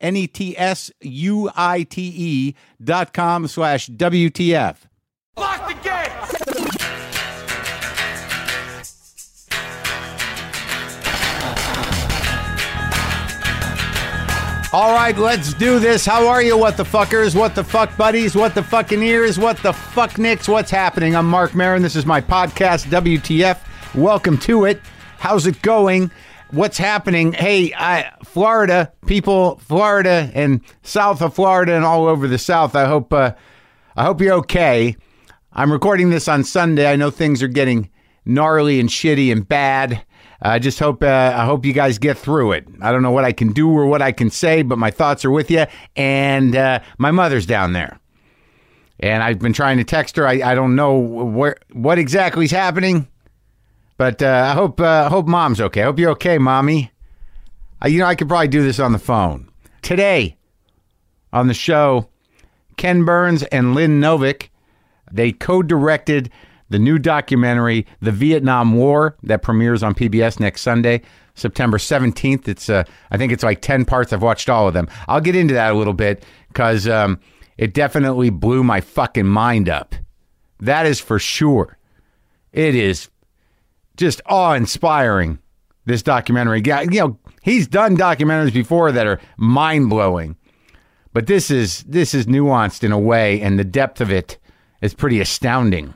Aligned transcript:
N 0.00 0.16
E 0.16 0.26
T 0.26 0.56
S 0.56 0.90
U 1.00 1.50
I 1.54 1.82
T 1.82 2.12
E 2.16 2.54
dot 2.82 3.12
com 3.12 3.46
slash 3.46 3.88
WTF. 3.88 4.76
Lock 5.36 5.68
the 5.68 5.74
gate! 5.82 6.10
All 14.72 14.94
right, 14.94 15.18
let's 15.18 15.52
do 15.52 15.80
this. 15.80 16.06
How 16.06 16.28
are 16.28 16.40
you, 16.40 16.56
what 16.56 16.76
the 16.76 16.84
fuckers? 16.84 17.34
What 17.34 17.56
the 17.56 17.64
fuck 17.64 17.96
buddies? 17.96 18.36
What 18.36 18.54
the 18.54 18.62
fucking 18.62 19.02
ears? 19.02 19.36
What 19.36 19.60
the 19.64 19.72
fuck 19.72 20.16
nicks? 20.16 20.46
What's 20.46 20.70
happening? 20.70 21.16
I'm 21.16 21.26
Marc 21.26 21.56
Maron. 21.56 21.82
This 21.82 21.96
is 21.96 22.06
my 22.06 22.20
podcast, 22.20 22.86
WTF. 22.86 23.58
Welcome 23.96 24.38
to 24.38 24.66
it. 24.66 24.80
How's 25.18 25.48
it 25.48 25.60
going? 25.60 26.12
What's 26.52 26.78
happening? 26.78 27.32
Hey, 27.32 27.72
I, 27.74 28.12
Florida 28.24 28.92
people, 29.06 29.58
Florida 29.58 30.32
and 30.34 30.60
south 30.82 31.22
of 31.22 31.32
Florida 31.32 31.74
and 31.74 31.84
all 31.84 32.08
over 32.08 32.26
the 32.26 32.38
South. 32.38 32.74
I 32.74 32.86
hope, 32.86 33.12
uh, 33.12 33.34
I 33.96 34.02
hope 34.02 34.20
you're 34.20 34.34
okay. 34.34 34.96
I'm 35.52 35.70
recording 35.70 36.10
this 36.10 36.26
on 36.26 36.42
Sunday. 36.42 36.90
I 36.90 36.96
know 36.96 37.10
things 37.10 37.40
are 37.40 37.48
getting 37.48 37.88
gnarly 38.24 38.80
and 38.80 38.88
shitty 38.88 39.30
and 39.30 39.48
bad. 39.48 40.04
I 40.42 40.58
just 40.58 40.80
hope 40.80 41.04
uh, 41.04 41.34
I 41.36 41.44
hope 41.44 41.64
you 41.64 41.72
guys 41.72 41.98
get 41.98 42.18
through 42.18 42.52
it. 42.52 42.66
I 42.80 42.90
don't 42.90 43.02
know 43.02 43.12
what 43.12 43.24
I 43.24 43.32
can 43.32 43.52
do 43.52 43.70
or 43.70 43.86
what 43.86 44.02
I 44.02 44.10
can 44.10 44.28
say, 44.30 44.62
but 44.62 44.76
my 44.76 44.90
thoughts 44.90 45.24
are 45.24 45.30
with 45.30 45.52
you. 45.52 45.66
And 45.94 46.56
uh, 46.56 46.80
my 46.98 47.12
mother's 47.12 47.46
down 47.46 47.74
there, 47.74 48.00
and 48.98 49.22
I've 49.22 49.38
been 49.38 49.52
trying 49.52 49.78
to 49.78 49.84
text 49.84 50.16
her. 50.16 50.26
I, 50.26 50.40
I 50.42 50.54
don't 50.54 50.74
know 50.74 50.98
where 50.98 51.58
what 51.72 51.98
exactly 51.98 52.46
is 52.46 52.50
happening, 52.50 53.06
but 54.00 54.22
uh, 54.22 54.46
I 54.50 54.54
hope 54.54 54.80
uh, 54.80 55.10
hope 55.10 55.26
mom's 55.26 55.60
okay. 55.60 55.82
I 55.82 55.84
hope 55.84 55.98
you're 55.98 56.12
okay, 56.12 56.38
mommy. 56.38 56.90
Uh, 57.84 57.88
you 57.88 57.98
know 57.98 58.06
I 58.06 58.14
could 58.14 58.28
probably 58.28 58.48
do 58.48 58.62
this 58.62 58.80
on 58.80 58.92
the 58.92 58.98
phone 58.98 59.50
today 59.82 60.38
on 61.34 61.48
the 61.48 61.54
show. 61.54 62.08
Ken 62.78 63.04
Burns 63.04 63.42
and 63.42 63.74
Lynn 63.74 64.00
Novick 64.00 64.48
they 65.12 65.32
co-directed 65.32 66.30
the 66.70 66.78
new 66.78 66.98
documentary, 66.98 67.86
The 68.00 68.10
Vietnam 68.10 68.72
War, 68.72 69.18
that 69.24 69.42
premieres 69.42 69.82
on 69.82 69.94
PBS 69.94 70.40
next 70.40 70.62
Sunday, 70.62 71.02
September 71.34 71.76
17th. 71.76 72.48
It's, 72.48 72.70
uh, 72.70 72.84
I 73.10 73.18
think 73.18 73.32
it's 73.32 73.42
like 73.42 73.60
10 73.60 73.84
parts. 73.84 74.14
I've 74.14 74.22
watched 74.22 74.48
all 74.48 74.66
of 74.66 74.72
them. 74.72 74.88
I'll 75.08 75.20
get 75.20 75.36
into 75.36 75.52
that 75.52 75.72
a 75.72 75.76
little 75.76 75.92
bit 75.92 76.24
because 76.48 76.88
um, 76.88 77.20
it 77.58 77.74
definitely 77.74 78.30
blew 78.30 78.64
my 78.64 78.80
fucking 78.80 79.26
mind 79.26 79.68
up. 79.68 79.94
That 80.58 80.86
is 80.86 81.00
for 81.00 81.18
sure. 81.18 81.76
It 82.52 82.74
is 82.74 83.10
just 83.96 84.20
awe 84.26 84.54
inspiring, 84.54 85.38
this 85.86 86.02
documentary. 86.02 86.62
Yeah, 86.64 86.82
You 86.82 87.00
know, 87.00 87.18
he's 87.42 87.66
done 87.66 87.96
documentaries 87.96 88.52
before 88.52 88.92
that 88.92 89.06
are 89.06 89.20
mind 89.36 89.90
blowing. 89.90 90.36
But 91.12 91.26
this 91.26 91.50
is 91.50 91.82
this 91.84 92.14
is 92.14 92.26
nuanced 92.26 92.84
in 92.84 92.92
a 92.92 92.98
way, 92.98 93.40
and 93.40 93.58
the 93.58 93.64
depth 93.64 94.00
of 94.00 94.12
it 94.12 94.38
is 94.80 94.94
pretty 94.94 95.20
astounding. 95.20 95.94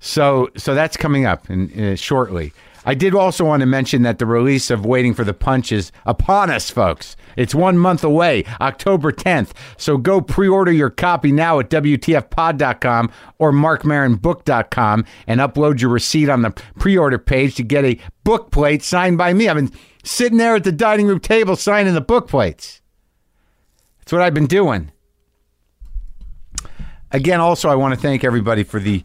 So, 0.00 0.50
so 0.56 0.74
that's 0.74 0.96
coming 0.96 1.26
up 1.26 1.48
in, 1.48 1.92
uh, 1.92 1.96
shortly. 1.96 2.52
I 2.88 2.94
did 2.94 3.16
also 3.16 3.44
want 3.44 3.60
to 3.60 3.66
mention 3.66 4.02
that 4.02 4.20
the 4.20 4.26
release 4.26 4.70
of 4.70 4.86
Waiting 4.86 5.12
for 5.12 5.24
the 5.24 5.34
Punch 5.34 5.72
is 5.72 5.90
upon 6.06 6.50
us, 6.50 6.70
folks. 6.70 7.16
It's 7.36 7.52
one 7.52 7.78
month 7.78 8.04
away, 8.04 8.44
October 8.60 9.10
10th. 9.10 9.50
So 9.76 9.98
go 9.98 10.20
pre 10.20 10.48
order 10.48 10.70
your 10.70 10.90
copy 10.90 11.32
now 11.32 11.58
at 11.58 11.68
WTFpod.com 11.68 13.10
or 13.38 13.52
marcmaronbook.com 13.52 15.04
and 15.26 15.40
upload 15.40 15.80
your 15.80 15.90
receipt 15.90 16.28
on 16.28 16.42
the 16.42 16.52
pre 16.78 16.96
order 16.96 17.18
page 17.18 17.56
to 17.56 17.64
get 17.64 17.84
a 17.84 17.98
book 18.22 18.52
plate 18.52 18.84
signed 18.84 19.18
by 19.18 19.34
me. 19.34 19.48
I've 19.48 19.56
been 19.56 19.72
sitting 20.04 20.38
there 20.38 20.54
at 20.54 20.62
the 20.62 20.70
dining 20.70 21.08
room 21.08 21.18
table 21.18 21.56
signing 21.56 21.94
the 21.94 22.00
book 22.00 22.28
plates. 22.28 22.80
That's 23.98 24.12
what 24.12 24.22
I've 24.22 24.34
been 24.34 24.46
doing. 24.46 24.92
Again, 27.10 27.40
also, 27.40 27.68
I 27.68 27.74
want 27.74 27.94
to 27.94 28.00
thank 28.00 28.22
everybody 28.22 28.62
for 28.62 28.78
the 28.78 29.02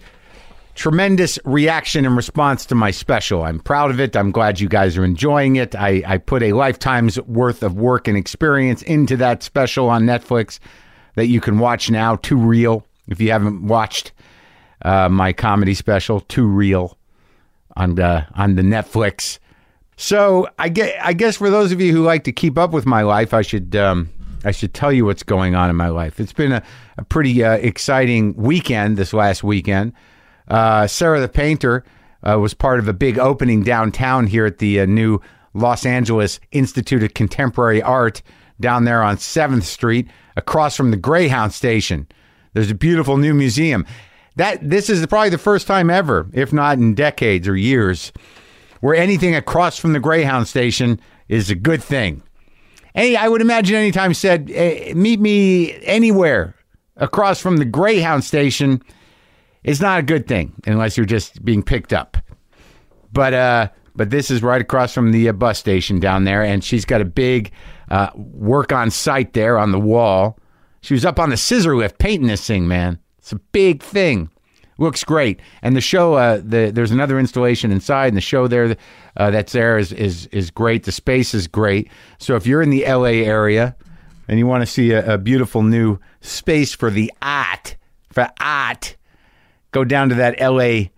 tremendous 0.75 1.37
reaction 1.45 2.05
and 2.05 2.15
response 2.15 2.65
to 2.67 2.75
my 2.75 2.91
special. 2.91 3.43
I'm 3.43 3.59
proud 3.59 3.91
of 3.91 3.99
it. 3.99 4.15
I'm 4.15 4.31
glad 4.31 4.59
you 4.59 4.69
guys 4.69 4.97
are 4.97 5.05
enjoying 5.05 5.55
it. 5.57 5.75
I, 5.75 6.03
I 6.05 6.17
put 6.17 6.43
a 6.43 6.53
lifetime's 6.53 7.19
worth 7.21 7.63
of 7.63 7.75
work 7.75 8.07
and 8.07 8.17
experience 8.17 8.81
into 8.83 9.17
that 9.17 9.43
special 9.43 9.89
on 9.89 10.03
Netflix 10.03 10.59
that 11.15 11.27
you 11.27 11.41
can 11.41 11.59
watch 11.59 11.89
now, 11.89 12.15
Too 12.15 12.37
Real. 12.37 12.85
If 13.07 13.19
you 13.19 13.31
haven't 13.31 13.67
watched 13.67 14.13
uh, 14.83 15.09
my 15.09 15.33
comedy 15.33 15.73
special, 15.73 16.21
Too 16.21 16.47
Real, 16.47 16.97
on 17.75 17.95
the, 17.95 18.25
on 18.35 18.55
the 18.55 18.61
Netflix. 18.61 19.39
So 19.97 20.47
I 20.57 20.69
get, 20.69 20.95
I 21.05 21.13
guess 21.13 21.37
for 21.37 21.49
those 21.49 21.71
of 21.71 21.81
you 21.81 21.91
who 21.91 22.03
like 22.03 22.23
to 22.23 22.31
keep 22.31 22.57
up 22.57 22.71
with 22.71 22.85
my 22.85 23.03
life, 23.03 23.33
I 23.33 23.41
should 23.43 23.75
um, 23.75 24.09
I 24.43 24.51
should 24.51 24.73
tell 24.73 24.91
you 24.91 25.05
what's 25.05 25.23
going 25.23 25.55
on 25.55 25.69
in 25.69 25.75
my 25.75 25.89
life. 25.89 26.19
It's 26.19 26.33
been 26.33 26.51
a, 26.51 26.63
a 26.97 27.03
pretty 27.03 27.43
uh, 27.43 27.53
exciting 27.53 28.33
weekend 28.35 28.97
this 28.97 29.13
last 29.13 29.43
weekend. 29.43 29.93
Uh, 30.51 30.85
Sarah 30.85 31.21
the 31.21 31.29
Painter 31.29 31.85
uh, 32.23 32.37
was 32.37 32.53
part 32.53 32.79
of 32.79 32.87
a 32.89 32.93
big 32.93 33.17
opening 33.17 33.63
downtown 33.63 34.27
here 34.27 34.45
at 34.45 34.57
the 34.57 34.81
uh, 34.81 34.85
new 34.85 35.21
Los 35.53 35.85
Angeles 35.85 36.41
Institute 36.51 37.03
of 37.03 37.13
Contemporary 37.13 37.81
Art 37.81 38.21
down 38.59 38.83
there 38.83 39.01
on 39.01 39.15
7th 39.15 39.63
Street 39.63 40.09
across 40.35 40.75
from 40.75 40.91
the 40.91 40.97
Greyhound 40.97 41.53
station. 41.53 42.05
There's 42.53 42.69
a 42.69 42.75
beautiful 42.75 43.15
new 43.15 43.33
museum. 43.33 43.85
That 44.35 44.69
this 44.69 44.89
is 44.89 45.05
probably 45.07 45.29
the 45.29 45.37
first 45.37 45.67
time 45.67 45.89
ever, 45.89 46.27
if 46.33 46.51
not 46.51 46.77
in 46.77 46.95
decades 46.95 47.47
or 47.47 47.55
years, 47.55 48.11
where 48.81 48.95
anything 48.95 49.33
across 49.33 49.77
from 49.77 49.93
the 49.93 49.99
Greyhound 50.01 50.49
station 50.49 50.99
is 51.29 51.49
a 51.49 51.55
good 51.55 51.81
thing. 51.81 52.23
Any, 52.93 53.15
I 53.15 53.29
would 53.29 53.41
imagine 53.41 53.77
anytime 53.77 54.13
said, 54.13 54.51
eh, 54.53 54.93
meet 54.95 55.21
me 55.21 55.81
anywhere 55.83 56.55
across 56.97 57.39
from 57.39 57.55
the 57.55 57.65
Greyhound 57.65 58.25
station 58.25 58.81
is 59.63 59.81
not 59.81 59.99
a 59.99 60.03
good 60.03 60.27
thing 60.27 60.53
unless 60.65 60.97
you're 60.97 61.05
just 61.05 61.43
being 61.43 61.63
picked 61.63 61.93
up. 61.93 62.17
But 63.13 63.33
uh, 63.33 63.69
but 63.95 64.09
this 64.09 64.31
is 64.31 64.41
right 64.41 64.61
across 64.61 64.93
from 64.93 65.11
the 65.11 65.29
uh, 65.29 65.33
bus 65.33 65.59
station 65.59 65.99
down 65.99 66.23
there, 66.23 66.43
and 66.43 66.63
she's 66.63 66.85
got 66.85 67.01
a 67.01 67.05
big 67.05 67.51
uh, 67.89 68.09
work 68.15 68.71
on 68.71 68.89
site 68.89 69.33
there 69.33 69.57
on 69.57 69.71
the 69.71 69.79
wall. 69.79 70.39
She 70.81 70.93
was 70.93 71.05
up 71.05 71.19
on 71.19 71.29
the 71.29 71.37
scissor 71.37 71.75
lift 71.75 71.99
painting 71.99 72.27
this 72.27 72.45
thing, 72.45 72.67
man. 72.67 72.99
It's 73.19 73.31
a 73.31 73.39
big 73.51 73.83
thing. 73.83 74.29
Looks 74.77 75.03
great, 75.03 75.39
and 75.61 75.75
the 75.75 75.81
show. 75.81 76.15
Uh, 76.15 76.37
the 76.37 76.71
there's 76.73 76.91
another 76.91 77.19
installation 77.19 77.71
inside, 77.71 78.07
and 78.07 78.17
the 78.17 78.21
show 78.21 78.47
there 78.47 78.75
uh, 79.17 79.29
that's 79.29 79.51
there 79.51 79.77
is 79.77 79.91
is 79.91 80.25
is 80.27 80.49
great. 80.49 80.85
The 80.85 80.91
space 80.91 81.35
is 81.35 81.47
great. 81.47 81.91
So 82.17 82.35
if 82.35 82.47
you're 82.47 82.63
in 82.63 82.71
the 82.71 82.85
LA 82.87 83.21
area 83.27 83.75
and 84.27 84.39
you 84.39 84.47
want 84.47 84.61
to 84.63 84.65
see 84.65 84.91
a, 84.91 85.15
a 85.15 85.17
beautiful 85.19 85.61
new 85.61 85.99
space 86.21 86.73
for 86.73 86.89
the 86.89 87.13
art 87.21 87.75
for 88.11 88.27
art, 88.39 88.95
go 89.71 89.83
down 89.83 90.09
to 90.09 90.15
that 90.15 90.39
LA 90.39 90.89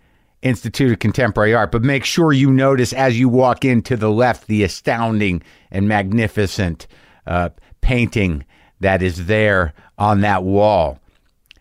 Institute 0.42 0.92
of 0.92 0.98
Contemporary 0.98 1.54
Art. 1.54 1.72
But 1.72 1.82
make 1.82 2.04
sure 2.04 2.32
you 2.32 2.50
notice 2.50 2.92
as 2.92 3.18
you 3.18 3.28
walk 3.28 3.64
in 3.64 3.82
to 3.82 3.96
the 3.96 4.10
left 4.10 4.46
the 4.46 4.62
astounding 4.62 5.42
and 5.70 5.88
magnificent 5.88 6.86
uh, 7.26 7.50
painting 7.80 8.44
that 8.80 9.02
is 9.02 9.26
there 9.26 9.72
on 9.98 10.20
that 10.20 10.44
wall. 10.44 10.98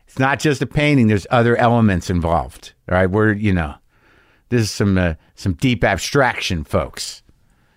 It's 0.07 0.19
not 0.19 0.39
just 0.39 0.61
a 0.61 0.67
painting. 0.67 1.07
There's 1.07 1.25
other 1.31 1.55
elements 1.55 2.09
involved. 2.09 2.73
All 2.89 2.95
right, 2.95 3.09
we're 3.09 3.33
you 3.33 3.53
know, 3.53 3.75
this 4.49 4.61
is 4.61 4.71
some 4.71 4.97
uh, 4.97 5.15
some 5.35 5.53
deep 5.53 5.83
abstraction, 5.83 6.63
folks. 6.63 7.23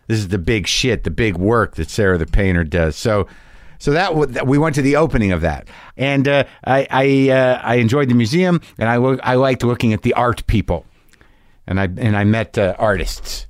This 0.08 0.18
is 0.18 0.28
the 0.28 0.38
big 0.38 0.66
shit, 0.66 1.04
the 1.04 1.10
big 1.10 1.36
work 1.36 1.76
that 1.76 1.90
Sarah 1.90 2.18
the 2.18 2.26
painter 2.26 2.62
does. 2.62 2.94
So, 2.94 3.26
So 3.78 3.92
that 3.92 4.08
w- 4.10 4.44
we 4.44 4.58
went 4.58 4.74
to 4.76 4.82
the 4.82 4.96
opening 4.96 5.32
of 5.32 5.40
that, 5.42 5.68
and 5.96 6.26
uh, 6.26 6.44
I 6.64 6.86
I, 6.90 7.30
uh, 7.30 7.60
I 7.62 7.74
enjoyed 7.76 8.08
the 8.08 8.14
museum, 8.14 8.60
and 8.78 8.88
I 8.88 8.94
I 8.94 9.34
liked 9.34 9.62
looking 9.64 9.92
at 9.92 10.02
the 10.02 10.14
art 10.14 10.46
people, 10.46 10.84
and 11.66 11.78
I 11.80 11.84
and 11.84 12.16
I 12.16 12.24
met 12.24 12.56
uh, 12.58 12.74
artists. 12.78 13.46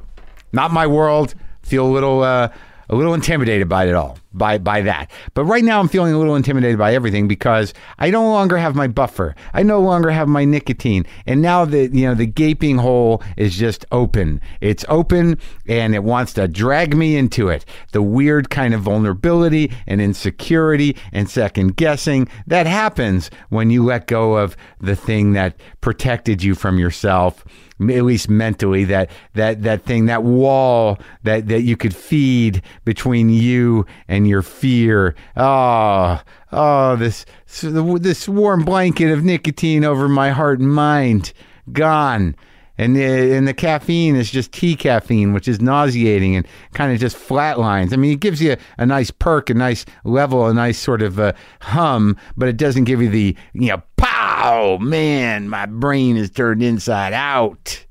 Not 0.52 0.72
my 0.72 0.86
world. 0.86 1.34
Feel 1.62 1.86
a 1.86 1.92
little 1.92 2.22
uh, 2.22 2.48
a 2.88 2.94
little 2.94 3.14
intimidated 3.14 3.68
by 3.68 3.86
it 3.86 3.94
all, 3.94 4.18
by 4.36 4.58
by 4.58 4.82
that. 4.82 5.10
But 5.34 5.44
right 5.44 5.64
now, 5.64 5.80
I'm 5.80 5.88
feeling 5.88 6.14
a 6.14 6.18
little 6.18 6.36
intimidated 6.36 6.78
by 6.78 6.94
everything 6.94 7.28
because 7.28 7.72
I 7.98 8.10
no 8.10 8.28
longer 8.28 8.56
have 8.56 8.74
my 8.74 8.86
buffer. 8.86 9.34
I 9.54 9.62
no 9.62 9.80
longer 9.80 10.10
have 10.10 10.28
my 10.28 10.44
nicotine, 10.44 11.06
and 11.26 11.42
now 11.42 11.64
the 11.64 11.88
you 11.88 12.06
know 12.06 12.14
the 12.14 12.26
gaping 12.26 12.78
hole 12.78 13.22
is 13.36 13.56
just 13.56 13.84
open. 13.92 14.40
It's 14.60 14.84
open, 14.88 15.38
and 15.66 15.94
it 15.94 16.04
wants 16.04 16.34
to 16.34 16.48
drag 16.48 16.96
me 16.96 17.16
into 17.16 17.48
it. 17.48 17.64
The 17.92 18.02
weird 18.02 18.50
kind 18.50 18.74
of 18.74 18.82
vulnerability 18.82 19.72
and 19.86 20.00
insecurity 20.00 20.96
and 21.12 21.28
second 21.28 21.76
guessing 21.76 22.28
that 22.46 22.66
happens 22.66 23.30
when 23.48 23.70
you 23.70 23.84
let 23.84 24.06
go 24.06 24.36
of 24.36 24.56
the 24.80 24.96
thing 24.96 25.32
that 25.32 25.56
protected 25.80 26.42
you 26.42 26.54
from 26.54 26.78
yourself 26.78 27.44
at 27.80 28.04
least 28.04 28.30
mentally 28.30 28.84
that 28.84 29.10
that 29.34 29.62
that 29.62 29.82
thing 29.82 30.06
that 30.06 30.22
wall 30.22 30.98
that 31.24 31.46
that 31.48 31.60
you 31.60 31.76
could 31.76 31.94
feed 31.94 32.62
between 32.84 33.28
you 33.28 33.84
and 34.08 34.25
your 34.26 34.42
fear 34.42 35.14
oh 35.36 36.20
oh 36.52 36.96
this 36.96 37.24
this 37.62 38.28
warm 38.28 38.64
blanket 38.64 39.10
of 39.10 39.24
nicotine 39.24 39.84
over 39.84 40.08
my 40.08 40.30
heart 40.30 40.58
and 40.58 40.72
mind 40.72 41.32
gone 41.72 42.34
and 42.78 42.94
the, 42.94 43.34
and 43.34 43.48
the 43.48 43.54
caffeine 43.54 44.16
is 44.16 44.30
just 44.30 44.52
tea 44.52 44.76
caffeine, 44.76 45.32
which 45.32 45.48
is 45.48 45.60
nauseating 45.60 46.36
and 46.36 46.46
kind 46.74 46.92
of 46.92 47.00
just 47.00 47.16
flatlines. 47.16 47.92
I 47.92 47.96
mean, 47.96 48.12
it 48.12 48.20
gives 48.20 48.42
you 48.42 48.52
a, 48.52 48.58
a 48.78 48.86
nice 48.86 49.10
perk, 49.10 49.48
a 49.48 49.54
nice 49.54 49.84
level, 50.04 50.46
a 50.46 50.52
nice 50.52 50.78
sort 50.78 51.00
of 51.00 51.18
uh, 51.18 51.32
hum, 51.60 52.16
but 52.36 52.48
it 52.48 52.56
doesn't 52.56 52.84
give 52.84 53.00
you 53.00 53.08
the 53.08 53.36
you 53.54 53.68
know, 53.68 53.82
pow, 53.96 54.78
man, 54.80 55.48
my 55.48 55.66
brain 55.66 56.16
is 56.16 56.30
turned 56.30 56.62
inside 56.62 57.12
out. 57.12 57.84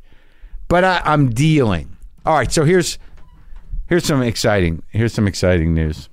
But 0.67 0.83
I, 0.83 1.01
I'm 1.03 1.29
dealing. 1.29 1.95
All 2.25 2.35
right, 2.35 2.51
so 2.51 2.63
here's 2.63 2.97
here's 3.87 4.03
some 4.03 4.23
exciting 4.23 4.81
here's 4.89 5.13
some 5.13 5.27
exciting 5.27 5.73
news. 5.73 6.09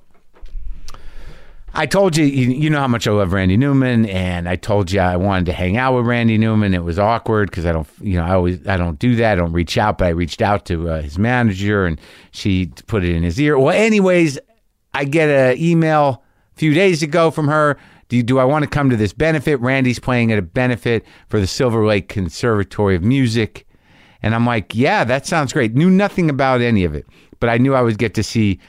I 1.74 1.86
told 1.86 2.16
you, 2.16 2.26
you, 2.26 2.50
you 2.50 2.70
know 2.70 2.80
how 2.80 2.88
much 2.88 3.06
I 3.06 3.12
love 3.12 3.32
Randy 3.32 3.56
Newman, 3.56 4.04
and 4.06 4.46
I 4.46 4.56
told 4.56 4.90
you 4.90 5.00
I 5.00 5.16
wanted 5.16 5.46
to 5.46 5.52
hang 5.52 5.78
out 5.78 5.94
with 5.94 6.04
Randy 6.04 6.36
Newman. 6.36 6.74
It 6.74 6.84
was 6.84 6.98
awkward 6.98 7.50
because 7.50 7.64
I 7.64 7.72
don't, 7.72 7.88
you 8.00 8.18
know, 8.18 8.24
I 8.24 8.34
always 8.34 8.66
I 8.66 8.76
don't 8.76 8.98
do 8.98 9.16
that. 9.16 9.32
I 9.32 9.34
don't 9.36 9.52
reach 9.52 9.78
out, 9.78 9.96
but 9.96 10.06
I 10.06 10.10
reached 10.10 10.42
out 10.42 10.66
to 10.66 10.90
uh, 10.90 11.02
his 11.02 11.18
manager, 11.18 11.86
and 11.86 11.98
she 12.30 12.66
put 12.86 13.04
it 13.04 13.14
in 13.14 13.22
his 13.22 13.40
ear. 13.40 13.58
Well, 13.58 13.74
anyways, 13.74 14.38
I 14.92 15.04
get 15.04 15.30
an 15.30 15.58
email 15.58 16.22
a 16.54 16.58
few 16.58 16.74
days 16.74 17.02
ago 17.02 17.30
from 17.30 17.48
her. 17.48 17.78
Do, 18.08 18.16
you, 18.16 18.22
do 18.22 18.38
I 18.38 18.44
want 18.44 18.64
to 18.64 18.68
come 18.68 18.90
to 18.90 18.96
this 18.96 19.14
benefit? 19.14 19.58
Randy's 19.60 19.98
playing 19.98 20.30
at 20.30 20.38
a 20.38 20.42
benefit 20.42 21.06
for 21.28 21.40
the 21.40 21.46
Silver 21.46 21.86
Lake 21.86 22.08
Conservatory 22.08 22.94
of 22.96 23.02
Music. 23.02 23.66
And 24.22 24.34
I'm 24.34 24.44
like, 24.44 24.74
yeah, 24.74 25.04
that 25.04 25.26
sounds 25.26 25.54
great. 25.54 25.74
Knew 25.74 25.88
nothing 25.88 26.28
about 26.28 26.60
any 26.60 26.84
of 26.84 26.94
it, 26.94 27.06
but 27.40 27.48
I 27.48 27.56
knew 27.56 27.74
I 27.74 27.80
would 27.80 27.96
get 27.96 28.12
to 28.14 28.22
see 28.22 28.60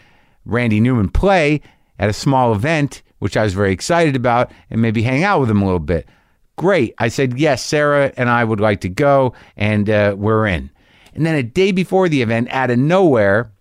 Randy 0.46 0.80
Newman 0.80 1.10
play 1.10 1.62
at 2.04 2.10
a 2.10 2.14
small 2.14 2.54
event, 2.54 3.02
which 3.20 3.38
I 3.38 3.44
was 3.44 3.54
very 3.54 3.72
excited 3.72 4.18
about, 4.18 4.52
and 4.70 4.82
maybe 4.82 5.02
hang 5.02 5.24
out 5.24 5.40
with 5.40 5.50
him 5.50 5.62
a 5.62 5.66
little 5.66 5.80
bit. 5.80 6.06
Great. 6.58 6.94
I 6.98 7.08
said, 7.08 7.40
yes, 7.40 7.64
Sarah 7.64 8.12
and 8.18 8.30
I 8.30 8.44
would 8.44 8.60
like 8.60 8.82
to 8.82 8.90
go, 8.90 9.34
and 9.56 9.90
uh, 9.90 10.14
we're 10.18 10.46
in. 10.48 10.70
And 11.14 11.26
then 11.26 11.36
a 11.36 11.44
day 11.44 11.72
before 11.72 12.10
the 12.10 12.22
event, 12.22 12.50
out 12.52 12.70
of 12.70 12.78
nowhere, 12.78 13.54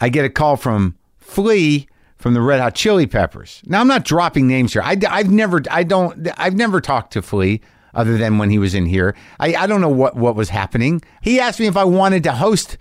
I 0.00 0.08
get 0.08 0.24
a 0.24 0.30
call 0.30 0.56
from 0.56 0.96
Flea 1.18 1.86
from 2.16 2.32
the 2.32 2.40
Red 2.40 2.60
Hot 2.60 2.74
Chili 2.74 3.06
Peppers. 3.06 3.60
Now 3.66 3.82
I'm 3.82 3.88
not 3.88 4.06
dropping 4.06 4.48
names 4.48 4.72
here. 4.72 4.82
I, 4.82 4.96
have 4.98 5.30
never, 5.30 5.60
I 5.70 5.82
don't, 5.82 6.30
I've 6.38 6.56
never 6.56 6.80
talked 6.80 7.12
to 7.12 7.20
Flea 7.20 7.60
other 7.92 8.16
than 8.16 8.38
when 8.38 8.48
he 8.48 8.58
was 8.58 8.74
in 8.74 8.86
here. 8.86 9.14
I, 9.38 9.54
I 9.54 9.66
don't 9.66 9.82
know 9.82 9.90
what 9.90 10.16
what 10.16 10.34
was 10.34 10.48
happening. 10.48 11.02
He 11.20 11.38
asked 11.38 11.60
me 11.60 11.66
if 11.66 11.76
I 11.76 11.84
wanted 11.84 12.22
to 12.24 12.32
host 12.32 12.78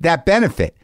that 0.00 0.24
benefit. 0.24 0.78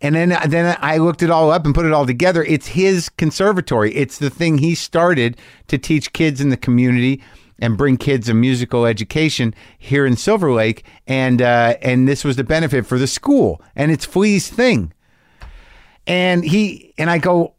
And 0.00 0.14
then, 0.14 0.36
then 0.48 0.76
I 0.80 0.98
looked 0.98 1.22
it 1.22 1.30
all 1.30 1.50
up 1.50 1.64
and 1.64 1.74
put 1.74 1.86
it 1.86 1.92
all 1.92 2.06
together. 2.06 2.44
It's 2.44 2.68
his 2.68 3.08
conservatory. 3.08 3.94
It's 3.94 4.18
the 4.18 4.30
thing 4.30 4.58
he 4.58 4.74
started 4.74 5.38
to 5.68 5.78
teach 5.78 6.12
kids 6.12 6.40
in 6.40 6.50
the 6.50 6.56
community 6.56 7.22
and 7.58 7.78
bring 7.78 7.96
kids 7.96 8.28
a 8.28 8.34
musical 8.34 8.84
education 8.84 9.54
here 9.78 10.04
in 10.04 10.14
Silver 10.16 10.52
Lake. 10.52 10.84
And 11.06 11.40
uh, 11.40 11.76
and 11.80 12.06
this 12.06 12.24
was 12.24 12.36
the 12.36 12.44
benefit 12.44 12.86
for 12.86 12.98
the 12.98 13.06
school. 13.06 13.62
And 13.74 13.90
it's 13.90 14.04
Flea's 14.04 14.48
thing. 14.48 14.92
And 16.06 16.44
he 16.44 16.92
and 16.98 17.08
I 17.08 17.18
go, 17.18 17.54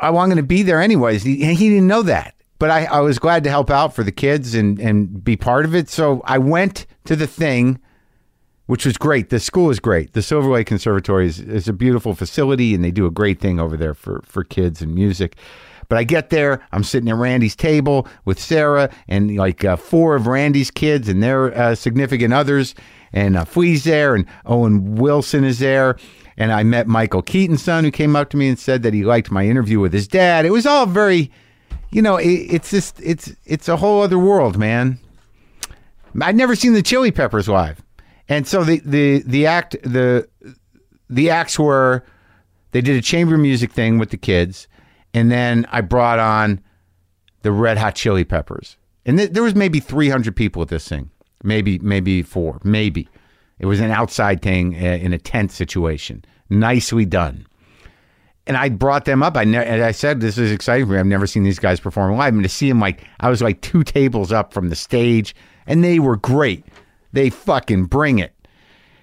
oh, 0.00 0.16
I'm 0.16 0.28
going 0.28 0.36
to 0.36 0.42
be 0.42 0.62
there 0.62 0.80
anyways. 0.80 1.22
He, 1.22 1.44
he 1.54 1.68
didn't 1.68 1.86
know 1.86 2.02
that, 2.02 2.34
but 2.58 2.70
I, 2.70 2.86
I 2.86 3.00
was 3.00 3.18
glad 3.18 3.44
to 3.44 3.50
help 3.50 3.70
out 3.70 3.94
for 3.94 4.02
the 4.02 4.10
kids 4.10 4.54
and 4.54 4.80
and 4.80 5.22
be 5.22 5.36
part 5.36 5.66
of 5.66 5.74
it. 5.74 5.90
So 5.90 6.22
I 6.24 6.38
went 6.38 6.86
to 7.04 7.14
the 7.14 7.26
thing, 7.26 7.78
which 8.66 8.86
was 8.86 8.96
great. 8.96 9.30
The 9.30 9.40
school 9.40 9.70
is 9.70 9.80
great. 9.80 10.12
The 10.12 10.22
Silver 10.22 10.48
Lake 10.48 10.66
Conservatory 10.66 11.26
is, 11.26 11.40
is 11.40 11.68
a 11.68 11.72
beautiful 11.72 12.14
facility, 12.14 12.74
and 12.74 12.82
they 12.82 12.90
do 12.90 13.06
a 13.06 13.10
great 13.10 13.40
thing 13.40 13.60
over 13.60 13.76
there 13.76 13.94
for 13.94 14.22
for 14.24 14.44
kids 14.44 14.82
and 14.82 14.94
music. 14.94 15.36
But 15.88 15.98
I 15.98 16.04
get 16.04 16.30
there, 16.30 16.66
I'm 16.72 16.82
sitting 16.82 17.10
at 17.10 17.16
Randy's 17.16 17.54
table 17.54 18.08
with 18.24 18.40
Sarah 18.40 18.90
and 19.06 19.36
like 19.36 19.64
uh, 19.64 19.76
four 19.76 20.16
of 20.16 20.26
Randy's 20.26 20.70
kids 20.70 21.08
and 21.08 21.22
their 21.22 21.56
uh, 21.56 21.74
significant 21.74 22.32
others, 22.32 22.74
and 23.12 23.36
uh, 23.36 23.44
Flea's 23.44 23.84
there, 23.84 24.14
and 24.14 24.26
Owen 24.46 24.96
Wilson 24.96 25.44
is 25.44 25.58
there. 25.58 25.96
And 26.36 26.52
I 26.52 26.64
met 26.64 26.88
Michael 26.88 27.22
Keaton's 27.22 27.62
son, 27.62 27.84
who 27.84 27.92
came 27.92 28.16
up 28.16 28.28
to 28.30 28.36
me 28.36 28.48
and 28.48 28.58
said 28.58 28.82
that 28.82 28.92
he 28.92 29.04
liked 29.04 29.30
my 29.30 29.46
interview 29.46 29.78
with 29.78 29.92
his 29.92 30.08
dad. 30.08 30.44
It 30.44 30.50
was 30.50 30.66
all 30.66 30.86
very, 30.86 31.30
you 31.90 32.02
know, 32.02 32.16
it, 32.16 32.26
it's 32.26 32.70
just 32.70 33.00
it's 33.00 33.32
it's 33.44 33.68
a 33.68 33.76
whole 33.76 34.02
other 34.02 34.18
world, 34.18 34.58
man. 34.58 34.98
I'd 36.20 36.34
never 36.34 36.56
seen 36.56 36.72
the 36.72 36.82
Chili 36.82 37.10
Peppers 37.10 37.48
live, 37.48 37.82
and 38.28 38.46
so 38.46 38.64
the 38.64 38.80
the 38.84 39.22
the 39.26 39.46
act 39.46 39.76
the 39.82 40.28
the 41.08 41.30
acts 41.30 41.58
were 41.58 42.04
they 42.70 42.80
did 42.80 42.96
a 42.96 43.02
chamber 43.02 43.38
music 43.38 43.72
thing 43.72 43.98
with 43.98 44.10
the 44.10 44.16
kids, 44.16 44.66
and 45.12 45.30
then 45.30 45.66
I 45.70 45.80
brought 45.80 46.18
on 46.18 46.60
the 47.42 47.52
Red 47.52 47.78
Hot 47.78 47.94
Chili 47.94 48.24
Peppers, 48.24 48.76
and 49.04 49.18
th- 49.18 49.30
there 49.30 49.42
was 49.42 49.54
maybe 49.54 49.80
three 49.80 50.08
hundred 50.08 50.34
people 50.34 50.62
at 50.62 50.68
this 50.68 50.88
thing, 50.88 51.10
maybe 51.42 51.78
maybe 51.78 52.22
four, 52.22 52.60
maybe. 52.64 53.08
It 53.58 53.66
was 53.66 53.80
an 53.80 53.90
outside 53.90 54.42
thing 54.42 54.74
uh, 54.74 54.78
in 54.78 55.12
a 55.12 55.18
tent 55.18 55.52
situation, 55.52 56.24
nicely 56.50 57.04
done. 57.04 57.46
And 58.46 58.58
I 58.58 58.68
brought 58.68 59.06
them 59.06 59.22
up. 59.22 59.36
I 59.36 59.44
ne- 59.44 59.64
and 59.64 59.82
I 59.82 59.92
said 59.92 60.20
this 60.20 60.36
is 60.36 60.52
exciting 60.52 60.86
for 60.86 60.92
me. 60.92 60.98
I've 60.98 61.06
never 61.06 61.26
seen 61.26 61.44
these 61.44 61.58
guys 61.58 61.80
perform 61.80 62.16
live. 62.16 62.34
Mean, 62.34 62.42
to 62.42 62.48
see 62.48 62.68
them 62.68 62.80
like 62.80 63.04
I 63.20 63.30
was 63.30 63.40
like 63.40 63.60
two 63.60 63.84
tables 63.84 64.32
up 64.32 64.52
from 64.52 64.68
the 64.68 64.76
stage, 64.76 65.34
and 65.66 65.84
they 65.84 65.98
were 65.98 66.16
great. 66.16 66.64
They 67.14 67.30
fucking 67.30 67.86
bring 67.86 68.18
it. 68.18 68.34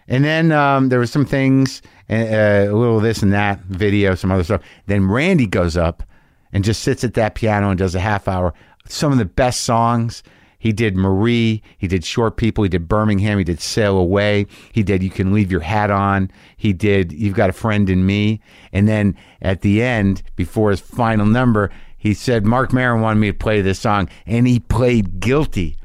And 0.08 0.26
then 0.26 0.52
um, 0.52 0.90
there 0.90 1.00
was 1.00 1.12
some 1.12 1.26
things, 1.26 1.82
uh, 2.10 2.16
a 2.16 2.74
little 2.74 3.00
this 3.00 3.24
and 3.24 3.32
that 3.32 3.62
video, 3.62 4.16
some 4.16 4.32
other 4.32 4.44
stuff. 4.44 4.62
Then 4.88 5.10
Randy 5.10 5.48
goes 5.48 5.78
up 5.78 6.04
and 6.52 6.64
just 6.64 6.82
sits 6.82 7.04
at 7.04 7.14
that 7.14 7.36
piano 7.36 7.70
and 7.70 7.80
does 7.80 7.96
a 7.96 8.00
half 8.00 8.28
hour. 8.28 8.54
Some 8.88 9.12
of 9.12 9.18
the 9.18 9.26
best 9.26 9.62
songs. 9.62 10.24
He 10.60 10.74
did 10.74 10.96
Marie. 10.96 11.64
He 11.78 11.88
did 11.88 12.04
Short 12.04 12.38
People. 12.38 12.64
He 12.64 12.70
did 12.70 12.88
Birmingham. 12.88 13.38
He 13.38 13.44
did 13.44 13.62
Sail 13.62 13.98
Away. 13.98 14.46
He 14.74 14.84
did 14.84 15.02
You 15.02 15.10
Can 15.10 15.34
Leave 15.34 15.52
Your 15.52 15.62
Hat 15.62 15.90
On. 15.90 16.30
He 16.58 16.74
did 16.74 17.12
You've 17.12 17.36
Got 17.36 17.50
a 17.50 17.54
Friend 17.54 17.90
in 17.90 18.06
Me. 18.06 18.42
And 18.74 18.88
then 18.88 19.18
at 19.42 19.62
the 19.62 19.82
end, 19.82 20.22
before 20.36 20.70
his 20.70 20.82
final 20.82 21.26
number, 21.26 21.72
he 21.98 22.14
said 22.14 22.46
Marc 22.46 22.74
Maron 22.74 23.02
wanted 23.02 23.20
me 23.20 23.32
to 23.32 23.38
play 23.38 23.62
this 23.62 23.80
song, 23.80 24.10
and 24.26 24.48
he 24.48 24.60
played 24.60 25.20
Guilty, 25.20 25.78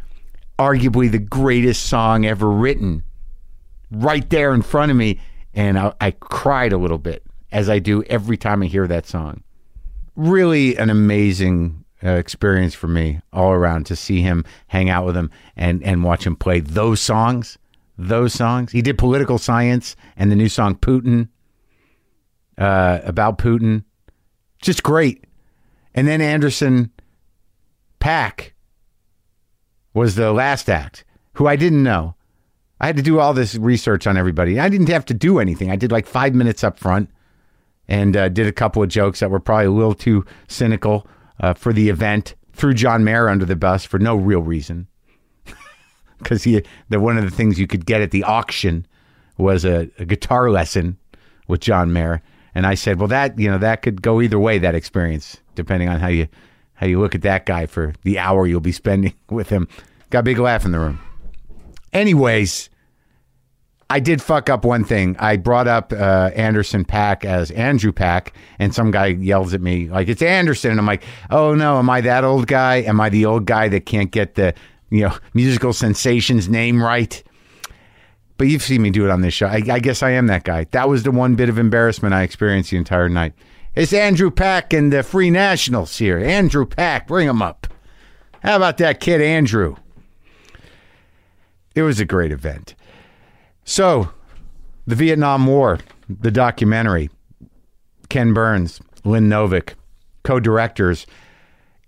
arguably 0.58 1.10
the 1.10 1.18
greatest 1.18 1.84
song 1.84 2.24
ever 2.24 2.50
written, 2.50 3.02
right 3.90 4.28
there 4.30 4.54
in 4.54 4.62
front 4.62 4.90
of 4.90 4.96
me. 4.96 5.20
And 5.54 5.78
I, 5.78 5.92
I 6.00 6.10
cried 6.12 6.72
a 6.72 6.78
little 6.78 6.98
bit, 6.98 7.22
as 7.52 7.68
I 7.68 7.78
do 7.78 8.02
every 8.04 8.36
time 8.36 8.62
I 8.62 8.66
hear 8.66 8.86
that 8.86 9.06
song. 9.06 9.42
Really 10.16 10.76
an 10.76 10.90
amazing 10.90 11.84
uh, 12.02 12.10
experience 12.10 12.74
for 12.74 12.88
me 12.88 13.20
all 13.32 13.52
around 13.52 13.86
to 13.86 13.96
see 13.96 14.20
him 14.20 14.44
hang 14.66 14.90
out 14.90 15.06
with 15.06 15.16
him 15.16 15.30
and 15.56 15.82
and 15.82 16.04
watch 16.04 16.26
him 16.26 16.36
play 16.36 16.60
those 16.60 17.00
songs 17.00 17.56
those 17.96 18.34
songs 18.34 18.70
he 18.70 18.82
did 18.82 18.98
political 18.98 19.38
science 19.38 19.96
and 20.14 20.30
the 20.30 20.36
new 20.36 20.48
song 20.48 20.74
putin 20.74 21.26
uh, 22.58 23.00
about 23.02 23.38
putin 23.38 23.82
just 24.60 24.82
great 24.82 25.24
and 25.96 26.06
then 26.06 26.20
Anderson 26.20 26.92
.Paak 27.98 28.52
was 29.96 30.14
the 30.14 30.32
last 30.32 30.68
act 30.68 31.04
who 31.34 31.46
i 31.46 31.56
didn't 31.56 31.82
know 31.82 32.14
i 32.80 32.86
had 32.86 32.96
to 32.96 33.02
do 33.02 33.18
all 33.18 33.34
this 33.34 33.54
research 33.56 34.06
on 34.06 34.16
everybody 34.16 34.60
i 34.60 34.68
didn't 34.68 34.88
have 34.88 35.04
to 35.04 35.14
do 35.14 35.38
anything 35.38 35.70
i 35.70 35.76
did 35.76 35.90
like 35.90 36.06
five 36.06 36.34
minutes 36.34 36.62
up 36.62 36.78
front 36.78 37.10
and 37.88 38.16
uh, 38.16 38.28
did 38.28 38.46
a 38.46 38.52
couple 38.52 38.82
of 38.82 38.88
jokes 38.88 39.20
that 39.20 39.30
were 39.30 39.40
probably 39.40 39.66
a 39.66 39.70
little 39.70 39.94
too 39.94 40.24
cynical 40.48 41.06
uh, 41.40 41.54
for 41.54 41.72
the 41.72 41.88
event. 41.88 42.34
Threw 42.52 42.74
John 42.74 43.04
Mayer 43.04 43.28
under 43.28 43.44
the 43.44 43.56
bus 43.56 43.84
for 43.84 43.98
no 43.98 44.16
real 44.16 44.40
reason, 44.40 44.86
because 46.18 46.44
he 46.44 46.62
the 46.88 47.00
one 47.00 47.18
of 47.18 47.24
the 47.24 47.30
things 47.30 47.58
you 47.58 47.66
could 47.66 47.86
get 47.86 48.00
at 48.00 48.10
the 48.10 48.24
auction 48.24 48.86
was 49.36 49.64
a, 49.64 49.90
a 49.98 50.06
guitar 50.06 50.50
lesson 50.50 50.96
with 51.46 51.60
John 51.60 51.92
Mayer, 51.92 52.22
And 52.54 52.66
I 52.66 52.74
said, 52.74 52.98
well, 52.98 53.08
that 53.08 53.38
you 53.38 53.50
know 53.50 53.58
that 53.58 53.82
could 53.82 54.02
go 54.02 54.20
either 54.22 54.38
way. 54.38 54.58
That 54.58 54.74
experience, 54.74 55.40
depending 55.54 55.88
on 55.88 56.00
how 56.00 56.08
you 56.08 56.28
how 56.76 56.86
you 56.86 57.00
look 57.00 57.14
at 57.14 57.22
that 57.22 57.46
guy 57.46 57.66
for 57.66 57.94
the 58.02 58.18
hour 58.18 58.46
you'll 58.46 58.60
be 58.60 58.72
spending 58.72 59.14
with 59.30 59.48
him. 59.48 59.68
Got 60.10 60.20
a 60.20 60.22
big 60.22 60.38
laugh 60.38 60.64
in 60.64 60.72
the 60.72 60.78
room. 60.78 61.00
Anyways, 61.92 62.70
I 63.88 64.00
did 64.00 64.20
fuck 64.20 64.50
up 64.50 64.64
one 64.64 64.84
thing. 64.84 65.16
I 65.18 65.36
brought 65.36 65.68
up 65.68 65.92
uh, 65.92 66.30
Anderson 66.34 66.84
.Paak 66.84 67.24
as 67.24 67.50
Andrew 67.52 67.92
Pack, 67.92 68.34
and 68.58 68.74
some 68.74 68.90
guy 68.90 69.06
yells 69.06 69.54
at 69.54 69.60
me 69.60 69.88
like 69.88 70.08
it's 70.08 70.22
Anderson, 70.22 70.72
and 70.72 70.80
I'm 70.80 70.86
like, 70.86 71.04
oh 71.30 71.54
no, 71.54 71.78
am 71.78 71.88
I 71.88 72.00
that 72.00 72.24
old 72.24 72.46
guy? 72.48 72.76
Am 72.76 73.00
I 73.00 73.08
the 73.08 73.24
old 73.26 73.46
guy 73.46 73.68
that 73.68 73.86
can't 73.86 74.10
get 74.10 74.34
the 74.34 74.54
you 74.90 75.02
know 75.02 75.16
musical 75.34 75.72
sensations 75.72 76.48
name 76.48 76.82
right? 76.82 77.22
But 78.38 78.48
you've 78.48 78.62
seen 78.62 78.82
me 78.82 78.90
do 78.90 79.04
it 79.04 79.10
on 79.10 79.22
this 79.22 79.32
show. 79.32 79.46
I, 79.46 79.62
I 79.70 79.78
guess 79.78 80.02
I 80.02 80.10
am 80.10 80.26
that 80.26 80.44
guy. 80.44 80.64
That 80.72 80.88
was 80.88 81.04
the 81.04 81.10
one 81.10 81.36
bit 81.36 81.48
of 81.48 81.58
embarrassment 81.58 82.12
I 82.12 82.22
experienced 82.22 82.70
the 82.70 82.76
entire 82.76 83.08
night. 83.08 83.32
It's 83.76 83.92
Andrew 83.92 84.30
Pack 84.30 84.72
and 84.72 84.90
the 84.90 85.02
Free 85.02 85.28
Nationals 85.28 85.98
here. 85.98 86.16
Andrew 86.16 86.64
Pack, 86.64 87.06
bring 87.06 87.28
him 87.28 87.42
up. 87.42 87.66
How 88.42 88.56
about 88.56 88.78
that 88.78 89.00
kid, 89.00 89.20
Andrew? 89.20 89.76
It 91.74 91.82
was 91.82 92.00
a 92.00 92.06
great 92.06 92.32
event. 92.32 92.74
So, 93.64 94.08
the 94.86 94.94
Vietnam 94.94 95.46
War, 95.46 95.78
the 96.08 96.30
documentary, 96.30 97.10
Ken 98.08 98.32
Burns, 98.32 98.80
Lynn 99.04 99.28
Novick, 99.28 99.74
co 100.22 100.40
directors, 100.40 101.06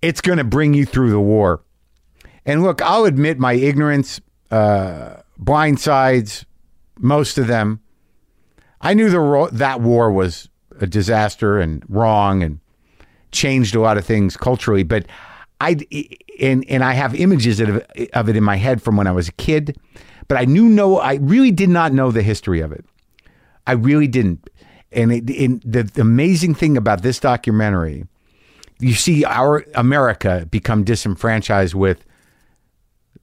it's 0.02 0.20
going 0.20 0.36
to 0.36 0.44
bring 0.44 0.74
you 0.74 0.84
through 0.84 1.10
the 1.10 1.18
war. 1.18 1.62
And 2.44 2.62
look, 2.62 2.82
I'll 2.82 3.06
admit 3.06 3.38
my 3.38 3.54
ignorance, 3.54 4.20
uh, 4.50 5.22
blind 5.38 5.80
sides, 5.80 6.44
most 6.98 7.38
of 7.38 7.46
them. 7.46 7.80
I 8.78 8.92
knew 8.92 9.08
the 9.08 9.20
ro- 9.20 9.48
that 9.48 9.80
war 9.80 10.12
was 10.12 10.50
a 10.80 10.86
disaster 10.86 11.58
and 11.58 11.84
wrong 11.88 12.42
and 12.42 12.60
changed 13.32 13.74
a 13.74 13.80
lot 13.80 13.98
of 13.98 14.04
things 14.04 14.36
culturally, 14.36 14.82
but 14.82 15.06
I 15.60 15.76
and 16.40 16.64
and 16.68 16.84
I 16.84 16.92
have 16.92 17.14
images 17.14 17.60
of, 17.60 17.84
of 18.12 18.28
it 18.28 18.36
in 18.36 18.44
my 18.44 18.56
head 18.56 18.80
from 18.82 18.96
when 18.96 19.06
I 19.06 19.12
was 19.12 19.28
a 19.28 19.32
kid, 19.32 19.76
but 20.28 20.38
I 20.38 20.44
knew 20.44 20.68
no, 20.68 20.98
I 20.98 21.14
really 21.14 21.50
did 21.50 21.68
not 21.68 21.92
know 21.92 22.10
the 22.10 22.22
history 22.22 22.60
of 22.60 22.72
it. 22.72 22.84
I 23.66 23.72
really 23.72 24.06
didn't. 24.06 24.48
And 24.92 25.12
it, 25.12 25.28
in, 25.28 25.60
the, 25.64 25.82
the 25.82 26.00
amazing 26.00 26.54
thing 26.54 26.76
about 26.76 27.02
this 27.02 27.20
documentary, 27.20 28.06
you 28.78 28.94
see 28.94 29.24
our 29.24 29.64
America 29.74 30.46
become 30.50 30.84
disenfranchised 30.84 31.74
with 31.74 32.04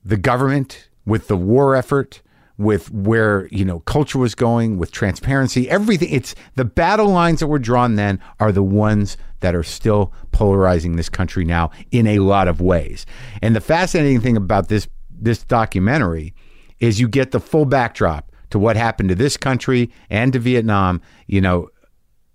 the 0.03 0.17
government, 0.17 0.89
with 1.05 1.27
the 1.27 1.37
war 1.37 1.75
effort, 1.75 2.21
with 2.57 2.91
where 2.91 3.47
you 3.51 3.65
know 3.65 3.79
culture 3.81 4.19
was 4.19 4.35
going, 4.35 4.77
with 4.77 4.91
transparency, 4.91 5.69
everything. 5.69 6.09
It's 6.11 6.35
the 6.55 6.65
battle 6.65 7.09
lines 7.09 7.39
that 7.39 7.47
were 7.47 7.59
drawn 7.59 7.95
then 7.95 8.19
are 8.39 8.51
the 8.51 8.63
ones 8.63 9.17
that 9.41 9.55
are 9.55 9.63
still 9.63 10.13
polarizing 10.31 10.95
this 10.95 11.09
country 11.09 11.45
now 11.45 11.71
in 11.91 12.07
a 12.07 12.19
lot 12.19 12.47
of 12.47 12.61
ways. 12.61 13.05
And 13.41 13.55
the 13.55 13.61
fascinating 13.61 14.21
thing 14.21 14.37
about 14.37 14.69
this 14.69 14.87
this 15.09 15.43
documentary 15.43 16.33
is 16.79 16.99
you 16.99 17.07
get 17.07 17.31
the 17.31 17.39
full 17.39 17.65
backdrop 17.65 18.31
to 18.49 18.59
what 18.59 18.75
happened 18.75 19.09
to 19.09 19.15
this 19.15 19.37
country 19.37 19.91
and 20.09 20.33
to 20.33 20.39
Vietnam, 20.39 21.01
you 21.27 21.41
know, 21.41 21.69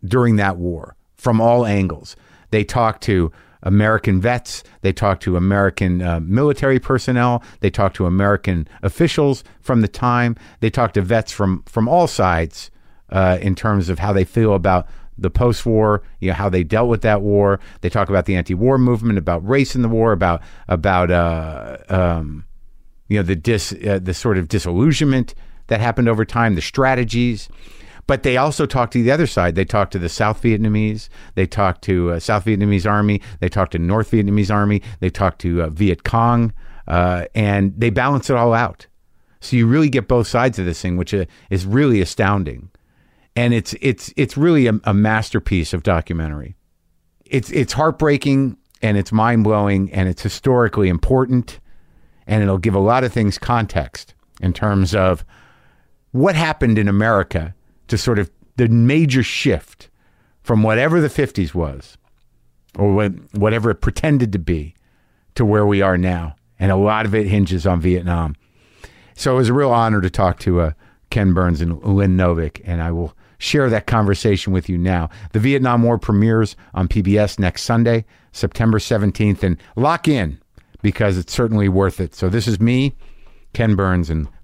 during 0.04 0.36
that 0.36 0.56
war 0.56 0.96
from 1.16 1.40
all 1.40 1.66
angles. 1.66 2.16
They 2.50 2.64
talk 2.64 3.00
to 3.02 3.30
American 3.62 4.20
vets. 4.20 4.62
They 4.82 4.92
talk 4.92 5.20
to 5.20 5.36
American 5.36 6.02
uh, 6.02 6.20
military 6.20 6.78
personnel. 6.78 7.42
They 7.60 7.70
talk 7.70 7.94
to 7.94 8.06
American 8.06 8.66
officials 8.82 9.44
from 9.60 9.80
the 9.80 9.88
time. 9.88 10.36
They 10.60 10.70
talk 10.70 10.92
to 10.94 11.02
vets 11.02 11.32
from 11.32 11.62
from 11.66 11.88
all 11.88 12.06
sides 12.06 12.70
uh, 13.10 13.38
in 13.40 13.54
terms 13.54 13.88
of 13.88 13.98
how 13.98 14.12
they 14.12 14.24
feel 14.24 14.54
about 14.54 14.86
the 15.18 15.30
post-war, 15.30 16.02
you 16.20 16.28
know, 16.28 16.34
how 16.34 16.48
they 16.48 16.64
dealt 16.64 16.88
with 16.88 17.02
that 17.02 17.20
war. 17.20 17.60
They 17.82 17.90
talk 17.90 18.08
about 18.08 18.24
the 18.24 18.36
anti-war 18.36 18.78
movement, 18.78 19.18
about 19.18 19.46
race 19.46 19.76
in 19.76 19.82
the 19.82 19.88
war, 19.88 20.12
about 20.12 20.42
about 20.68 21.10
uh, 21.10 21.76
um, 21.88 22.44
you 23.08 23.18
know 23.18 23.22
the 23.22 23.36
dis 23.36 23.72
uh, 23.72 23.98
the 24.02 24.14
sort 24.14 24.38
of 24.38 24.48
disillusionment 24.48 25.34
that 25.66 25.80
happened 25.80 26.08
over 26.08 26.24
time, 26.24 26.54
the 26.54 26.62
strategies. 26.62 27.48
But 28.10 28.24
they 28.24 28.36
also 28.36 28.66
talk 28.66 28.90
to 28.90 29.04
the 29.04 29.12
other 29.12 29.28
side. 29.28 29.54
They 29.54 29.64
talk 29.64 29.92
to 29.92 29.98
the 30.00 30.08
South 30.08 30.42
Vietnamese. 30.42 31.08
They 31.36 31.46
talk 31.46 31.80
to 31.82 32.10
uh, 32.10 32.18
South 32.18 32.44
Vietnamese 32.44 32.84
army. 32.84 33.22
They 33.38 33.48
talk 33.48 33.70
to 33.70 33.78
North 33.78 34.10
Vietnamese 34.10 34.52
army. 34.52 34.82
They 34.98 35.10
talk 35.10 35.38
to 35.38 35.62
uh, 35.62 35.68
Viet 35.68 36.02
Cong, 36.02 36.52
uh, 36.88 37.26
and 37.36 37.72
they 37.78 37.88
balance 37.88 38.28
it 38.28 38.34
all 38.34 38.52
out. 38.52 38.88
So 39.40 39.54
you 39.54 39.68
really 39.68 39.88
get 39.88 40.08
both 40.08 40.26
sides 40.26 40.58
of 40.58 40.66
this 40.66 40.82
thing, 40.82 40.96
which 40.96 41.14
uh, 41.14 41.26
is 41.50 41.64
really 41.64 42.00
astounding, 42.00 42.70
and 43.36 43.54
it's 43.54 43.76
it's 43.80 44.12
it's 44.16 44.36
really 44.36 44.66
a, 44.66 44.72
a 44.82 44.92
masterpiece 44.92 45.72
of 45.72 45.84
documentary. 45.84 46.56
It's 47.26 47.48
it's 47.52 47.74
heartbreaking 47.74 48.56
and 48.82 48.96
it's 48.98 49.12
mind 49.12 49.44
blowing 49.44 49.88
and 49.92 50.08
it's 50.08 50.24
historically 50.24 50.88
important, 50.88 51.60
and 52.26 52.42
it'll 52.42 52.58
give 52.58 52.74
a 52.74 52.80
lot 52.80 53.04
of 53.04 53.12
things 53.12 53.38
context 53.38 54.14
in 54.40 54.52
terms 54.52 54.96
of 54.96 55.24
what 56.10 56.34
happened 56.34 56.76
in 56.76 56.88
America 56.88 57.54
to 57.90 57.98
sort 57.98 58.18
of 58.18 58.30
the 58.56 58.68
major 58.68 59.22
shift 59.22 59.90
from 60.42 60.62
whatever 60.62 61.00
the 61.00 61.08
50s 61.08 61.54
was 61.54 61.98
or 62.78 63.10
whatever 63.34 63.70
it 63.70 63.80
pretended 63.80 64.32
to 64.32 64.38
be 64.38 64.74
to 65.34 65.44
where 65.44 65.66
we 65.66 65.82
are 65.82 65.98
now. 65.98 66.36
And 66.58 66.70
a 66.70 66.76
lot 66.76 67.04
of 67.04 67.14
it 67.14 67.26
hinges 67.26 67.66
on 67.66 67.80
Vietnam. 67.80 68.36
So 69.14 69.32
it 69.34 69.36
was 69.36 69.48
a 69.48 69.54
real 69.54 69.70
honor 69.70 70.00
to 70.00 70.10
talk 70.10 70.38
to 70.40 70.60
uh, 70.60 70.72
Ken 71.10 71.34
Burns 71.34 71.60
and 71.60 71.82
Lynn 71.82 72.16
Novick, 72.16 72.60
and 72.64 72.80
I 72.80 72.92
will 72.92 73.14
share 73.38 73.68
that 73.70 73.86
conversation 73.86 74.52
with 74.52 74.68
you 74.68 74.78
now. 74.78 75.10
The 75.32 75.40
Vietnam 75.40 75.82
War 75.82 75.98
premieres 75.98 76.56
on 76.74 76.88
PBS 76.88 77.38
next 77.38 77.62
Sunday, 77.62 78.04
September 78.32 78.78
17th, 78.78 79.42
and 79.42 79.56
lock 79.76 80.06
in 80.06 80.38
because 80.82 81.18
it's 81.18 81.32
certainly 81.32 81.68
worth 81.68 82.00
it. 82.00 82.14
So 82.14 82.28
this 82.28 82.46
is 82.46 82.60
me, 82.60 82.94
Ken 83.52 83.74
Burns, 83.74 84.10
and 84.10 84.28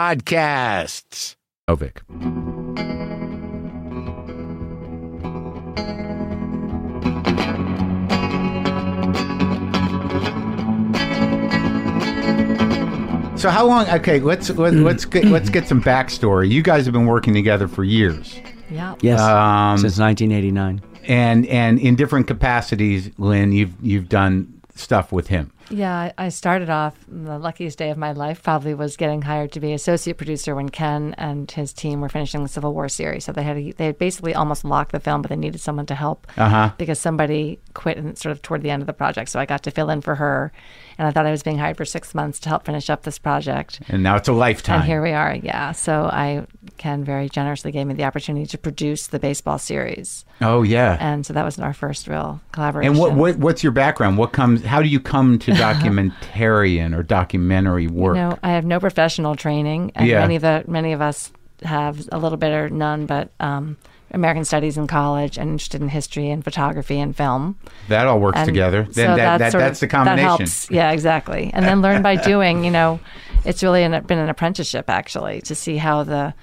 podcasts. 0.00 1.36
Novick. 1.68 1.98
So 13.36 13.48
how 13.48 13.64
long? 13.66 13.88
Okay, 13.88 14.20
let's 14.20 14.50
let, 14.50 14.74
let's 14.74 15.06
get 15.06 15.24
let's 15.24 15.48
get 15.48 15.66
some 15.66 15.82
backstory. 15.82 16.50
You 16.50 16.62
guys 16.62 16.84
have 16.84 16.92
been 16.92 17.06
working 17.06 17.32
together 17.32 17.68
for 17.68 17.84
years, 17.84 18.38
Yeah. 18.70 18.94
Yes, 19.00 19.18
Um, 19.18 19.78
since 19.78 19.98
1989. 19.98 20.82
and 21.08 21.46
and 21.46 21.78
in 21.80 21.96
different 21.96 22.26
capacities. 22.26 23.10
Lynn, 23.16 23.52
you've 23.52 23.72
you've 23.80 24.10
done 24.10 24.60
stuff 24.74 25.10
with 25.10 25.28
him. 25.28 25.52
Yeah, 25.72 26.10
I 26.18 26.30
started 26.30 26.68
off 26.68 26.96
the 27.06 27.38
luckiest 27.38 27.78
day 27.78 27.90
of 27.90 27.96
my 27.96 28.10
life. 28.10 28.42
Probably 28.42 28.74
was 28.74 28.96
getting 28.96 29.22
hired 29.22 29.52
to 29.52 29.60
be 29.60 29.72
associate 29.72 30.16
producer 30.16 30.54
when 30.56 30.68
Ken 30.68 31.14
and 31.16 31.48
his 31.48 31.72
team 31.72 32.00
were 32.00 32.08
finishing 32.08 32.42
the 32.42 32.48
Civil 32.48 32.74
War 32.74 32.88
series. 32.88 33.24
So 33.24 33.30
they 33.32 33.44
had 33.44 33.56
a, 33.56 33.70
they 33.72 33.86
had 33.86 33.96
basically 33.98 34.34
almost 34.34 34.64
locked 34.64 34.90
the 34.90 34.98
film, 34.98 35.22
but 35.22 35.28
they 35.28 35.36
needed 35.36 35.60
someone 35.60 35.86
to 35.86 35.94
help 35.94 36.26
Uh 36.36 36.48
huh. 36.48 36.70
because 36.76 36.98
somebody 36.98 37.60
quit 37.74 37.98
and 37.98 38.18
sort 38.18 38.32
of 38.32 38.42
toward 38.42 38.62
the 38.62 38.70
end 38.70 38.82
of 38.82 38.88
the 38.88 38.92
project. 38.92 39.30
So 39.30 39.38
I 39.38 39.46
got 39.46 39.62
to 39.62 39.70
fill 39.70 39.90
in 39.90 40.00
for 40.00 40.16
her, 40.16 40.50
and 41.00 41.08
I 41.08 41.12
thought 41.12 41.24
I 41.24 41.30
was 41.30 41.42
being 41.42 41.56
hired 41.56 41.78
for 41.78 41.86
six 41.86 42.14
months 42.14 42.38
to 42.40 42.50
help 42.50 42.66
finish 42.66 42.90
up 42.90 43.04
this 43.04 43.18
project. 43.18 43.80
And 43.88 44.02
now 44.02 44.16
it's 44.16 44.28
a 44.28 44.34
lifetime. 44.34 44.80
And 44.80 44.84
here 44.84 45.00
we 45.00 45.12
are, 45.12 45.34
yeah. 45.34 45.72
So 45.72 46.04
I 46.04 46.46
Ken 46.76 47.04
very 47.04 47.30
generously 47.30 47.72
gave 47.72 47.86
me 47.86 47.94
the 47.94 48.04
opportunity 48.04 48.44
to 48.44 48.58
produce 48.58 49.06
the 49.06 49.18
baseball 49.18 49.58
series, 49.58 50.26
oh 50.42 50.62
yeah. 50.62 50.98
and 51.00 51.24
so 51.24 51.32
that 51.32 51.42
was 51.42 51.58
our 51.58 51.72
first 51.72 52.06
real 52.06 52.42
collaboration. 52.52 52.92
And 52.92 53.00
what, 53.00 53.14
what 53.14 53.38
what's 53.38 53.62
your 53.62 53.72
background? 53.72 54.18
What 54.18 54.32
comes? 54.32 54.62
How 54.62 54.82
do 54.82 54.88
you 54.88 55.00
come 55.00 55.38
to 55.38 55.52
documentarian 55.68 56.94
or 56.94 57.02
documentary 57.02 57.86
work? 57.86 58.16
No, 58.16 58.38
I 58.42 58.50
have 58.50 58.66
no 58.66 58.78
professional 58.78 59.36
training, 59.36 59.92
and 59.94 60.06
Yeah. 60.06 60.20
many 60.20 60.36
of 60.36 60.42
the 60.42 60.64
many 60.66 60.92
of 60.92 61.00
us 61.00 61.32
have 61.62 62.06
a 62.12 62.18
little 62.18 62.36
bit 62.38 62.52
or 62.52 62.68
none, 62.68 63.06
but 63.06 63.30
um, 63.40 63.78
American 64.12 64.44
Studies 64.44 64.76
in 64.76 64.86
college, 64.86 65.38
and 65.38 65.50
interested 65.50 65.80
in 65.80 65.88
history 65.88 66.30
and 66.30 66.42
photography 66.44 66.98
and 66.98 67.16
film. 67.16 67.56
that 67.88 68.06
all 68.06 68.18
works 68.20 68.38
And 68.38 68.46
together. 68.46 68.84
so 68.86 68.92
Then 68.92 69.16
that, 69.16 69.38
that 69.38 69.54
of- 69.54 69.60
that's 69.60 69.80
the 69.80 69.88
combination. 69.88 70.24
That 70.28 70.38
helps. 70.38 70.70
Yeah, 70.70 70.90
exactly. 70.92 71.50
And 71.54 71.64
then 71.64 71.80
learn 71.82 72.02
by 72.02 72.16
doing. 72.16 72.64
You 72.64 72.70
know, 72.70 73.00
it's 73.44 73.62
really 73.62 73.82
an, 73.82 74.02
been 74.04 74.18
an 74.18 74.28
apprenticeship 74.28 74.90
actually 74.90 75.40
to 75.42 75.54
see 75.54 75.76
how 75.76 76.02
the 76.04 76.34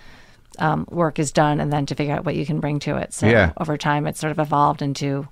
um, 0.59 0.86
work 0.89 1.19
is 1.19 1.31
done, 1.31 1.59
and 1.59 1.71
then 1.71 1.86
to 1.86 1.95
figure 1.95 2.15
out 2.15 2.25
what 2.25 2.36
you 2.36 2.45
can 2.45 2.59
bring 2.59 2.79
to 2.79 2.95
it. 2.97 3.13
So 3.13 3.27
Yeah. 3.27 3.51
over 3.57 3.77
time, 3.77 4.07
it's 4.07 4.19
sort 4.19 4.31
of 4.31 4.39
evolved 4.39 4.81
into 4.81 5.27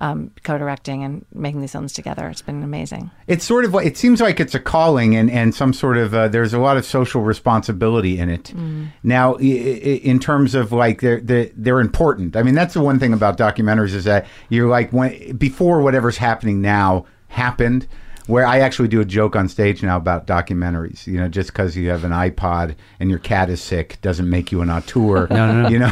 um, 0.00 0.30
co-directing 0.44 1.04
and 1.04 1.24
making 1.34 1.60
these 1.60 1.72
films 1.72 1.92
together. 1.92 2.26
It's 2.28 2.40
been 2.42 2.62
amazing. 2.62 3.10
It's 3.26 3.44
sort 3.44 3.64
of 3.66 3.74
like 3.74 3.86
it 3.86 3.96
seems 3.98 4.20
like 4.20 4.40
it's 4.40 4.54
a 4.54 4.60
calling 4.60 5.14
and 5.14 5.30
and 5.30 5.54
some 5.54 5.72
sort 5.74 5.96
of 5.98 6.14
uh, 6.14 6.28
there's 6.28 6.54
a 6.54 6.58
lot 6.58 6.76
of 6.78 6.84
social 6.86 7.20
responsibility 7.22 8.18
in 8.18 8.28
it. 8.30 8.54
Now, 9.02 9.34
i- 9.34 9.38
i- 9.40 10.00
in 10.02 10.18
terms 10.18 10.54
of 10.54 10.72
like 10.72 11.00
they're 11.00 11.20
they're, 11.20 11.50
they're 11.54 11.80
important. 11.80 12.34
I 12.36 12.42
mean, 12.42 12.54
that's 12.54 12.74
the 12.74 12.80
one 12.80 12.98
thing 12.98 13.12
about 13.12 13.36
documentaries 13.36 13.94
is 13.94 14.04
that 14.04 14.26
you're 14.48 14.68
like 14.68 14.90
when 14.92 15.36
before 15.36 15.82
whatever's 15.82 16.16
happening 16.16 16.60
now 16.62 17.04
happened. 17.28 17.86
Where 18.26 18.46
I 18.46 18.60
actually 18.60 18.86
do 18.86 19.00
a 19.00 19.04
joke 19.04 19.34
on 19.34 19.48
stage 19.48 19.82
now 19.82 19.96
about 19.96 20.26
documentaries. 20.28 21.04
You 21.06 21.18
know, 21.18 21.28
just 21.28 21.48
because 21.50 21.76
you 21.76 21.88
have 21.90 22.04
an 22.04 22.12
iPod 22.12 22.76
and 23.00 23.10
your 23.10 23.18
cat 23.18 23.50
is 23.50 23.60
sick 23.60 23.98
doesn't 24.02 24.30
make 24.30 24.52
you 24.52 24.60
an 24.62 24.70
auteur. 24.70 25.26
no, 25.30 25.46
no, 25.52 25.62
no. 25.62 25.68
You 25.68 25.80
know, 25.80 25.90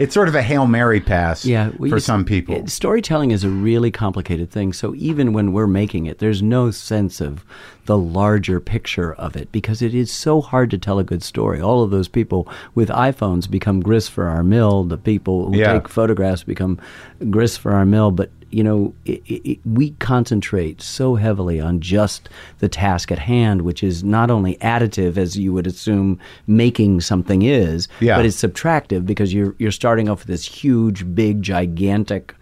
it's 0.00 0.14
sort 0.14 0.28
of 0.28 0.34
a 0.34 0.42
hail 0.42 0.66
mary 0.66 1.00
pass. 1.00 1.44
Yeah, 1.44 1.68
well, 1.78 1.90
for 1.90 1.96
you- 1.96 2.00
some 2.00 2.24
people. 2.24 2.56
it- 2.56 2.70
storytelling 2.70 3.30
is 3.30 3.44
a 3.44 3.48
really 3.48 3.90
complicated 3.90 4.50
thing. 4.50 4.72
So 4.72 4.94
even 4.96 5.32
when 5.32 5.52
we're 5.52 5.66
making 5.68 6.06
it, 6.06 6.18
there's 6.18 6.42
no 6.42 6.70
sense 6.70 7.20
of 7.20 7.44
the 7.86 7.96
larger 7.98 8.60
picture 8.60 9.12
of 9.14 9.36
it 9.36 9.50
because 9.52 9.82
it 9.82 9.94
is 9.94 10.10
so 10.10 10.40
hard 10.40 10.70
to 10.70 10.78
tell 10.78 10.98
a 10.98 11.04
good 11.04 11.22
story. 11.22 11.60
All 11.60 11.82
of 11.82 11.90
those 11.90 12.08
people 12.08 12.48
with 12.74 12.88
iPhones 12.88 13.50
become 13.50 13.80
grist 13.80 14.10
for 14.10 14.26
our 14.26 14.42
mill. 14.42 14.84
The 14.84 14.96
people 14.98 15.50
who 15.52 15.58
Yeah. 15.58 15.74
take 15.74 15.88
photographs 15.88 16.42
become 16.44 16.78
grist 17.30 17.60
for 17.60 17.72
our 17.72 17.84
mill. 17.84 18.10
But 18.10 18.30
you 18.50 18.62
know, 18.64 18.92
it, 19.04 19.22
it, 19.26 19.58
we 19.64 19.90
concentrate 20.00 20.80
so 20.82 21.14
heavily 21.14 21.60
on 21.60 21.80
just 21.80 22.28
the 22.58 22.68
task 22.68 23.10
at 23.12 23.18
hand, 23.18 23.62
which 23.62 23.82
is 23.82 24.02
not 24.04 24.30
only 24.30 24.56
additive, 24.56 25.16
as 25.16 25.36
you 25.38 25.52
would 25.52 25.66
assume 25.66 26.18
making 26.46 27.00
something 27.00 27.42
is, 27.42 27.88
Yeah. 28.00 28.16
but 28.16 28.26
it's 28.26 28.42
subtractive 28.42 29.06
because 29.06 29.32
you're 29.32 29.54
you're 29.58 29.72
starting 29.72 30.08
off 30.08 30.20
with 30.20 30.28
this 30.28 30.44
huge, 30.44 31.14
big, 31.14 31.42
gigantic, 31.42 32.34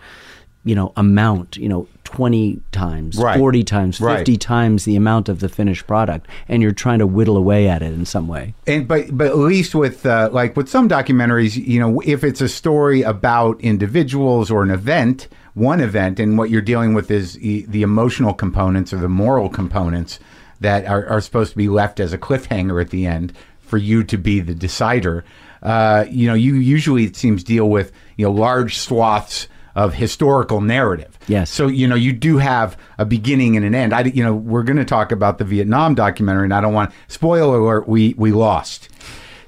you 0.64 0.74
know, 0.74 0.92
amount. 0.96 1.56
You 1.56 1.68
know, 1.68 1.86
twenty 2.04 2.58
times, 2.72 3.18
Right. 3.18 3.38
forty 3.38 3.62
times, 3.62 4.00
Right. 4.00 4.16
fifty 4.18 4.36
times 4.38 4.84
the 4.86 4.96
amount 4.96 5.28
of 5.28 5.40
the 5.40 5.48
finished 5.48 5.86
product, 5.86 6.26
and 6.48 6.62
you're 6.62 6.72
trying 6.72 7.00
to 7.00 7.06
whittle 7.06 7.36
away 7.36 7.68
at 7.68 7.82
it 7.82 7.92
in 7.92 8.06
some 8.06 8.28
way. 8.28 8.54
and 8.66 8.88
but 8.88 9.06
but 9.16 9.26
at 9.28 9.36
least 9.38 9.74
with 9.74 10.06
uh, 10.06 10.30
like 10.32 10.56
with 10.56 10.68
some 10.68 10.88
documentaries, 10.88 11.54
you 11.56 11.78
know, 11.78 12.00
if 12.06 12.24
it's 12.24 12.40
a 12.40 12.48
story 12.48 13.02
about 13.02 13.60
individuals 13.60 14.50
or 14.50 14.62
an 14.62 14.70
event, 14.70 15.28
one 15.58 15.80
event, 15.80 16.20
and 16.20 16.38
what 16.38 16.50
you're 16.50 16.62
dealing 16.62 16.94
with 16.94 17.10
is 17.10 17.38
e- 17.40 17.66
the 17.66 17.82
emotional 17.82 18.32
components 18.32 18.92
or 18.92 18.98
the 18.98 19.08
moral 19.08 19.48
components 19.48 20.18
that 20.60 20.86
are, 20.86 21.06
are 21.06 21.20
supposed 21.20 21.50
to 21.52 21.56
be 21.56 21.68
left 21.68 22.00
as 22.00 22.12
a 22.12 22.18
cliffhanger 22.18 22.80
at 22.80 22.90
the 22.90 23.06
end 23.06 23.32
for 23.60 23.76
you 23.76 24.02
to 24.04 24.16
be 24.16 24.40
the 24.40 24.54
decider. 24.54 25.24
Uh, 25.62 26.04
you 26.08 26.26
know, 26.26 26.34
you 26.34 26.54
usually 26.54 27.04
it 27.04 27.16
seems 27.16 27.42
deal 27.44 27.68
with 27.68 27.92
you 28.16 28.24
know 28.24 28.32
large 28.32 28.78
swaths 28.78 29.48
of 29.74 29.94
historical 29.94 30.60
narrative. 30.60 31.18
Yes. 31.28 31.50
So 31.50 31.68
you 31.68 31.86
know 31.86 31.94
you 31.94 32.12
do 32.12 32.38
have 32.38 32.76
a 32.98 33.04
beginning 33.04 33.56
and 33.56 33.64
an 33.64 33.74
end. 33.74 33.92
I 33.92 34.02
you 34.04 34.24
know 34.24 34.34
we're 34.34 34.62
going 34.62 34.78
to 34.78 34.84
talk 34.84 35.12
about 35.12 35.38
the 35.38 35.44
Vietnam 35.44 35.94
documentary, 35.94 36.44
and 36.44 36.54
I 36.54 36.60
don't 36.60 36.74
want 36.74 36.92
spoiler 37.08 37.58
alert. 37.58 37.88
We 37.88 38.14
we 38.16 38.32
lost. 38.32 38.88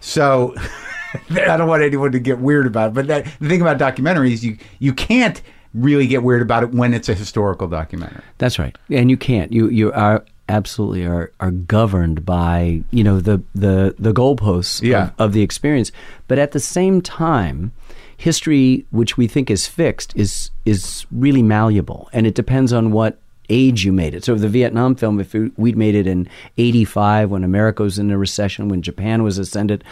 So 0.01 0.55
I 1.31 1.57
don't 1.57 1.69
want 1.69 1.83
anyone 1.83 2.13
to 2.13 2.21
get 2.21 2.39
weird 2.39 2.67
about 2.67 2.89
it. 2.89 2.95
But 2.95 3.07
that, 3.09 3.25
the 3.41 3.49
thing 3.49 3.61
about 3.61 3.79
documentaries, 3.79 4.43
you 4.43 4.59
you 4.79 4.93
can't 4.93 5.43
really 5.75 6.07
get 6.07 6.23
weird 6.23 6.43
about 6.43 6.63
it 6.63 6.73
when 6.73 6.95
it's 6.95 7.09
a 7.09 7.15
historical 7.15 7.69
documentary. 7.69 8.23
That's 8.39 8.59
right, 8.59 8.77
and 8.91 9.11
you 9.11 9.17
can't. 9.17 9.53
You 9.53 9.69
you 9.69 9.93
are 9.93 10.25
absolutely 10.49 11.07
are 11.07 11.31
are 11.41 11.51
governed 11.53 12.25
by 12.27 12.83
you 12.91 13.05
know 13.05 13.21
the 13.21 13.41
the 13.55 13.95
the 13.99 14.13
goalposts 14.13 14.83
Yeah. 14.83 15.05
of, 15.05 15.13
of 15.19 15.33
the 15.33 15.43
experience, 15.43 15.93
but 16.29 16.39
at 16.39 16.53
the 16.53 16.61
same 16.61 17.01
time. 17.03 17.73
History, 18.17 18.85
which 18.91 19.17
we 19.17 19.27
think 19.27 19.51
is 19.51 19.67
fixed, 19.67 20.15
is 20.15 20.51
is 20.67 21.07
really 21.11 21.43
malleable, 21.43 22.11
and 22.13 22.27
it 22.27 22.35
depends 22.35 22.71
on 22.71 22.91
what 22.93 23.17
age 23.51 23.85
you 23.85 23.93
made 23.93 24.15
it. 24.15 24.25
So 24.25 24.35
the 24.37 24.49
Vietnam 24.49 24.95
film, 24.95 25.21
if 25.21 25.35
we- 25.35 25.51
we'd 25.59 25.77
made 25.77 25.95
it 25.95 26.07
in 26.07 26.29
'85 26.57 27.31
when 27.31 27.45
America 27.45 27.83
was 27.83 27.99
in 27.99 28.11
a 28.11 28.17
recession, 28.17 28.69
when 28.69 28.81
Japan 28.81 29.23
was 29.23 29.37
ascendant, 29.37 29.83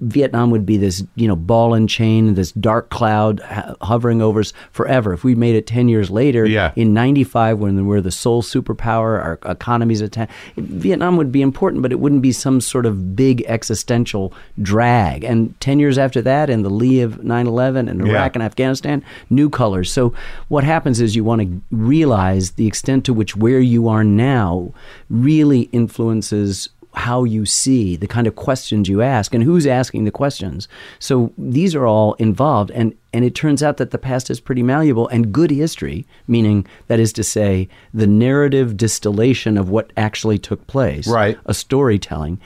Vietnam 0.00 0.50
would 0.50 0.66
be 0.66 0.76
this 0.76 1.04
you 1.14 1.28
know 1.28 1.36
ball 1.36 1.74
and 1.74 1.88
chain, 1.88 2.34
this 2.34 2.52
dark 2.52 2.90
cloud 2.90 3.40
hovering 3.80 4.20
over 4.20 4.40
us 4.40 4.52
forever. 4.72 5.12
If 5.12 5.24
we 5.24 5.34
made 5.34 5.54
it 5.54 5.66
ten 5.66 5.88
years 5.88 6.10
later, 6.10 6.44
Yeah. 6.46 6.72
in 6.76 6.92
95 6.92 7.58
when 7.58 7.86
we're 7.86 8.00
the 8.00 8.10
sole 8.10 8.42
superpower 8.42 9.22
our 9.22 9.38
economy's 9.46 10.00
attack 10.00 10.28
vietnam 10.56 11.16
would 11.16 11.30
be 11.30 11.40
important 11.42 11.82
but 11.82 11.92
it 11.92 12.00
wouldn't 12.00 12.22
be 12.22 12.32
some 12.32 12.60
sort 12.60 12.84
of 12.86 13.14
big 13.14 13.44
existential 13.46 14.32
drag 14.60 15.22
and 15.24 15.54
10 15.60 15.78
years 15.78 15.98
after 15.98 16.20
that 16.22 16.50
in 16.50 16.62
the 16.62 16.70
lee 16.70 17.00
of 17.00 17.22
9-11 17.22 17.88
and 17.88 18.00
iraq 18.00 18.12
Yeah. 18.12 18.30
and 18.34 18.42
afghanistan 18.42 19.02
new 19.30 19.48
colors 19.48 19.90
so 19.90 20.12
what 20.48 20.64
happens 20.64 21.00
is 21.00 21.14
you 21.14 21.24
want 21.24 21.40
to 21.42 21.48
realize 21.70 22.52
the 22.52 22.66
extent 22.72 23.04
to 23.04 23.12
which 23.12 23.36
where 23.36 23.60
you 23.60 23.86
are 23.86 24.02
now 24.02 24.72
really 25.10 25.62
influences 25.72 26.70
how 26.94 27.24
you 27.24 27.44
see, 27.46 27.96
the 27.96 28.06
kind 28.06 28.26
of 28.26 28.34
questions 28.34 28.88
you 28.88 29.02
ask, 29.02 29.34
and 29.34 29.44
who's 29.44 29.66
asking 29.66 30.04
the 30.04 30.10
questions. 30.10 30.68
So 30.98 31.32
these 31.36 31.74
are 31.74 31.86
all 31.86 32.14
involved, 32.14 32.70
and 32.70 32.94
and 33.12 33.24
it 33.26 33.34
turns 33.34 33.62
out 33.62 33.76
that 33.76 33.90
the 33.90 33.98
past 33.98 34.30
is 34.30 34.40
pretty 34.40 34.62
malleable 34.62 35.08
and 35.08 35.32
good 35.32 35.50
history, 35.50 36.06
meaning 36.26 36.66
that 36.86 36.98
is 36.98 37.12
to 37.14 37.24
say, 37.24 37.68
the 37.92 38.06
narrative 38.06 38.74
distillation 38.76 39.58
of 39.58 39.68
what 39.68 39.92
actually 39.98 40.38
took 40.38 40.66
place, 40.66 41.06
Right. 41.06 41.38
A 41.44 41.52
storytelling. 41.52 42.40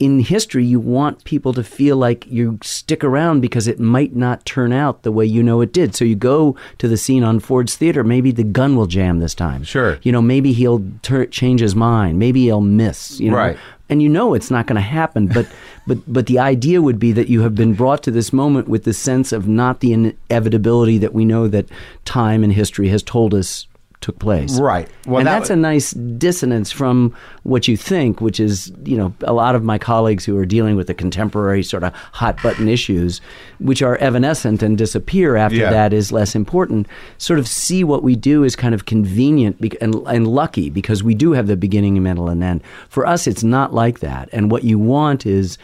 In 0.00 0.20
history, 0.20 0.64
you 0.64 0.80
want 0.80 1.22
people 1.24 1.52
to 1.52 1.62
feel 1.62 1.96
like 1.96 2.26
you 2.26 2.58
stick 2.62 3.04
around 3.04 3.42
because 3.42 3.68
it 3.68 3.78
might 3.78 4.16
not 4.16 4.46
turn 4.46 4.72
out 4.72 5.02
the 5.02 5.12
way 5.12 5.26
you 5.26 5.42
know 5.42 5.60
it 5.60 5.74
did. 5.74 5.94
So 5.94 6.06
you 6.06 6.16
go 6.16 6.56
to 6.78 6.88
the 6.88 6.96
scene 6.96 7.22
on 7.22 7.38
Ford's 7.38 7.76
Theater. 7.76 8.02
Maybe 8.02 8.32
the 8.32 8.42
gun 8.42 8.76
will 8.76 8.86
jam 8.86 9.18
this 9.20 9.34
time. 9.34 9.62
Sure. 9.62 9.98
You 10.02 10.10
know, 10.10 10.22
maybe 10.22 10.54
he'll 10.54 10.82
tur 11.02 11.26
change 11.26 11.60
his 11.60 11.76
mind. 11.76 12.18
Maybe 12.18 12.44
he'll 12.44 12.62
miss. 12.62 13.20
You 13.20 13.30
know, 13.30 13.36
Right. 13.36 13.58
and 13.90 14.02
you 14.02 14.08
know 14.08 14.32
it's 14.32 14.50
not 14.50 14.66
going 14.66 14.76
to 14.76 14.80
happen 14.80 15.26
but 15.26 15.46
but 15.86 15.98
but 16.10 16.26
the 16.26 16.38
idea 16.38 16.80
would 16.80 16.98
be 16.98 17.12
that 17.12 17.28
you 17.28 17.42
have 17.42 17.54
been 17.54 17.74
brought 17.74 18.02
to 18.04 18.10
this 18.10 18.32
moment 18.32 18.68
with 18.68 18.84
the 18.84 18.94
sense 18.94 19.32
of 19.32 19.48
not 19.48 19.80
the 19.80 19.92
inevitability 19.92 20.96
that 20.98 21.12
we 21.12 21.24
know 21.26 21.46
that 21.48 21.66
time 22.04 22.42
and 22.44 22.52
history 22.54 22.88
has 22.88 23.02
told 23.02 23.34
us 23.34 23.66
took 24.00 24.18
place 24.18 24.58
Right. 24.58 24.88
Well, 25.06 25.18
and 25.18 25.26
that 25.26 25.38
that's 25.40 25.48
w- 25.48 25.60
a 25.60 25.62
nice 25.70 25.92
dissonance 25.92 26.72
from 26.72 27.14
what 27.42 27.68
you 27.68 27.76
think 27.76 28.20
which 28.20 28.40
is 28.40 28.72
you 28.84 28.96
know 28.96 29.12
a 29.22 29.32
lot 29.32 29.54
of 29.54 29.62
my 29.62 29.76
colleagues 29.78 30.24
who 30.24 30.36
are 30.38 30.46
dealing 30.46 30.76
with 30.76 30.86
the 30.86 30.94
contemporary 30.94 31.62
sort 31.62 31.82
of 31.84 31.92
hot 32.12 32.42
button 32.42 32.68
issues 32.68 33.20
which 33.58 33.82
are 33.82 33.96
evanescent 33.98 34.62
and 34.62 34.78
disappear 34.78 35.36
after 35.36 35.56
Yeah. 35.58 35.70
that 35.70 35.92
is 35.92 36.12
less 36.12 36.34
important 36.34 36.86
sort 37.18 37.38
of 37.38 37.46
see 37.46 37.84
what 37.84 38.02
we 38.02 38.16
do 38.16 38.44
as 38.44 38.56
kind 38.56 38.74
of 38.74 38.86
convenient 38.86 39.60
bec- 39.60 39.76
and, 39.82 39.94
and 40.06 40.26
lucky 40.26 40.70
because 40.70 41.02
we 41.04 41.14
do 41.14 41.32
have 41.32 41.46
the 41.46 41.56
beginning 41.56 42.02
middle 42.02 42.28
and 42.28 42.42
end 42.42 42.62
for 42.88 43.06
us 43.06 43.26
it's 43.26 43.42
not 43.44 43.74
like 43.74 44.00
that 44.00 44.28
and 44.32 44.50
what 44.50 44.64
you 44.64 44.78
want 44.78 45.26
is 45.26 45.58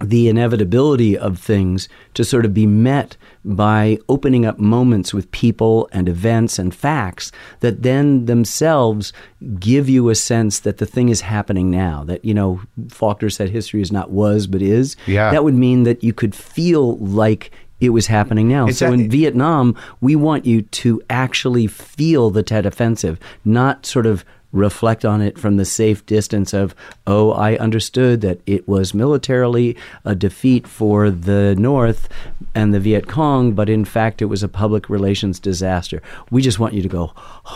the 0.00 0.28
inevitability 0.28 1.16
of 1.16 1.38
things 1.38 1.88
to 2.14 2.24
sort 2.24 2.44
of 2.44 2.54
be 2.54 2.66
met 2.66 3.16
by 3.44 3.98
opening 4.08 4.46
up 4.46 4.58
moments 4.58 5.12
with 5.12 5.30
people 5.30 5.88
and 5.92 6.08
events 6.08 6.58
and 6.58 6.74
facts 6.74 7.30
that 7.60 7.82
then 7.82 8.24
themselves 8.24 9.12
give 9.58 9.88
you 9.88 10.08
a 10.08 10.14
sense 10.14 10.60
that 10.60 10.78
the 10.78 10.86
thing 10.86 11.10
is 11.10 11.20
happening 11.20 11.70
now. 11.70 12.04
That, 12.04 12.24
you 12.24 12.34
know, 12.34 12.60
Faulkner 12.88 13.30
said 13.30 13.50
history 13.50 13.82
is 13.82 13.92
not 13.92 14.10
was, 14.10 14.46
but 14.46 14.62
is. 14.62 14.96
Yeah. 15.06 15.30
That 15.30 15.44
would 15.44 15.54
mean 15.54 15.82
that 15.84 16.02
you 16.02 16.12
could 16.12 16.34
feel 16.34 16.96
like 16.96 17.50
it 17.80 17.90
was 17.90 18.06
happening 18.06 18.48
now. 18.48 18.66
It's 18.66 18.78
so 18.78 18.92
in 18.92 19.10
Vietnam, 19.10 19.74
we 20.00 20.14
want 20.16 20.44
you 20.44 20.62
to 20.62 21.02
actually 21.08 21.66
feel 21.66 22.30
the 22.30 22.42
Tet 22.42 22.66
Offensive, 22.66 23.18
not 23.44 23.86
sort 23.86 24.06
of 24.06 24.24
reflect 24.52 25.04
on 25.04 25.20
it 25.20 25.38
from 25.38 25.56
the 25.56 25.64
safe 25.64 26.04
distance 26.06 26.52
of, 26.52 26.74
oh, 27.06 27.32
I 27.32 27.56
understood 27.56 28.20
that 28.22 28.40
it 28.46 28.66
was 28.66 28.94
militarily 28.94 29.76
a 30.04 30.14
defeat 30.14 30.66
for 30.66 31.10
the 31.10 31.54
North 31.56 32.08
and 32.54 32.74
the 32.74 32.80
Viet 32.80 33.06
Cong, 33.06 33.52
but 33.52 33.68
in 33.68 33.84
fact 33.84 34.20
it 34.20 34.26
was 34.26 34.42
a 34.42 34.48
public 34.48 34.88
relations 34.90 35.38
disaster. 35.38 36.02
We 36.30 36.42
just 36.42 36.58
want 36.58 36.74
you 36.74 36.82
to 36.82 36.88
go, 36.88 37.12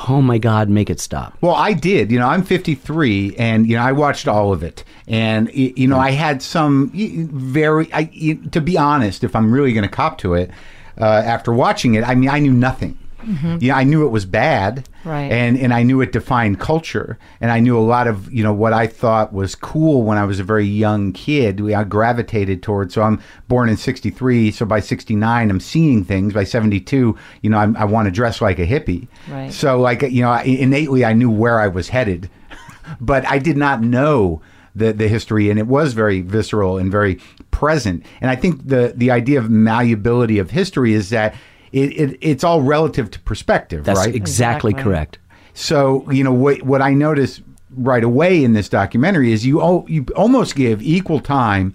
oh 0.08 0.22
my 0.22 0.38
God, 0.38 0.68
make 0.68 0.90
it 0.90 1.00
stop. 1.00 1.36
Well, 1.40 1.54
I 1.54 1.72
did. 1.72 2.10
You 2.10 2.18
know, 2.18 2.28
I'm 2.28 2.44
53, 2.44 3.36
and 3.36 3.66
you 3.66 3.76
know, 3.76 3.82
I 3.82 3.92
watched 3.92 4.28
all 4.28 4.52
of 4.52 4.62
it, 4.62 4.84
and 5.08 5.52
you 5.52 5.88
know, 5.88 5.98
I 5.98 6.10
had 6.10 6.42
some 6.42 6.90
very. 6.94 7.88
I, 7.92 8.04
to 8.52 8.60
be 8.60 8.78
honest, 8.78 9.24
if 9.24 9.34
I'm 9.34 9.52
really 9.52 9.72
going 9.72 9.82
to 9.82 9.94
cop 9.94 10.18
to 10.18 10.34
it, 10.34 10.50
uh, 10.98 11.04
after 11.04 11.52
watching 11.52 11.94
it, 11.94 12.04
I 12.04 12.14
mean, 12.14 12.28
I 12.30 12.38
knew 12.38 12.52
nothing. 12.52 12.98
Mm-hmm. 13.24 13.58
Yeah, 13.60 13.76
I 13.76 13.84
knew 13.84 14.04
it 14.06 14.10
was 14.10 14.26
bad, 14.26 14.88
Right. 15.04 15.30
And 15.30 15.58
and 15.58 15.74
I 15.74 15.82
knew 15.82 16.00
it 16.00 16.12
defined 16.12 16.58
culture, 16.58 17.18
and 17.40 17.50
I 17.50 17.60
knew 17.60 17.78
a 17.78 17.80
lot 17.80 18.06
of 18.06 18.32
you 18.32 18.42
know 18.42 18.54
what 18.54 18.72
I 18.72 18.86
thought 18.86 19.34
was 19.34 19.54
cool 19.54 20.02
when 20.02 20.16
I 20.16 20.24
was 20.24 20.40
a 20.40 20.44
very 20.44 20.64
young 20.64 21.12
kid. 21.12 21.60
We 21.60 21.74
I 21.74 21.84
gravitated 21.84 22.62
towards. 22.62 22.94
So 22.94 23.02
I'm 23.02 23.20
born 23.46 23.68
in 23.68 23.76
'63, 23.76 24.50
so 24.50 24.64
by 24.64 24.80
'69 24.80 25.50
I'm 25.50 25.60
seeing 25.60 26.04
things. 26.04 26.32
By 26.32 26.44
'72, 26.44 27.16
you 27.42 27.50
know, 27.50 27.58
I'm, 27.58 27.76
I 27.76 27.84
want 27.84 28.06
to 28.06 28.10
dress 28.10 28.40
like 28.40 28.58
a 28.58 28.66
hippie. 28.66 29.08
Right. 29.28 29.52
So 29.52 29.78
like 29.78 30.00
you 30.02 30.22
know, 30.22 30.32
innately 30.40 31.04
I 31.04 31.12
knew 31.12 31.30
where 31.30 31.60
I 31.60 31.68
was 31.68 31.88
headed, 31.88 32.30
but 33.00 33.26
I 33.26 33.38
did 33.38 33.58
not 33.58 33.82
know 33.82 34.40
the 34.74 34.94
the 34.94 35.08
history, 35.08 35.50
and 35.50 35.58
it 35.58 35.66
was 35.66 35.92
very 35.92 36.22
visceral 36.22 36.78
and 36.78 36.90
very 36.90 37.16
present. 37.50 38.06
And 38.22 38.30
I 38.30 38.36
think 38.36 38.66
the 38.66 38.94
the 38.96 39.10
idea 39.10 39.38
of 39.38 39.50
malleability 39.50 40.38
of 40.38 40.50
history 40.50 40.94
is 40.94 41.10
that 41.10 41.34
it, 41.74 42.00
it 42.12 42.18
it's 42.20 42.44
all 42.44 42.62
relative 42.62 43.10
to 43.10 43.20
perspective, 43.20 43.84
That's 43.84 43.98
right? 43.98 44.14
exactly, 44.14 44.70
Exactly. 44.70 44.82
correct. 44.82 45.18
So 45.54 46.10
you 46.10 46.24
know 46.24 46.32
what 46.32 46.62
what 46.62 46.80
I 46.82 46.94
noticed 46.94 47.42
right 47.76 48.04
away 48.04 48.44
in 48.44 48.52
this 48.52 48.68
documentary 48.68 49.32
is 49.32 49.44
you 49.44 49.60
al- 49.60 49.84
you 49.88 50.06
almost 50.16 50.54
give 50.54 50.80
equal 50.82 51.20
time 51.20 51.74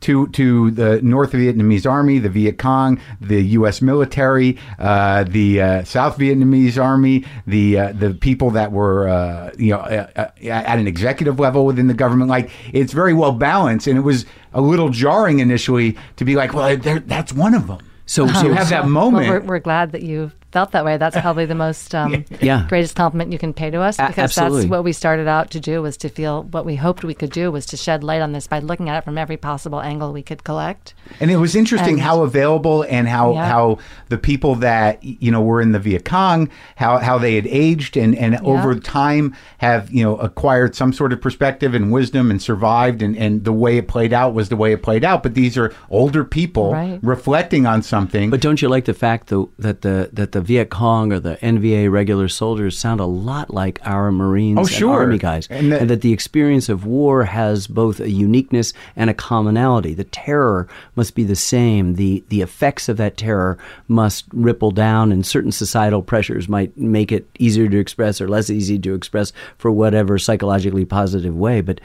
to 0.00 0.26
to 0.28 0.70
the 0.72 1.00
North 1.02 1.32
Vietnamese 1.32 1.90
Army, 1.90 2.18
the 2.18 2.28
Viet 2.28 2.58
Cong, 2.58 3.00
the 3.20 3.42
U.S. 3.58 3.80
military, 3.80 4.58
uh, 4.78 5.24
the 5.24 5.60
uh, 5.62 5.84
South 5.84 6.18
Vietnamese 6.18 6.76
Army, 6.82 7.24
the 7.46 7.78
uh, 7.78 7.92
the 7.92 8.12
people 8.14 8.50
that 8.50 8.70
were 8.72 9.08
uh, 9.08 9.50
you 9.58 9.70
know 9.72 9.78
uh, 9.80 10.06
uh, 10.16 10.46
at 10.46 10.78
an 10.78 10.86
executive 10.86 11.38
level 11.40 11.64
within 11.64 11.86
the 11.86 11.94
government. 11.94 12.28
Like 12.28 12.50
it's 12.72 12.92
very 12.92 13.14
well 13.14 13.32
balanced, 13.32 13.86
and 13.86 13.96
it 13.96 14.02
was 14.02 14.26
a 14.52 14.60
little 14.60 14.90
jarring 14.90 15.38
initially 15.38 15.96
to 16.16 16.24
be 16.24 16.36
like, 16.36 16.52
well, 16.52 16.76
that's 16.76 17.32
one 17.32 17.54
of 17.54 17.66
them. 17.66 17.78
So, 18.06 18.26
So 18.26 18.34
oh, 18.34 18.42
you 18.42 18.52
have 18.52 18.68
that 18.70 18.86
moment. 18.86 19.28
Well, 19.28 19.40
we're, 19.40 19.46
we're 19.46 19.58
glad 19.60 19.92
that 19.92 20.02
you 20.02 20.30
felt 20.54 20.70
that 20.70 20.84
way. 20.84 20.96
That's 20.96 21.20
probably 21.20 21.44
the 21.44 21.54
most 21.54 21.94
um, 21.94 22.24
Yeah. 22.40 22.64
greatest 22.68 22.96
compliment 22.96 23.32
you 23.32 23.38
can 23.38 23.52
pay 23.52 23.70
to 23.70 23.80
us 23.82 23.96
because 23.98 24.16
absolutely. 24.16 24.60
that's 24.62 24.70
what 24.70 24.84
we 24.84 24.92
started 24.92 25.28
out 25.28 25.50
to 25.50 25.60
do 25.60 25.82
was 25.82 25.96
to 25.98 26.08
feel 26.08 26.44
what 26.44 26.64
we 26.64 26.76
hoped 26.76 27.04
we 27.04 27.12
could 27.12 27.32
do 27.32 27.50
was 27.50 27.66
to 27.66 27.76
shed 27.76 28.02
light 28.02 28.22
on 28.22 28.32
this 28.32 28.46
by 28.46 28.60
looking 28.60 28.88
at 28.88 28.96
it 28.96 29.04
from 29.04 29.18
every 29.18 29.36
possible 29.36 29.80
angle 29.82 30.12
we 30.12 30.22
could 30.22 30.44
collect. 30.44 30.94
And 31.20 31.30
it 31.30 31.36
was 31.36 31.54
interesting 31.54 31.94
And- 31.94 32.02
how 32.02 32.22
available 32.22 32.86
and 32.88 33.08
how 33.08 33.32
Yeah. 33.34 33.46
how 33.48 33.78
the 34.08 34.16
people 34.16 34.54
that 34.56 35.02
you 35.02 35.30
know 35.32 35.42
were 35.42 35.60
in 35.60 35.72
the 35.72 35.78
Viet 35.80 36.04
Cong, 36.04 36.48
how 36.76 36.98
how 36.98 37.18
they 37.18 37.34
had 37.34 37.46
aged 37.48 37.96
and 37.96 38.14
and 38.16 38.36
over 38.44 38.74
time 38.76 39.34
have 39.58 39.90
you 39.90 40.04
know 40.04 40.16
acquired 40.16 40.74
some 40.76 40.92
sort 40.92 41.12
of 41.12 41.20
perspective 41.20 41.74
and 41.74 41.90
wisdom 41.90 42.30
and 42.30 42.40
survived 42.40 43.02
and 43.02 43.16
and 43.18 43.44
the 43.44 43.52
way 43.52 43.76
it 43.76 43.88
played 43.88 44.12
out 44.12 44.34
was 44.34 44.48
the 44.50 44.56
way 44.56 44.72
it 44.72 44.82
played 44.84 45.04
out. 45.04 45.22
But 45.24 45.34
these 45.34 45.58
are 45.58 45.72
older 45.90 46.22
people 46.24 46.72
Right. 46.72 47.00
reflecting 47.02 47.66
on 47.66 47.82
something. 47.82 48.30
But 48.30 48.40
don't 48.40 48.62
you 48.62 48.68
like 48.68 48.84
the 48.84 48.94
fact 48.94 49.26
though 49.28 49.50
that 49.58 49.82
the 49.82 50.10
that 50.12 50.30
the 50.32 50.43
Viet 50.44 50.70
Cong 50.70 51.12
or 51.12 51.18
the 51.18 51.36
NVA 51.36 51.90
regular 51.90 52.28
soldiers 52.28 52.78
sound 52.78 53.00
a 53.00 53.04
lot 53.06 53.52
like 53.52 53.80
our 53.84 54.12
Marines 54.12 54.58
Oh, 54.58 54.62
and 54.62 54.70
sure. 54.70 55.00
Army 55.00 55.18
guys, 55.18 55.46
And 55.50 55.72
and, 55.72 55.90
that 55.90 56.00
the 56.02 56.12
experience 56.12 56.68
of 56.68 56.84
war 56.86 57.24
has 57.24 57.66
both 57.66 58.00
a 58.00 58.10
uniqueness 58.10 58.72
and 58.96 59.08
a 59.10 59.14
commonality. 59.14 59.94
The 59.94 60.04
terror 60.04 60.68
must 60.96 61.14
be 61.14 61.24
the 61.24 61.36
same. 61.36 61.94
the 61.94 62.22
The 62.28 62.42
effects 62.42 62.88
of 62.88 62.96
that 62.98 63.16
terror 63.16 63.56
must 63.88 64.24
ripple 64.32 64.70
down, 64.70 65.12
and 65.12 65.24
certain 65.24 65.52
societal 65.52 66.02
pressures 66.02 66.48
might 66.48 66.76
make 66.76 67.10
it 67.12 67.26
easier 67.38 67.68
to 67.68 67.78
express 67.78 68.20
or 68.20 68.28
less 68.28 68.50
easy 68.50 68.78
to 68.80 68.94
express 68.94 69.32
for 69.56 69.70
whatever 69.70 70.18
psychologically 70.18 70.84
positive 70.84 71.36
way. 71.36 71.60
But 71.60 71.80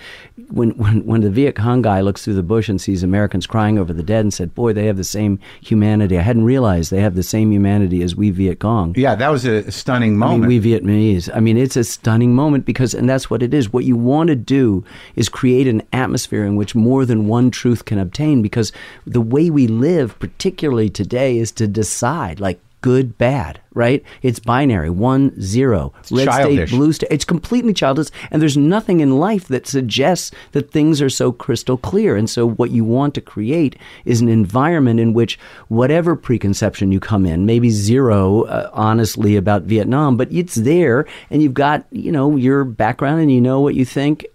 when 0.50 0.72
when 0.72 1.06
when 1.06 1.22
the 1.22 1.30
Viet 1.30 1.56
Cong 1.56 1.82
guy 1.82 2.02
looks 2.02 2.24
through 2.26 2.34
the 2.36 2.43
bush 2.43 2.67
and 2.69 2.82
sees 2.82 3.04
Americans 3.04 3.48
crying 3.48 3.78
over 3.78 3.93
the 3.93 4.04
dead 4.04 4.22
and 4.26 4.34
said, 4.34 4.56
"Boy, 4.56 4.74
they 4.74 4.86
have 4.88 4.98
the 4.98 5.04
same 5.04 5.38
humanity." 5.62 6.17
I 6.17 6.22
hadn't 6.24 6.43
realized 6.45 6.89
they 6.91 7.02
have 7.02 7.15
the 7.15 7.24
same 7.24 7.52
humanity 7.52 8.02
as 8.02 8.15
we 8.15 8.32
Viet 8.32 8.49
Cong. 8.56 8.94
yeah, 8.98 9.16
that 9.16 9.30
was 9.30 9.46
a 9.46 9.72
stunning 9.72 10.14
I 10.14 10.18
moment. 10.18 10.50
mean, 10.50 10.62
we 10.62 10.72
Vietnamese. 10.72 11.30
I 11.36 11.40
mean, 11.40 11.58
it's 11.58 11.76
a 11.78 11.84
stunning 11.84 12.34
moment 12.34 12.66
because, 12.66 12.94
and 12.94 13.10
that's 13.10 13.30
what 13.30 13.44
it 13.44 13.54
is. 13.54 13.72
What 13.74 13.86
you 13.86 13.96
want 13.96 14.28
to 14.30 14.36
do 14.36 14.84
is 15.16 15.30
create 15.30 15.68
an 15.68 15.82
atmosphere 15.94 16.46
in 16.46 16.56
which 16.56 16.76
more 16.76 17.06
than 17.06 17.28
one 17.28 17.52
truth 17.52 17.86
can 17.86 18.00
obtain 18.00 18.42
because 18.42 18.72
the 19.06 19.22
way 19.22 19.50
we 19.50 19.68
live, 19.68 20.18
particularly 20.20 20.90
today, 20.90 21.38
is 21.38 21.52
to 21.54 21.68
decide 21.68 22.40
like 22.40 22.60
good, 22.82 23.18
bad, 23.18 23.60
right? 23.74 24.04
It's 24.22 24.39
binary 24.39 24.89
one, 24.89 25.39
zero. 25.42 25.94
Red 26.12 26.26
childish. 26.26 26.70
state, 26.70 26.78
blue 26.78 26.94
state. 26.94 27.10
It's 27.12 27.26
completely 27.26 27.74
childish. 27.74 28.10
And 28.32 28.42
there's 28.42 28.58
nothing 28.58 29.00
in 29.00 29.20
life 29.20 29.48
that 29.48 29.68
suggests 29.68 30.32
that 30.52 30.72
things 30.72 31.02
are 31.02 31.10
so 31.10 31.32
crystal 31.32 31.78
clear. 31.78 32.15
And 32.15 32.30
so, 32.30 32.48
what 32.48 32.72
you 32.72 32.84
want 32.84 33.13
to 33.15 33.22
create 33.22 33.76
is 34.06 34.22
an 34.22 34.30
environment 34.30 35.00
in 35.00 35.13
which 35.13 35.39
whatever 35.68 36.15
preconception 36.15 36.92
you 36.92 37.00
come 37.00 37.26
in, 37.26 37.46
maybe 37.46 37.70
zero, 37.70 38.44
uh, 38.44 38.70
honestly, 38.74 39.36
about 39.36 39.63
Vietnam, 39.63 40.18
but 40.18 40.32
it's 40.32 40.56
there 40.56 41.06
and 41.30 41.42
you've 41.42 41.54
got, 41.54 41.86
you 41.92 42.12
know, 42.12 42.36
your 42.36 42.63
background 42.63 43.22
and 43.22 43.32
you 43.32 43.42
know 43.42 43.60
what 43.60 43.76
you 43.76 43.86
think. 43.86 44.26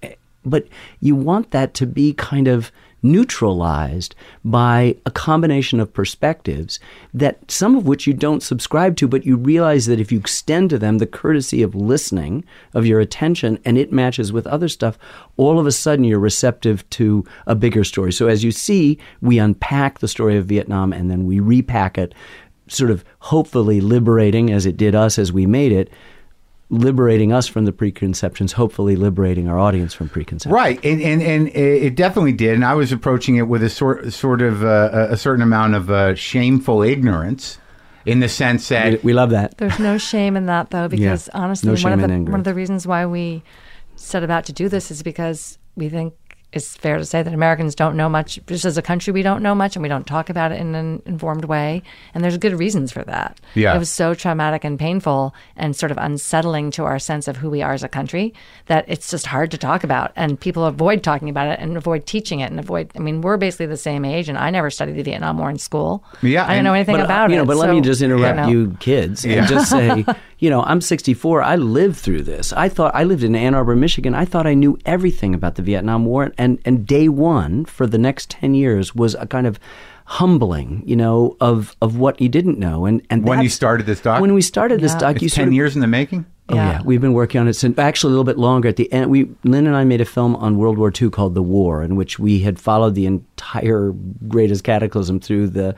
But 0.45 0.69
you 1.01 1.17
want 1.17 1.53
that 1.53 1.73
to 1.75 1.87
be 1.87 2.13
kind 2.13 2.49
of 2.49 2.71
neutralized 3.05 4.15
by 4.45 4.97
a 5.07 5.11
combination 5.11 5.79
of 5.79 5.93
perspectives 5.93 6.81
that 7.13 7.51
some 7.51 7.77
of 7.77 7.87
which 7.87 8.07
you 8.07 8.15
don't 8.15 8.43
subscribe 8.43 8.97
to, 8.97 9.07
but 9.07 9.27
you 9.27 9.37
realize 9.37 9.87
that 9.87 10.01
if 10.01 10.11
you 10.11 10.19
extend 10.19 10.71
to 10.71 10.79
them 10.79 10.99
the 10.99 11.07
courtesy 11.07 11.63
of 11.63 11.75
listening, 11.75 12.45
of 12.73 12.87
your 12.87 13.01
attention, 13.01 13.59
and 13.65 13.79
it 13.79 13.93
matches 13.93 14.33
with 14.33 14.47
other 14.47 14.69
stuff, 14.69 14.99
all 15.37 15.61
of 15.61 15.67
a 15.67 15.73
sudden 15.73 16.05
you're 16.05 16.19
receptive 16.19 16.89
to 16.91 17.25
a 17.47 17.55
bigger 17.55 17.85
story. 17.85 18.13
So 18.13 18.27
as 18.27 18.43
you 18.43 18.51
see, 18.51 18.99
we 19.21 19.39
unpack 19.39 19.99
the 19.99 20.09
story 20.09 20.37
of 20.37 20.47
Vietnam 20.47 20.93
and 20.93 21.11
then 21.11 21.27
we 21.27 21.39
repack 21.41 21.99
it, 21.99 22.15
sort 22.67 22.91
of 22.91 23.05
hopefully 23.19 23.81
liberating 23.81 24.51
as 24.51 24.65
it 24.65 24.77
did 24.77 24.95
us 24.95 25.19
as 25.19 25.31
we 25.31 25.47
made 25.47 25.73
it. 25.73 25.91
Liberating 26.79 27.33
us 27.33 27.47
from 27.47 27.65
the 27.65 27.73
preconceptions, 27.73 28.53
hopefully 28.53 28.97
liberating 28.97 29.49
our 29.49 29.59
audience 29.59 29.95
from 29.95 30.09
preconceptions. 30.09 30.53
Right, 30.53 30.85
and, 30.85 31.01
and 31.01 31.23
and 31.23 31.49
it 31.49 31.95
definitely 31.95 32.33
did. 32.33 32.55
And 32.55 32.65
I 32.65 32.75
was 32.75 32.91
approaching 32.93 33.37
it 33.37 33.49
with 33.49 33.63
a 33.63 33.71
sort 33.71 34.13
sort 34.13 34.43
of 34.43 34.65
uh, 34.65 35.07
a 35.11 35.17
certain 35.17 35.43
amount 35.43 35.75
of 35.75 35.91
uh, 35.91 36.15
shameful 36.15 36.83
ignorance, 36.83 37.59
in 38.07 38.21
the 38.21 38.29
sense 38.29 38.69
that 38.69 38.93
We, 38.93 38.99
we 39.03 39.13
love 39.13 39.31
that. 39.31 39.57
There's 39.59 39.79
no 39.79 39.99
shame 39.99 40.37
in 40.37 40.47
that 40.47 40.71
though, 40.71 40.89
because 40.97 41.29
honestly, 41.33 41.69
No 41.69 41.73
one 41.73 41.79
shame 41.79 41.93
of 41.93 41.99
the 42.01 42.05
in 42.07 42.11
ignorance. 42.11 42.31
one 42.31 42.41
of 42.41 42.45
the 42.45 42.55
reasons 42.55 42.87
why 42.87 43.07
we 43.07 43.43
set 43.97 44.23
about 44.25 44.45
to 44.47 44.53
do 44.53 44.69
this 44.69 44.91
is 44.91 45.03
because 45.03 45.59
we 45.77 45.89
think 45.89 46.15
it's 46.55 46.77
fair 46.77 46.99
to 46.99 47.05
say 47.05 47.23
that 47.23 47.35
Americans 47.35 47.75
don't 47.75 47.97
know 47.97 48.09
much. 48.09 48.39
Just 48.47 48.65
as 48.65 48.79
a 48.79 48.83
country, 48.83 49.13
we 49.13 49.23
don't 49.23 49.43
know 49.43 49.55
much, 49.55 49.77
and 49.77 49.83
we 49.83 49.89
don't 49.89 50.07
talk 50.07 50.31
about 50.31 50.53
it 50.53 50.61
in 50.61 50.75
an 50.75 51.03
informed 51.05 51.45
way. 51.45 51.83
And 52.15 52.23
there's 52.25 52.39
good 52.39 52.55
reasons 52.59 52.93
for 52.93 53.03
that. 53.05 53.41
Yeah. 53.55 53.75
it 53.75 53.79
was 53.79 53.91
so 53.91 54.15
traumatic 54.15 54.65
and 54.65 54.79
painful, 54.79 55.35
and 55.57 55.75
sort 55.77 55.93
of 55.93 55.99
unsettling 55.99 56.71
to 56.73 56.85
our 56.85 56.99
sense 56.99 57.29
of 57.29 57.37
who 57.39 57.51
we 57.51 57.61
are 57.63 57.73
as 57.73 57.83
a 57.83 57.89
country 57.89 58.33
that 58.67 58.85
it's 58.89 59.11
just 59.11 59.27
hard 59.27 59.51
to 59.51 59.59
talk 59.59 59.85
about. 59.85 60.13
And 60.17 60.39
people 60.41 60.65
avoid 60.65 61.03
talking 61.03 61.29
about 61.29 61.49
it 61.49 61.59
and 61.61 61.77
avoid 61.77 62.07
teaching 62.07 62.41
it 62.41 62.51
and 62.51 62.59
avoid. 62.61 62.91
I 62.97 63.01
mean, 63.01 63.21
we're 63.21 63.37
basically 63.37 63.67
the 63.67 63.77
same 63.77 64.05
age, 64.05 64.29
and 64.29 64.39
I 64.39 64.51
never 64.51 64.71
studied 64.71 64.97
the 64.97 65.03
Vietnam 65.03 65.39
War 65.39 65.51
in 65.51 65.59
school. 65.59 66.05
Yeah, 66.23 66.45
I 66.45 66.49
don't 66.49 66.57
and- 66.59 66.65
know 66.65 66.75
anything 66.75 66.95
but, 66.95 67.01
uh, 67.03 67.05
about 67.05 67.31
you 67.31 67.37
know, 67.37 67.43
it. 67.43 67.47
But 67.47 67.57
let 67.57 67.71
me 67.71 67.81
just 67.81 68.01
interrupt 68.03 68.37
know. 68.37 68.49
you, 68.49 68.77
kids, 68.81 69.25
Yeah. 69.25 69.39
and 69.39 69.49
just 69.49 69.71
say, 69.71 70.05
you 70.39 70.51
know, 70.51 70.63
I'm 70.63 70.81
64. 70.81 71.43
I 71.43 71.57
lived 71.57 71.97
through 71.97 72.23
this. 72.23 72.53
I 72.53 72.69
thought 72.69 72.95
I 72.95 73.05
lived 73.05 73.23
in 73.25 73.35
Ann 73.35 73.55
Arbor, 73.55 73.75
Michigan. 73.77 74.15
I 74.15 74.25
thought 74.25 74.47
I 74.47 74.55
knew 74.55 74.79
everything 74.87 75.35
about 75.35 75.55
the 75.57 75.63
Vietnam 75.63 76.05
War, 76.05 76.33
and 76.39 76.44
and 76.65 76.87
day 76.87 77.09
one 77.09 77.65
for 77.65 77.87
the 77.87 77.99
next 77.99 78.31
10 78.31 78.55
years 78.55 78.95
was 78.95 79.15
a 79.17 79.27
kind 79.27 79.47
of 79.47 79.59
humbling, 80.07 80.83
you 80.87 80.97
know, 80.97 81.37
of 81.41 81.75
of 81.81 81.97
what 81.97 82.21
you 82.21 82.29
didn't 82.29 82.59
know. 82.59 82.85
And 82.87 83.03
and 83.11 83.25
when 83.27 83.43
you 83.43 83.49
started 83.49 83.87
this 83.87 84.01
doc, 84.01 84.21
when 84.21 84.35
we 84.35 84.43
started 84.43 84.81
this 84.81 84.93
Yeah. 84.93 84.99
doc, 84.99 85.23
you 85.23 85.27
it's 85.27 85.35
sort 85.35 85.45
ten 85.45 85.49
of 85.49 85.55
years 85.55 85.75
in 85.75 85.81
the 85.81 85.87
making. 85.87 86.27
Oh 86.51 86.55
yeah. 86.57 86.73
Yeah. 86.73 86.83
we've 86.85 87.01
been 87.01 87.15
working 87.15 87.41
on 87.41 87.49
it 87.49 87.55
since 87.55 87.79
actually 87.79 88.11
a 88.11 88.13
little 88.13 88.25
bit 88.25 88.39
longer. 88.39 88.69
At 88.69 88.77
the 88.77 88.93
end, 88.93 89.11
we 89.11 89.31
Lynn 89.45 89.67
and 89.67 89.75
I 89.75 89.85
made 89.85 90.01
a 90.03 90.05
film 90.05 90.37
on 90.37 90.59
World 90.59 90.77
War 90.77 90.93
II 91.01 91.09
called 91.09 91.35
The 91.35 91.43
War, 91.43 91.83
in 91.83 91.97
which 91.97 92.19
we 92.19 92.41
had 92.41 92.59
followed 92.59 92.95
the 92.95 93.07
entire 93.07 93.93
greatest 94.29 94.63
cataclysm 94.63 95.21
through 95.21 95.49
the 95.49 95.75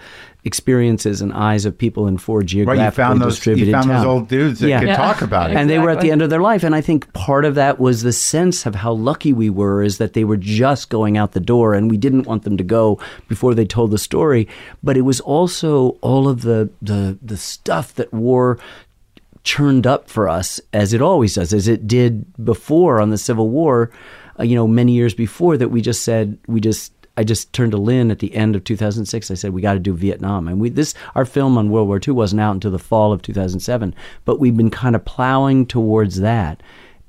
experiences 0.47 1.21
and 1.21 1.33
eyes 1.33 1.65
of 1.67 1.77
people 1.77 2.07
in 2.07 2.17
four 2.17 2.39
Right, 2.41 2.79
you 2.79 2.91
found 2.93 3.21
those. 3.21 3.35
You 3.47 3.55
distributed 3.55 3.73
found 3.73 3.91
those 3.91 4.05
old 4.05 4.29
dudes 4.29 4.61
that 4.61 4.69
Yeah. 4.69 4.79
could 4.79 4.89
Yeah. 4.89 4.97
talk 4.97 5.21
about 5.23 5.51
it. 5.51 5.57
And 5.57 5.69
they 5.69 5.81
were 5.81 5.91
at 5.91 6.01
the 6.01 6.13
end 6.13 6.23
of 6.23 6.31
their 6.31 6.41
life. 6.41 6.63
And 6.63 6.75
I 6.75 6.81
think 6.81 7.13
part 7.13 7.45
of 7.45 7.57
that 7.57 7.81
was 7.81 8.03
the 8.03 8.13
sense 8.13 8.65
of 8.65 8.77
how 8.77 8.93
lucky 8.93 9.33
we 9.33 9.51
were 9.51 9.83
is 9.83 9.99
that 9.99 10.13
they 10.13 10.23
were 10.25 10.37
just 10.37 10.89
going 10.89 11.17
out 11.19 11.33
the 11.33 11.41
door 11.41 11.75
and 11.75 11.91
we 11.91 11.97
didn't 11.97 12.27
want 12.27 12.45
them 12.45 12.57
to 12.57 12.65
go 12.65 12.99
before 13.29 13.55
they 13.55 13.65
told 13.65 13.91
the 13.91 13.99
story. 13.99 14.47
But 14.85 14.97
it 14.97 15.01
was 15.03 15.21
also 15.21 15.97
all 16.01 16.29
of 16.29 16.43
the, 16.43 16.71
the, 16.81 17.19
the 17.21 17.37
stuff 17.37 17.95
that 17.97 18.13
war 18.15 18.59
churned 19.47 19.87
up 19.87 20.11
for 20.11 20.29
us 20.29 20.61
as 20.73 20.93
it 20.93 21.01
always 21.01 21.37
does, 21.37 21.55
as 21.55 21.69
it 21.69 21.87
did 21.87 22.45
before 22.45 23.01
on 23.01 23.11
the 23.11 23.17
Civil 23.17 23.49
War, 23.49 23.93
uh, 24.39 24.43
you 24.43 24.57
know, 24.57 24.67
many 24.67 24.93
years 24.93 25.15
before 25.15 25.57
that 25.57 25.69
we 25.69 25.81
just 25.81 26.03
said, 26.03 26.37
we 26.49 26.61
just, 26.61 26.93
I 27.17 27.23
just 27.23 27.53
turned 27.53 27.71
to 27.71 27.79
Lynn 27.79 28.11
at 28.11 28.19
the 28.19 28.35
end 28.35 28.57
of 28.57 28.65
2006. 28.65 29.31
I 29.31 29.35
said, 29.35 29.53
we 29.53 29.63
got 29.63 29.75
to 29.75 29.79
do 29.79 29.95
Vietnam. 29.95 30.49
And 30.49 30.61
we, 30.61 30.69
this, 30.69 30.95
our 31.15 31.25
film 31.25 31.57
on 31.57 31.71
World 31.71 31.87
War 31.87 32.01
II 32.07 32.15
wasn't 32.15 32.41
out 32.41 32.55
until 32.55 32.73
the 32.73 32.79
fall 32.81 33.13
of 33.13 33.23
2007, 33.23 33.95
but 34.25 34.41
we've 34.41 34.57
been 34.57 34.69
kind 34.69 34.97
of 34.97 35.05
plowing 35.05 35.65
towards 35.65 36.21
that 36.21 36.61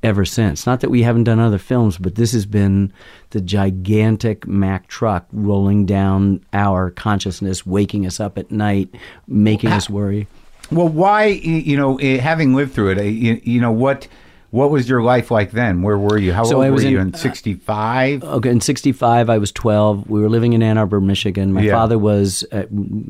ever 0.03 0.23
since. 0.23 0.67
Not 0.67 0.81
that 0.81 0.91
we 0.91 1.01
haven't 1.01 1.23
done 1.23 1.39
other 1.39 1.57
films, 1.57 1.97
but 1.97 2.15
this 2.15 2.33
has 2.33 2.45
been 2.45 2.93
the 3.31 3.41
gigantic 3.41 4.45
Mack 4.45 4.87
truck 4.87 5.25
rolling 5.33 5.87
down 5.87 6.45
our 6.53 6.91
consciousness, 6.91 7.65
waking 7.65 8.05
us 8.05 8.19
up 8.19 8.37
at 8.37 8.51
night, 8.51 8.93
making 9.27 9.71
us 9.71 9.89
worry. 9.89 10.27
Well, 10.71 10.87
why? 10.89 11.25
You 11.25 11.77
know, 11.77 11.97
eh, 11.99 12.17
having 12.19 12.53
lived 12.55 12.73
through 12.73 12.91
it, 12.91 12.97
eh, 12.97 13.03
you, 13.03 13.41
you 13.43 13.61
know 13.61 13.71
what? 13.71 14.07
What 14.51 14.71
was 14.71 14.87
your 14.87 15.01
life 15.01 15.29
like 15.29 15.51
then? 15.51 15.81
Where 15.81 15.97
were 15.97 16.17
you? 16.17 16.31
How 16.33 16.45
So 16.45 16.63
old 16.63 16.71
were 16.73 16.81
you? 16.81 16.99
in- 16.99 17.07
In 17.07 17.13
'65. 17.13 18.23
Okay, 18.23 18.49
in 18.49 18.61
'65, 18.61 19.29
I 19.29 19.37
was 19.37 19.51
12. 19.51 20.09
We 20.09 20.21
were 20.21 20.29
living 20.29 20.53
in 20.53 20.63
Ann 20.63 20.77
Arbor, 20.77 21.01
Michigan. 21.01 21.51
My 21.51 21.61
Yeah. 21.61 21.73
father 21.73 21.97
was 21.97 22.45
uh, 22.53 22.63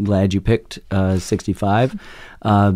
glad 0.03 0.33
you 0.33 0.41
picked 0.41 0.79
uh, 0.91 1.19
'65. 1.19 1.95
Uh, 2.41 2.73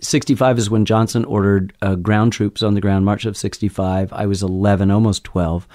65 0.00 0.58
is 0.58 0.68
when 0.68 0.84
Johnson 0.84 1.24
ordered 1.24 1.72
uh, 1.80 1.94
ground 1.94 2.32
troops 2.32 2.62
on 2.62 2.74
the 2.74 2.80
ground. 2.80 3.04
March 3.04 3.24
of 3.24 3.36
65. 3.36 4.12
I 4.12 4.26
was 4.26 4.42
11, 4.42 4.90
almost 4.90 5.22
12. 5.24 5.66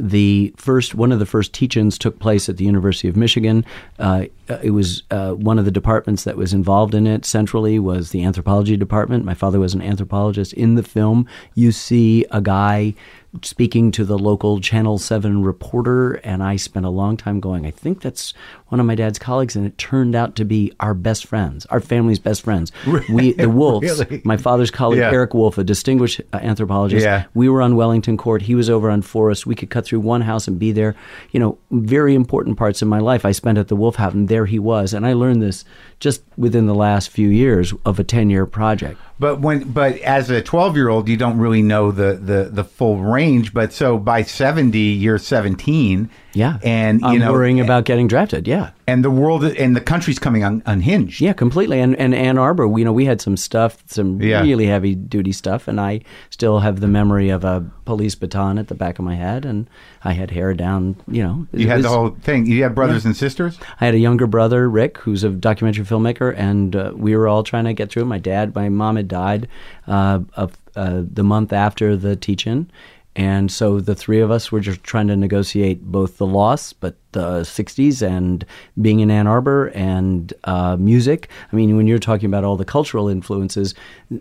The 0.00 0.54
first 0.56 0.94
one 0.94 1.12
of 1.12 1.18
the 1.18 1.26
first 1.26 1.52
teach-ins 1.52 1.98
took 1.98 2.18
place 2.18 2.48
at 2.48 2.56
the 2.56 2.64
University 2.64 3.06
of 3.08 3.16
Michigan. 3.16 3.64
Uh, 3.98 4.24
it 4.62 4.70
was 4.70 5.02
uh, 5.10 5.32
one 5.32 5.58
of 5.58 5.64
the 5.64 5.70
departments 5.70 6.24
that 6.24 6.36
was 6.36 6.52
involved 6.54 6.94
in 6.94 7.06
it. 7.06 7.24
Centrally 7.24 7.78
was 7.78 8.10
the 8.10 8.24
anthropology 8.24 8.76
department. 8.76 9.24
My 9.24 9.34
father 9.34 9.60
was 9.60 9.74
an 9.74 9.82
anthropologist. 9.82 10.52
In 10.54 10.74
the 10.74 10.82
film, 10.82 11.26
you 11.54 11.70
see 11.70 12.24
a 12.30 12.40
guy 12.40 12.94
speaking 13.42 13.92
to 13.92 14.04
the 14.04 14.18
local 14.18 14.58
Channel 14.60 14.98
7 14.98 15.44
reporter, 15.44 16.14
and 16.14 16.42
I 16.42 16.56
spent 16.56 16.84
a 16.84 16.90
long 16.90 17.16
time 17.16 17.38
going, 17.38 17.64
I 17.64 17.70
think 17.70 18.00
that's 18.00 18.34
one 18.70 18.80
of 18.80 18.86
my 18.86 18.96
dad's 18.96 19.20
colleagues, 19.20 19.54
and 19.54 19.64
it 19.64 19.78
turned 19.78 20.16
out 20.16 20.34
to 20.34 20.44
be 20.44 20.72
our 20.80 20.94
best 20.94 21.26
friends, 21.26 21.64
our 21.66 21.78
family's 21.78 22.18
best 22.18 22.42
friends. 22.42 22.72
We, 23.08 23.32
the 23.34 23.48
Wolves, 23.60 24.00
Really? 24.00 24.20
my 24.24 24.36
father's 24.36 24.72
colleague, 24.72 24.98
Yeah. 24.98 25.12
Eric 25.12 25.32
Wolf, 25.32 25.58
a 25.58 25.62
distinguished 25.64 26.20
uh, 26.32 26.38
anthropologist. 26.38 27.04
Yeah. 27.04 27.26
We 27.34 27.48
were 27.48 27.62
on 27.62 27.76
Wellington 27.76 28.16
Court, 28.16 28.42
he 28.42 28.56
was 28.56 28.68
over 28.68 28.90
on 28.90 29.00
Forest. 29.00 29.46
We 29.46 29.54
could 29.54 29.70
cut 29.70 29.86
through 29.90 30.00
one 30.00 30.22
house 30.22 30.48
and 30.48 30.58
be 30.58 30.72
there. 30.72 30.96
You 31.32 31.40
know, 31.40 31.58
very 31.70 32.14
important 32.14 32.56
parts 32.56 32.80
of 32.80 32.88
my 32.88 33.00
life 33.00 33.26
I 33.26 33.32
spent 33.32 33.58
at 33.58 33.68
the 33.68 33.76
Wolf 33.76 33.96
House, 33.96 34.14
and 34.14 34.28
there 34.28 34.46
he 34.46 34.58
was. 34.58 34.94
And 34.94 35.04
I 35.04 35.12
learned 35.12 35.42
this 35.42 35.64
just 36.00 36.22
within 36.36 36.66
the 36.66 36.74
last 36.74 37.10
few 37.10 37.28
years 37.28 37.72
of 37.84 37.98
a 38.00 38.04
10 38.04 38.30
year 38.30 38.46
project. 38.46 38.98
But 39.18 39.40
when, 39.40 39.70
but 39.70 39.98
as 39.98 40.30
a 40.30 40.40
12 40.40 40.74
year 40.76 40.88
old, 40.88 41.08
you 41.10 41.16
don't 41.18 41.38
really 41.38 41.60
know 41.62 41.92
the, 41.92 42.14
the, 42.14 42.48
the 42.50 42.64
full 42.64 42.96
range. 42.98 43.52
But 43.52 43.72
so 43.74 43.98
by 43.98 44.22
70, 44.22 44.78
you're 44.78 45.18
17. 45.18 46.08
Yeah. 46.32 46.58
And, 46.62 47.00
you 47.02 47.06
I'm 47.06 47.18
know, 47.18 47.32
worrying 47.32 47.60
about 47.60 47.84
getting 47.84 48.08
drafted. 48.08 48.48
Yeah. 48.48 48.70
and 48.86 49.04
the 49.04 49.10
world 49.10 49.44
and 49.44 49.76
the 49.76 49.80
country's 49.80 50.18
coming 50.18 50.42
un, 50.42 50.62
unhinged. 50.64 51.20
Yeah, 51.20 51.34
completely. 51.34 51.80
And 51.80 51.94
and 51.96 52.14
Ann 52.14 52.38
Arbor, 52.38 52.66
you 52.78 52.84
know, 52.84 52.92
we 52.92 53.04
had 53.04 53.20
some 53.20 53.36
stuff, 53.36 53.82
some 53.86 54.22
Yeah. 54.22 54.40
really 54.40 54.66
heavy 54.66 54.94
duty 54.94 55.32
stuff, 55.32 55.68
and 55.68 55.78
I 55.80 56.00
still 56.30 56.60
have 56.60 56.80
the 56.80 56.86
memory 56.88 57.28
of 57.30 57.44
a 57.44 57.64
police 57.84 58.14
baton 58.14 58.58
at 58.58 58.68
the 58.68 58.74
back 58.74 58.98
of 58.98 59.04
my 59.04 59.16
head, 59.16 59.44
and 59.44 59.68
I 60.02 60.12
had 60.12 60.30
hair 60.30 60.54
down. 60.54 60.96
You 61.08 61.22
know, 61.22 61.46
You 61.52 61.68
had 61.68 61.82
the 61.82 61.88
whole 61.88 62.10
thing. 62.10 62.46
You 62.46 62.62
had 62.62 62.74
brothers 62.74 63.04
and 63.04 63.16
sisters? 63.16 63.58
I 63.80 63.84
had 63.84 63.94
a 63.94 63.98
younger 63.98 64.26
brother, 64.26 64.68
Rick, 64.68 64.98
who's 64.98 65.24
a 65.24 65.30
documentary 65.30 65.84
filmmaker, 65.84 66.34
and 66.36 66.74
uh, 66.74 66.92
we 66.96 67.14
were 67.16 67.28
all 67.28 67.42
trying 67.42 67.64
to 67.64 67.74
get 67.74 67.90
through. 67.90 68.02
it. 68.02 68.06
My 68.06 68.18
dad, 68.18 68.54
my 68.54 68.68
mom 68.68 68.96
had 68.96 69.08
died 69.08 69.48
uh, 69.86 70.20
of 70.34 70.56
uh, 70.74 71.02
the 71.12 71.22
month 71.22 71.52
after 71.52 71.96
the 71.96 72.16
teach-in, 72.16 72.70
and 73.14 73.50
so 73.50 73.80
the 73.80 73.94
three 73.94 74.20
of 74.20 74.30
us 74.30 74.50
were 74.50 74.60
just 74.60 74.82
trying 74.84 75.08
to 75.08 75.16
negotiate 75.16 75.82
both 75.82 76.16
the 76.16 76.26
loss, 76.26 76.72
but 76.72 76.96
the 77.12 77.40
'60s 77.40 78.02
and 78.06 78.44
being 78.80 79.00
in 79.00 79.10
Ann 79.10 79.26
Arbor 79.26 79.66
and 79.74 80.32
uh, 80.44 80.76
music. 80.78 81.28
I 81.52 81.56
mean, 81.56 81.76
when 81.76 81.86
you're 81.86 81.98
talking 81.98 82.26
about 82.26 82.44
all 82.44 82.56
the 82.56 82.64
cultural 82.64 83.08
influences, 83.08 83.74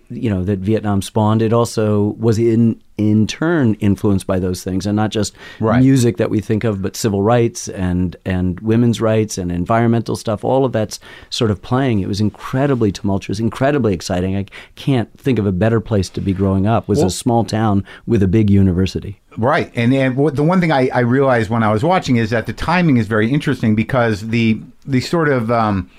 you 0.10 0.30
know 0.30 0.44
that 0.44 0.60
Vietnam 0.60 1.02
spawned, 1.02 1.42
it 1.42 1.54
also 1.54 2.16
was 2.20 2.40
in 2.40 2.82
in 2.98 3.26
turn 3.28 3.76
influenced 3.76 4.28
by 4.28 4.40
those 4.40 4.62
things, 4.64 4.86
and 4.86 4.96
not 4.96 5.10
just 5.10 5.34
Right. 5.62 5.82
music 5.82 6.18
that 6.18 6.30
we 6.30 6.42
think 6.42 6.66
of, 6.66 6.82
but 6.82 6.96
civil 6.98 7.22
rights 7.24 7.70
and 7.70 8.16
and 8.26 8.60
women's 8.60 9.00
rights 9.00 9.38
and 9.38 9.52
environmental 9.52 10.16
stuff. 10.18 10.44
All 10.44 10.66
of 10.66 10.72
that's 10.74 11.00
sort 11.30 11.50
of 11.52 11.62
playing. 11.62 12.00
It 12.02 12.08
was 12.08 12.20
incredibly 12.20 12.92
tumultuous, 12.92 13.40
incredibly 13.40 13.94
exciting. 13.94 14.36
I 14.36 14.46
can't 14.76 15.10
think 15.18 15.40
of 15.40 15.46
a 15.46 15.52
better 15.54 15.80
place 15.80 16.10
to 16.10 16.22
be 16.22 16.34
growing 16.34 16.68
up. 16.68 16.88
Was 16.88 17.00
Well- 17.00 17.08
a 17.08 17.12
small 17.12 17.44
town 17.46 17.86
with 18.06 18.22
a 18.22 18.28
big 18.28 18.50
university. 18.50 19.20
Right, 19.40 19.72
and 19.76 19.94
and 19.94 20.16
what, 20.18 20.36
the 20.36 20.44
one 20.44 20.60
thing 20.60 20.72
I, 20.72 20.90
I 20.94 21.00
realized 21.00 21.50
when 21.50 21.64
I 21.64 21.72
was 21.72 21.84
watching 21.84 22.18
is 22.18 22.30
that 22.32 22.46
the 22.46 22.54
timing 22.54 22.98
is 22.98 23.08
very 23.08 23.32
interesting 23.32 23.74
because 23.76 24.28
the 24.28 24.62
the 24.86 25.00
sort 25.02 25.30
of 25.30 25.50
um, 25.50 25.90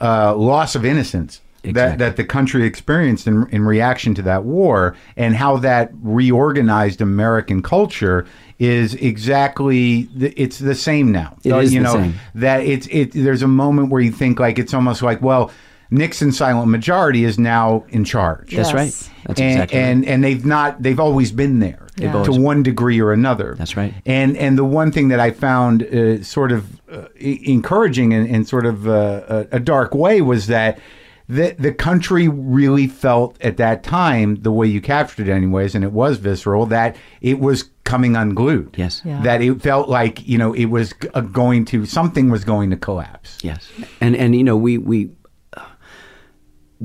uh, 0.00 0.34
loss 0.34 0.74
of 0.74 0.84
innocence 0.84 1.40
that, 1.62 1.68
Exactly. 1.70 1.96
that 1.98 2.16
the 2.16 2.24
country 2.24 2.64
experienced 2.64 3.28
in, 3.28 3.46
in 3.50 3.62
reaction 3.64 4.14
to 4.16 4.22
that 4.22 4.42
war 4.44 4.96
and 5.16 5.36
how 5.36 5.58
that 5.58 5.92
reorganized 6.02 7.00
American 7.00 7.62
culture 7.62 8.26
is 8.58 8.94
exactly 8.94 10.08
the, 10.14 10.32
it's 10.36 10.58
the 10.58 10.74
same 10.74 11.12
now. 11.12 11.36
It 11.44 11.52
Uh, 11.52 11.58
is 11.58 11.72
you 11.72 11.80
the 11.80 11.84
know 11.84 11.92
same. 11.94 12.14
that 12.34 12.62
it's 12.64 12.88
it. 12.90 13.12
There's 13.12 13.42
a 13.42 13.48
moment 13.48 13.90
where 13.90 14.00
you 14.00 14.10
think 14.10 14.40
like 14.40 14.58
it's 14.58 14.74
almost 14.74 15.02
like 15.02 15.22
well. 15.22 15.50
Nixon's 15.92 16.36
silent 16.38 16.68
majority 16.70 17.24
is 17.24 17.38
now 17.38 17.84
in 17.90 18.04
charge. 18.04 18.50
That's 18.56 18.72
Yes. 18.72 18.74
right. 18.74 19.10
That's 19.26 19.40
and, 19.40 19.50
exactly 19.52 19.78
right. 19.78 19.84
and 19.88 20.04
and 20.06 20.24
they've 20.24 20.44
not 20.44 20.82
they've 20.82 20.98
always 20.98 21.30
been 21.30 21.60
there 21.60 21.86
They've 21.96 22.10
to 22.10 22.18
always- 22.18 22.38
one 22.38 22.62
degree 22.62 23.00
or 23.00 23.12
another. 23.12 23.54
That's 23.58 23.76
right. 23.76 23.92
And 24.06 24.36
and 24.36 24.56
the 24.58 24.64
one 24.64 24.90
thing 24.90 25.08
that 25.08 25.20
I 25.20 25.30
found 25.30 25.82
uh, 25.84 26.22
sort 26.24 26.50
of 26.50 26.80
uh, 26.90 27.06
encouraging 27.16 28.12
in, 28.12 28.26
in 28.26 28.44
sort 28.44 28.66
of 28.66 28.88
uh, 28.88 29.22
a, 29.28 29.56
a 29.56 29.60
dark 29.60 29.94
way 29.94 30.20
was 30.22 30.46
that 30.48 30.78
the 31.28 31.54
the 31.58 31.72
country 31.72 32.28
really 32.28 32.86
felt 32.88 33.36
at 33.40 33.56
that 33.58 33.82
time 33.82 34.36
the 34.42 34.50
way 34.52 34.66
you 34.66 34.80
captured 34.80 35.28
it 35.28 35.32
anyways, 35.32 35.74
and 35.74 35.84
it 35.84 35.92
was 35.92 36.18
visceral 36.18 36.66
that 36.66 36.96
it 37.20 37.38
was 37.38 37.70
coming 37.84 38.16
unglued. 38.16 38.74
Yes. 38.76 39.02
Yeah. 39.04 39.22
That 39.22 39.40
it 39.42 39.62
felt 39.62 39.88
like 39.88 40.26
you 40.26 40.38
know 40.38 40.52
it 40.52 40.66
was 40.66 40.92
g- 41.00 41.08
uh, 41.14 41.20
going 41.20 41.64
to 41.66 41.86
something 41.86 42.28
was 42.30 42.44
going 42.44 42.70
to 42.70 42.76
collapse. 42.76 43.38
Yes, 43.42 43.70
and 44.00 44.16
and 44.16 44.34
you 44.34 44.42
know 44.44 44.56
we 44.56 44.78
we 44.78 45.10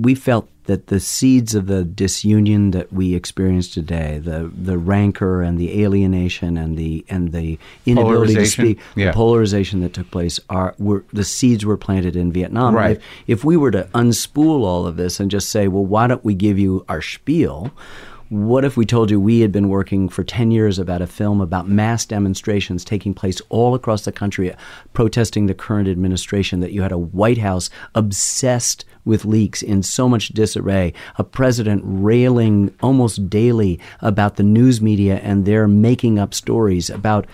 we 0.02 0.16
felt 0.16 0.48
that 0.66 0.88
the 0.88 1.00
seeds 1.00 1.56
of 1.56 1.68
the 1.68 1.84
disunion 1.86 2.72
that 2.72 2.92
we 2.92 3.16
experience 3.16 3.70
today, 3.74 4.20
the 4.22 4.52
the 4.54 4.78
rancor 4.78 5.42
and 5.42 5.58
the 5.58 5.82
alienation 5.84 6.58
and 6.58 6.78
the 6.78 7.06
and 7.10 7.32
the 7.32 7.58
inability 7.86 8.34
to 8.34 8.40
Polarization. 8.40 8.66
speak, 8.66 8.80
Yeah. 8.96 9.06
the 9.08 9.14
polarization 9.14 9.80
that 9.82 9.94
took 9.94 10.12
place 10.12 10.40
are 10.50 10.76
were 10.78 11.06
the 11.14 11.24
seeds 11.24 11.66
were 11.66 11.78
planted 11.78 12.16
in 12.16 12.32
Vietnam. 12.34 12.76
Right. 12.76 12.98
If, 12.98 13.40
if 13.40 13.46
we 13.46 13.56
were 13.58 13.72
to 13.72 13.84
unspool 13.96 14.62
all 14.66 14.86
of 14.86 14.98
this 14.98 15.20
and 15.20 15.32
just 15.32 15.50
say, 15.50 15.68
well, 15.70 15.86
why 15.86 16.08
don't 16.08 16.24
we 16.26 16.36
give 16.36 16.60
you 16.60 16.86
our 16.90 17.02
spiel? 17.02 17.72
What 18.30 18.66
if 18.66 18.76
we 18.76 18.86
told 18.86 19.10
you 19.10 19.22
we 19.22 19.40
had 19.40 19.54
been 19.54 19.70
working 19.70 20.10
for 20.10 20.22
10 20.22 20.52
years 20.52 20.78
about 20.80 21.02
a 21.02 21.08
film 21.08 21.40
about 21.40 21.70
mass 21.70 22.06
demonstrations 22.06 22.84
taking 22.84 23.14
place 23.14 23.40
all 23.48 23.74
across 23.74 24.04
the 24.04 24.12
country 24.12 24.54
protesting 24.92 25.46
the 25.46 25.54
current 25.54 25.88
administration, 25.88 26.60
that 26.60 26.74
you 26.74 26.82
had 26.82 26.92
a 26.92 26.98
White 26.98 27.38
House 27.38 27.70
obsessed 27.96 28.84
with 29.08 29.26
leaks 29.26 29.62
in 29.64 29.82
so 29.82 30.08
much 30.08 30.30
disarray, 30.30 30.94
a 31.18 31.24
president 31.24 31.82
railing 31.86 32.76
almost 32.82 33.30
daily 33.30 33.80
about 34.02 34.36
the 34.36 34.44
news 34.44 34.82
media 34.82 35.18
and 35.24 35.46
their 35.46 35.68
making 35.68 36.20
up 36.20 36.34
stories 36.34 36.90
about 36.90 37.26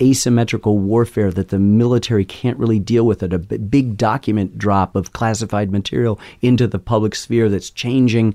asymmetrical 0.00 0.78
warfare 0.78 1.30
that 1.30 1.48
the 1.48 1.58
military 1.58 2.24
can't 2.24 2.58
really 2.58 2.80
deal 2.80 3.06
with 3.06 3.22
it. 3.22 3.32
A 3.32 3.38
big 3.38 3.96
document 3.96 4.58
drop 4.58 4.96
of 4.96 5.12
classified 5.12 5.70
material 5.70 6.18
into 6.40 6.66
the 6.66 6.78
public 6.78 7.14
sphere 7.14 7.48
that's 7.48 7.70
changing 7.70 8.34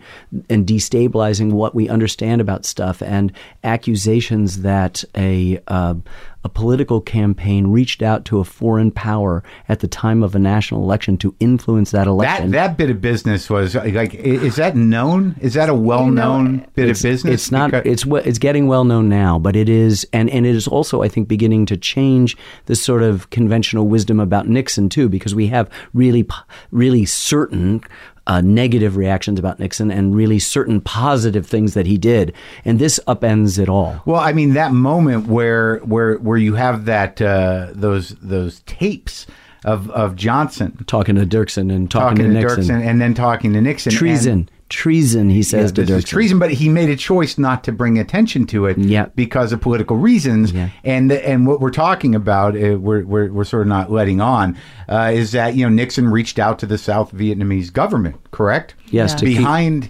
and 0.50 0.66
destabilizing 0.66 1.52
what 1.52 1.76
we 1.76 1.90
understand 1.90 2.40
about 2.40 2.66
stuff, 2.66 3.02
and 3.02 3.34
accusations 3.64 4.62
that 4.62 5.04
a 5.16 5.62
uh, 5.68 5.96
a 6.44 6.50
political 6.50 7.02
campaign 7.02 7.68
reached 7.68 8.02
out 8.02 8.24
to 8.26 8.40
a 8.40 8.44
foreign 8.44 8.92
power 8.92 9.44
at 9.68 9.80
the 9.80 9.88
time 9.88 10.24
of 10.24 10.36
a 10.36 10.40
national 10.40 10.84
election 10.84 11.18
to 11.18 11.36
influence 11.40 11.92
that 11.92 12.08
election. 12.08 12.52
that 12.52 12.70
that 12.70 12.78
bit 12.78 12.90
of 12.90 13.02
business 13.02 13.50
was 13.50 13.76
like, 13.76 14.14
is 14.16 14.56
that 14.56 14.76
known? 14.76 15.36
Is 15.42 15.56
that 15.56 15.68
a 15.70 15.74
well-known 15.74 16.66
bit 16.76 16.90
of 16.90 17.02
business? 17.02 17.34
It's 17.34 17.52
not. 17.52 17.72
Because- 17.72 18.06
It's 18.06 18.28
it's 18.28 18.40
getting 18.40 18.68
well 18.68 18.84
known 18.84 19.10
now, 19.10 19.40
but 19.40 19.56
it 19.56 19.68
is, 19.70 20.08
and 20.14 20.30
and 20.30 20.46
it 20.46 20.56
is 20.56 20.68
also, 20.68 21.02
I 21.02 21.08
think, 21.10 21.28
beginning 21.28 21.66
to 21.68 21.78
change 21.78 22.38
the 22.66 22.76
sort 22.76 23.04
of 23.04 23.30
conventional 23.30 23.88
wisdom 23.88 24.20
about 24.20 24.48
Nixon 24.48 24.90
too, 24.90 25.10
because 25.10 25.34
we 25.36 25.48
have 25.48 25.70
really, 25.94 26.26
really 26.72 27.06
certain. 27.06 27.82
Uh, 28.28 28.42
negative 28.42 28.98
reactions 28.98 29.40
about 29.40 29.58
Nixon 29.58 29.90
and 29.90 30.14
really 30.14 30.38
certain 30.38 30.82
positive 30.82 31.48
things 31.48 31.74
that 31.76 31.86
he 31.86 31.98
did, 31.98 32.34
and 32.66 32.78
this 32.78 33.00
upends 33.08 33.58
it 33.58 33.70
all. 33.70 34.02
Well, 34.06 34.20
I 34.20 34.34
mean 34.34 34.54
that 34.54 34.74
moment 34.74 35.28
where 35.28 35.78
where 35.78 36.16
where 36.16 36.38
you 36.38 36.56
have 36.56 36.84
that 36.86 37.22
uh, 37.22 37.68
those 37.72 38.10
those 38.22 38.60
tapes 38.66 39.28
of 39.64 39.90
of 39.92 40.18
Johnson 40.18 40.84
Talking 40.88 41.16
to 41.16 41.26
Dirksen 41.26 41.74
and 41.74 41.90
talking, 41.90 42.18
talking, 42.18 42.34
to 42.34 42.42
to, 42.42 42.48
Nixon, 42.48 42.64
Dirksen 42.76 42.86
and 42.86 43.02
then 43.02 43.14
talking 43.14 43.54
to 43.54 43.62
Nixon. 43.62 43.94
treason, 43.94 44.32
And, 44.34 44.52
treason, 44.70 45.30
he 45.30 45.42
says 45.44 45.72
to 45.74 45.84
this 45.84 45.90
is 45.98 46.04
Dirksen. 46.06 46.08
treason, 46.10 46.40
but 46.40 46.52
he 46.52 46.70
made 46.70 46.90
a 46.90 46.96
choice 46.96 47.38
not 47.38 47.64
to 47.66 47.72
bring 47.72 47.98
attention 47.98 48.46
to 48.48 48.66
it 48.66 48.78
Yeah. 48.78 49.08
because 49.16 49.52
of 49.54 49.62
political 49.62 49.98
reasons. 49.98 50.52
Yeah. 50.52 50.70
And 50.84 51.12
and 51.12 51.48
what 51.48 51.60
we're 51.62 51.70
talking 51.72 52.16
about, 52.16 52.56
uh, 52.56 52.78
we're, 52.78 53.04
we're 53.06 53.32
we're 53.32 53.44
sort 53.46 53.62
of 53.64 53.68
not 53.68 53.92
letting 53.92 54.20
on, 54.22 54.58
uh, 54.90 55.12
is 55.14 55.32
that 55.32 55.56
you 55.56 55.64
know 55.66 55.70
Nixon 55.70 56.10
reached 56.10 56.38
out 56.40 56.60
to 56.60 56.66
the 56.66 56.78
South 56.78 57.14
Vietnamese 57.14 57.72
government, 57.72 58.16
correct? 58.32 58.76
Yes, 58.90 59.12
Yeah. 59.12 59.18
to 59.18 59.26
keep- 59.26 59.38
behind 59.38 59.90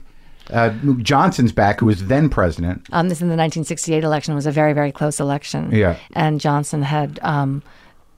uh, 0.53 0.69
Johnson's 1.01 1.51
back, 1.51 1.81
who 1.81 1.87
was 1.87 2.05
then 2.05 2.29
president. 2.29 2.81
Um, 2.93 3.09
this 3.09 3.19
in 3.21 3.27
the 3.27 3.35
1968 3.35 4.01
election 4.05 4.33
was 4.33 4.45
a 4.45 4.51
very, 4.51 4.71
very 4.71 4.93
close 4.93 5.19
election. 5.19 5.69
Yeah. 5.73 5.97
And 6.13 6.39
Johnson 6.39 6.83
had, 6.83 7.19
um, 7.21 7.61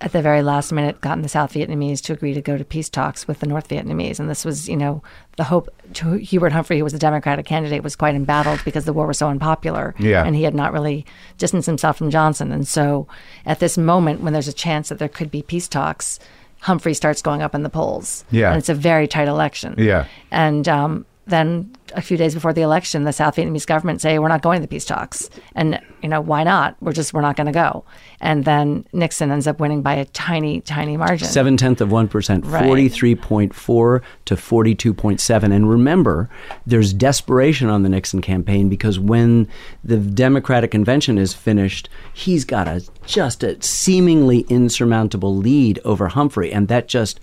at 0.01 0.13
the 0.13 0.21
very 0.21 0.41
last 0.41 0.71
minute, 0.71 1.01
gotten 1.01 1.23
the 1.23 1.29
South 1.29 1.53
Vietnamese 1.53 2.01
to 2.03 2.13
agree 2.13 2.33
to 2.33 2.41
go 2.41 2.57
to 2.57 2.63
peace 2.63 2.89
talks 2.89 3.27
with 3.27 3.39
the 3.41 3.47
North 3.47 3.67
Vietnamese. 3.67 4.19
And 4.19 4.29
this 4.29 4.45
was, 4.45 4.69
you 4.69 4.77
know, 4.77 5.03
the 5.35 5.43
hope. 5.43 5.69
Hubert 5.93 6.53
Humphrey, 6.53 6.77
who 6.77 6.83
was 6.83 6.93
a 6.93 6.99
Democratic 6.99 7.45
candidate, 7.45 7.83
was 7.83 7.95
quite 7.97 8.15
embattled 8.15 8.63
because 8.63 8.85
the 8.85 8.93
war 8.93 9.07
was 9.07 9.17
so 9.17 9.27
unpopular. 9.27 9.95
Yeah. 9.99 10.23
And 10.23 10.35
he 10.35 10.43
had 10.43 10.55
not 10.55 10.71
really 10.71 11.05
distanced 11.37 11.65
himself 11.65 11.97
from 11.97 12.11
Johnson. 12.11 12.51
And 12.51 12.67
so 12.67 13.07
at 13.45 13.59
this 13.59 13.77
moment, 13.77 14.21
when 14.21 14.31
there's 14.31 14.47
a 14.47 14.53
chance 14.53 14.87
that 14.89 14.99
there 14.99 15.09
could 15.09 15.31
be 15.31 15.41
peace 15.41 15.67
talks, 15.67 16.19
Humphrey 16.61 16.93
starts 16.93 17.21
going 17.21 17.41
up 17.41 17.53
in 17.53 17.63
the 17.63 17.69
polls. 17.69 18.23
Yeah. 18.31 18.49
And 18.49 18.57
it's 18.57 18.69
a 18.69 18.73
very 18.73 19.07
tight 19.07 19.27
election. 19.27 19.75
Yeah. 19.77 20.05
And 20.31 20.67
um, 20.69 21.05
then 21.29 21.71
a 21.95 22.01
few 22.01 22.17
days 22.17 22.33
before 22.33 22.53
the 22.53 22.61
election, 22.61 23.03
the 23.03 23.13
South 23.13 23.35
Vietnamese 23.35 23.65
government 23.65 24.01
say 24.01 24.19
we're 24.19 24.27
not 24.27 24.41
going 24.41 24.57
to 24.57 24.61
the 24.61 24.67
peace 24.67 24.85
talks, 24.85 25.29
and 25.55 25.79
you 26.01 26.09
know 26.09 26.21
why 26.21 26.43
not? 26.43 26.75
We're 26.81 26.93
just 26.93 27.13
we're 27.13 27.21
not 27.21 27.35
going 27.35 27.47
to 27.47 27.53
go. 27.53 27.85
And 28.21 28.45
then 28.45 28.85
Nixon 28.93 29.31
ends 29.31 29.47
up 29.47 29.59
winning 29.59 29.81
by 29.81 29.93
a 29.95 30.05
tiny, 30.05 30.61
tiny 30.61 30.97
margin. 30.97 31.27
Seven 31.27 31.57
tenth 31.57 31.81
of 31.81 31.91
one 31.91 32.07
percent, 32.07 32.45
forty-three 32.45 33.15
point 33.15 33.53
four 33.53 34.01
to 34.25 34.35
forty-two 34.35 34.93
point 34.93 35.21
seven. 35.21 35.51
And 35.51 35.69
remember, 35.69 36.29
there's 36.65 36.93
desperation 36.93 37.69
on 37.69 37.83
the 37.83 37.89
Nixon 37.89 38.21
campaign 38.21 38.69
because 38.69 38.99
when 38.99 39.47
the 39.83 39.97
Democratic 39.97 40.71
convention 40.71 41.17
is 41.17 41.33
finished, 41.33 41.89
he's 42.13 42.45
got 42.45 42.67
a 42.67 42.87
just 43.05 43.43
a 43.43 43.61
seemingly 43.61 44.41
insurmountable 44.49 45.35
lead 45.35 45.79
over 45.85 46.09
Humphrey, 46.09 46.51
and 46.51 46.67
that 46.67 46.87
just 46.87 47.19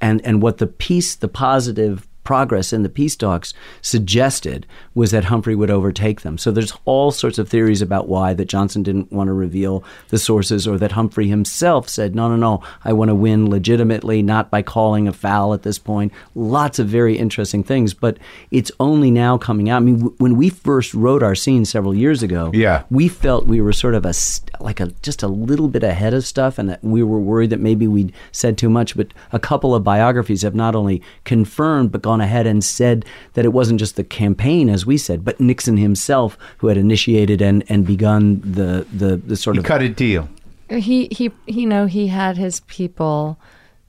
and 0.00 0.24
and 0.24 0.40
what 0.40 0.58
the 0.58 0.66
peace, 0.66 1.14
the 1.14 1.28
positive 1.28 2.07
progress 2.28 2.74
in 2.74 2.82
the 2.82 2.88
peace 3.00 3.16
talks 3.16 3.54
suggested 3.80 4.66
was 4.94 5.10
that 5.12 5.24
Humphrey 5.24 5.54
would 5.54 5.70
overtake 5.70 6.20
them. 6.20 6.36
So 6.36 6.50
there's 6.50 6.72
all 6.84 7.10
sorts 7.10 7.38
of 7.38 7.48
theories 7.48 7.80
about 7.80 8.06
why 8.06 8.34
that 8.34 8.48
Johnson 8.48 8.82
didn't 8.82 9.10
want 9.10 9.28
to 9.28 9.32
reveal 9.32 9.82
the 10.10 10.18
sources 10.18 10.66
or 10.68 10.76
that 10.78 10.92
Humphrey 10.92 11.28
himself 11.28 11.88
said, 11.88 12.14
no, 12.14 12.28
no, 12.28 12.36
no, 12.36 12.62
I 12.84 12.92
want 12.92 13.08
to 13.08 13.14
win 13.14 13.48
legitimately, 13.48 14.22
not 14.22 14.50
by 14.50 14.60
calling 14.62 15.08
a 15.08 15.12
foul 15.12 15.54
at 15.54 15.62
this 15.62 15.78
point. 15.78 16.12
Lots 16.34 16.78
of 16.78 16.86
very 16.86 17.16
interesting 17.16 17.64
things, 17.64 17.94
but 17.94 18.18
it's 18.50 18.70
only 18.78 19.10
now 19.10 19.38
coming 19.38 19.70
out. 19.70 19.78
I 19.78 19.80
mean, 19.80 19.96
w- 19.98 20.14
when 20.18 20.36
we 20.36 20.50
first 20.50 20.92
wrote 20.94 21.22
our 21.22 21.34
scene 21.34 21.64
several 21.64 21.94
years 21.94 22.22
ago, 22.22 22.50
Yeah. 22.52 22.82
we 22.90 23.08
felt 23.08 23.46
we 23.46 23.60
were 23.62 23.72
sort 23.72 23.94
of 23.94 24.04
a 24.04 24.12
st- 24.12 24.50
like 24.60 24.80
a 24.80 24.88
just 25.02 25.22
a 25.22 25.28
little 25.28 25.68
bit 25.68 25.82
ahead 25.82 26.12
of 26.14 26.24
stuff 26.26 26.58
and 26.58 26.68
that 26.68 26.82
we 26.84 27.02
were 27.02 27.20
worried 27.20 27.50
that 27.50 27.60
maybe 27.60 27.86
we'd 27.86 28.12
said 28.32 28.58
too 28.58 28.68
much 28.68 28.96
but 28.96 29.08
a 29.32 29.38
couple 29.38 29.72
of 29.74 29.84
biographies 29.84 30.42
have 30.42 30.54
not 30.54 30.74
only 30.74 31.00
confirmed 31.24 31.92
but 31.92 32.02
gone 32.02 32.17
ahead 32.20 32.46
and 32.46 32.62
said 32.64 33.04
that 33.34 33.44
it 33.44 33.52
wasn't 33.52 33.78
just 33.80 33.96
the 33.96 34.04
campaign 34.04 34.68
as 34.68 34.84
we 34.86 34.96
said 34.96 35.24
but 35.24 35.38
Nixon 35.40 35.76
himself 35.76 36.36
who 36.58 36.68
had 36.68 36.76
initiated 36.76 37.40
and 37.42 37.64
and 37.68 37.86
begun 37.86 38.40
the 38.40 38.86
the, 38.92 39.16
the 39.16 39.36
sort 39.36 39.56
He 39.56 39.60
of 39.60 39.64
cut 39.64 39.82
a 39.82 39.88
deal. 39.88 40.28
he 40.68 41.08
he 41.10 41.30
you 41.46 41.66
know 41.66 41.86
he 41.86 42.08
had 42.08 42.36
his 42.36 42.60
people 42.60 43.38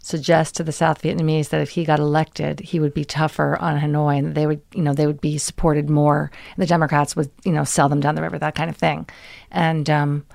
suggest 0.02 0.56
to 0.56 0.64
the 0.64 0.72
South 0.72 1.02
Vietnamese 1.02 1.50
that 1.50 1.62
if 1.62 1.72
he 1.72 1.84
got 1.84 2.00
elected, 2.00 2.62
he 2.62 2.80
would 2.80 2.94
be 2.94 3.04
tougher 3.04 3.58
on 3.58 3.80
Hanoi, 3.80 4.18
and 4.18 4.34
they 4.34 4.48
would 4.48 4.62
you 4.74 4.82
know 4.82 4.94
they 4.94 5.06
would 5.06 5.22
be 5.22 5.38
supported 5.38 5.90
more. 5.90 6.32
And 6.56 6.64
the 6.64 6.68
Democrats 6.68 7.16
would 7.16 7.30
you 7.44 7.52
know 7.52 7.64
sell 7.64 7.90
them 7.90 8.00
down 8.00 8.16
the 8.16 8.22
river, 8.22 8.40
that 8.40 8.56
kind 8.56 8.70
of 8.70 8.78
thing. 8.78 9.08
And 9.52 9.90
um, 9.90 10.26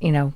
you 0.00 0.12
know 0.12 0.32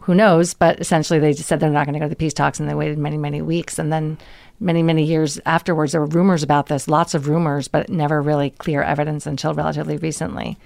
who 0.00 0.14
knows? 0.14 0.52
But 0.52 0.80
essentially, 0.80 1.18
they 1.18 1.32
just 1.32 1.48
said 1.48 1.60
they're 1.60 1.70
not 1.70 1.86
going 1.86 1.94
to 1.94 1.98
go 1.98 2.04
to 2.04 2.10
the 2.10 2.16
peace 2.16 2.34
talks, 2.34 2.60
and 2.60 2.68
they 2.68 2.74
waited 2.74 2.98
many, 2.98 3.16
many 3.16 3.40
weeks, 3.40 3.78
and 3.78 3.92
then 3.92 4.18
many, 4.64 4.82
many 4.82 5.04
years 5.04 5.38
afterwards, 5.46 5.92
there 5.92 6.00
were 6.00 6.06
rumors 6.08 6.42
about 6.42 6.66
this, 6.66 6.88
lots 6.88 7.14
of 7.14 7.28
rumors, 7.28 7.68
but 7.68 7.88
never 7.88 8.20
really 8.22 8.50
clear 8.50 8.82
evidence 8.82 9.26
until 9.26 9.54
relatively 9.54 9.96
recently. 9.98 10.56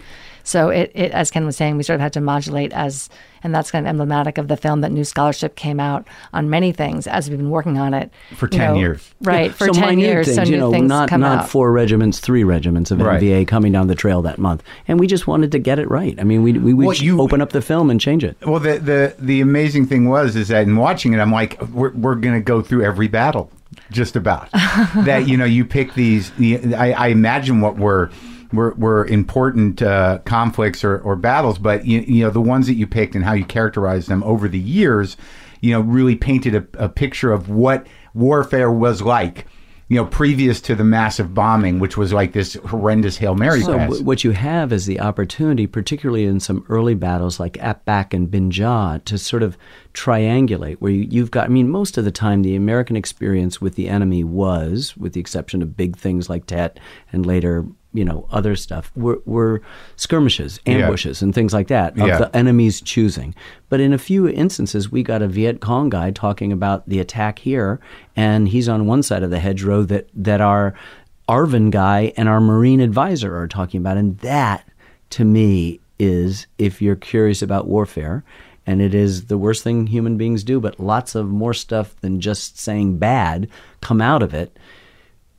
So 0.44 0.70
it, 0.70 0.90
it 0.94 1.12
as 1.12 1.30
Ken 1.30 1.44
was 1.44 1.58
saying, 1.58 1.76
we 1.76 1.82
sort 1.82 1.96
of 1.96 2.00
had 2.00 2.14
to 2.14 2.22
modulate 2.22 2.72
as, 2.72 3.10
and 3.42 3.54
that's 3.54 3.70
kind 3.70 3.84
of 3.84 3.90
emblematic 3.90 4.38
of 4.38 4.48
the 4.48 4.56
film 4.56 4.80
that 4.80 4.90
new 4.90 5.04
scholarship 5.04 5.56
came 5.56 5.78
out 5.78 6.08
on 6.32 6.48
many 6.48 6.72
things 6.72 7.06
as 7.06 7.28
we've 7.28 7.36
been 7.38 7.50
working 7.50 7.76
on 7.76 7.92
it 7.92 8.10
For 8.34 8.48
10 8.48 8.72
know, 8.72 8.80
years. 8.80 9.14
right? 9.20 9.52
For 9.52 9.66
so 9.66 9.72
ten 9.74 9.96
minute 9.96 10.02
years, 10.02 10.24
things, 10.26 10.36
so 10.36 10.42
you 10.44 10.56
know, 10.56 10.70
things 10.72 10.88
not 10.88 11.10
come 11.10 11.20
not 11.20 11.40
out. 11.40 11.48
four 11.50 11.70
regiments, 11.70 12.18
three 12.20 12.44
regiments 12.44 12.90
of 12.90 12.98
Right. 13.02 13.20
NVA 13.20 13.46
coming 13.46 13.72
down 13.72 13.88
the 13.88 13.94
trail 13.94 14.22
that 14.22 14.38
month, 14.38 14.62
and 14.86 14.98
we 14.98 15.06
just 15.06 15.26
wanted 15.26 15.52
to 15.52 15.58
get 15.58 15.78
it 15.78 15.90
right. 15.90 16.18
I 16.18 16.24
mean, 16.24 16.42
we 16.42 16.54
we 16.54 16.72
would 16.72 16.86
Well, 16.86 16.96
you- 16.96 17.20
open 17.20 17.42
up 17.42 17.50
the 17.52 17.60
film 17.60 17.90
and 17.90 18.00
change 18.00 18.24
it. 18.24 18.38
Well, 18.46 18.60
the, 18.60 18.78
the 18.78 19.14
the 19.18 19.42
amazing 19.42 19.84
thing 19.84 20.08
was 20.08 20.34
is 20.34 20.48
that 20.48 20.62
in 20.62 20.76
watching 20.76 21.12
it, 21.12 21.18
I'm 21.18 21.32
like, 21.32 21.60
we're 21.74 21.92
we're 21.92 22.14
gonna 22.14 22.40
go 22.40 22.62
through 22.62 22.84
every 22.84 23.08
battle, 23.08 23.50
just 23.90 24.16
about. 24.16 24.50
that 24.52 25.28
you 25.28 25.36
know, 25.36 25.44
you 25.44 25.64
pick 25.64 25.94
these. 25.94 26.32
I, 26.74 26.92
I 26.92 27.06
imagine 27.08 27.60
what 27.60 27.76
were 27.76 28.10
were, 28.52 28.74
were 28.74 29.06
important 29.06 29.82
uh, 29.82 30.18
conflicts 30.24 30.84
or, 30.84 30.98
or 30.98 31.16
battles, 31.16 31.58
but 31.58 31.86
you, 31.86 32.00
you 32.00 32.24
know 32.24 32.30
the 32.30 32.40
ones 32.40 32.66
that 32.66 32.74
you 32.74 32.86
picked 32.86 33.14
and 33.14 33.24
how 33.24 33.32
you 33.32 33.44
characterized 33.44 34.08
them 34.08 34.22
over 34.22 34.48
the 34.48 34.58
years, 34.58 35.16
you 35.60 35.72
know, 35.72 35.80
really 35.80 36.16
painted 36.16 36.54
a, 36.54 36.66
a 36.84 36.88
picture 36.88 37.32
of 37.32 37.48
what 37.48 37.86
warfare 38.14 38.70
was 38.70 39.02
like. 39.02 39.46
You 39.90 39.96
know, 39.96 40.04
previous 40.04 40.60
to 40.62 40.74
the 40.74 40.84
massive 40.84 41.32
bombing, 41.32 41.78
which 41.78 41.96
was 41.96 42.12
like 42.12 42.32
this 42.32 42.54
horrendous 42.66 43.16
hail 43.16 43.34
mary 43.34 43.62
So 43.62 43.78
pass. 43.78 44.00
what 44.00 44.22
you 44.22 44.32
have 44.32 44.70
is 44.70 44.84
the 44.84 45.00
opportunity, 45.00 45.66
particularly 45.66 46.24
in 46.24 46.40
some 46.40 46.66
early 46.68 46.94
battles 46.94 47.40
like 47.40 47.56
Ap 47.58 47.86
Bac 47.86 48.12
and 48.12 48.28
Binh 48.28 48.50
Gia, 48.50 49.00
to 49.06 49.16
sort 49.16 49.42
of 49.42 49.56
triangulate 49.94 50.76
where 50.76 50.92
you, 50.92 51.06
you've 51.10 51.30
got. 51.30 51.46
I 51.46 51.48
mean, 51.48 51.70
most 51.70 51.96
of 51.96 52.04
the 52.04 52.10
time, 52.10 52.42
the 52.42 52.54
American 52.54 52.96
experience 52.96 53.62
with 53.62 53.76
the 53.76 53.88
enemy 53.88 54.24
was, 54.24 54.94
with 54.96 55.14
the 55.14 55.20
exception 55.20 55.62
of 55.62 55.76
big 55.76 55.96
things 55.96 56.28
like 56.28 56.44
Tet 56.44 56.78
and 57.10 57.24
later, 57.24 57.66
you 57.98 58.04
know, 58.04 58.26
other 58.30 58.54
stuff, 58.56 58.92
were, 58.96 59.20
were 59.26 59.60
skirmishes, 59.96 60.60
Yeah. 60.64 60.74
ambushes, 60.74 61.20
and 61.22 61.34
things 61.34 61.52
like 61.52 61.66
that 61.68 61.92
of 61.98 62.06
Yeah. 62.06 62.18
the 62.18 62.36
enemy's 62.36 62.80
choosing. 62.80 63.34
But 63.68 63.80
in 63.80 63.92
a 63.92 63.98
few 63.98 64.28
instances, 64.28 64.92
we 64.92 65.02
got 65.02 65.20
a 65.22 65.28
Viet 65.28 65.60
Cong 65.60 65.90
guy 65.90 66.10
talking 66.12 66.52
about 66.52 66.88
the 66.88 67.00
attack 67.00 67.40
here, 67.40 67.80
and 68.16 68.48
he's 68.48 68.68
on 68.68 68.86
one 68.86 69.02
side 69.02 69.22
of 69.22 69.30
the 69.30 69.40
hedgerow 69.40 69.82
that 69.84 70.08
that 70.14 70.40
our 70.40 70.74
ARVN 71.28 71.70
guy 71.70 72.12
and 72.16 72.28
our 72.28 72.40
Marine 72.40 72.80
advisor 72.80 73.36
are 73.36 73.48
talking 73.48 73.80
about, 73.80 73.96
and 73.96 74.18
that 74.18 74.64
to 75.10 75.24
me 75.24 75.80
is 75.98 76.46
if 76.58 76.80
you're 76.80 76.96
curious 76.96 77.42
about 77.42 77.66
warfare. 77.66 78.22
And 78.66 78.82
it 78.82 78.94
is 78.94 79.26
the 79.28 79.38
worst 79.38 79.64
thing 79.64 79.86
human 79.86 80.18
beings 80.18 80.44
do, 80.44 80.60
but 80.60 80.78
lots 80.78 81.14
of 81.14 81.26
more 81.28 81.54
stuff 81.54 81.96
than 82.02 82.20
just 82.20 82.58
saying 82.58 82.98
bad 82.98 83.48
come 83.80 84.02
out 84.02 84.22
of 84.22 84.34
it. 84.34 84.54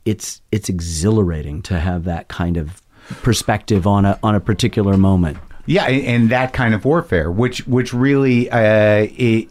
It's 0.04 0.40
it's 0.50 0.68
exhilarating 0.68 1.62
to 1.62 1.78
have 1.78 2.04
that 2.04 2.28
kind 2.28 2.56
of 2.56 2.82
perspective 3.22 3.86
on 3.86 4.04
a 4.04 4.18
on 4.22 4.34
a 4.34 4.40
particular 4.40 4.96
moment. 4.96 5.38
Yeah, 5.66 5.84
and 5.84 6.04
and 6.04 6.30
that 6.30 6.52
kind 6.52 6.74
of 6.74 6.84
warfare, 6.84 7.30
which 7.30 7.66
which 7.66 7.92
really, 7.92 8.50
uh, 8.50 9.06
it, 9.10 9.48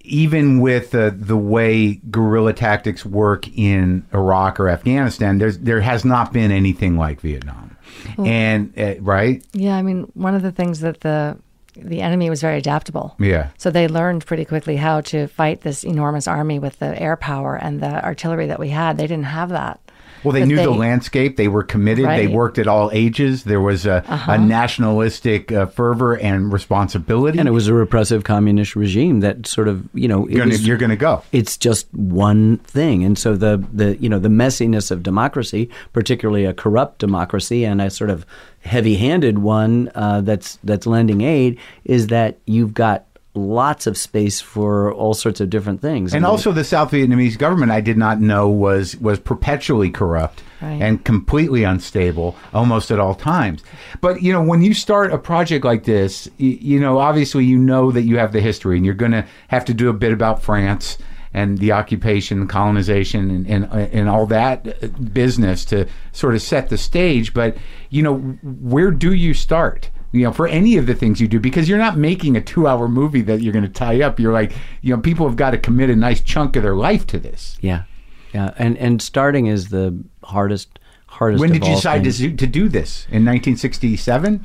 even 0.00 0.60
with 0.60 0.94
uh, 0.94 1.10
the 1.14 1.36
way 1.36 1.94
guerrilla 2.10 2.52
tactics 2.52 3.04
work 3.04 3.48
in 3.56 4.06
Iraq 4.14 4.58
or 4.58 4.68
Afghanistan, 4.68 5.38
there's 5.38 5.58
there 5.58 5.80
has 5.80 6.04
not 6.04 6.32
been 6.32 6.50
anything 6.50 6.96
like 6.96 7.20
Vietnam, 7.20 7.76
and 8.18 8.72
uh, 8.78 8.94
right, 9.00 9.44
Yeah, 9.52 9.76
I 9.76 9.82
mean, 9.82 10.10
one 10.14 10.34
of 10.34 10.42
the 10.42 10.52
things 10.52 10.80
that 10.80 11.00
the 11.00 11.36
the 11.74 12.00
enemy 12.00 12.30
was 12.30 12.40
very 12.40 12.58
adaptable. 12.58 13.14
Yeah. 13.18 13.48
So 13.58 13.70
they 13.70 13.88
learned 13.88 14.26
pretty 14.26 14.44
quickly 14.44 14.76
how 14.76 15.00
to 15.02 15.26
fight 15.28 15.62
this 15.62 15.84
enormous 15.84 16.28
army 16.28 16.58
with 16.58 16.78
the 16.78 17.00
air 17.00 17.16
power 17.16 17.56
and 17.56 17.80
the 17.80 18.04
artillery 18.04 18.46
that 18.46 18.58
we 18.58 18.68
had. 18.68 18.98
They 18.98 19.06
didn't 19.06 19.24
have 19.24 19.48
that. 19.50 19.80
Well, 20.24 20.32
they 20.32 20.40
But 20.40 20.48
knew 20.48 20.56
the 20.56 20.70
landscape. 20.70 21.36
They 21.36 21.48
were 21.48 21.62
committed. 21.62 22.04
They 22.04 22.08
Right. 22.08 22.26
Uh-huh. 22.28 22.36
worked 22.36 22.58
at 22.58 22.66
all 22.68 22.90
ages. 22.92 23.44
There 23.44 23.60
was 23.60 23.86
a, 23.86 24.04
a 24.28 24.38
nationalistic 24.38 25.50
uh, 25.52 25.66
fervor 25.66 26.14
and 26.16 26.52
responsibility. 26.52 27.38
And 27.38 27.48
it 27.48 27.52
was 27.52 27.68
a 27.68 27.74
repressive 27.74 28.24
communist 28.24 28.76
regime 28.76 29.20
that 29.20 29.46
sort 29.46 29.68
of, 29.68 29.88
you 29.94 30.08
know, 30.08 30.26
it 30.26 30.32
you're, 30.32 30.38
gonna, 30.40 30.50
was- 30.52 30.66
you're 30.66 30.76
gonna 30.78 30.96
go. 30.96 31.22
it's 31.32 31.56
just 31.56 31.92
one 31.92 32.58
thing 32.58 33.04
and 33.04 33.18
so 33.18 33.36
the 33.36 33.62
the 33.72 33.96
you 33.98 34.08
know 34.08 34.18
the 34.18 34.28
messiness 34.28 34.90
of 34.90 35.02
democracy 35.02 35.68
particularly 35.92 36.44
a 36.44 36.52
corrupt 36.54 36.98
democracy 36.98 37.64
and 37.64 37.80
a 37.80 37.90
sort 37.90 38.10
of 38.10 38.24
heavy-handed 38.60 39.38
one 39.38 39.90
uh, 39.94 40.20
that's 40.22 40.58
that's 40.64 40.86
lending 40.86 41.20
aid 41.20 41.58
is 41.84 42.06
that 42.08 42.38
you've 42.46 42.72
got 42.74 43.04
lots 43.34 43.86
of 43.86 43.96
space 43.96 44.40
for 44.42 44.92
all 44.92 45.14
sorts 45.14 45.40
of 45.40 45.48
different 45.48 45.80
things 45.80 46.12
And 46.12 46.24
I 46.24 46.28
mean, 46.28 46.32
also, 46.32 46.52
the 46.52 46.64
South 46.64 46.90
Vietnamese 46.90 47.38
government, 47.38 47.72
I 47.72 47.80
did 47.80 47.96
not 47.96 48.20
know 48.20 48.48
was 48.50 48.96
was 48.98 49.18
perpetually 49.18 49.90
corrupt 49.90 50.42
Right. 50.60 50.80
and 50.80 51.02
completely 51.04 51.64
unstable, 51.64 52.36
almost 52.54 52.90
at 52.92 53.00
all 53.00 53.14
times. 53.16 53.64
But 54.00 54.22
you 54.22 54.32
know, 54.32 54.42
when 54.42 54.62
you 54.62 54.74
start 54.74 55.12
a 55.12 55.18
project 55.18 55.64
like 55.64 55.84
this, 55.84 56.28
you, 56.36 56.50
you 56.60 56.80
know, 56.80 56.98
obviously, 56.98 57.44
you 57.44 57.58
know 57.58 57.90
that 57.90 58.02
you 58.02 58.18
have 58.18 58.32
the 58.32 58.40
history, 58.40 58.76
and 58.76 58.84
you're 58.86 58.94
going 58.94 59.10
to 59.12 59.24
have 59.48 59.64
to 59.64 59.74
do 59.74 59.88
a 59.88 59.92
bit 59.92 60.12
about 60.12 60.40
France 60.42 60.98
and 61.34 61.58
the 61.58 61.72
occupation, 61.72 62.46
colonization, 62.46 63.30
and, 63.30 63.46
and 63.46 63.64
and 63.92 64.08
all 64.08 64.26
that 64.26 64.68
uh, 64.68 64.86
business 65.12 65.64
to 65.64 65.86
sort 66.12 66.34
of 66.34 66.42
set 66.42 66.68
the 66.68 66.78
stage. 66.78 67.32
But 67.34 67.56
you 67.90 68.02
know, 68.02 68.18
where 68.42 68.90
do 68.90 69.14
you 69.14 69.32
start? 69.34 69.90
You 70.12 70.24
know, 70.24 70.32
for 70.32 70.46
any 70.46 70.76
of 70.76 70.86
the 70.86 70.94
things 70.94 71.20
you 71.20 71.28
do, 71.28 71.40
because 71.40 71.68
you're 71.68 71.78
not 71.78 71.96
making 71.96 72.36
a 72.36 72.40
two-hour 72.40 72.86
movie 72.86 73.22
that 73.22 73.40
you're 73.40 73.52
going 73.52 73.64
to 73.64 73.70
tie 73.70 74.02
up. 74.02 74.20
You're 74.20 74.32
like, 74.32 74.52
you 74.82 74.94
know, 74.94 75.00
people 75.00 75.26
have 75.26 75.36
got 75.36 75.52
to 75.52 75.58
commit 75.58 75.88
a 75.88 75.96
nice 75.96 76.20
chunk 76.20 76.54
of 76.56 76.62
their 76.62 76.76
life 76.76 77.06
to 77.08 77.18
this. 77.18 77.56
Yeah, 77.60 77.84
yeah, 78.34 78.52
and 78.58 78.76
and 78.78 79.00
starting 79.00 79.46
is 79.46 79.70
the 79.70 79.96
hardest 80.22 80.78
hardest. 81.06 81.40
When 81.40 81.52
did 81.52 81.66
you 81.66 81.74
decide 81.74 82.04
to, 82.04 82.12
things. 82.12 82.38
to 82.38 82.46
do 82.46 82.68
this 82.68 83.06
in 83.06 83.24
1967? 83.24 84.44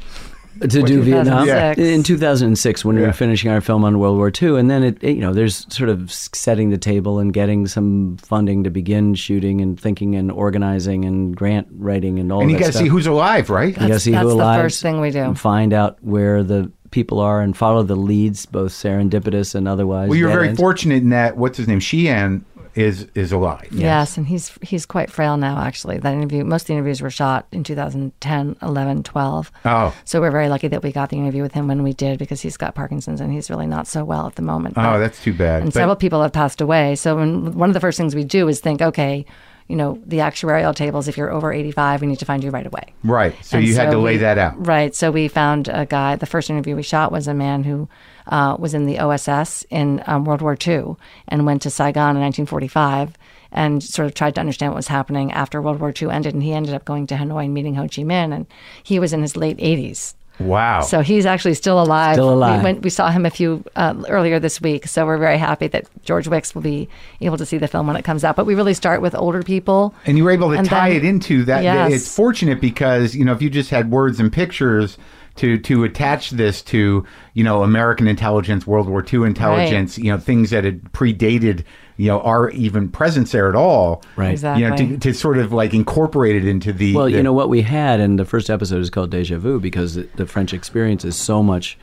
To 0.62 0.82
do 0.84 1.02
Vietnam 1.02 1.46
2006. 1.46 1.80
in 1.80 2.04
2006 2.04 2.86
when 2.86 2.96
we 2.96 3.02
were 3.02 3.14
finishing 3.14 3.52
our 3.52 3.62
film 3.62 3.84
on 3.84 4.00
World 4.00 4.18
War 4.18 4.32
II, 4.42 4.60
and 4.60 4.70
then 4.70 4.84
it, 4.84 5.04
it, 5.04 5.16
you 5.16 5.22
know 5.22 5.34
there's 5.34 5.66
sort 5.74 5.90
of 5.90 6.12
setting 6.12 6.70
the 6.70 6.78
table 6.78 7.20
and 7.20 7.34
getting 7.34 7.68
some 7.68 8.18
funding 8.18 8.64
to 8.64 8.70
begin 8.70 9.16
shooting 9.16 9.62
and 9.62 9.80
thinking 9.80 10.16
and 10.16 10.32
organizing 10.32 11.06
and 11.06 11.36
grant 11.36 11.68
writing 11.72 12.20
and 12.20 12.32
all. 12.32 12.40
That. 12.40 12.44
And 12.44 12.52
you 12.52 12.60
got 12.60 12.68
to 12.68 12.78
see 12.78 12.88
who's 12.88 13.08
alive, 13.08 13.50
right? 13.50 13.70
You 13.70 13.74
gotta 13.74 13.84
That's- 13.88 14.04
see 14.04 14.12
who 14.12 14.18
that's 14.18 14.28
the 14.30 14.34
alive 14.36 14.62
first 14.62 14.82
thing 14.82 15.00
we 15.02 15.12
do. 15.12 15.34
find 15.36 15.74
out 15.74 15.98
where 16.04 16.44
the 16.44 16.72
people 16.92 17.20
are 17.20 17.42
and 17.42 17.56
follow 17.56 17.84
the 17.84 17.96
leads, 17.96 18.46
both 18.46 18.72
serendipitous 18.72 19.56
and 19.56 19.68
otherwise. 19.68 20.10
Well, 20.10 20.18
you're 20.18 20.30
very 20.30 20.50
ends. 20.50 20.60
fortunate 20.60 21.04
in 21.04 21.10
that. 21.10 21.36
What's 21.38 21.58
his 21.58 21.68
name? 21.68 21.80
Sheehan 21.80 22.46
is 22.78 23.08
is 23.16 23.32
alive. 23.32 23.68
Yes, 23.72 24.18
and 24.18 24.28
he's 24.28 24.58
he's 24.62 24.86
quite 24.86 25.12
frail 25.12 25.36
now. 25.36 25.58
Actually, 25.60 25.98
that 25.98 26.14
interview, 26.14 26.44
most 26.44 26.64
of 26.64 26.68
the 26.68 26.74
interviews 26.74 27.02
were 27.02 27.10
shot 27.10 27.48
in 27.52 27.64
2010, 27.64 28.56
11, 28.62 29.04
12. 29.04 29.52
Oh. 29.66 29.96
so 30.06 30.22
we're 30.22 30.32
very 30.32 30.48
lucky 30.50 30.68
that 30.68 30.84
we 30.84 30.92
got 30.92 31.10
the 31.10 31.18
interview 31.18 31.42
with 31.42 31.54
him 31.54 31.68
when 31.68 31.84
we 31.84 31.94
did 31.94 32.20
because 32.20 32.42
he's 32.42 32.58
got 32.58 32.76
Parkinson's 32.76 33.20
and 33.20 33.32
he's 33.34 33.50
really 33.50 33.68
not 33.68 33.88
so 33.88 34.06
well 34.06 34.28
at 34.28 34.36
the 34.36 34.42
moment. 34.42 34.76
Oh, 34.78 34.82
But- 34.82 34.98
that's 35.00 35.22
too 35.24 35.34
bad. 35.34 35.64
and 35.64 35.74
But- 35.74 35.80
several 35.80 35.96
people 35.96 36.22
have 36.22 36.32
passed 36.34 36.62
away. 36.62 36.96
So 36.96 37.16
when, 37.16 37.54
one 37.54 37.70
of 37.70 37.74
the 37.74 37.80
first 37.80 37.98
things 37.98 38.14
we 38.16 38.24
do 38.24 38.48
is 38.48 38.60
think, 38.60 38.82
okay, 38.82 39.26
you 39.68 39.76
know, 39.76 40.00
the 40.06 40.20
actuarial 40.20 40.74
tables. 40.74 41.10
If 41.10 41.18
you're 41.18 41.30
over 41.32 41.52
85, 41.52 42.00
we 42.02 42.08
need 42.08 42.20
to 42.20 42.26
find 42.26 42.42
you 42.42 42.52
right 42.52 42.66
away. 42.66 42.94
right. 43.04 43.36
So 43.44 43.58
And 43.58 43.68
you 43.68 43.76
had 43.76 43.92
to 43.92 43.98
lay 43.98 44.14
we- 44.14 44.18
that 44.20 44.38
out. 44.38 44.66
Right. 44.66 44.96
So 44.96 45.12
we 45.12 45.28
found 45.28 45.68
a 45.68 45.86
guy. 45.86 46.16
The 46.16 46.26
first 46.26 46.50
interview 46.50 46.76
we 46.76 46.84
shot 46.84 47.12
was 47.12 47.28
a 47.28 47.34
man 47.34 47.64
who 47.66 47.90
uh, 48.28 48.56
was 48.60 48.74
in 48.74 48.86
the 48.86 49.00
OSS 49.00 49.66
in 49.70 50.04
um, 50.08 50.26
World 50.26 50.42
War 50.42 50.58
II 50.66 50.96
and 51.28 51.46
went 51.46 51.62
to 51.64 51.70
Saigon 51.70 52.16
in 52.16 52.22
1945 52.22 53.18
and 53.52 53.84
sort 53.84 54.06
of 54.08 54.14
tried 54.14 54.36
to 54.36 54.42
understand 54.42 54.72
what 54.72 54.78
was 54.78 54.88
happening 54.88 55.32
after 55.32 55.62
World 55.62 55.80
War 55.80 55.94
II 56.00 56.10
ended. 56.10 56.34
And 56.34 56.44
he 56.44 56.54
ended 56.54 56.74
up 56.74 56.86
going 56.86 57.08
to 57.08 57.16
Hanoi 57.16 57.46
and 57.46 57.54
meeting 57.54 57.76
Ho 57.76 57.84
Chi 57.84 58.04
Minh. 58.04 58.34
And 58.34 58.46
he 58.84 59.00
was 59.00 59.14
in 59.14 59.22
his 59.22 59.38
late 59.38 59.58
80s. 59.58 60.14
Wow. 60.40 60.82
So 60.82 61.02
he's 61.02 61.26
actually 61.26 61.56
still 61.56 61.82
alive. 61.82 62.16
Still 62.16 62.34
alive. 62.34 62.60
We, 62.60 62.64
went, 62.64 62.82
we 62.84 62.90
saw 62.90 63.10
him 63.10 63.26
a 63.26 63.30
few 63.30 63.64
uh, 63.76 64.04
earlier 64.08 64.40
this 64.40 64.62
week. 64.62 64.88
So 64.88 65.06
we're 65.06 65.18
very 65.18 65.38
happy 65.38 65.68
that 65.68 65.88
George 66.04 66.28
Wickes 66.28 66.54
will 66.54 66.62
be 66.62 66.88
able 67.22 67.38
to 67.38 67.46
see 67.46 67.58
the 67.58 67.68
film 67.68 67.88
when 67.88 67.96
it 67.96 68.06
comes 68.06 68.24
out. 68.24 68.36
But 68.36 68.46
we 68.46 68.54
really 68.54 68.76
start 68.76 69.02
with 69.02 69.16
older 69.16 69.42
people. 69.42 69.96
and 70.06 70.18
you 70.18 70.24
were 70.24 70.32
able 70.32 70.56
to 70.56 70.62
tie 70.64 70.90
then- 70.90 70.98
it 70.98 71.06
into 71.06 71.44
that. 71.46 71.64
Yes. 71.64 71.92
It's 71.92 72.16
fortunate 72.16 72.62
because 72.62 73.16
you 73.16 73.26
know 73.26 73.32
if 73.32 73.42
you 73.42 73.50
just 73.50 73.70
had 73.70 73.90
words 73.90 74.20
and 74.20 74.32
pictures 74.32 74.98
to 75.38 75.58
to 75.60 75.84
attach 75.84 76.32
this 76.32 76.62
to 76.64 77.06
you 77.34 77.44
know 77.44 77.64
American 77.64 78.08
intelligence, 78.08 78.68
World 78.68 78.88
War 78.90 79.04
II 79.12 79.24
intelligence, 79.26 79.98
you 79.98 80.12
know 80.12 80.18
things 80.18 80.50
that 80.50 80.64
had 80.64 80.84
predated 80.92 81.64
you 81.98 82.08
know 82.08 82.20
our 82.22 82.50
even 82.52 82.90
presence 82.90 83.32
there 83.32 83.50
at 83.50 83.56
all. 83.56 84.04
Right. 84.16 84.32
Exactly. 84.32 84.64
You 84.64 84.70
know 84.70 84.76
to, 84.78 84.98
to 85.00 85.14
sort 85.14 85.38
of 85.38 85.54
like 85.54 85.74
incorporate 85.74 86.36
it 86.36 86.46
into 86.46 86.74
the. 86.74 86.94
Well, 86.96 87.06
the- 87.06 87.12
you 87.12 87.24
know 87.24 87.34
what 87.34 87.50
we 87.50 87.62
had, 87.62 88.00
and 88.00 88.20
the 88.20 88.26
first 88.26 88.50
episode 88.50 88.82
is 88.82 88.90
called 88.90 89.10
Deja 89.12 89.38
Vu 89.38 89.60
because 89.60 89.96
the, 89.96 90.08
the 90.16 90.26
French 90.26 90.54
experience 90.54 91.04
is 91.06 91.16
so 91.16 91.42
much 91.42 91.78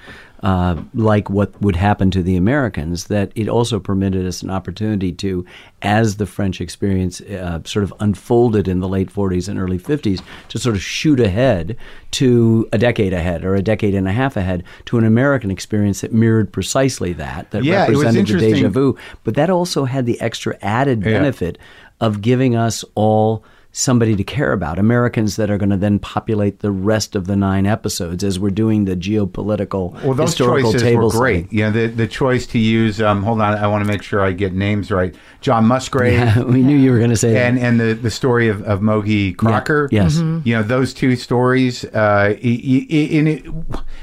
uh, 0.45 0.76
like 0.92 1.30
what 1.30 1.59
would 1.62 1.74
happen 1.74 2.11
to 2.11 2.22
the 2.22 2.36
Americans 2.36 3.05
that 3.07 3.32
it 3.34 3.49
also 3.49 3.80
permitted 3.80 4.26
us 4.26 4.42
an 4.42 4.51
opportunity 4.51 5.11
to, 5.11 5.45
as 5.80 6.16
the 6.18 6.26
French 6.26 6.61
experience 6.61 7.22
uh, 7.22 7.61
sort 7.64 7.82
of 7.82 7.95
unfolded 8.01 8.68
in 8.68 8.80
the 8.80 8.88
late 8.88 9.11
40s 9.11 9.49
and 9.49 9.59
early 9.59 9.78
50s, 9.78 10.22
to 10.51 10.59
sort 10.59 10.76
of 10.76 10.82
shoot 10.82 11.18
ahead 11.18 11.78
to 12.11 12.68
a 12.72 12.78
decade 12.78 13.14
ahead 13.14 13.42
or 13.42 13.55
a 13.55 13.62
decade 13.62 13.95
and 13.95 14.07
a 14.07 14.12
half 14.12 14.36
ahead 14.36 14.62
to 14.84 14.99
an 14.99 15.07
American 15.07 15.51
experience 15.51 16.03
that 16.03 16.12
mirrored 16.12 16.53
precisely 16.53 17.14
that, 17.14 17.51
that 17.53 17.64
Yeah, 17.64 17.86
represented 17.86 18.26
the 18.26 18.38
deja 18.38 18.68
vu. 18.68 18.99
But 19.24 19.36
that 19.36 19.49
also 19.49 19.86
had 19.86 20.05
the 20.05 20.20
extra 20.20 20.59
added 20.61 21.01
Yeah. 21.01 21.12
benefit 21.18 21.57
of 22.03 22.20
giving 22.20 22.55
us 22.55 22.84
all 22.95 23.45
somebody 23.77 24.14
to 24.14 24.22
care 24.22 24.53
about 24.53 24.79
Americans 24.79 25.35
that 25.35 25.51
are 25.51 25.59
going 25.59 25.68
to 25.70 25.77
then 25.77 25.99
populate 25.99 26.61
the 26.61 26.70
rest 26.70 27.16
of 27.16 27.27
the 27.27 27.35
nine 27.35 27.66
episodes 27.66 28.22
as 28.22 28.39
we're 28.39 28.49
doing 28.49 28.85
the 28.85 28.95
geopolitical 28.95 29.93
Well, 30.05 30.14
those 30.14 30.29
historical 30.31 30.70
choices 30.70 30.83
table 30.83 31.05
were 31.07 31.11
great. 31.11 31.45
setting. 31.47 31.59
You 31.59 31.70
the 31.72 31.87
the 31.89 32.07
choice 32.07 32.47
to 32.47 32.59
use. 32.61 33.03
Um, 33.03 33.25
hold 33.25 33.41
on, 33.41 33.55
I 33.55 33.66
want 33.66 33.85
to 33.85 33.89
make 33.93 34.05
sure 34.05 34.20
I 34.20 34.31
get 34.31 34.53
names 34.55 34.93
right. 34.93 35.12
John 35.41 35.66
Musgrave. 35.66 36.12
Yeah, 36.20 36.43
we 36.57 36.62
knew 36.62 36.77
you 36.77 36.93
were 36.93 36.99
going 36.99 37.11
to 37.11 37.16
say 37.16 37.37
and 37.45 37.59
that. 37.59 37.62
and 37.64 37.81
the, 37.81 37.95
the 37.95 38.11
story 38.12 38.47
of, 38.49 38.62
of 38.62 38.79
Mogie 38.81 39.37
Crocker. 39.37 39.89
Yes. 39.91 40.18
You 40.18 40.55
know 40.55 40.62
those 40.62 40.95
two 40.95 41.16
stories. 41.16 41.85
Uh, 41.87 42.29
i- 42.31 42.33
i- 42.33 43.09
in 43.18 43.27
it, 43.27 43.45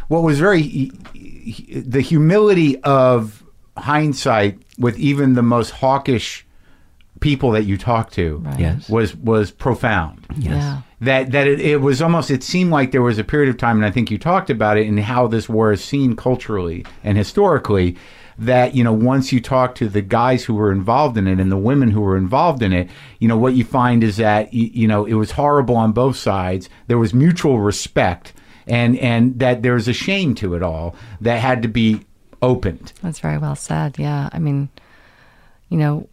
what 0.10 0.24
was 0.24 0.40
very 0.40 0.92
the 1.74 2.02
humility 2.02 2.78
of 2.84 3.44
hindsight 3.78 4.60
with 4.78 5.00
even 5.00 5.34
the 5.36 5.42
most 5.42 5.70
hawkish 5.72 6.46
people 7.22 7.52
that 7.52 7.64
you 7.64 7.78
talked 7.78 8.14
to 8.14 8.44
Yes. 8.58 8.90
was 8.90 9.16
was 9.16 9.52
profound. 9.52 10.28
Yeah. 10.38 10.82
That 11.00 11.32
that 11.32 11.48
it, 11.48 11.62
it 11.62 11.78
was 11.78 12.02
almost 12.02 12.30
it 12.30 12.44
seemed 12.44 12.72
like 12.72 12.92
there 12.92 13.02
was 13.02 13.18
a 13.18 13.24
period 13.24 13.50
of 13.50 13.58
time, 13.58 13.78
and 13.78 13.86
I 13.86 13.92
think 13.92 14.12
you 14.12 14.18
talked 14.18 14.50
about 14.50 14.78
it 14.78 14.88
and 14.88 15.00
how 15.00 15.28
this 15.28 15.48
war 15.48 15.72
is 15.72 15.84
seen 15.84 16.16
culturally 16.18 16.86
and 17.04 17.18
historically. 17.18 17.96
That 18.38 18.74
you 18.74 18.84
know, 18.84 18.94
once 18.94 19.32
you 19.32 19.40
talk 19.40 19.76
to 19.76 19.88
the 19.88 20.02
guys 20.02 20.46
who 20.46 20.56
were 20.56 20.72
involved 20.72 21.16
in 21.16 21.28
it 21.28 21.40
and 21.40 21.52
the 21.52 21.58
women 21.58 21.92
who 21.92 22.02
were 22.02 22.18
involved 22.18 22.64
in 22.64 22.74
it, 22.74 22.90
you 23.20 23.28
know 23.28 23.38
what 23.38 23.54
you 23.54 23.64
find 23.64 24.04
is 24.04 24.18
that 24.18 24.52
you, 24.52 24.66
you 24.74 24.88
know 24.88 25.06
it 25.06 25.14
was 25.14 25.32
horrible 25.32 25.76
on 25.76 25.92
both 25.92 26.16
sides. 26.16 26.68
There 26.88 26.98
was 26.98 27.14
mutual 27.14 27.60
respect, 27.60 28.34
and 28.66 28.98
and 28.98 29.38
that 29.38 29.62
there's 29.62 29.88
a 29.88 29.94
shame 29.94 30.34
to 30.36 30.56
it 30.56 30.64
all 30.64 30.96
that 31.20 31.40
had 31.40 31.62
to 31.62 31.68
be 31.68 32.02
opened. 32.42 32.94
That's 33.04 33.20
very 33.20 33.38
well 33.38 33.56
said. 33.56 34.00
Yeah. 34.00 34.30
I 34.34 34.40
mean, 34.40 34.70
you 35.70 35.78
know, 35.78 36.10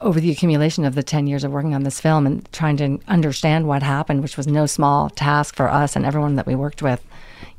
over 0.00 0.20
the 0.20 0.30
accumulation 0.30 0.84
of 0.84 0.94
the 0.94 1.02
10 1.02 1.26
years 1.26 1.42
of 1.42 1.50
working 1.50 1.74
on 1.74 1.82
this 1.82 2.00
film 2.00 2.26
and 2.26 2.50
trying 2.52 2.76
to 2.76 3.00
understand 3.08 3.66
what 3.66 3.82
happened, 3.82 4.22
which 4.22 4.36
was 4.36 4.46
no 4.46 4.64
small 4.64 5.10
task 5.10 5.56
for 5.56 5.68
us 5.68 5.96
and 5.96 6.06
everyone 6.06 6.36
that 6.36 6.46
we 6.46 6.54
worked 6.54 6.82
with, 6.82 7.04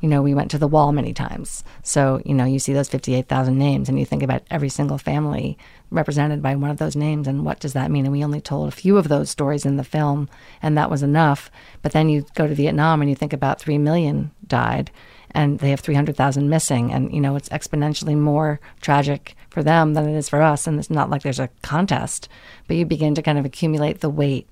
you 0.00 0.08
know, 0.08 0.22
we 0.22 0.32
went 0.32 0.50
to 0.50 0.58
the 0.58 0.66
wall 0.66 0.92
many 0.92 1.12
times. 1.12 1.62
So, 1.82 2.22
you 2.24 2.32
know, 2.32 2.46
you 2.46 2.58
see 2.58 2.72
those 2.72 2.88
58,000 2.88 3.58
names 3.58 3.90
and 3.90 3.98
you 3.98 4.06
think 4.06 4.22
about 4.22 4.42
every 4.50 4.70
single 4.70 4.96
family 4.96 5.58
represented 5.90 6.40
by 6.40 6.54
one 6.56 6.70
of 6.70 6.78
those 6.78 6.96
names 6.96 7.28
and 7.28 7.44
what 7.44 7.60
does 7.60 7.74
that 7.74 7.90
mean? 7.90 8.06
And 8.06 8.12
we 8.12 8.24
only 8.24 8.40
told 8.40 8.68
a 8.68 8.72
few 8.72 8.96
of 8.96 9.08
those 9.08 9.28
stories 9.28 9.66
in 9.66 9.76
the 9.76 9.84
film 9.84 10.30
and 10.62 10.78
that 10.78 10.90
was 10.90 11.02
enough. 11.02 11.50
But 11.82 11.92
then 11.92 12.08
you 12.08 12.24
go 12.34 12.46
to 12.46 12.54
Vietnam 12.54 13.02
and 13.02 13.10
you 13.10 13.16
think 13.16 13.34
about 13.34 13.60
3 13.60 13.76
million 13.76 14.30
died 14.46 14.90
and 15.32 15.58
they 15.58 15.70
have 15.70 15.80
300,000 15.80 16.48
missing. 16.48 16.92
And, 16.92 17.12
you 17.12 17.20
know, 17.20 17.36
it's 17.36 17.48
exponentially 17.50 18.16
more 18.16 18.60
tragic 18.80 19.36
for 19.50 19.62
them 19.62 19.94
than 19.94 20.08
it 20.08 20.16
is 20.16 20.28
for 20.28 20.42
us. 20.42 20.66
And 20.66 20.78
it's 20.78 20.90
not 20.90 21.10
like 21.10 21.22
there's 21.22 21.40
a 21.40 21.50
contest, 21.62 22.28
but 22.66 22.76
you 22.76 22.84
begin 22.84 23.14
to 23.14 23.22
kind 23.22 23.38
of 23.38 23.44
accumulate 23.44 24.00
the 24.00 24.10
weight 24.10 24.48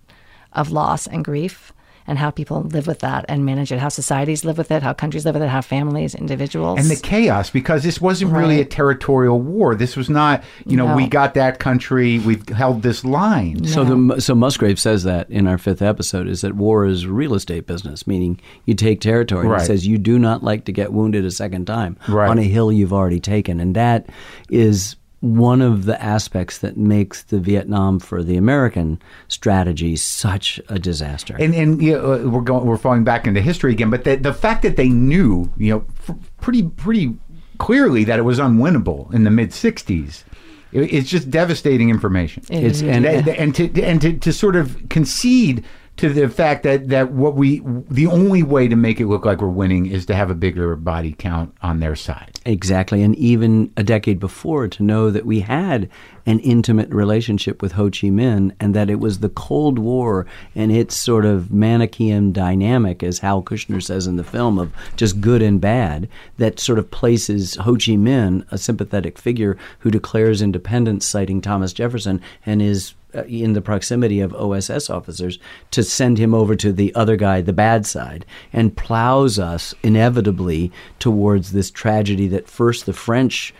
of 0.53 0.71
loss 0.71 1.07
and 1.07 1.25
grief 1.25 1.73
and 2.09 2.19
how 2.19 2.31
people 2.31 2.63
live 2.63 2.87
with 2.89 2.99
that 3.01 3.25
and 3.29 3.45
manage 3.45 3.71
it, 3.71 3.79
how 3.79 3.89
societies 3.89 4.45
live 4.45 4.59
with 4.59 4.71
it, 4.73 4.83
how 4.83 4.93
countries 4.93 5.25
live 5.25 5.35
with 5.35 5.43
it, 5.45 5.49
how 5.49 5.61
families, 5.61 6.15
individuals. 6.17 6.81
and 6.81 6.91
the 6.91 6.97
chaos 7.01 7.51
because 7.51 7.85
this 7.85 8.01
wasn't 8.01 8.33
really 8.33 8.61
a 8.61 8.65
territorial 8.65 9.41
war. 9.41 9.77
This 9.77 9.95
was 9.97 10.09
not, 10.11 10.43
you 10.67 10.77
know, 10.77 10.89
No. 10.89 10.97
we 10.97 11.07
got 11.07 11.35
that 11.35 11.61
country, 11.61 12.19
we've 12.19 12.49
held 12.49 12.83
this 12.83 13.05
line. 13.05 13.65
So 13.65 13.85
the 13.85 14.21
so 14.21 14.35
Musgrave 14.35 14.81
says 14.81 15.05
that 15.05 15.29
in 15.31 15.47
our 15.47 15.59
fifth 15.59 15.83
episode 15.83 16.27
is 16.27 16.41
that 16.41 16.55
war 16.57 16.87
is 16.87 17.07
real 17.07 17.35
estate 17.35 17.67
business, 17.67 18.07
meaning 18.07 18.41
you 18.65 18.75
take 18.75 19.01
territory. 19.01 19.43
And 19.43 19.51
Right. 19.51 19.61
He 19.61 19.67
says 19.67 19.87
you 19.87 19.99
do 19.99 20.19
not 20.19 20.43
like 20.43 20.65
to 20.65 20.73
get 20.73 20.93
wounded 20.93 21.25
a 21.25 21.31
second 21.31 21.67
time 21.67 21.97
Right. 22.09 22.31
on 22.31 22.39
a 22.39 22.43
hill 22.43 22.73
you've 22.73 22.93
already 22.93 23.21
taken, 23.21 23.61
and 23.61 23.77
that 23.77 24.07
is 24.49 24.97
one 25.21 25.61
of 25.61 25.85
the 25.85 26.01
aspects 26.03 26.59
that 26.59 26.77
makes 26.77 27.25
the 27.25 27.39
Vietnam 27.41 27.99
for 27.99 28.23
the 28.23 28.37
American 28.37 29.01
strategy 29.27 29.97
such 29.97 30.61
a 30.69 30.79
disaster. 30.79 31.37
And 31.41 31.55
and 31.55 31.83
you 31.83 31.93
know, 31.93 32.13
uh, 32.13 32.29
we're 32.31 32.41
going 32.41 32.65
we're 32.67 32.77
falling 32.77 33.05
back 33.05 33.27
into 33.27 33.41
history 33.41 33.73
again, 33.73 33.91
but 33.91 34.05
the 34.05 34.17
the 34.17 34.33
fact 34.35 34.63
that 34.63 34.77
they 34.77 34.89
knew, 34.89 35.53
you 35.57 35.73
know, 35.75 35.85
f- 36.09 36.17
pretty 36.41 36.63
pretty 36.63 37.17
clearly 37.59 38.05
that 38.05 38.19
it 38.19 38.23
was 38.23 38.39
unwinnable 38.39 39.13
in 39.13 39.25
the 39.25 39.31
mid 39.31 39.51
'60s, 39.51 40.23
it, 40.71 40.93
it's 40.93 41.09
just 41.11 41.31
devastating 41.31 41.91
information. 41.91 42.45
It 42.49 42.63
It's- 42.65 42.83
and- 42.83 43.05
and, 43.05 43.27
and 43.29 43.55
to 43.57 43.83
and 43.83 44.01
to, 44.01 44.13
to 44.19 44.33
sort 44.33 44.55
of 44.55 44.89
concede 44.89 45.65
to 45.99 46.09
the 46.09 46.29
fact 46.29 46.63
that 46.63 46.89
that 46.89 47.13
what 47.13 47.35
we 47.35 47.61
the 47.91 48.07
only 48.07 48.43
way 48.43 48.69
to 48.69 48.77
make 48.77 49.01
it 49.01 49.07
look 49.07 49.25
like 49.25 49.41
we're 49.41 49.49
winning 49.49 49.87
is 49.87 50.07
to 50.07 50.15
have 50.15 50.31
a 50.31 50.35
bigger 50.35 50.75
body 50.77 51.15
count 51.19 51.55
on 51.61 51.81
their 51.81 51.97
side. 51.97 52.39
Exactly. 52.45 53.03
And 53.03 53.15
even 53.17 53.73
a 53.77 53.83
decade 53.83 54.19
before, 54.19 54.69
to 54.69 54.83
know 54.83 55.11
that 55.11 55.27
we 55.27 55.41
had 55.41 55.91
an 56.25 56.39
intimate 56.41 56.91
relationship 56.91 57.61
with 57.61 57.73
Ho 57.73 57.85
Chi 57.85 58.09
Minh 58.09 58.55
and 58.61 58.75
that 58.75 58.91
it 58.91 59.01
was 59.01 59.19
the 59.19 59.29
Cold 59.29 59.79
War 59.79 60.27
and 60.55 60.71
its 60.71 60.95
sort 60.95 61.25
of 61.25 61.51
Manichaean 61.51 62.33
dynamic, 62.33 63.03
as 63.03 63.19
Hal 63.19 63.43
Kushner 63.43 63.83
says 63.83 64.07
in 64.07 64.17
the 64.17 64.25
film, 64.25 64.59
of 64.59 64.73
just 64.97 65.21
good 65.21 65.43
and 65.43 65.61
bad, 65.61 66.09
that 66.37 66.61
sort 66.61 66.79
of 66.79 66.91
places 66.91 67.57
Ho 67.57 67.73
Chi 67.73 67.97
Minh, 67.97 68.47
a 68.51 68.59
sympathetic 68.59 69.19
figure 69.19 69.59
who 69.81 69.91
declares 69.91 70.43
independence, 70.43 71.07
citing 71.07 71.41
Thomas 71.41 71.73
Jefferson, 71.73 72.21
and 72.47 72.63
is 72.63 72.95
Uh, 73.15 73.23
in 73.23 73.55
the 73.55 73.63
proximity 73.63 74.21
of 74.21 74.35
OSS 74.35 74.91
officers 74.91 75.39
to 75.71 75.83
send 75.83 76.19
him 76.19 76.35
over 76.35 76.55
to 76.55 76.75
the 76.75 76.95
other 76.95 77.17
guy, 77.17 77.41
the 77.41 77.55
bad 77.55 77.87
side, 77.87 78.27
and 78.53 78.77
plows 78.77 79.39
us 79.39 79.75
inevitably 79.83 80.71
towards 80.99 81.53
this 81.53 81.71
tragedy 81.71 82.29
that 82.29 82.51
first 82.51 82.85
the 82.85 82.93
French 82.93 83.55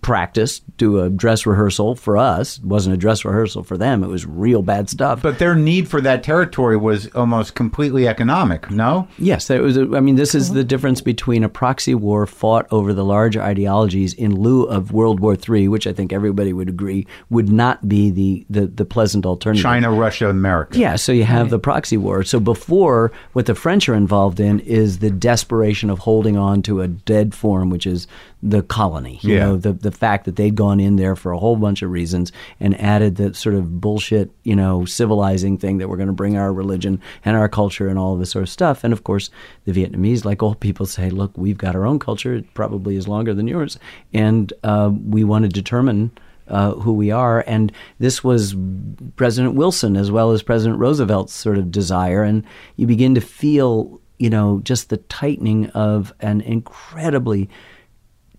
practice, 0.00 0.60
do 0.76 1.00
a 1.00 1.10
dress 1.10 1.46
rehearsal 1.46 1.94
for 1.94 2.16
us. 2.16 2.58
It 2.58 2.64
wasn't 2.64 2.94
a 2.94 2.98
dress 2.98 3.24
rehearsal 3.24 3.62
for 3.62 3.76
them. 3.76 4.04
It 4.04 4.08
was 4.08 4.26
real 4.26 4.62
bad 4.62 4.88
stuff. 4.88 5.22
But 5.22 5.38
their 5.38 5.54
need 5.54 5.88
for 5.88 6.00
that 6.00 6.22
territory 6.22 6.76
was 6.76 7.08
almost 7.08 7.54
completely 7.54 8.06
economic. 8.06 8.70
No. 8.70 9.08
Yes, 9.18 9.48
that 9.48 9.60
was. 9.60 9.76
A, 9.76 9.82
I 9.94 10.00
mean, 10.00 10.16
this 10.16 10.34
is 10.34 10.52
the 10.52 10.64
difference 10.64 11.00
between 11.00 11.44
a 11.44 11.48
proxy 11.48 11.94
war 11.94 12.26
fought 12.26 12.66
over 12.70 12.92
the 12.92 13.04
large 13.04 13.36
ideologies 13.36 14.14
in 14.14 14.34
lieu 14.34 14.64
of 14.64 14.92
World 14.92 15.20
War 15.20 15.36
III, 15.36 15.68
which 15.68 15.86
I 15.86 15.92
think 15.92 16.12
everybody 16.12 16.52
would 16.52 16.68
agree 16.68 17.06
would 17.28 17.48
not 17.48 17.88
be 17.88 18.10
the 18.10 18.46
the, 18.50 18.66
the 18.66 18.84
pleasant 18.84 19.26
alternative. 19.26 19.62
China, 19.62 19.90
Russia, 19.90 20.28
America. 20.28 20.78
Yeah, 20.78 20.96
so 20.96 21.12
you 21.12 21.24
have 21.24 21.50
the 21.50 21.58
proxy 21.58 21.96
war. 21.96 22.22
So 22.22 22.40
before, 22.40 23.12
what 23.32 23.46
the 23.46 23.54
French 23.54 23.88
are 23.88 23.94
involved 23.94 24.40
in 24.40 24.60
is 24.60 24.98
the 24.98 25.10
desperation 25.10 25.90
of 25.90 26.00
holding 26.00 26.36
on 26.36 26.62
to 26.62 26.80
a 26.80 26.88
dead 26.88 27.34
form, 27.34 27.70
which 27.70 27.86
is 27.86 28.06
the 28.42 28.62
colony. 28.62 29.18
You 29.22 29.34
Yeah. 29.34 29.44
know, 29.46 29.56
the 29.56 29.72
the 29.74 29.90
fact 29.90 30.24
that 30.24 30.36
they'd 30.36 30.54
gone 30.54 30.80
in 30.80 30.96
there 30.96 31.14
for 31.14 31.30
a 31.32 31.38
whole 31.38 31.56
bunch 31.56 31.82
of 31.82 31.90
reasons 31.90 32.32
and 32.58 32.80
added 32.80 33.16
that 33.16 33.36
sort 33.36 33.54
of 33.54 33.80
bullshit, 33.80 34.30
you 34.44 34.56
know, 34.56 34.84
civilizing 34.86 35.58
thing 35.58 35.76
that 35.78 35.88
we're 35.90 35.96
going 35.98 36.06
to 36.06 36.12
bring 36.14 36.38
our 36.38 36.50
religion 36.52 37.00
and 37.24 37.36
our 37.36 37.48
culture 37.50 37.88
and 37.88 37.98
all 37.98 38.14
of 38.14 38.18
this 38.18 38.30
sort 38.30 38.42
of 38.42 38.48
stuff. 38.48 38.82
And 38.82 38.92
of 38.94 39.04
course, 39.04 39.28
the 39.66 39.72
Vietnamese, 39.72 40.24
like 40.24 40.42
all 40.42 40.54
people, 40.68 40.86
say, 40.86 41.10
look, 41.10 41.32
we've 41.36 41.58
got 41.58 41.74
our 41.76 41.84
own 41.84 41.98
culture. 41.98 42.34
It 42.34 42.54
probably 42.54 42.96
is 42.96 43.06
longer 43.06 43.34
than 43.34 43.46
yours, 43.46 43.78
and 44.14 44.52
uh, 44.64 44.90
we 45.06 45.22
want 45.24 45.42
to 45.44 45.48
determine. 45.48 46.10
Uh, 46.48 46.72
who 46.80 46.92
we 46.92 47.12
are, 47.12 47.44
and 47.46 47.70
this 48.00 48.24
was 48.24 48.56
President 49.14 49.54
Wilson 49.54 49.96
as 49.96 50.10
well 50.10 50.32
as 50.32 50.42
President 50.42 50.80
Roosevelt's 50.80 51.32
sort 51.32 51.58
of 51.58 51.70
desire, 51.70 52.24
and 52.24 52.42
you 52.74 52.88
begin 52.88 53.14
to 53.14 53.20
feel, 53.20 54.00
you 54.18 54.28
know, 54.30 54.60
just 54.64 54.88
the 54.88 54.96
tightening 54.96 55.66
of 55.70 56.12
an 56.18 56.40
incredibly 56.40 57.48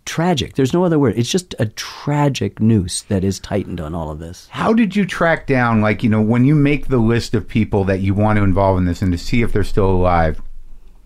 tragic. 0.05 0.55
There's 0.55 0.73
no 0.73 0.83
other 0.83 0.99
word. 0.99 1.17
It's 1.17 1.29
just 1.29 1.55
a 1.59 1.67
tragic 1.67 2.59
noose 2.59 3.01
that 3.03 3.23
is 3.23 3.39
tightened 3.39 3.79
on 3.79 3.93
all 3.93 4.09
of 4.09 4.19
this. 4.19 4.47
How 4.51 4.73
did 4.73 4.95
you 4.95 5.05
track 5.05 5.47
down, 5.47 5.81
like, 5.81 6.03
you 6.03 6.09
know, 6.09 6.21
when 6.21 6.45
you 6.45 6.55
make 6.55 6.87
the 6.87 6.97
list 6.97 7.33
of 7.33 7.47
people 7.47 7.83
that 7.85 8.01
you 8.01 8.13
want 8.13 8.37
to 8.37 8.43
involve 8.43 8.77
in 8.77 8.85
this 8.85 9.01
and 9.01 9.11
to 9.11 9.17
see 9.17 9.41
if 9.41 9.53
they're 9.53 9.63
still 9.63 9.89
alive? 9.89 10.41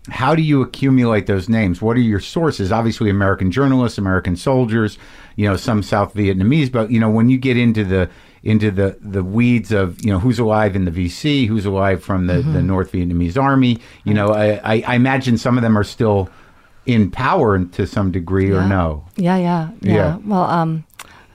How 0.08 0.34
do 0.36 0.42
you 0.42 0.62
accumulate 0.62 1.26
those 1.26 1.48
names? 1.48 1.82
What 1.82 1.96
are 1.96 2.00
your 2.00 2.20
sources? 2.20 2.70
Obviously, 2.70 3.10
American 3.10 3.50
journalists, 3.50 3.98
American 3.98 4.36
soldiers, 4.36 4.98
you 5.34 5.48
know, 5.48 5.56
some 5.56 5.82
South 5.82 6.14
Vietnamese. 6.14 6.70
But 6.70 6.92
you 6.92 7.00
know, 7.00 7.10
when 7.10 7.28
you 7.28 7.38
get 7.38 7.56
into 7.56 7.84
the 7.84 8.08
into 8.44 8.70
the 8.70 8.96
the 9.00 9.24
weeds 9.24 9.72
of 9.72 10.00
you 10.04 10.12
know 10.12 10.20
who's 10.20 10.38
alive 10.38 10.76
in 10.76 10.84
the 10.84 10.92
VC, 10.92 11.48
who's 11.48 11.66
alive 11.66 12.04
from 12.04 12.28
the, 12.28 12.34
the 12.34 12.42
mm-hmm. 12.42 12.66
North 12.68 12.92
Vietnamese 12.92 13.36
Army, 13.36 13.80
you 14.04 14.14
know, 14.14 14.28
I, 14.28 14.60
I, 14.62 14.84
I 14.86 14.94
imagine 14.94 15.36
some 15.38 15.58
of 15.58 15.62
them 15.62 15.76
are 15.76 15.84
still 15.84 16.30
in 16.86 17.10
power 17.10 17.64
to 17.64 17.86
some 17.86 18.10
degree, 18.12 18.52
or 18.52 18.66
no? 18.66 19.04
Yeah, 19.16 19.36
yeah, 19.36 19.70
yeah. 19.80 19.94
Yeah. 19.94 20.16
Well, 20.24 20.44
um, 20.44 20.84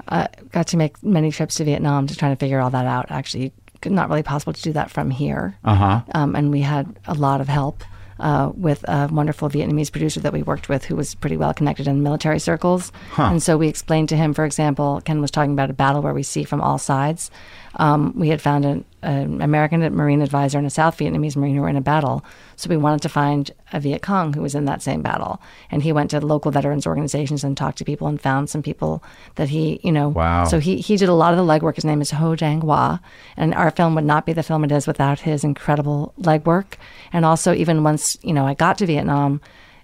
I 0.07 0.27
got 0.51 0.67
to 0.67 0.77
make 0.77 1.01
many 1.03 1.31
trips 1.31 1.55
to 1.55 1.63
Vietnam 1.63 2.07
to 2.07 2.15
try 2.15 2.29
to 2.29 2.35
figure 2.35 2.59
all 2.59 2.69
that 2.69 2.85
out. 2.85 3.07
Actually, 3.09 3.53
not 3.85 4.09
really 4.09 4.23
possible 4.23 4.53
to 4.53 4.61
do 4.61 4.73
that 4.73 4.91
from 4.91 5.09
here. 5.09 5.57
Uh 5.63 5.75
huh. 5.75 6.01
Um, 6.13 6.35
and 6.35 6.51
we 6.51 6.61
had 6.61 6.99
a 7.05 7.13
lot 7.13 7.41
of 7.41 7.47
help 7.47 7.83
uh, 8.19 8.51
with 8.55 8.87
a 8.87 9.09
wonderful 9.11 9.49
Vietnamese 9.49 9.91
producer 9.91 10.19
that 10.19 10.31
we 10.31 10.43
worked 10.43 10.69
with 10.69 10.85
who 10.85 10.95
was 10.95 11.15
pretty 11.15 11.37
well 11.37 11.53
connected 11.53 11.87
in 11.87 12.03
military 12.03 12.39
circles. 12.39 12.91
And 13.17 13.41
so 13.41 13.57
we 13.57 13.67
explained 13.67 14.09
to 14.09 14.15
him, 14.15 14.33
for 14.33 14.45
example, 14.45 15.01
Ken 15.03 15.21
was 15.21 15.31
talking 15.31 15.53
about 15.53 15.69
a 15.69 15.73
battle 15.73 16.01
where 16.01 16.13
we 16.13 16.23
see 16.23 16.43
from 16.43 16.61
all 16.61 16.77
sides. 16.77 17.31
Um, 17.75 18.13
we 18.15 18.29
had 18.29 18.41
found 18.41 18.65
an, 18.65 18.85
an 19.01 19.41
American 19.41 19.81
Marine 19.95 20.21
advisor 20.21 20.57
and 20.57 20.67
a 20.67 20.69
South 20.69 20.97
Vietnamese 20.97 21.35
Marine 21.35 21.55
who 21.55 21.61
were 21.61 21.69
in 21.69 21.77
a 21.77 21.81
battle. 21.81 22.23
So 22.55 22.69
we 22.69 22.77
wanted 22.77 23.01
to 23.03 23.09
find 23.09 23.49
a 23.71 23.79
Viet 23.79 24.01
Cong 24.01 24.33
who 24.33 24.41
was 24.41 24.55
in 24.55 24.65
that 24.65 24.81
same 24.81 25.01
battle. 25.01 25.41
And 25.69 25.81
he 25.81 25.93
went 25.93 26.11
to 26.11 26.19
local 26.19 26.51
veterans 26.51 26.85
organizations 26.85 27.43
and 27.43 27.55
talked 27.55 27.77
to 27.77 27.85
people 27.85 28.07
and 28.07 28.19
found 28.19 28.49
some 28.49 28.61
people 28.61 29.03
that 29.35 29.49
he, 29.49 29.79
you 29.83 29.91
know. 29.91 30.09
Wow. 30.09 30.45
So 30.45 30.59
he, 30.59 30.77
he 30.77 30.97
did 30.97 31.09
a 31.09 31.13
lot 31.13 31.33
of 31.33 31.37
the 31.37 31.45
legwork. 31.45 31.75
His 31.75 31.85
name 31.85 32.01
is 32.01 32.11
Ho 32.11 32.35
Dang 32.35 32.61
Hua. 32.61 32.99
And 33.37 33.53
our 33.53 33.71
film 33.71 33.95
would 33.95 34.05
not 34.05 34.25
be 34.25 34.33
the 34.33 34.43
film 34.43 34.63
it 34.63 34.71
is 34.71 34.87
without 34.87 35.21
his 35.21 35.43
incredible 35.43 36.13
legwork. 36.19 36.73
And 37.13 37.25
also, 37.25 37.53
even 37.53 37.83
once, 37.83 38.17
you 38.21 38.33
know, 38.33 38.45
I 38.45 38.53
got 38.53 38.77
to 38.79 38.85
Vietnam, 38.85 39.41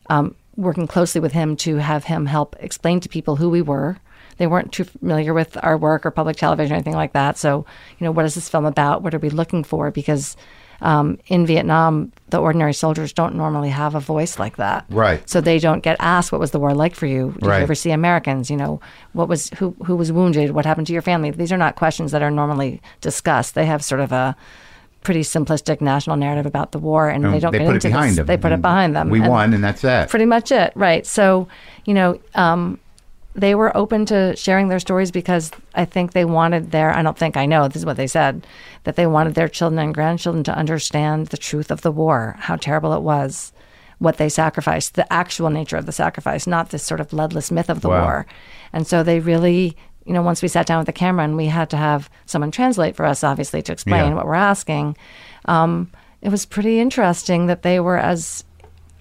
um, 0.10 0.36
working 0.58 0.88
closely 0.88 1.22
with 1.22 1.32
him 1.32 1.56
to 1.56 1.78
have 1.78 2.06
him 2.06 2.26
help 2.26 2.56
explain 2.60 3.00
to 3.00 3.10
people 3.10 3.38
who 3.38 3.50
we 3.50 3.62
were. 3.62 3.98
They 4.38 4.48
weren't 4.48 4.72
too 4.72 4.84
familiar 4.86 5.34
with 5.34 5.58
our 5.64 5.78
work 5.78 6.06
or 6.06 6.12
public 6.12 6.38
television 6.38 6.74
or 6.74 6.76
anything 6.76 6.94
like 6.96 7.14
that. 7.14 7.38
So, 7.38 7.66
you 7.98 8.06
know, 8.06 8.12
what 8.12 8.26
is 8.26 8.36
this 8.36 8.50
film 8.50 8.66
about? 8.66 9.02
What 9.04 9.14
are 9.14 9.20
we 9.20 9.30
looking 9.30 9.64
for? 9.64 9.92
Because 9.92 10.36
um, 10.80 11.18
in 11.26 11.48
Vietnam, 11.48 12.12
the 12.30 12.38
ordinary 12.40 12.74
soldiers 12.74 13.12
don't 13.12 13.34
normally 13.36 13.70
have 13.70 13.96
a 13.96 14.00
voice 14.00 14.38
like 14.38 14.58
that. 14.58 14.86
Right. 14.90 15.28
So 15.28 15.42
they 15.42 15.58
don't 15.58 15.82
get 15.82 15.98
asked, 16.00 16.32
"What 16.32 16.40
was 16.40 16.52
the 16.52 16.60
war 16.60 16.76
like 16.76 16.94
for 16.94 17.08
you? 17.08 17.32
Did 17.40 17.48
Right. 17.48 17.58
you 17.58 17.64
ever 17.64 17.74
see 17.74 17.90
Americans? 17.90 18.52
You 18.52 18.58
know, 18.58 18.80
what 19.14 19.28
was 19.28 19.50
who 19.58 19.76
who 19.86 19.96
was 19.96 20.12
wounded? 20.12 20.52
What 20.52 20.66
happened 20.68 20.86
to 20.88 20.94
your 20.94 21.02
family?" 21.02 21.32
These 21.32 21.52
are 21.52 21.58
not 21.58 21.76
questions 21.78 22.12
that 22.12 22.22
are 22.22 22.30
normally 22.30 22.80
discussed. 23.02 23.56
They 23.56 23.66
have 23.66 23.84
sort 23.84 24.02
of 24.02 24.12
a 24.12 24.36
pretty 25.02 25.22
simplistic 25.22 25.82
national 25.82 26.16
narrative 26.18 26.46
about 26.46 26.74
the 26.74 26.80
war, 26.80 27.10
and 27.10 27.24
they 27.26 27.40
don't 27.40 27.54
they 27.54 27.58
get 27.60 27.66
put 27.66 27.76
into 27.76 27.88
it 27.88 27.92
behind 27.92 28.10
this. 28.12 28.18
them. 28.18 28.26
They 28.28 28.38
put 28.38 28.52
it 28.52 28.62
behind 28.62 28.96
them. 28.96 29.10
We 29.10 29.20
And- 29.22 29.30
won, 29.30 29.54
and 29.56 29.64
that's 29.64 29.82
that. 29.82 30.10
pretty 30.10 30.26
much 30.26 30.52
it 30.52 30.74
right 30.76 31.08
so 31.08 31.48
you 31.86 31.94
know 31.96 32.20
um, 32.36 32.78
they 33.38 33.54
were 33.56 33.76
open 33.78 34.04
to 34.06 34.36
sharing 34.36 34.68
their 34.68 34.80
stories 34.80 35.12
because 35.12 35.52
i 35.76 35.86
think 35.86 36.12
they 36.14 36.26
wanted 36.26 36.72
their 36.72 36.92
i 36.92 37.02
don't 37.04 37.18
think 37.18 37.38
i 37.38 37.46
know 37.46 37.68
this 37.68 37.78
is 37.78 37.86
what 37.86 37.98
they 37.98 38.08
said 38.08 38.46
that 38.84 38.96
they 38.96 39.06
wanted 39.08 39.36
their 39.36 39.48
children 39.48 39.80
and 39.80 39.94
grandchildren 39.94 40.44
to 40.44 40.56
understand 40.58 41.28
the 41.28 41.38
truth 41.38 41.70
of 41.72 41.82
the 41.82 41.92
war 41.92 42.36
how 42.40 42.56
terrible 42.56 42.94
it 42.94 43.02
was 43.02 43.54
what 44.00 44.18
they 44.18 44.30
sacrificed 44.30 44.96
the 44.96 45.12
actual 45.14 45.50
nature 45.50 45.78
of 45.78 45.86
the 45.86 45.92
sacrifice 45.92 46.48
not 46.48 46.70
this 46.70 46.84
sort 46.84 47.00
of 47.00 47.10
bloodless 47.10 47.52
myth 47.52 47.70
of 47.70 47.82
the 47.82 47.90
Wow. 47.90 48.02
war 48.04 48.26
and 48.74 48.86
so 48.88 49.04
they 49.04 49.20
really 49.20 49.78
you 50.06 50.14
know 50.14 50.22
once 50.22 50.42
we 50.42 50.48
sat 50.48 50.66
down 50.66 50.80
with 50.80 50.88
the 50.88 50.94
camera 50.94 51.24
and 51.24 51.36
we 51.38 51.48
had 51.48 51.70
to 51.70 51.78
have 51.78 52.10
someone 52.26 52.52
translate 52.52 52.96
for 52.96 53.06
us 53.06 53.24
obviously 53.24 53.62
to 53.62 53.72
explain 53.72 54.10
Yeah. 54.12 54.14
what 54.16 54.26
we're 54.26 54.34
asking 54.36 54.98
um, 55.46 55.92
it 56.22 56.30
was 56.30 56.46
pretty 56.46 56.80
interesting 56.80 57.46
that 57.48 57.62
they 57.62 57.80
were 57.80 57.98
as 57.98 58.44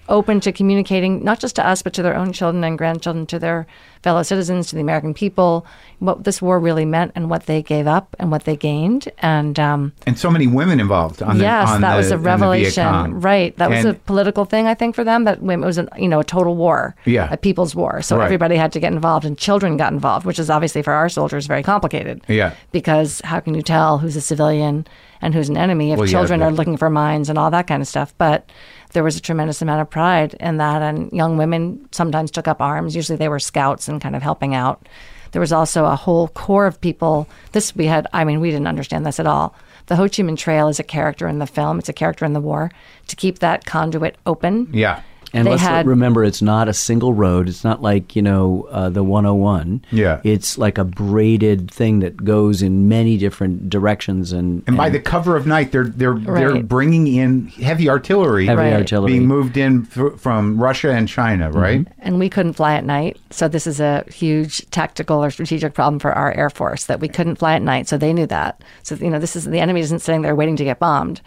open 0.08 0.40
to 0.40 0.52
communicating 0.52 1.22
not 1.24 1.40
just 1.40 1.56
to 1.56 1.66
us 1.66 1.82
but 1.82 1.92
to 1.94 2.02
their 2.02 2.16
own 2.16 2.32
children 2.32 2.62
and 2.64 2.78
grandchildren 2.78 3.26
to 3.26 3.38
their 3.38 3.66
fellow 4.02 4.22
citizens 4.22 4.68
to 4.68 4.74
the 4.76 4.80
american 4.80 5.12
people 5.14 5.66
what 5.98 6.24
this 6.24 6.40
war 6.42 6.60
really 6.60 6.84
meant 6.84 7.10
and 7.14 7.30
what 7.30 7.46
they 7.46 7.62
gave 7.62 7.86
up 7.86 8.14
and 8.18 8.30
what 8.30 8.44
they 8.44 8.54
gained. 8.54 9.08
And 9.20 9.58
um, 9.58 9.94
and 10.06 10.18
so 10.18 10.30
many 10.30 10.46
women 10.46 10.78
involved 10.78 11.22
on 11.22 11.38
the 11.38 11.44
yes 11.44 11.68
on 11.70 11.80
that 11.80 11.92
the- 11.92 11.96
was 11.96 12.10
a 12.10 12.18
revelation. 12.18 13.20
Right. 13.20 13.56
That 13.56 13.70
was 13.70 13.84
a 13.86 13.94
political 13.94 14.44
thing 14.44 14.66
i 14.66 14.74
think 14.74 14.94
for 14.94 15.04
them 15.04 15.24
that 15.24 15.38
it 15.38 15.42
was 15.42 15.78
a 15.78 15.88
you 15.96 16.06
know 16.08 16.20
a 16.20 16.24
total 16.24 16.54
war 16.54 16.94
Yeah. 17.06 17.28
a 17.32 17.36
people's 17.38 17.74
war. 17.74 18.02
So 18.02 18.18
Right. 18.18 18.24
everybody 18.26 18.56
had 18.56 18.72
to 18.72 18.80
get 18.80 18.92
involved 18.92 19.24
and 19.24 19.38
children 19.38 19.76
got 19.78 19.92
involved 19.92 20.26
which 20.26 20.38
is 20.38 20.50
obviously 20.50 20.82
for 20.82 20.92
our 20.92 21.08
soldiers 21.08 21.46
very 21.46 21.62
complicated. 21.62 22.20
Yeah. 22.28 22.52
because 22.72 23.22
how 23.24 23.40
can 23.40 23.54
you 23.54 23.62
tell 23.62 23.96
who's 23.98 24.16
a 24.16 24.20
civilian 24.20 24.86
and 25.22 25.34
who's 25.34 25.48
an 25.48 25.56
enemy 25.56 25.92
if 25.92 25.98
Well, 25.98 26.06
yeah, 26.06 26.12
children 26.12 26.40
but- 26.40 26.46
are 26.46 26.52
looking 26.52 26.76
for 26.76 26.90
mines 26.90 27.30
and 27.30 27.38
all 27.38 27.50
that 27.50 27.66
kind 27.66 27.80
of 27.80 27.88
stuff? 27.88 28.12
But 28.18 28.50
there 28.96 29.04
was 29.04 29.18
a 29.18 29.20
tremendous 29.20 29.60
amount 29.60 29.82
of 29.82 29.90
pride 29.90 30.32
in 30.40 30.56
that 30.56 30.80
and 30.80 31.12
young 31.12 31.36
women 31.36 31.86
sometimes 31.92 32.30
took 32.30 32.48
up 32.48 32.62
arms. 32.62 32.96
Usually 32.96 33.18
they 33.18 33.28
were 33.28 33.38
scouts 33.38 33.88
and 33.88 34.00
kind 34.00 34.16
of 34.16 34.22
helping 34.22 34.54
out. 34.54 34.88
There 35.32 35.40
was 35.40 35.52
also 35.52 35.84
a 35.84 35.94
whole 35.94 36.28
core 36.28 36.64
of 36.64 36.80
people. 36.80 37.28
This 37.52 37.76
we 37.76 37.84
had 37.84 38.06
i 38.14 38.24
mean 38.24 38.40
we 38.40 38.50
didn't 38.50 38.68
understand 38.68 39.04
this 39.04 39.20
at 39.20 39.26
all. 39.26 39.54
The 39.88 39.96
ho 39.96 40.04
chi 40.04 40.22
minh 40.22 40.38
trail 40.38 40.68
is 40.68 40.80
a 40.80 40.82
character 40.82 41.28
in 41.28 41.40
the 41.40 41.46
film. 41.46 41.78
It's 41.78 41.90
a 41.90 41.92
character 41.92 42.24
in 42.24 42.32
the 42.32 42.40
war. 42.40 42.70
To 43.08 43.16
keep 43.16 43.40
that 43.40 43.66
conduit 43.66 44.16
open 44.24 44.70
yeah 44.72 45.02
And 45.32 45.46
They 45.46 45.50
let's 45.50 45.62
had- 45.62 45.86
remember, 45.86 46.24
it's 46.24 46.40
not 46.40 46.68
a 46.68 46.72
single 46.72 47.12
road. 47.12 47.48
It's 47.48 47.64
not 47.64 47.82
like 47.82 48.14
you 48.16 48.22
know 48.22 48.66
uh, 48.70 48.88
the 48.88 49.02
101. 49.02 49.84
Yeah. 49.90 50.20
it's 50.24 50.56
like 50.56 50.78
a 50.78 50.84
braided 50.84 51.70
thing 51.70 51.98
that 52.00 52.16
goes 52.24 52.62
in 52.62 52.88
many 52.88 53.18
different 53.18 53.68
directions. 53.68 54.32
And 54.32 54.62
And 54.66 54.76
by 54.76 54.88
the 54.88 55.00
cover 55.00 55.36
of 55.36 55.46
night, 55.46 55.72
they're 55.72 55.84
they're 55.88 56.14
they're 56.18 56.62
bringing 56.62 57.06
in 57.08 57.48
heavy 57.48 57.88
artillery, 57.88 58.46
heavy 58.46 58.60
Right. 58.62 58.72
artillery, 58.74 59.12
being 59.12 59.26
moved 59.26 59.56
in 59.56 59.86
th- 59.86 60.14
from 60.16 60.58
Russia 60.62 60.92
and 60.92 61.08
China, 61.08 61.50
right? 61.50 61.86
and 61.98 62.18
we 62.18 62.28
couldn't 62.30 62.52
fly 62.54 62.74
at 62.74 62.84
night. 62.84 63.18
So 63.30 63.48
this 63.48 63.66
is 63.66 63.80
a 63.80 64.04
huge 64.12 64.68
tactical 64.70 65.22
or 65.22 65.30
strategic 65.30 65.74
problem 65.74 65.98
for 65.98 66.12
our 66.12 66.32
Air 66.32 66.50
Force 66.50 66.84
that 66.84 67.00
we 67.00 67.08
couldn't 67.08 67.36
fly 67.36 67.54
at 67.54 67.62
night. 67.62 67.88
So 67.88 67.98
they 67.98 68.12
knew 68.12 68.26
that. 68.26 68.62
So 68.84 68.94
you 68.94 69.10
know, 69.10 69.18
this 69.18 69.34
is 69.36 69.44
the 69.44 69.58
enemy 69.60 69.80
isn't 69.80 70.00
sitting 70.00 70.22
there 70.22 70.34
waiting 70.36 70.56
to 70.56 70.64
get 70.64 70.78
bombed. 70.78 71.20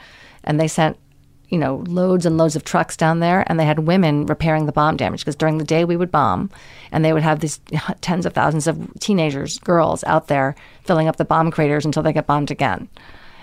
and 0.45 0.57
they 0.59 0.67
sent 0.69 0.95
you 1.49 1.57
know 1.57 1.83
loads 1.87 2.25
and 2.25 2.37
loads 2.37 2.55
of 2.55 2.63
trucks 2.63 2.95
down 2.95 3.19
there 3.19 3.43
and 3.47 3.59
they 3.59 3.65
had 3.65 3.79
women 3.79 4.25
repairing 4.25 4.65
the 4.65 4.71
bomb 4.71 4.95
damage 4.97 5.21
because 5.21 5.35
during 5.35 5.57
the 5.57 5.63
day 5.63 5.83
we 5.85 5.97
would 5.97 6.11
bomb 6.11 6.49
and 6.91 7.03
they 7.03 7.11
would 7.13 7.23
have 7.23 7.39
these 7.39 7.59
tens 8.01 8.25
of 8.25 8.33
thousands 8.33 8.67
of 8.67 8.87
teenagers 8.99 9.57
girls 9.59 10.03
out 10.05 10.27
there 10.27 10.55
filling 10.83 11.07
up 11.07 11.15
the 11.17 11.25
bomb 11.25 11.51
craters 11.51 11.85
until 11.85 12.03
they 12.03 12.13
get 12.13 12.27
bombed 12.27 12.51
again 12.51 12.87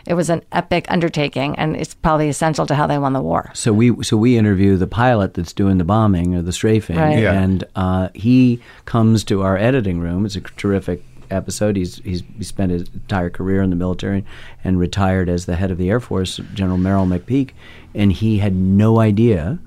it 0.07 0.15
was 0.15 0.31
an 0.31 0.41
epic 0.53 0.87
undertaking 0.89 1.57
and 1.59 1.75
it's 1.77 1.95
probably 1.95 2.29
essential 2.29 2.65
to 2.65 2.77
how 2.77 2.87
they 2.87 2.97
won 2.97 3.13
the 3.13 3.21
war 3.21 3.51
So 3.55 3.73
we 3.73 4.05
so 4.05 4.17
we 4.17 4.39
interview 4.39 4.77
the 4.77 4.87
pilot 4.87 5.35
that's 5.35 5.53
doing 5.53 5.79
the 5.79 5.85
bombing 5.85 6.35
or 6.37 6.43
the 6.43 6.53
strafing, 6.53 6.97
Right. 6.97 7.19
Yeah. 7.19 7.33
and 7.33 7.65
uh, 7.75 8.11
he 8.15 8.61
comes 8.85 9.25
to 9.25 9.43
our 9.43 9.57
editing 9.57 9.99
room. 9.99 10.25
It's 10.25 10.37
a 10.37 10.41
terrific 10.43 11.03
episode. 11.31 11.77
He's 11.77 11.97
he's 11.99 12.23
he 12.37 12.45
spent 12.45 12.73
his 12.73 12.89
entire 12.93 13.31
career 13.31 13.63
in 13.63 13.71
the 13.71 13.77
military 13.77 14.25
and 14.65 14.79
retired 14.79 15.29
as 15.29 15.47
the 15.47 15.57
head 15.57 15.71
of 15.71 15.79
the 15.79 15.91
Air 15.91 16.01
Force, 16.01 16.41
General 16.55 16.79
Merrill 16.79 17.07
McPeak, 17.07 17.51
and 17.95 18.13
he 18.13 18.39
had 18.39 18.55
no 18.55 19.01
idea 19.01 19.59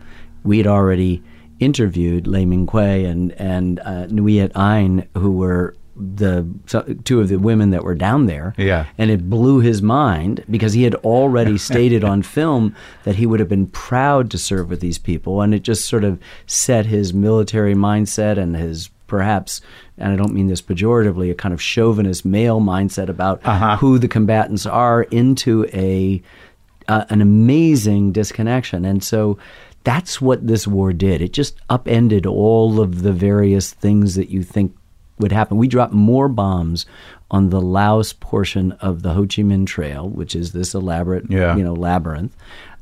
we 0.43 0.57
had 0.57 0.67
already 0.67 1.21
interviewed 1.59 2.25
Le 2.27 2.39
Minh 2.39 2.65
Khue 2.65 3.05
and 3.09 3.31
and 3.33 3.79
uh, 3.81 4.05
Nguyen 4.07 4.51
Ain, 4.57 5.07
who 5.17 5.31
were 5.31 5.75
the 6.01 6.47
so, 6.65 6.81
two 7.03 7.19
of 7.19 7.27
the 7.27 7.35
women 7.37 7.71
that 7.71 7.83
were 7.83 7.93
down 7.95 8.25
there 8.25 8.53
Yeah. 8.57 8.85
and 8.97 9.11
it 9.11 9.29
blew 9.29 9.59
his 9.59 9.81
mind 9.81 10.45
because 10.49 10.71
he 10.71 10.83
had 10.83 10.95
already 10.95 11.57
stated 11.69 12.05
on 12.05 12.21
film 12.21 12.73
that 13.03 13.15
he 13.17 13.25
would 13.25 13.41
have 13.41 13.49
been 13.49 13.67
proud 13.67 14.31
to 14.31 14.37
serve 14.37 14.69
with 14.69 14.79
these 14.79 14.97
people 14.97 15.41
and 15.41 15.53
it 15.53 15.61
just 15.61 15.89
sort 15.89 16.05
of 16.05 16.17
set 16.47 16.85
his 16.85 17.13
military 17.13 17.75
mindset 17.75 18.37
and 18.37 18.55
his 18.55 18.89
perhaps 19.07 19.59
and 19.99 20.11
I 20.11 20.15
don't 20.15 20.33
mean 20.33 20.47
this 20.47 20.61
pejoratively 20.61 21.29
a 21.31 21.35
kind 21.35 21.53
of 21.53 21.61
chauvinist 21.61 22.25
male 22.25 22.59
mindset 22.61 23.09
about 23.09 23.41
Uh-huh. 23.45 23.77
who 23.77 23.99
the 23.99 24.07
combatants 24.07 24.65
are 24.65 25.03
into 25.03 25.65
a 25.73 26.21
uh, 26.87 27.05
an 27.09 27.21
amazing 27.21 28.11
disconnection 28.11 28.85
and 28.85 29.03
so 29.03 29.37
that's 29.83 30.19
what 30.19 30.45
this 30.47 30.67
war 30.67 30.91
did 30.91 31.21
it 31.21 31.31
just 31.33 31.55
upended 31.69 32.25
all 32.25 32.81
of 32.81 33.01
the 33.03 33.13
various 33.13 33.71
things 33.71 34.15
that 34.15 34.29
you 34.29 34.43
think 34.43 34.75
would 35.19 35.31
happen. 35.33 35.57
We 35.57 35.67
dropped 35.67 35.91
more 35.93 36.29
bombs 36.29 36.85
on 37.29 37.49
the 37.49 37.59
Laos 37.59 38.13
portion 38.13 38.71
of 38.79 39.01
the 39.01 39.13
Ho 39.15 39.23
Chi 39.23 39.43
Minh 39.43 39.67
Trail, 39.67 40.07
which 40.07 40.33
is 40.33 40.53
this 40.53 40.73
elaborate, 40.73 41.29
Yeah. 41.29 41.57
you 41.57 41.63
know, 41.63 41.73
labyrinth, 41.73 42.33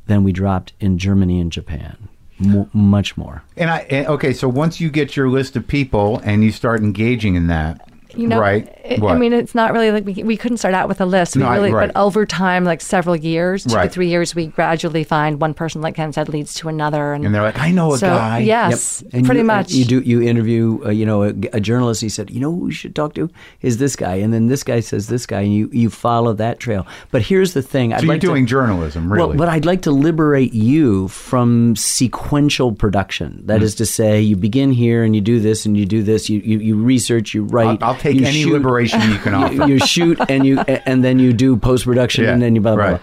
than 0.05 0.23
we 0.23 0.31
dropped 0.31 0.73
in 0.79 0.99
Germany 0.99 1.41
and 1.41 1.51
Japan. 1.51 1.97
Mo- 2.39 2.69
much 2.73 3.17
more. 3.17 3.43
And 3.55 3.69
I 3.69 3.79
and, 3.89 4.07
okay, 4.07 4.33
so 4.33 4.47
once 4.47 4.79
you 4.79 4.89
get 4.89 5.15
your 5.15 5.29
list 5.29 5.55
of 5.55 5.67
people 5.67 6.19
and 6.23 6.43
you 6.43 6.51
start 6.51 6.81
engaging 6.81 7.35
in 7.35 7.47
that, 7.47 7.89
you 8.17 8.27
know 8.27 8.39
right? 8.39 8.67
it- 8.83 9.01
i 9.03 9.17
mean 9.17 9.33
it's 9.33 9.53
not 9.55 9.73
really 9.73 9.91
like 9.91 10.05
we, 10.05 10.13
we 10.23 10.37
couldn't 10.37 10.57
start 10.57 10.73
out 10.73 10.87
with 10.87 10.99
a 11.01 11.05
list 11.05 11.35
we 11.35 11.41
No, 11.43 11.51
really 11.51 11.71
right. 11.71 11.93
but 11.93 11.99
over 11.99 12.25
time 12.25 12.63
like 12.63 12.81
several 12.81 13.15
years 13.15 13.63
two 13.63 13.69
to 13.75 13.89
three 13.89 14.07
years 14.07 14.33
we 14.35 14.47
gradually 14.47 15.03
find 15.03 15.39
one 15.41 15.53
person 15.53 15.81
like 15.81 15.95
ken 15.95 16.11
said 16.13 16.29
leads 16.29 16.53
to 16.55 16.69
another 16.69 17.13
and, 17.13 17.25
and 17.25 17.33
they're 17.35 17.41
like, 17.41 17.59
I 17.59 17.71
know 17.71 17.93
a 17.93 17.97
so 17.97 18.07
guy. 18.07 18.39
yes 18.39 19.03
And 19.13 19.25
pretty 19.25 19.41
you, 19.41 19.45
much 19.45 19.71
You 19.71 19.85
do 19.85 19.99
you 20.01 20.21
interview, 20.21 20.79
uh, 20.85 20.89
you 20.89 21.05
know, 21.05 21.23
a, 21.23 21.29
a 21.53 21.59
journalist. 21.59 22.01
He 22.01 22.09
said, 22.09 22.29
you 22.31 22.39
know, 22.39 22.51
who 22.51 22.65
we 22.65 22.71
should 22.73 22.95
talk 22.95 23.13
to 23.15 23.29
is 23.61 23.77
this 23.77 23.95
guy, 23.95 24.15
and 24.15 24.33
then 24.33 24.47
this 24.47 24.63
guy 24.63 24.79
says 24.81 25.07
this 25.07 25.25
guy, 25.25 25.41
and 25.41 25.53
you 25.53 25.69
you 25.71 25.89
follow 25.89 26.33
that 26.33 26.59
trail. 26.59 26.85
But 27.11 27.21
here's 27.23 27.53
the 27.53 27.61
thing: 27.61 27.93
I'd 27.93 27.99
So 27.99 28.05
you're 28.05 28.13
like 28.15 28.21
to- 28.21 28.27
doing 28.27 28.45
journalism, 28.45 29.11
really? 29.11 29.29
Well, 29.29 29.37
but 29.37 29.49
I'd 29.49 29.65
like 29.65 29.81
to 29.83 29.91
liberate 29.91 30.53
you 30.53 31.07
from 31.09 31.75
sequential 31.75 32.71
production. 32.73 33.41
That 33.45 33.61
is 33.63 33.75
to 33.75 33.85
say, 33.85 34.21
you 34.21 34.35
begin 34.35 34.71
here 34.71 35.03
and 35.03 35.15
you 35.15 35.21
do 35.21 35.39
this 35.39 35.65
and 35.65 35.75
you 35.77 35.85
do 35.85 36.03
this. 36.03 36.29
You 36.29 36.39
you, 36.39 36.59
you 36.59 36.75
research, 36.75 37.33
you 37.33 37.43
write. 37.43 37.81
I'll, 37.83 37.89
I'll 37.91 37.95
take 38.13 38.21
you 38.21 38.25
any 38.27 38.43
shoot, 38.43 38.53
liberation 38.53 39.01
you 39.11 39.17
can 39.19 39.33
offer. 39.35 39.53
You, 39.53 39.65
you 39.67 39.79
shoot 39.79 40.19
and 40.29 40.45
you 40.45 40.59
and 40.59 41.03
then 41.03 41.19
you 41.19 41.33
do 41.33 41.55
post 41.57 41.85
production 41.85 42.23
Yeah, 42.25 42.33
and 42.33 42.41
then 42.41 42.55
you 42.55 42.61
blah 42.61 42.75
blah. 42.75 42.83
right. 42.83 43.01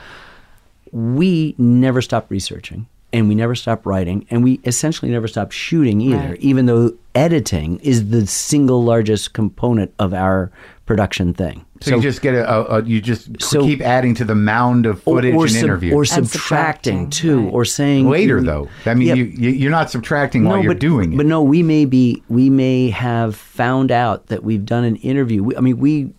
blah. 0.92 1.00
We 1.00 1.54
never 1.58 2.00
stop 2.02 2.30
researching 2.30 2.86
and 3.12 3.28
we 3.28 3.34
never 3.34 3.54
stop 3.54 3.84
writing 3.86 4.26
and 4.30 4.44
we 4.44 4.60
essentially 4.64 5.10
never 5.10 5.26
stop 5.28 5.50
shooting 5.52 6.00
either. 6.00 6.30
Right. 6.30 6.40
Even 6.40 6.66
though 6.66 6.92
editing 7.14 7.78
is 7.80 8.10
the 8.10 8.26
single 8.26 8.84
largest 8.84 9.32
component 9.32 9.92
of 9.98 10.14
our 10.14 10.50
production 10.86 11.32
thing. 11.34 11.64
so, 11.80 11.96
you 11.96 12.02
just 12.02 12.20
get 12.22 12.34
a, 12.34 12.48
a, 12.50 12.78
a 12.78 12.82
you 12.84 13.00
just 13.00 13.40
So- 13.40 13.62
keep 13.62 13.80
adding 13.80 14.14
to 14.16 14.24
the 14.24 14.34
mound 14.34 14.86
of 14.86 14.96
or, 15.06 15.16
footage 15.16 15.34
or 15.34 15.44
and 15.44 15.52
sub- 15.52 15.64
interviews. 15.64 15.94
or 15.94 16.04
subtracting 16.04 16.30
subtracting, 16.30 17.10
too, 17.10 17.44
right. 17.44 17.52
or 17.54 17.64
saying 17.64 18.08
Later, 18.10 18.42
though, 18.42 18.68
I 18.86 18.94
mean, 18.94 19.08
Yeah. 19.08 19.14
you, 19.14 19.24
you 19.24 19.50
you're 19.50 19.70
not 19.70 19.90
subtracting 19.90 20.44
while 20.44 20.62
you're 20.62 20.74
but, 20.74 20.80
doing 20.80 21.12
it. 21.12 21.16
But 21.16 21.26
no, 21.26 21.42
we 21.42 21.62
may 21.62 21.84
be 21.84 22.22
we 22.28 22.50
may 22.50 22.90
have 22.90 23.34
found 23.36 23.90
out 23.90 24.26
that 24.26 24.44
we've 24.44 24.64
done 24.64 24.84
an 24.84 24.96
interview. 24.96 25.42
We, 25.42 25.56
I 25.56 25.60
mean, 25.60 25.78
we 25.78 26.02
w- 26.02 26.14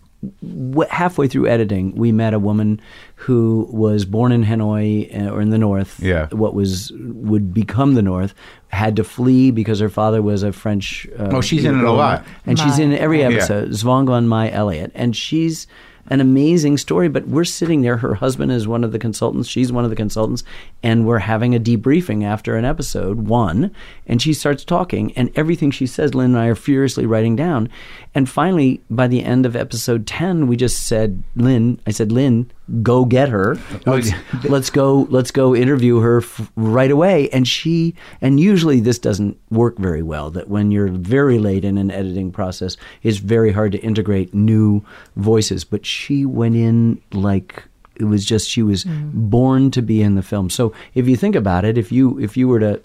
halfway 0.90 1.28
through 1.28 1.46
editing, 1.46 1.94
we 1.94 2.12
met 2.12 2.34
a 2.34 2.38
woman 2.38 2.80
who 3.16 3.66
was 3.70 4.04
born 4.04 4.32
in 4.32 4.44
Hanoi 4.44 5.14
uh, 5.26 5.30
or 5.30 5.40
in 5.40 5.50
the 5.50 5.58
north. 5.58 6.00
Yeah. 6.00 6.28
what 6.30 6.54
was 6.54 6.92
would 6.98 7.52
become 7.54 7.94
the 7.94 8.02
north 8.02 8.34
had 8.68 8.96
to 8.96 9.04
flee 9.04 9.50
because 9.50 9.78
her 9.80 9.88
father 9.88 10.20
was 10.22 10.42
a 10.42 10.52
French. 10.52 11.06
Uh, 11.18 11.28
Oh, 11.32 11.40
she's 11.40 11.64
in 11.64 11.78
it 11.78 11.84
a 11.84 11.92
lot. 11.92 12.24
and 12.44 12.58
she's 12.58 12.78
in 12.78 12.92
every 12.92 13.20
Yeah. 13.20 13.28
episode. 13.28 13.70
Duong 13.70 14.06
Van 14.06 14.26
Mai 14.28 14.50
Elliott, 14.50 14.90
and 14.94 15.14
she's 15.16 15.66
an 16.08 16.20
amazing 16.20 16.78
story. 16.78 17.08
But 17.08 17.28
we're 17.28 17.44
sitting 17.44 17.82
there. 17.82 17.96
Her 17.98 18.14
husband 18.14 18.52
is 18.52 18.68
one 18.68 18.84
of 18.84 18.92
the 18.92 18.98
consultants. 18.98 19.48
She's 19.48 19.72
one 19.72 19.84
of 19.84 19.90
the 19.90 19.96
consultants, 19.96 20.44
and 20.82 21.06
we're 21.06 21.18
having 21.18 21.54
a 21.54 21.60
debriefing 21.60 22.24
after 22.24 22.56
an 22.56 22.64
episode 22.64 23.28
one. 23.28 23.70
And 24.06 24.20
she 24.20 24.32
starts 24.32 24.64
talking, 24.64 25.12
and 25.16 25.30
everything 25.36 25.70
she 25.70 25.86
says, 25.86 26.14
Lynn 26.14 26.34
and 26.34 26.38
I 26.38 26.46
are 26.46 26.54
furiously 26.54 27.06
writing 27.06 27.36
down. 27.36 27.68
And 28.14 28.28
finally, 28.28 28.82
by 28.90 29.06
the 29.08 29.22
end 29.22 29.46
of 29.46 29.56
episode 29.56 30.06
ten, 30.06 30.46
we 30.46 30.56
just 30.56 30.86
said, 30.86 31.22
"Lynn," 31.34 31.80
I 31.86 31.90
said, 31.90 32.12
"Lynn, 32.12 32.50
go 32.82 33.04
get 33.04 33.28
her. 33.28 33.56
Oh, 33.86 33.92
Let's, 33.92 34.10
let's 34.44 34.70
go. 34.70 35.06
Let's 35.10 35.30
go 35.30 35.54
interview 35.54 36.00
her 36.00 36.18
f- 36.18 36.50
right 36.56 36.90
away." 36.90 37.28
And 37.30 37.46
she, 37.46 37.94
and 38.20 38.40
usually 38.40 38.80
this 38.80 38.98
doesn't 38.98 39.38
work 39.50 39.78
very 39.78 40.02
well. 40.02 40.30
That 40.30 40.48
when 40.48 40.70
you're 40.70 40.88
very 40.88 41.38
late 41.38 41.64
in 41.64 41.78
an 41.78 41.90
editing 41.90 42.32
process, 42.32 42.76
it's 43.02 43.18
very 43.18 43.52
hard 43.52 43.72
to 43.72 43.78
integrate 43.78 44.34
new 44.34 44.84
voices. 45.16 45.64
But 45.64 45.86
she 45.86 46.26
went 46.26 46.56
in 46.56 47.00
like 47.12 47.64
it 47.96 48.04
was 48.04 48.24
just 48.24 48.48
she 48.48 48.62
was 48.62 48.84
mm. 48.84 49.10
born 49.12 49.70
to 49.72 49.82
be 49.82 50.02
in 50.02 50.14
the 50.14 50.22
film. 50.22 50.50
So 50.50 50.72
if 50.94 51.08
you 51.08 51.16
think 51.16 51.34
about 51.34 51.64
it, 51.64 51.78
if 51.78 51.90
you 51.90 52.18
if 52.18 52.36
you 52.36 52.48
were 52.48 52.60
to 52.60 52.80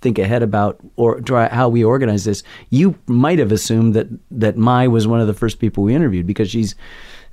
think 0.00 0.18
ahead 0.18 0.42
about 0.42 0.78
or 0.96 1.20
try 1.20 1.48
how 1.48 1.68
we 1.68 1.82
organize 1.82 2.24
this, 2.24 2.42
you 2.70 2.96
might 3.06 3.38
have 3.38 3.52
assumed 3.52 3.94
that 3.94 4.08
that 4.30 4.56
Mai 4.56 4.88
was 4.88 5.06
one 5.06 5.20
of 5.20 5.26
the 5.26 5.34
first 5.34 5.58
people 5.58 5.84
we 5.84 5.94
interviewed 5.94 6.26
because 6.26 6.50
she's 6.50 6.74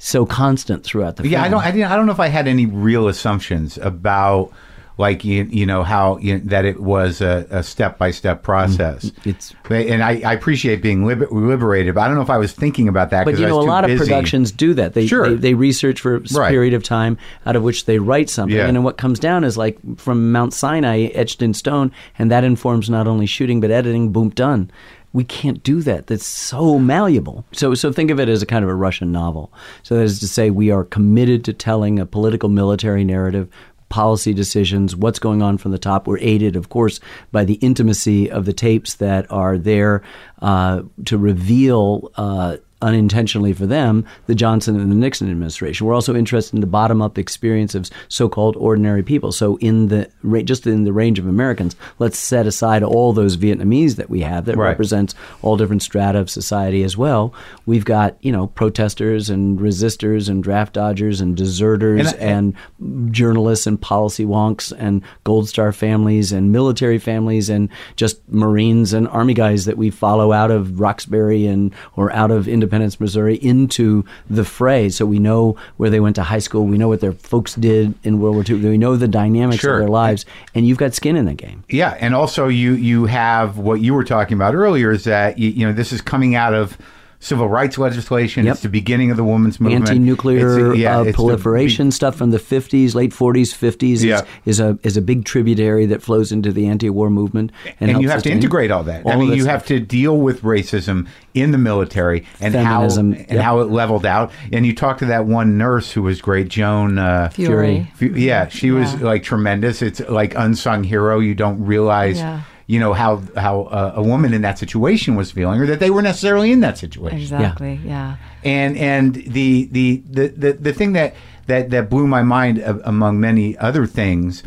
so 0.06 0.26
constant 0.26 0.84
throughout 0.84 1.16
the 1.16 1.28
yeah, 1.28 1.42
I 1.42 1.48
don't 1.50 1.62
I, 1.64 1.72
didn't, 1.72 1.90
I 1.92 1.96
don't 1.96 2.06
know 2.06 2.12
if 2.12 2.20
I 2.20 2.28
had 2.28 2.48
any 2.48 2.66
real 2.66 3.08
assumptions 3.08 3.78
about 3.78 4.52
like 4.98 5.24
you, 5.26 5.46
you 5.46 5.66
know 5.66 5.82
how 5.82 6.18
you, 6.18 6.38
that 6.40 6.66
it 6.66 6.80
was 6.80 7.20
a, 7.20 7.48
a 7.50 7.64
step-by-step 7.64 8.44
process. 8.44 9.06
Mm-hmm. 9.06 9.30
It's- 9.30 9.56
and 9.72 10.04
I, 10.04 10.22
I 10.24 10.34
appreciate 10.34 10.84
being 10.84 11.04
liber- 11.08 11.30
liberated, 11.32 11.96
but 11.96 12.02
I 12.02 12.08
don't 12.08 12.16
know 12.16 12.22
if 12.22 12.30
I 12.30 12.38
was 12.38 12.52
thinking 12.52 12.88
about 12.88 13.10
that. 13.10 13.26
but 13.26 13.40
you 13.40 13.46
I 13.46 13.50
know, 13.50 13.58
was 13.58 13.66
a 13.66 13.70
lot 13.70 13.86
busy. 13.86 13.94
of 13.94 14.00
productions 14.08 14.52
do 14.52 14.76
that. 14.76 14.94
They, 14.94 15.08
Sure. 15.08 15.30
they 15.30 15.36
they 15.36 15.54
research 15.56 16.00
for 16.00 16.18
a 16.18 16.20
Right. 16.36 16.52
period 16.52 16.76
of 16.76 16.84
time, 16.84 17.18
out 17.48 17.56
of 17.56 17.64
which 17.64 17.86
they 17.86 17.98
write 17.98 18.30
something, 18.30 18.56
Yeah. 18.56 18.68
and 18.68 18.76
then 18.76 18.84
what 18.84 18.98
comes 18.98 19.18
down 19.20 19.44
is 19.46 19.58
like 19.58 19.80
from 19.98 20.32
Mount 20.32 20.54
Sinai 20.54 21.06
etched 21.16 21.42
in 21.42 21.56
stone, 21.56 21.92
and 22.20 22.30
that 22.30 22.44
informs 22.44 22.88
not 22.90 23.08
only 23.08 23.26
shooting 23.26 23.62
but 23.62 23.72
editing. 23.72 24.12
Boom, 24.12 24.30
done. 24.30 24.70
We 25.14 25.24
can't 25.24 25.64
do 25.64 25.82
that. 25.84 26.08
That's 26.08 26.26
so 26.26 26.80
malleable. 26.80 27.46
So 27.54 27.76
so 27.76 27.92
think 27.92 28.12
of 28.12 28.20
it 28.20 28.30
as 28.30 28.42
a 28.42 28.46
kind 28.46 28.66
of 28.66 28.70
a 28.70 28.76
Russian 28.76 29.12
novel. 29.12 29.54
So 29.84 29.96
that 29.96 30.04
is 30.04 30.20
to 30.20 30.28
say, 30.28 30.50
we 30.50 30.72
are 30.72 30.84
committed 30.84 31.46
to 31.46 31.54
telling 31.54 32.00
a 32.00 32.06
political 32.06 32.50
military 32.50 33.04
narrative. 33.04 33.48
Policy 33.90 34.34
decisions, 34.34 34.96
what's 34.96 35.20
going 35.20 35.44
on 35.44 35.60
from 35.60 35.72
the 35.72 35.78
top. 35.78 36.08
We're 36.08 36.18
aided, 36.18 36.56
of 36.56 36.70
course, 36.70 37.00
by 37.32 37.46
the 37.46 37.60
intimacy 37.62 38.28
of 38.32 38.46
the 38.46 38.54
tapes 38.54 38.96
that 38.96 39.32
are 39.32 39.56
there 39.56 40.02
uh, 40.42 40.82
to 41.06 41.18
reveal 41.20 42.12
uh, 42.16 42.58
unintentionally 42.84 43.54
for 43.54 43.66
them 43.66 44.06
the 44.28 44.36
Johnson 44.36 44.80
and 44.80 44.92
the 44.92 44.96
Nixon 44.96 45.30
administration. 45.32 45.88
We're 45.88 45.94
also 45.96 46.16
interested 46.16 46.54
in 46.56 46.62
the 46.62 46.68
bottom 46.68 47.02
up 47.02 47.18
experience 47.18 47.74
of 47.74 47.90
so-called 48.10 48.56
ordinary 48.58 49.02
people. 49.04 49.32
So 49.32 49.58
in 49.58 49.88
the 49.88 50.10
just 50.44 50.68
in 50.68 50.84
the 50.84 50.94
range 50.94 51.18
of 51.20 51.28
Americans, 51.28 51.76
let's 52.00 52.18
set 52.20 52.46
aside 52.46 52.84
all 52.84 53.14
those 53.14 53.38
Vietnamese 53.38 53.96
that 53.96 54.10
we 54.10 54.22
have 54.22 54.46
that 54.46 54.58
Right. 54.58 54.68
represents 54.70 55.16
all 55.42 55.58
different 55.58 55.82
strata 55.82 56.20
of 56.20 56.30
society 56.30 56.84
as 56.84 56.98
well. 56.98 57.34
We've 57.66 57.86
got 57.86 58.18
you 58.22 58.32
know 58.32 58.48
protesters 58.48 59.30
and 59.30 59.60
resistors 59.60 60.30
and 60.30 60.44
draft 60.44 60.74
dodgers 60.74 61.22
and 61.22 61.36
deserters 61.36 62.12
And 62.14 62.56
and, 62.80 63.14
journalists 63.14 63.66
and 63.68 63.80
policy 63.80 64.26
wonks 64.26 64.74
and 64.78 65.02
Gold 65.24 65.48
Star 65.48 65.72
families 65.72 66.32
and 66.32 66.52
military 66.52 66.98
families 67.00 67.50
and 67.50 67.70
just 67.96 68.20
Marines 68.30 68.94
and 68.94 69.08
Army 69.08 69.34
guys 69.34 69.66
that 69.66 69.78
we 69.78 69.90
follow 69.90 70.32
out 70.34 70.52
of 70.52 70.80
Roxbury 70.80 71.46
and 71.48 71.74
or 71.96 72.12
out 72.12 72.32
of 72.32 72.48
Independence, 72.74 73.00
Missouri 73.00 73.36
into 73.36 74.04
the 74.30 74.44
fray. 74.44 74.90
So 74.90 75.06
we 75.06 75.20
know 75.20 75.56
where 75.78 75.92
they 75.92 76.00
went 76.00 76.16
to 76.16 76.24
high 76.24 76.40
school. 76.40 76.66
We 76.66 76.80
know 76.80 76.88
what 76.88 77.02
their 77.02 77.12
folks 77.12 77.54
did 77.54 77.94
in 78.04 78.20
World 78.20 78.36
War 78.36 78.44
II. 78.50 78.68
We 78.68 78.78
know 78.80 78.96
the 78.96 79.08
dynamics 79.08 79.62
Sure. 79.62 79.76
of 79.76 79.80
their 79.82 79.90
lives, 79.90 80.26
and 80.56 80.68
you've 80.68 80.80
got 80.80 80.96
skin 80.96 81.16
in 81.16 81.26
the 81.26 81.36
game. 81.36 81.64
Yeah, 81.70 81.96
and 82.00 82.16
also 82.16 82.48
you 82.48 82.74
you 82.74 83.06
have 83.06 83.60
what 83.60 83.80
you 83.82 83.94
were 83.94 84.04
talking 84.04 84.36
about 84.36 84.56
earlier 84.56 84.92
is 84.92 85.04
that 85.04 85.38
you, 85.38 85.50
you 85.50 85.68
know 85.68 85.72
this 85.74 85.94
is 85.94 86.02
coming 86.02 86.34
out 86.34 86.56
of 86.56 86.78
civil 87.24 87.48
rights 87.48 87.78
legislation. 87.78 88.46
Yep. 88.46 88.54
It's 88.54 88.64
the 88.64 88.70
beginning 88.70 89.10
of 89.10 89.18
the 89.18 89.24
women's 89.24 89.60
movement. 89.60 89.88
Anti-nuclear 89.90 90.72
It's- 90.72 90.78
yeah, 90.78 90.98
uh, 90.98 91.02
it's 91.04 91.12
the 91.12 91.14
proliferation 91.14 91.90
stuff 91.92 92.16
from 92.16 92.32
the 92.32 92.38
50s, 92.38 92.94
late 92.96 93.12
40s, 93.14 93.54
50s 93.54 93.94
is, 93.94 94.04
Yeah. 94.04 94.22
is 94.46 94.60
a 94.60 94.78
is 94.84 94.98
a 94.98 95.02
big 95.02 95.24
tributary 95.24 95.86
that 95.86 96.02
flows 96.02 96.32
into 96.34 96.52
the 96.52 96.68
anti-war 96.68 97.10
movement. 97.10 97.52
And, 97.80 97.92
and 97.92 98.02
you 98.02 98.10
have 98.10 98.24
to 98.24 98.32
integrate 98.32 98.72
all 98.72 98.84
that. 98.84 99.08
I 99.08 99.16
mean, 99.16 99.32
you 99.34 99.44
that 99.46 99.50
have 99.50 99.66
to 99.68 99.80
deal 99.80 100.18
with 100.18 100.42
racism 100.42 101.08
in 101.34 101.52
the 101.52 101.58
military 101.58 102.26
and 102.42 102.54
Feminism, 102.54 103.14
how 103.14 103.20
and 103.20 103.32
yep. 103.32 103.42
how 103.44 103.60
it 103.62 103.70
leveled 103.72 104.06
out. 104.06 104.32
And 104.52 104.66
you 104.66 104.76
talked 104.76 105.00
to 105.00 105.06
that 105.06 105.26
one 105.26 105.58
nurse 105.58 105.92
who 105.92 106.02
was 106.02 106.22
great, 106.22 106.50
Joan 106.50 107.00
uh, 107.00 107.30
Furey. 107.34 107.88
Fu- 107.96 108.14
Yeah, 108.14 108.50
she 108.50 108.72
was 108.72 109.00
like 109.02 109.24
tremendous. 109.24 109.82
It's 109.82 110.02
like 110.10 110.36
unsung 110.36 110.84
hero. 110.84 111.20
You 111.20 111.36
don't 111.36 111.64
realize, 111.66 112.18
Yeah. 112.20 112.42
You 112.68 112.80
know, 112.80 112.94
how 112.94 113.22
how 113.36 113.64
uh, 113.64 113.94
a 113.96 114.04
woman 114.04 114.34
in 114.34 114.42
that 114.42 114.58
situation 114.58 115.16
was 115.16 115.32
feeling, 115.32 115.60
or 115.60 115.66
that 115.68 115.80
they 115.80 115.90
were 115.90 116.02
necessarily 116.02 116.52
in 116.52 116.62
that 116.62 116.78
situation. 116.78 117.20
Exactly. 117.20 117.80
Yeah. 117.84 118.18
And 118.44 118.78
and 118.78 119.16
the 119.16 119.66
the 119.66 120.04
the 120.10 120.28
the, 120.28 120.54
the 120.54 120.74
thing 120.74 120.94
that, 120.94 121.16
that 121.48 121.70
that 121.72 121.90
blew 121.90 122.08
my 122.08 122.24
mind 122.24 122.60
a- 122.60 122.88
among 122.88 123.20
many 123.20 123.58
other 123.58 123.86
things 123.86 124.44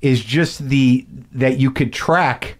is 0.00 0.24
just 0.24 0.68
the 0.68 1.06
that 1.32 1.58
you 1.58 1.70
could 1.70 1.92
track 1.92 2.56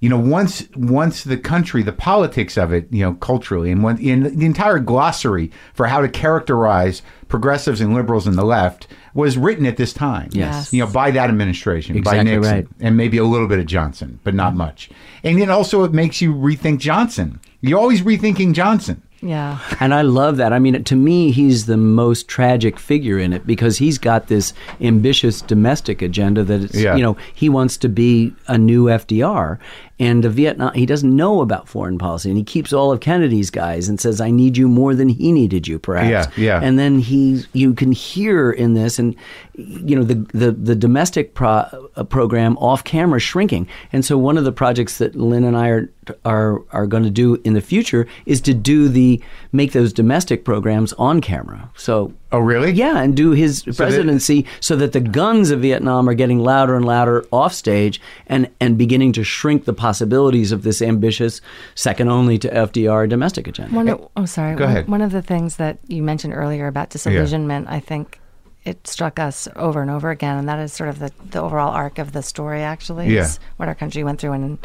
you 0.00 0.08
know 0.08 0.18
once 0.18 0.68
once 0.76 1.24
the 1.24 1.36
country 1.36 1.82
the 1.82 1.92
politics 1.92 2.56
of 2.56 2.72
it 2.72 2.86
you 2.92 3.02
know 3.02 3.14
culturally 3.14 3.72
and 3.72 3.82
when 3.82 3.98
in 3.98 4.38
the 4.38 4.46
entire 4.46 4.78
glossary 4.78 5.50
for 5.74 5.86
how 5.86 6.00
to 6.00 6.08
characterize 6.08 7.02
progressives 7.28 7.80
and 7.80 7.94
liberals 7.94 8.26
in 8.26 8.36
the 8.36 8.44
left 8.44 8.86
was 9.14 9.36
written 9.36 9.66
at 9.66 9.76
this 9.76 9.92
time 9.92 10.28
Yes. 10.32 10.72
you 10.72 10.84
know 10.84 10.90
by 10.90 11.10
that 11.10 11.28
administration 11.28 12.00
by 12.02 12.22
Nixon 12.22 12.52
right. 12.52 12.68
and 12.80 12.96
maybe 12.96 13.18
a 13.18 13.24
little 13.24 13.48
bit 13.48 13.58
of 13.58 13.66
Johnson 13.66 14.18
but 14.24 14.34
not 14.34 14.50
mm-hmm. 14.50 14.58
much 14.58 14.90
and 15.22 15.40
then 15.40 15.50
also 15.50 15.84
it 15.84 15.92
makes 15.92 16.20
you 16.20 16.34
rethink 16.34 16.78
Johnson 16.78 17.40
you're 17.60 17.78
always 17.78 18.02
rethinking 18.02 18.54
Johnson 18.54 19.02
Yeah. 19.20 19.58
And 19.80 19.92
I 19.92 20.02
love 20.02 20.36
that. 20.36 20.52
I 20.52 20.60
mean, 20.60 20.84
to 20.84 20.94
me, 20.94 21.32
he's 21.32 21.66
the 21.66 21.76
most 21.76 22.28
tragic 22.28 22.78
figure 22.78 23.18
in 23.18 23.32
it 23.32 23.44
because 23.44 23.78
he's 23.78 23.98
got 23.98 24.28
this 24.28 24.52
ambitious 24.80 25.40
domestic 25.42 26.02
agenda 26.02 26.44
that 26.44 26.62
it's, 26.62 26.76
Yeah. 26.76 26.94
you 26.94 27.02
know, 27.02 27.16
he 27.34 27.48
wants 27.48 27.76
to 27.78 27.88
be 27.88 28.32
a 28.46 28.56
new 28.56 28.84
FDR. 28.84 29.58
And 30.00 30.22
the 30.22 30.30
Vietnam, 30.30 30.72
he 30.74 30.86
doesn't 30.86 31.14
know 31.14 31.40
about 31.40 31.68
foreign 31.68 31.98
policy, 31.98 32.28
and 32.28 32.38
he 32.38 32.44
keeps 32.44 32.72
all 32.72 32.92
of 32.92 33.00
Kennedy's 33.00 33.50
guys 33.50 33.88
and 33.88 34.00
says, 34.00 34.20
"I 34.20 34.30
need 34.30 34.56
you 34.56 34.68
more 34.68 34.94
than 34.94 35.08
he 35.08 35.32
needed 35.32 35.66
you, 35.66 35.78
perhaps." 35.80 36.36
Yeah, 36.36 36.60
yeah. 36.60 36.60
And 36.62 36.78
then 36.78 37.00
he, 37.00 37.42
you 37.52 37.74
can 37.74 37.90
hear 37.90 38.52
in 38.52 38.74
this, 38.74 39.00
and 39.00 39.16
you 39.54 39.96
know, 39.96 40.04
the 40.04 40.14
the 40.32 40.52
the 40.52 40.76
domestic 40.76 41.34
pro, 41.34 41.64
uh, 41.96 42.04
program 42.04 42.56
off 42.58 42.84
camera 42.84 43.18
shrinking. 43.18 43.66
And 43.92 44.04
so, 44.04 44.16
one 44.16 44.38
of 44.38 44.44
the 44.44 44.52
projects 44.52 44.98
that 44.98 45.16
Lynn 45.16 45.42
and 45.42 45.56
I 45.56 45.68
are 45.68 45.90
are 46.24 46.62
are 46.70 46.86
going 46.86 47.02
to 47.02 47.10
do 47.10 47.40
in 47.44 47.54
the 47.54 47.60
future 47.60 48.06
is 48.24 48.40
to 48.42 48.54
do 48.54 48.88
the 48.88 49.20
make 49.50 49.72
those 49.72 49.92
domestic 49.92 50.44
programs 50.44 50.92
on 50.94 51.20
camera. 51.20 51.70
So. 51.74 52.12
Oh, 52.30 52.40
really? 52.40 52.72
Yeah, 52.72 52.98
and 53.00 53.16
do 53.16 53.30
his 53.30 53.62
that- 53.62 53.76
presidency 53.76 54.44
so 54.60 54.76
that 54.76 54.92
the 54.92 55.00
guns 55.00 55.50
of 55.50 55.60
Vietnam 55.62 56.08
are 56.08 56.14
getting 56.14 56.38
louder 56.38 56.74
and 56.76 56.84
louder 56.84 57.24
off 57.32 57.54
stage 57.54 58.00
and, 58.26 58.50
and 58.60 58.76
beginning 58.76 59.12
to 59.14 59.24
shrink 59.24 59.64
the 59.64 59.72
possibilities 59.72 60.52
of 60.52 60.62
this 60.62 60.82
ambitious, 60.82 61.40
second 61.74 62.08
only 62.10 62.36
to 62.38 62.48
FDR 62.50 63.08
domestic 63.08 63.46
agenda. 63.48 63.74
One 63.74 63.88
of, 63.88 64.06
oh, 64.16 64.26
sorry. 64.26 64.56
Go 64.56 64.64
one, 64.64 64.70
ahead. 64.70 64.88
one 64.88 65.00
of 65.00 65.10
the 65.12 65.22
things 65.22 65.56
that 65.56 65.78
you 65.86 66.02
mentioned 66.02 66.34
earlier 66.34 66.66
about 66.66 66.90
disillusionment, 66.90 67.66
I 67.68 67.80
think 67.80 68.20
it 68.64 68.86
struck 68.86 69.18
us 69.18 69.48
over 69.56 69.80
and 69.80 69.90
over 69.90 70.10
again, 70.10 70.36
and 70.36 70.48
that 70.50 70.58
is 70.58 70.74
sort 70.74 70.90
of 70.90 70.98
the, 70.98 71.10
the 71.30 71.40
overall 71.40 71.72
arc 71.72 71.98
of 71.98 72.12
the 72.12 72.22
story. 72.22 72.60
Actually, 72.60 73.08
Yeah. 73.08 73.28
what 73.56 73.68
our 73.70 73.74
country 73.74 74.04
went 74.04 74.20
through, 74.20 74.32
and 74.32 74.58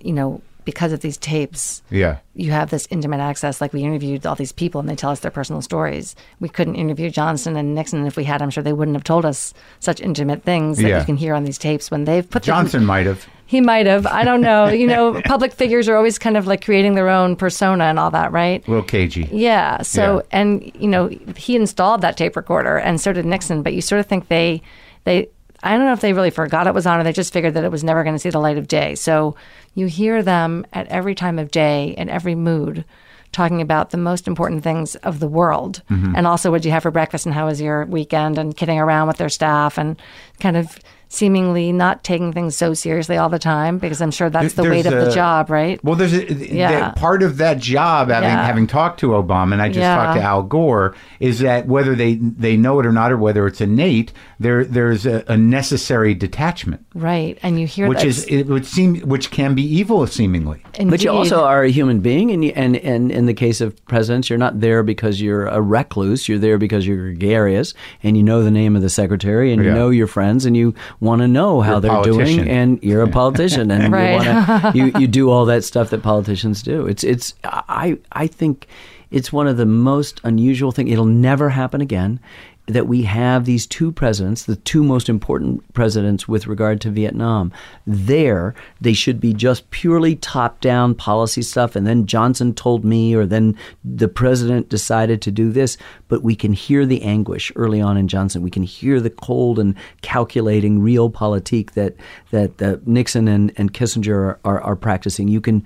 you 0.00 0.12
know, 0.12 0.42
because 0.68 0.92
of 0.92 1.00
these 1.00 1.16
tapes, 1.16 1.80
Yeah. 1.88 2.18
you 2.34 2.50
have 2.50 2.68
this 2.68 2.86
intimate 2.90 3.20
access. 3.20 3.58
Like 3.62 3.72
we 3.72 3.82
interviewed 3.84 4.26
all 4.26 4.34
these 4.34 4.52
people, 4.52 4.80
and 4.80 4.86
they 4.88 4.94
tell 4.96 5.08
us 5.10 5.20
their 5.20 5.30
personal 5.30 5.62
stories. 5.62 6.14
We 6.40 6.50
couldn't 6.50 6.74
interview 6.74 7.08
Johnson 7.08 7.56
and 7.56 7.74
Nixon 7.74 8.04
if 8.06 8.18
we 8.18 8.24
had. 8.24 8.42
I'm 8.42 8.50
sure 8.50 8.62
they 8.62 8.74
wouldn't 8.74 8.94
have 8.94 9.02
told 9.04 9.24
us 9.24 9.54
such 9.80 9.98
intimate 10.02 10.42
things 10.42 10.76
that 10.76 10.86
Yeah. 10.86 10.98
you 11.00 11.06
can 11.06 11.16
hear 11.16 11.32
on 11.34 11.44
these 11.44 11.56
tapes 11.56 11.90
when 11.90 12.04
they've 12.04 12.28
put 12.28 12.42
Johnson 12.42 12.84
might 12.84 13.06
have. 13.06 13.24
he 13.46 13.62
might 13.62 13.86
have. 13.86 14.06
I 14.06 14.24
don't 14.24 14.42
know. 14.42 14.68
You 14.68 14.86
know, 14.86 15.22
public 15.24 15.54
figures 15.54 15.88
are 15.88 15.96
always 15.96 16.18
kind 16.18 16.36
of 16.36 16.46
like 16.46 16.62
creating 16.62 16.96
their 16.96 17.08
own 17.08 17.34
persona 17.34 17.84
and 17.84 17.98
all 17.98 18.10
that, 18.10 18.30
right? 18.30 18.62
A 18.68 18.70
little 18.70 18.84
cagey. 18.84 19.26
Yeah. 19.32 19.80
So, 19.80 20.16
Yeah. 20.16 20.38
and 20.38 20.70
you 20.78 20.88
know, 20.88 21.08
he 21.34 21.56
installed 21.56 22.02
that 22.02 22.18
tape 22.18 22.36
recorder, 22.36 22.76
and 22.76 23.00
so 23.00 23.14
did 23.14 23.24
Nixon. 23.24 23.62
But 23.62 23.72
you 23.72 23.80
sort 23.80 24.00
of 24.00 24.06
think 24.06 24.28
they, 24.28 24.60
they, 25.04 25.28
I 25.62 25.76
don't 25.76 25.86
know 25.86 25.92
if 25.92 26.00
they 26.00 26.12
really 26.12 26.30
forgot 26.30 26.66
it 26.66 26.74
was 26.74 26.86
on, 26.86 27.00
or 27.00 27.04
they 27.04 27.12
just 27.12 27.32
figured 27.32 27.54
that 27.54 27.64
it 27.64 27.70
was 27.72 27.82
never 27.84 28.04
going 28.04 28.14
to 28.14 28.18
see 28.20 28.30
the 28.30 28.38
light 28.38 28.58
of 28.58 28.68
day. 28.68 28.94
So 28.94 29.34
you 29.74 29.86
hear 29.86 30.22
them 30.22 30.66
at 30.72 30.86
every 30.88 31.14
time 31.14 31.38
of 31.38 31.50
day, 31.50 31.94
in 31.98 32.08
every 32.08 32.34
mood, 32.34 32.84
talking 33.32 33.60
about 33.60 33.90
the 33.90 33.96
most 33.98 34.26
important 34.26 34.62
things 34.62 34.94
of 34.96 35.18
the 35.20 35.28
world, 35.28 35.82
Mm-hmm. 35.90 36.14
and 36.16 36.26
also 36.26 36.50
what 36.50 36.64
you 36.64 36.70
have 36.70 36.82
for 36.84 36.90
breakfast 36.90 37.26
and 37.26 37.34
how 37.34 37.46
was 37.46 37.60
your 37.60 37.84
weekend, 37.86 38.38
and 38.38 38.56
kidding 38.56 38.78
around 38.78 39.08
with 39.08 39.16
their 39.18 39.28
staff, 39.28 39.78
and 39.78 40.00
kind 40.40 40.56
of 40.56 40.78
seemingly 41.08 41.72
not 41.72 42.04
taking 42.04 42.32
things 42.32 42.54
so 42.56 42.74
seriously 42.74 43.16
all 43.16 43.28
the 43.28 43.38
time 43.38 43.78
because 43.78 44.00
I'm 44.02 44.10
sure 44.10 44.28
that's 44.30 44.54
the 44.54 44.62
There's 44.62 44.70
weight 44.84 44.86
of 44.86 45.04
the 45.04 45.10
job, 45.10 45.50
right? 45.50 45.82
Well, 45.82 45.94
there's 45.96 46.12
a, 46.12 46.32
Yeah. 46.32 46.70
that 46.72 46.96
part 46.96 47.22
of 47.22 47.38
that 47.38 47.58
job, 47.58 48.08
having, 48.10 48.28
Yeah. 48.28 48.44
having 48.44 48.66
talked 48.66 49.00
to 49.00 49.08
Obama, 49.08 49.54
and 49.54 49.62
I 49.62 49.68
just 49.68 49.78
Yeah. 49.80 49.96
talked 49.96 50.18
to 50.18 50.22
Al 50.22 50.42
Gore, 50.42 50.94
is 51.20 51.38
that 51.40 51.66
whether 51.66 51.94
they 51.94 52.14
they 52.20 52.56
know 52.56 52.78
it 52.80 52.86
or 52.86 52.92
not, 52.92 53.10
or 53.10 53.16
whether 53.16 53.46
it's 53.46 53.60
innate, 53.60 54.12
there 54.38 54.64
there's 54.64 55.06
a, 55.06 55.24
a 55.28 55.36
necessary 55.36 56.14
detachment, 56.14 56.84
right. 56.94 57.38
And 57.42 57.58
you 57.60 57.66
hear 57.66 57.88
which 57.88 57.98
that 57.98 58.06
is 58.06 58.24
it 58.26 58.46
would 58.46 58.66
seem 58.66 58.96
which 59.00 59.30
can 59.30 59.54
be 59.54 59.62
evil 59.62 60.06
seemingly. 60.06 60.62
But 60.84 61.02
you 61.02 61.10
also 61.10 61.42
are 61.44 61.64
a 61.64 61.70
human 61.70 62.00
being, 62.00 62.30
and, 62.30 62.44
you, 62.44 62.52
and 62.54 62.76
and 62.76 63.10
in 63.10 63.26
the 63.26 63.34
case 63.34 63.60
of 63.60 63.74
presidents, 63.86 64.28
you're 64.30 64.38
not 64.38 64.60
there 64.60 64.82
because 64.82 65.20
you're 65.22 65.46
a 65.46 65.60
recluse. 65.60 66.28
You're 66.28 66.38
there 66.38 66.58
because 66.58 66.86
you're 66.86 66.98
gregarious, 66.98 67.72
and 68.02 68.16
you 68.16 68.22
know 68.22 68.42
the 68.44 68.50
name 68.50 68.76
of 68.76 68.82
the 68.82 68.90
secretary, 68.90 69.52
and 69.52 69.62
you 69.62 69.70
Yeah. 69.70 69.74
know 69.74 69.90
your 69.90 70.06
friends, 70.06 70.44
and 70.44 70.56
you 70.56 70.74
want 71.00 71.22
to 71.22 71.28
know 71.28 71.60
how 71.60 71.78
You're 71.78 71.78
a 71.78 72.02
they're 72.02 72.02
doing, 72.02 72.48
and 72.48 72.82
you're 72.82 73.02
a 73.02 73.08
politician, 73.08 73.70
and 73.70 73.92
Right. 73.92 74.10
you, 74.10 74.16
wanna, 74.16 74.72
you 74.74 74.92
you 75.00 75.06
do 75.06 75.30
all 75.30 75.44
that 75.46 75.64
stuff 75.64 75.90
that 75.90 76.02
politicians 76.02 76.62
do. 76.62 76.86
It's 76.86 77.04
it's 77.04 77.34
I 77.44 77.98
I 78.12 78.26
think 78.26 78.66
it's 79.10 79.32
one 79.32 79.46
of 79.46 79.56
the 79.56 79.66
most 79.66 80.20
unusual 80.24 80.70
things. 80.72 80.90
It'll 80.90 81.04
never 81.06 81.48
happen 81.48 81.80
again. 81.80 82.20
That 82.68 82.86
we 82.86 83.02
have 83.02 83.44
these 83.44 83.66
two 83.66 83.90
presidents, 83.90 84.44
the 84.44 84.56
two 84.56 84.84
most 84.84 85.08
important 85.08 85.72
presidents 85.72 86.28
with 86.28 86.46
regard 86.46 86.80
to 86.82 86.90
Vietnam, 86.90 87.50
there 87.86 88.54
they 88.80 88.92
should 88.92 89.20
be 89.20 89.32
just 89.32 89.70
purely 89.70 90.16
top 90.16 90.60
down 90.60 90.94
policy 90.94 91.40
stuff. 91.40 91.74
And 91.74 91.86
then 91.86 92.06
Johnson 92.06 92.52
told 92.52 92.84
me, 92.84 93.14
or 93.14 93.24
then 93.24 93.56
the 93.82 94.08
president 94.08 94.68
decided 94.68 95.22
to 95.22 95.30
do 95.30 95.50
this. 95.50 95.78
But 96.08 96.22
we 96.22 96.36
can 96.36 96.52
hear 96.52 96.84
the 96.84 97.02
anguish 97.02 97.50
early 97.56 97.80
on 97.80 97.96
in 97.96 98.06
Johnson. 98.06 98.42
We 98.42 98.50
can 98.50 98.62
hear 98.62 99.00
the 99.00 99.10
cold 99.10 99.58
and 99.58 99.74
calculating 100.02 100.80
realpolitik 100.80 101.72
that 101.72 101.96
that, 102.30 102.58
that 102.58 102.86
Nixon 102.86 103.28
and, 103.28 103.52
and 103.56 103.72
Kissinger 103.72 104.14
are, 104.14 104.40
are, 104.44 104.60
are 104.60 104.76
practicing. 104.76 105.28
You 105.28 105.40
can 105.40 105.64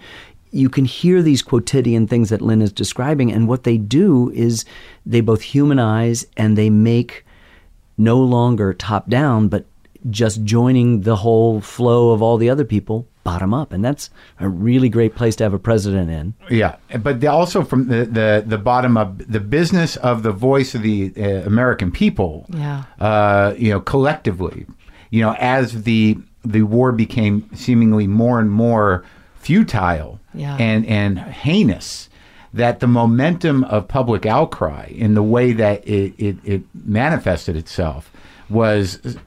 you 0.53 0.69
can 0.69 0.85
hear 0.85 1.23
these 1.23 1.43
quotidian 1.43 2.07
things 2.07 2.29
that 2.29 2.43
Lynn 2.43 2.63
is 2.63 2.73
describing, 2.73 3.33
and 3.33 3.49
what 3.49 3.65
they 3.65 3.79
do 3.79 4.31
is 4.35 4.65
they 5.05 5.21
both 5.21 5.41
humanize 5.41 6.25
and 6.37 6.57
they 6.57 6.71
make 6.71 7.25
no 7.99 8.19
longer 8.19 8.73
top 8.73 9.09
down, 9.09 9.49
but 9.49 9.65
just 10.11 10.45
joining 10.45 11.03
the 11.03 11.17
whole 11.17 11.61
flow 11.61 12.11
of 12.11 12.23
all 12.23 12.37
the 12.37 12.51
other 12.51 12.65
people 12.65 13.07
bottom 13.25 13.55
up, 13.55 13.73
and 13.73 13.85
that's 13.85 14.11
a 14.41 14.49
really 14.49 14.89
great 14.89 15.15
place 15.15 15.37
to 15.37 15.45
have 15.45 15.55
a 15.55 15.59
president 15.59 16.11
in. 16.11 16.35
Yeah, 16.51 16.77
but 17.01 17.21
they 17.21 17.29
also 17.29 17.63
from 17.63 17.89
the, 17.89 18.05
the 18.05 18.45
the 18.47 18.59
bottom 18.59 18.97
up, 18.97 19.19
the 19.19 19.41
business 19.41 19.97
of 19.97 20.23
the 20.23 20.33
voice 20.33 20.75
of 20.75 20.83
the 20.83 21.13
uh, 21.17 21.47
American 21.47 21.91
people. 21.91 22.47
Yeah. 22.49 22.85
Uh, 22.99 23.55
you 23.57 23.71
know, 23.71 23.81
collectively, 23.81 24.67
you 25.11 25.23
know, 25.23 25.35
as 25.39 25.85
the 25.85 26.19
the 26.45 26.63
war 26.63 26.93
became 26.93 27.49
seemingly 27.55 28.07
more 28.07 28.41
and 28.41 28.51
more 28.51 29.05
futile 29.37 30.19
Yeah. 30.35 30.57
and 30.57 30.87
and 30.87 31.19
heinous, 31.19 32.09
that 32.55 32.81
the 32.81 32.87
momentum 32.87 33.65
of 33.65 33.89
public 33.89 34.27
outcry 34.27 34.87
in 34.95 35.15
the 35.15 35.23
way 35.23 35.53
that 35.53 35.87
it, 35.87 36.15
it, 36.19 36.37
it 36.45 36.63
manifested 36.75 37.57
itself 37.57 38.13
was 38.49 39.19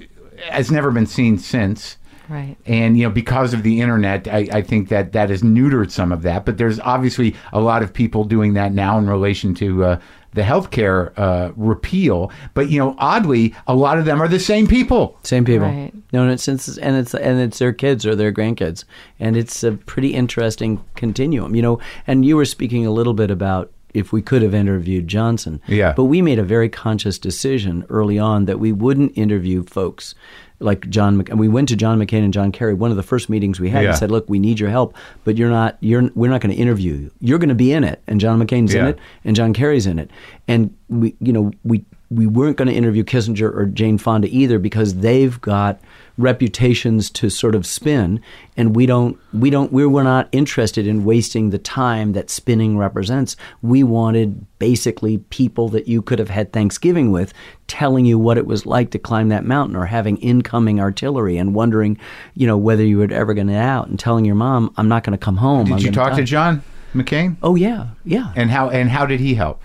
has 0.50 0.72
never 0.72 0.92
been 0.92 1.08
seen 1.08 1.38
since. 1.38 1.98
Right. 2.28 2.58
And 2.66 2.98
you 2.98 3.04
know, 3.04 3.14
because 3.14 3.54
of 3.54 3.62
the 3.62 3.82
internet, 3.82 4.28
I, 4.28 4.48
I 4.52 4.62
think 4.64 4.90
that 4.90 5.12
that 5.12 5.30
has 5.30 5.44
neutered 5.44 5.92
some 5.92 6.12
of 6.12 6.24
that. 6.24 6.44
But 6.44 6.58
there's 6.58 6.80
obviously 6.80 7.36
a 7.54 7.62
lot 7.62 7.84
of 7.84 7.94
people 7.94 8.24
doing 8.24 8.54
that 8.54 8.74
now 8.74 8.98
in 8.98 9.08
relation 9.08 9.54
to 9.56 9.84
uh, 9.86 10.00
the 10.36 10.44
healthcare 10.44 11.12
uh, 11.18 11.52
repeal. 11.56 12.32
But 12.54 12.70
you 12.70 12.78
know, 12.78 12.96
oddly, 13.00 13.56
a 13.68 13.76
lot 13.76 13.98
of 13.98 14.06
them 14.06 14.22
are 14.22 14.28
the 14.28 14.40
same 14.40 14.68
people. 14.68 15.18
Same 15.24 15.44
people. 15.46 15.68
Right. 15.68 15.92
No, 16.14 16.24
and 16.24 16.32
it's, 16.32 16.48
it's 16.48 16.78
and 16.78 16.96
it's 16.96 17.16
and 17.16 17.40
it's 17.40 17.58
their 17.58 17.74
kids 17.74 18.06
or 18.06 18.16
their 18.16 18.32
grandkids, 18.32 18.84
and 19.20 19.36
it's 19.36 19.64
a 19.64 19.72
pretty 19.72 20.14
interesting 20.14 20.84
continuum, 20.96 21.56
you 21.56 21.62
know. 21.62 21.80
And 22.06 22.26
you 22.26 22.36
were 22.36 22.46
speaking 22.46 22.86
a 22.86 22.92
little 22.92 23.14
bit 23.14 23.32
about 23.32 23.72
if 23.94 24.12
we 24.12 24.22
could 24.22 24.42
have 24.42 24.54
interviewed 24.54 25.08
Johnson, 25.08 25.62
Yeah. 25.68 25.94
But 25.96 26.04
we 26.06 26.22
made 26.22 26.38
a 26.38 26.44
very 26.44 26.68
conscious 26.68 27.18
decision 27.18 27.86
early 27.90 28.20
on 28.20 28.44
that 28.44 28.60
we 28.60 28.74
wouldn't 28.74 29.18
interview 29.18 29.64
folks 29.64 30.14
like 30.60 30.90
John, 30.90 31.24
and 31.30 31.40
we 31.40 31.48
went 31.48 31.68
to 31.70 31.76
John 31.76 32.00
McCain 32.00 32.24
and 32.24 32.34
John 32.34 32.52
Kerry. 32.52 32.74
One 32.74 32.92
of 32.92 32.98
the 32.98 33.04
first 33.04 33.30
meetings 33.30 33.60
we 33.60 33.70
had, 33.70 33.84
Yeah. 33.84 33.90
and 33.90 33.98
said, 33.98 34.12
"Look, 34.12 34.30
we 34.30 34.40
need 34.40 34.60
your 34.60 34.70
help, 34.70 34.96
but 35.24 35.38
you're 35.38 35.50
not. 35.50 35.78
You're 35.82 36.10
we're 36.16 36.30
not 36.30 36.42
going 36.42 36.56
to 36.56 36.62
interview 36.62 36.94
you. 36.94 37.12
You're 37.20 37.40
going 37.40 37.50
to 37.50 37.56
be 37.56 37.72
in 37.74 37.84
it." 37.84 38.02
And 38.08 38.20
John 38.20 38.40
McCain's 38.42 38.74
in 38.74 38.86
it, 38.88 39.00
and 39.26 39.36
John 39.36 39.54
Kerry's 39.54 39.86
in 39.86 40.00
it, 40.00 40.10
and 40.48 40.74
we, 40.90 41.16
you 41.20 41.34
know, 41.34 41.52
we 41.64 41.84
we 42.12 42.28
weren't 42.28 42.56
going 42.56 42.68
to 42.68 42.74
interview 42.74 43.04
Kissinger 43.04 43.54
or 43.54 43.66
Jane 43.66 43.98
Fonda 43.98 44.28
either 44.32 44.60
because 44.60 44.96
they've 44.96 45.40
got 45.42 45.80
reputations 46.18 47.10
to 47.10 47.30
sort 47.30 47.56
of 47.56 47.66
spin 47.66 48.22
and 48.56 48.76
we 48.76 48.86
don't 48.86 49.18
we 49.34 49.50
don't 49.50 49.72
we 49.74 49.86
were 49.86 50.04
not 50.04 50.30
interested 50.32 50.88
in 50.88 51.04
wasting 51.04 51.50
the 51.50 51.58
time 51.58 52.14
that 52.14 52.30
spinning 52.30 52.78
represents 52.78 53.36
we 53.62 53.84
wanted 53.84 54.46
basically 54.60 55.18
people 55.30 55.68
that 55.68 55.88
you 55.88 56.02
could 56.02 56.18
have 56.18 56.30
had 56.30 56.54
Thanksgiving 56.54 57.12
with 57.12 57.34
telling 57.68 58.06
you 58.06 58.18
what 58.18 58.38
it 58.38 58.48
was 58.48 58.66
like 58.66 58.92
to 58.92 59.00
climb 59.00 59.28
that 59.30 59.44
mountain 59.44 59.76
or 59.76 59.86
having 59.86 60.16
incoming 60.18 60.80
artillery 60.80 61.38
and 61.38 61.54
wondering 61.54 61.98
you 62.34 62.48
know 62.48 62.58
whether 62.58 62.84
you 62.84 62.98
were 62.98 63.12
ever 63.12 63.34
going 63.34 63.48
to 63.48 63.54
get 63.54 63.62
out 63.62 63.88
and 63.88 64.00
telling 64.00 64.24
your 64.24 64.36
mom 64.36 64.74
I'm 64.78 64.88
not 64.88 65.04
going 65.04 65.18
to 65.18 65.24
come 65.24 65.38
home 65.38 65.66
Did 65.66 65.74
I'm 65.74 65.80
you 65.80 65.92
talk 65.92 66.16
to. 66.16 66.24
John 66.24 66.64
McCain? 66.94 67.36
Oh 67.44 67.56
yeah 67.56 67.90
yeah 68.06 68.32
And 68.38 68.50
how 68.50 68.70
and 68.70 68.90
how 68.90 69.06
did 69.06 69.20
he 69.20 69.34
help? 69.36 69.62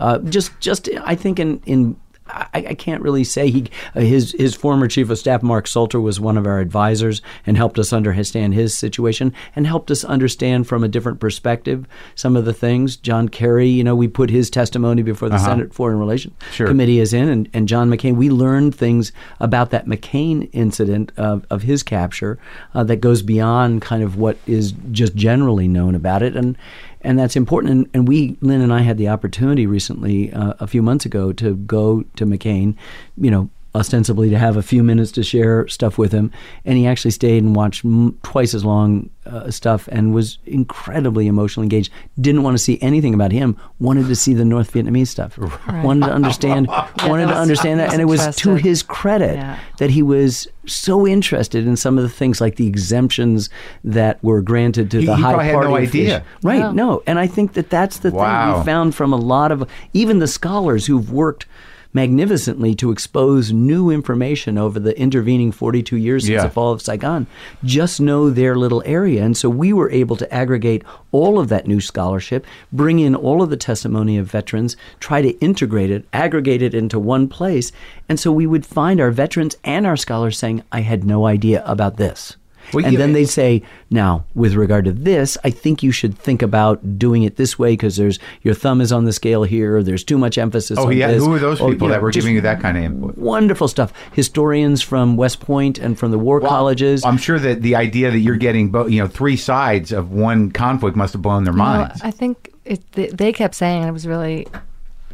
uh, 0.00 0.18
just, 0.18 0.58
just 0.60 0.88
I 1.04 1.14
think 1.14 1.38
in 1.38 1.62
in 1.64 1.96
I, 2.26 2.48
I 2.54 2.74
can't 2.74 3.02
really 3.02 3.24
say 3.24 3.50
he 3.50 3.66
uh, 3.94 4.00
his 4.00 4.32
his 4.38 4.54
former 4.54 4.88
chief 4.88 5.10
of 5.10 5.18
staff 5.18 5.42
Mark 5.42 5.66
Salter 5.66 6.00
was 6.00 6.18
one 6.18 6.38
of 6.38 6.46
our 6.46 6.58
advisors 6.58 7.20
and 7.46 7.56
helped 7.56 7.78
us 7.78 7.92
understand 7.92 8.54
his 8.54 8.76
situation 8.76 9.34
and 9.54 9.66
helped 9.66 9.90
us 9.90 10.04
understand 10.04 10.66
from 10.66 10.82
a 10.82 10.88
different 10.88 11.20
perspective 11.20 11.86
some 12.14 12.36
of 12.36 12.44
the 12.44 12.54
things. 12.54 12.96
John 12.96 13.28
Kerry, 13.28 13.68
you 13.68 13.84
know, 13.84 13.94
we 13.94 14.08
put 14.08 14.30
his 14.30 14.48
testimony 14.48 15.02
before 15.02 15.28
the 15.28 15.38
Senate 15.38 15.74
Foreign 15.74 15.98
Relations 15.98 16.34
Sure. 16.52 16.66
Committee 16.66 17.00
is 17.00 17.12
in, 17.12 17.28
and, 17.28 17.48
and 17.52 17.68
John 17.68 17.90
McCain. 17.90 18.16
We 18.16 18.30
learned 18.30 18.74
things 18.74 19.12
about 19.40 19.70
that 19.70 19.86
McCain 19.86 20.48
incident 20.52 21.12
of, 21.16 21.46
of 21.50 21.62
his 21.62 21.82
capture 21.82 22.38
uh, 22.74 22.84
that 22.84 22.96
goes 22.96 23.22
beyond 23.22 23.82
kind 23.82 24.02
of 24.02 24.16
what 24.16 24.38
is 24.46 24.72
just 24.92 25.14
generally 25.14 25.68
known 25.68 25.94
about 25.94 26.22
it, 26.22 26.36
and 26.36 26.56
and 27.04 27.18
that's 27.18 27.36
important. 27.36 27.72
And, 27.72 27.90
and 27.94 28.08
we, 28.08 28.36
Lynn 28.40 28.60
and 28.60 28.72
I, 28.72 28.80
had 28.80 28.98
the 28.98 29.08
opportunity 29.08 29.66
recently, 29.66 30.32
uh, 30.32 30.54
a 30.58 30.66
few 30.66 30.82
months 30.82 31.04
ago, 31.04 31.32
to 31.34 31.54
go 31.54 32.02
to 32.16 32.26
McCain, 32.26 32.74
you 33.16 33.30
know, 33.30 33.50
ostensibly 33.74 34.30
to 34.30 34.38
have 34.38 34.56
a 34.56 34.62
few 34.62 34.84
minutes 34.84 35.10
to 35.12 35.22
share 35.24 35.66
stuff 35.66 35.98
with 35.98 36.12
him. 36.12 36.30
And 36.64 36.78
he 36.78 36.86
actually 36.86 37.10
stayed 37.10 37.42
and 37.42 37.56
watched 37.56 37.84
m- 37.84 38.16
twice 38.22 38.54
as 38.54 38.64
long 38.64 39.10
uh, 39.26 39.50
stuff 39.50 39.88
and 39.90 40.14
was 40.14 40.38
incredibly 40.46 41.26
emotionally 41.26 41.64
engaged. 41.64 41.90
Didn't 42.20 42.42
want 42.44 42.54
to 42.56 42.62
see 42.62 42.78
anything 42.80 43.14
about 43.14 43.32
him. 43.32 43.56
Wanted 43.80 44.06
to 44.06 44.14
see 44.14 44.32
the 44.32 44.44
North 44.44 44.72
Vietnamese 44.72 45.08
stuff. 45.08 45.36
Wanted 45.82 46.06
to 46.06 46.12
understand. 46.12 46.66
wanted 47.04 47.28
that 47.28 47.32
to 47.34 47.38
understand 47.38 47.80
that, 47.80 47.92
and 47.92 48.00
it 48.00 48.04
was 48.04 48.36
to 48.36 48.54
his 48.54 48.82
credit 48.82 49.34
Yeah. 49.36 49.58
that 49.78 49.90
he 49.90 50.02
was 50.02 50.46
so 50.66 51.06
interested 51.06 51.66
in 51.66 51.76
some 51.76 51.98
of 51.98 52.04
the 52.04 52.10
things 52.10 52.40
like 52.40 52.56
the 52.56 52.66
exemptions 52.68 53.50
that 53.82 54.22
were 54.22 54.40
granted 54.40 54.90
to 54.92 55.00
He- 55.00 55.06
the 55.06 55.16
he 55.16 55.22
high 55.22 55.32
probably 55.32 55.46
had 55.46 55.52
no 55.54 55.68
party 55.70 55.86
idea. 55.88 56.16
officials. 56.18 56.44
Right. 56.44 56.58
No. 56.60 56.70
No. 56.72 57.02
And 57.08 57.18
I 57.18 57.26
think 57.26 57.54
that 57.54 57.70
that's 57.70 57.98
the 57.98 58.10
thing 58.12 58.20
we 58.20 58.64
found 58.64 58.94
from 58.94 59.12
a 59.12 59.16
lot 59.16 59.50
of 59.50 59.68
even 59.94 60.20
the 60.20 60.28
scholars 60.28 60.86
who've 60.86 61.10
worked 61.10 61.46
magnificently 61.94 62.74
to 62.74 62.90
expose 62.90 63.52
new 63.52 63.88
information 63.90 64.58
over 64.58 64.78
the 64.78 64.98
intervening 64.98 65.52
42 65.52 65.96
years 65.96 66.24
since 66.24 66.32
Yeah. 66.34 66.42
the 66.42 66.50
fall 66.50 66.72
of 66.72 66.82
Saigon 66.82 67.26
just 67.64 68.00
know 68.00 68.28
their 68.28 68.56
little 68.56 68.82
area. 68.84 69.24
And 69.24 69.36
so 69.36 69.48
we 69.48 69.72
were 69.72 69.90
able 69.90 70.16
to 70.16 70.34
aggregate 70.34 70.82
all 71.12 71.38
of 71.38 71.48
that 71.48 71.66
new 71.66 71.80
scholarship, 71.80 72.44
bring 72.72 72.98
in 72.98 73.14
all 73.14 73.42
of 73.42 73.48
the 73.50 73.56
testimony 73.56 74.18
of 74.18 74.30
veterans, 74.30 74.76
try 75.00 75.22
to 75.22 75.38
integrate 75.38 75.90
it, 75.90 76.04
aggregate 76.12 76.60
it 76.60 76.74
into 76.74 76.98
one 76.98 77.28
place. 77.28 77.70
And 78.08 78.18
so 78.20 78.30
we 78.32 78.46
would 78.46 78.66
find 78.66 79.00
our 79.00 79.10
veterans 79.12 79.56
and 79.64 79.86
our 79.86 79.96
scholars 79.96 80.36
saying, 80.36 80.62
I 80.72 80.80
had 80.80 81.04
no 81.04 81.26
idea 81.26 81.62
about 81.64 81.96
this. 81.96 82.36
Well, 82.72 82.84
and 82.84 82.94
yeah, 82.94 82.98
then 82.98 83.12
they'd 83.12 83.26
say, 83.26 83.62
"Now, 83.90 84.24
with 84.34 84.54
regard 84.54 84.84
to 84.86 84.92
this, 84.92 85.36
I 85.44 85.50
think 85.50 85.82
you 85.82 85.92
should 85.92 86.16
think 86.18 86.42
about 86.42 86.98
doing 86.98 87.22
it 87.22 87.36
this 87.36 87.58
way 87.58 87.72
because 87.72 87.96
there's 87.96 88.18
your 88.42 88.54
thumb 88.54 88.80
is 88.80 88.90
on 88.92 89.04
the 89.04 89.12
scale 89.12 89.42
here. 89.44 89.82
There's 89.82 90.02
too 90.04 90.18
much 90.18 90.38
emphasis 90.38 90.78
Oh, 90.78 90.86
on 90.86 90.96
yeah. 90.96 91.08
this." 91.08 91.24
Who 91.24 91.34
are 91.34 91.38
those 91.38 91.60
Or, 91.60 91.70
people 91.70 91.88
you 91.88 91.92
that 91.94 92.02
were 92.02 92.10
giving 92.10 92.34
you 92.34 92.40
that 92.40 92.60
kind 92.60 92.76
of 92.78 92.84
input? 92.84 93.18
Wonderful 93.18 93.68
stuff. 93.68 93.92
Historians 94.12 94.82
from 94.82 95.16
West 95.16 95.40
Point 95.40 95.78
and 95.78 95.98
from 95.98 96.10
the 96.10 96.18
war 96.18 96.40
colleges. 96.40 97.04
I'm 97.04 97.18
sure 97.18 97.38
that 97.38 97.62
the 97.62 97.76
idea 97.76 98.10
that 98.10 98.18
you're 98.20 98.36
getting, 98.36 98.70
bo- 98.70 98.86
you 98.86 99.00
know, 99.00 99.08
three 99.08 99.36
sides 99.36 99.92
of 99.92 100.10
one 100.12 100.50
conflict 100.50 100.96
must 100.96 101.12
have 101.12 101.22
blown 101.22 101.44
their 101.44 101.52
Well, 101.54 101.62
minds. 101.86 102.00
I 102.02 102.10
think 102.10 102.50
it, 102.64 102.80
they, 102.92 103.08
they 103.08 103.32
kept 103.32 103.54
saying, 103.54 103.80
and 103.82 103.88
it 103.88 103.92
was 103.92 104.06
really 104.06 104.46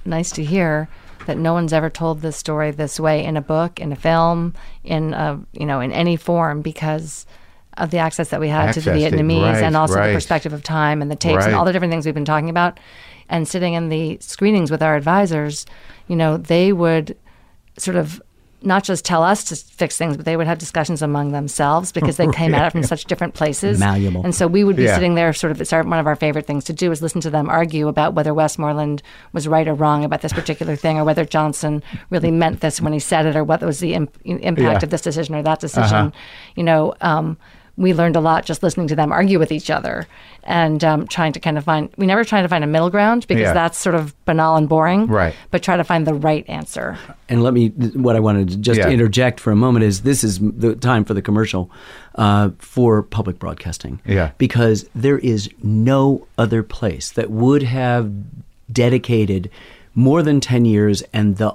nice 0.04 0.30
to 0.32 0.44
hear 0.44 0.88
that 1.26 1.36
no 1.36 1.52
one's 1.52 1.72
ever 1.72 1.90
told 1.90 2.22
this 2.22 2.36
story 2.36 2.70
this 2.70 2.98
way 2.98 3.22
in 3.24 3.36
a 3.36 3.42
book, 3.42 3.78
in 3.78 3.92
a 3.92 3.96
film, 3.96 4.54
in 4.84 5.12
a, 5.12 5.38
you 5.52 5.66
know, 5.66 5.80
in 5.80 5.92
any 5.92 6.16
form 6.16 6.62
because 6.62 7.26
of 7.78 7.90
the 7.90 7.98
access 7.98 8.28
that 8.30 8.40
we 8.40 8.48
had 8.48 8.72
to 8.74 8.80
the 8.80 8.90
Access 8.90 9.10
to- 9.10 9.16
Vietnamese 9.16 9.52
right, 9.54 9.62
and 9.64 9.76
also 9.76 9.94
right. 9.96 10.08
the 10.08 10.14
perspective 10.14 10.52
of 10.52 10.62
time 10.62 11.00
and 11.02 11.10
the 11.10 11.16
tapes 11.16 11.36
Right. 11.38 11.46
and 11.48 11.54
all 11.54 11.64
the 11.64 11.72
different 11.72 11.92
things 11.92 12.04
we've 12.04 12.14
been 12.14 12.24
talking 12.24 12.50
about. 12.50 12.78
And 13.28 13.46
sitting 13.46 13.74
in 13.74 13.88
the 13.90 14.18
screenings 14.20 14.70
with 14.70 14.82
our 14.82 14.96
advisors, 14.96 15.66
you 16.08 16.16
know, 16.16 16.36
they 16.36 16.72
would 16.72 17.16
sort 17.78 17.96
of 17.96 18.20
not 18.62 18.84
just 18.84 19.06
tell 19.06 19.22
us 19.22 19.44
to 19.44 19.56
fix 19.56 19.96
things, 19.96 20.18
but 20.18 20.26
they 20.26 20.36
would 20.36 20.46
have 20.46 20.58
discussions 20.58 21.00
among 21.00 21.32
themselves 21.32 21.92
because 21.92 22.18
they 22.18 22.26
came 22.32 22.54
at 22.54 22.66
it 22.66 22.70
from 22.72 22.82
such 22.82 23.06
different 23.06 23.32
places. 23.32 23.78
Malleable. 23.78 24.22
And 24.22 24.34
so 24.34 24.46
we 24.46 24.64
would 24.64 24.76
be 24.76 24.82
Yeah. 24.82 24.94
sitting 24.96 25.14
there 25.14 25.32
sort 25.32 25.50
of 25.52 25.60
it's 25.62 25.72
our, 25.72 25.82
one 25.82 25.98
of 25.98 26.06
our 26.06 26.16
favorite 26.16 26.46
things 26.46 26.64
to 26.64 26.74
do 26.74 26.90
is 26.92 27.00
listen 27.00 27.22
to 27.22 27.30
them 27.30 27.48
argue 27.48 27.88
about 27.88 28.12
whether 28.12 28.34
Westmoreland 28.34 29.00
was 29.32 29.48
right 29.48 29.66
or 29.66 29.72
wrong 29.72 30.04
about 30.04 30.20
this 30.20 30.34
particular 30.34 30.76
thing 30.76 30.98
or 30.98 31.04
whether 31.04 31.24
Johnson 31.24 31.82
really 32.10 32.30
meant 32.30 32.60
this 32.60 32.82
when 32.82 32.92
he 32.92 32.98
said 32.98 33.24
it 33.24 33.34
or 33.34 33.44
what 33.44 33.62
was 33.62 33.78
the 33.80 33.94
imp- 33.94 34.18
impact 34.26 34.58
Yeah. 34.60 34.84
of 34.84 34.90
this 34.90 35.00
decision 35.00 35.36
or 35.36 35.42
that 35.42 35.60
decision. 35.60 35.96
Uh-huh. 35.96 36.10
You 36.54 36.64
know, 36.64 36.92
um, 37.00 37.38
we 37.80 37.94
learned 37.94 38.14
a 38.14 38.20
lot 38.20 38.44
just 38.44 38.62
listening 38.62 38.86
to 38.88 38.94
them 38.94 39.10
argue 39.10 39.38
with 39.38 39.50
each 39.50 39.70
other 39.70 40.06
and 40.44 40.84
um, 40.84 41.06
trying 41.06 41.32
to 41.32 41.40
kind 41.40 41.56
of 41.56 41.64
find, 41.64 41.88
we 41.96 42.04
never 42.06 42.24
try 42.24 42.42
to 42.42 42.48
find 42.48 42.62
a 42.62 42.66
middle 42.66 42.90
ground 42.90 43.26
because 43.26 43.42
Yeah. 43.42 43.52
that's 43.54 43.78
sort 43.78 43.94
of 43.94 44.14
banal 44.26 44.56
and 44.56 44.68
boring. 44.68 45.06
Right. 45.06 45.34
But 45.50 45.62
try 45.62 45.76
to 45.78 45.84
find 45.84 46.06
the 46.06 46.14
right 46.14 46.44
answer. 46.48 46.98
and 47.30 47.42
let 47.42 47.54
me 47.54 47.68
what 47.94 48.16
I 48.16 48.20
wanted 48.20 48.48
to 48.50 48.56
just 48.58 48.78
Yeah. 48.78 48.88
interject 48.90 49.40
for 49.40 49.50
a 49.50 49.56
moment 49.56 49.84
is 49.84 50.02
this 50.02 50.22
is 50.22 50.38
the 50.40 50.74
time 50.74 51.04
for 51.04 51.14
the 51.14 51.22
commercial 51.22 51.70
uh, 52.16 52.50
for 52.58 53.02
public 53.02 53.38
broadcasting. 53.38 54.00
Yeah. 54.04 54.32
Because 54.36 54.88
there 54.94 55.18
is 55.18 55.48
no 55.62 56.26
other 56.36 56.62
place 56.62 57.10
that 57.12 57.30
would 57.30 57.62
have 57.62 58.12
dedicated 58.72 59.50
more 59.94 60.22
than 60.22 60.40
10 60.40 60.64
years 60.64 61.02
and 61.12 61.36
the 61.38 61.54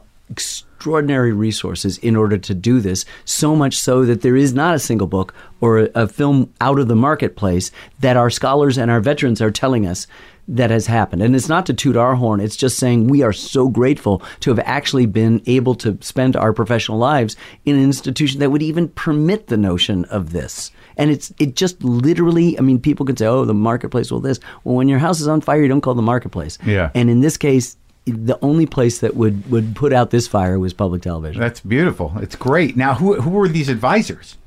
extraordinary 0.76 1.32
resources 1.32 1.97
in 1.99 2.15
order 2.15 2.38
to 2.38 2.53
do 2.53 2.80
this 2.80 3.05
so 3.23 3.55
much 3.55 3.78
so 3.78 4.05
that 4.05 4.21
there 4.21 4.36
is 4.36 4.53
not 4.53 4.76
a 4.76 4.80
single 4.80 5.07
book 5.07 5.34
or 5.61 5.80
a, 5.80 5.89
a 5.95 6.07
film 6.07 6.53
out 6.59 6.80
of 6.80 6.88
the 6.88 6.95
marketplace 6.95 7.71
that 8.01 8.17
our 8.17 8.30
scholars 8.30 8.78
and 8.78 8.91
our 8.91 8.99
veterans 8.99 9.41
are 9.41 9.51
telling 9.51 9.88
us 9.88 10.05
that 10.47 10.69
has 10.69 10.86
happened. 10.86 11.23
And 11.23 11.36
it's 11.36 11.49
not 11.49 11.65
to 11.67 11.73
toot 11.73 11.95
our 11.95 12.15
horn, 12.15 12.39
it's 12.39 12.57
just 12.57 12.78
saying 12.78 13.07
we 13.07 13.23
are 13.23 13.34
so 13.34 13.69
grateful 13.69 14.21
to 14.41 14.51
have 14.51 14.59
actually 14.59 15.05
been 15.05 15.41
able 15.47 15.76
to 15.76 15.97
spend 16.01 16.36
our 16.36 16.53
professional 16.53 16.97
lives 16.97 17.36
in 17.65 17.78
an 17.78 17.84
institution 17.84 18.41
that 18.41 18.51
would 18.51 18.61
even 18.61 18.89
permit 18.89 19.47
the 19.47 19.57
notion 19.57 20.05
of 20.05 20.34
this. 20.34 20.71
And 20.97 21.09
it's 21.09 21.34
it 21.39 21.55
just 21.55 21.84
literally, 21.84 22.59
I 22.59 22.61
mean, 22.61 22.80
people 22.80 23.05
could 23.05 23.17
say, 23.17 23.26
oh, 23.26 23.45
the 23.45 23.53
marketplace 23.53 24.11
will 24.11 24.19
this. 24.19 24.39
Well, 24.63 24.76
when 24.76 24.88
your 24.88 24.99
house 24.99 25.19
is 25.19 25.28
on 25.28 25.41
fire, 25.41 25.61
you 25.61 25.67
don't 25.67 25.82
call 25.82 25.95
the 25.95 26.01
marketplace. 26.01 26.57
Yeah. 26.65 26.91
And 26.93 27.09
in 27.09 27.21
this 27.21 27.38
case, 27.38 27.76
the 28.06 28.38
only 28.41 28.66
place 28.66 28.99
that 28.99 29.16
would, 29.16 29.49
would 29.49 29.76
put 29.76 29.91
out 29.91 30.12
this 30.12 30.28
fire 30.28 30.60
was 30.60 30.74
public 30.74 31.01
television. 31.01 31.41
That's 31.41 31.60
beautiful. 31.60 32.14
It's 32.18 32.36
great. 32.36 32.78
Now, 32.78 32.93
who 32.95 33.20
who 33.22 33.32
were 33.32 33.47
these 33.47 33.70
advisors? 33.70 34.38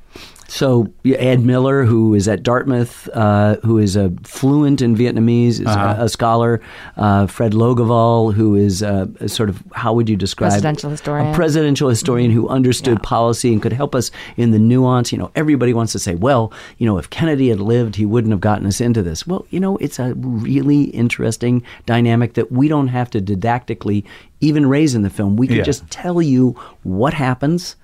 So 0.49 0.91
Ed 1.05 1.41
Miller, 1.45 1.85
who 1.85 2.15
is 2.15 2.27
at 2.27 2.41
Dartmouth, 2.41 3.07
uh, 3.13 3.57
who 3.57 3.77
is 3.77 3.95
a 3.95 4.11
fluent 4.23 4.81
in 4.81 4.95
Vietnamese, 4.95 5.59
is 5.61 5.67
Uh-huh. 5.67 5.95
a, 5.99 6.05
a 6.05 6.09
scholar. 6.09 6.59
Uh, 6.97 7.27
Fred 7.27 7.53
Logevall, 7.53 8.33
who 8.33 8.55
is 8.55 8.81
uh, 8.81 9.05
a 9.19 9.29
sort 9.29 9.49
of 9.49 9.61
how 9.73 9.93
would 9.93 10.09
you 10.09 10.15
describe 10.15 10.49
Presidential 10.49 10.89
historian. 10.89 11.27
A 11.31 11.35
presidential 11.35 11.87
historian 11.87 12.31
who 12.31 12.47
understood 12.49 13.01
policy 13.03 13.53
and 13.53 13.61
could 13.61 13.73
help 13.73 13.93
us 13.93 14.09
in 14.37 14.49
the 14.51 14.59
nuance. 14.59 15.11
You 15.11 15.19
know, 15.19 15.31
everybody 15.35 15.73
wants 15.73 15.91
to 15.93 15.99
say, 15.99 16.15
well, 16.15 16.51
you 16.79 16.85
know, 16.87 16.97
if 16.97 17.09
Kennedy 17.11 17.49
had 17.49 17.59
lived, 17.59 17.95
he 17.95 18.05
wouldn't 18.05 18.31
have 18.31 18.41
gotten 18.41 18.65
us 18.65 18.81
into 18.81 19.03
this. 19.03 19.27
Well, 19.27 19.45
you 19.51 19.59
know, 19.59 19.77
it's 19.77 19.99
a 19.99 20.13
really 20.15 20.83
interesting 20.85 21.61
dynamic 21.85 22.33
that 22.33 22.51
we 22.51 22.67
don't 22.67 22.87
have 22.87 23.09
to 23.11 23.21
didactically 23.21 24.03
even 24.41 24.67
raise 24.67 24.95
in 24.95 25.03
the 25.03 25.09
film. 25.11 25.37
We 25.37 25.47
could 25.47 25.57
Yeah. 25.57 25.63
just 25.63 25.87
tell 25.91 26.21
you 26.23 26.55
what 26.83 27.13
happens 27.13 27.75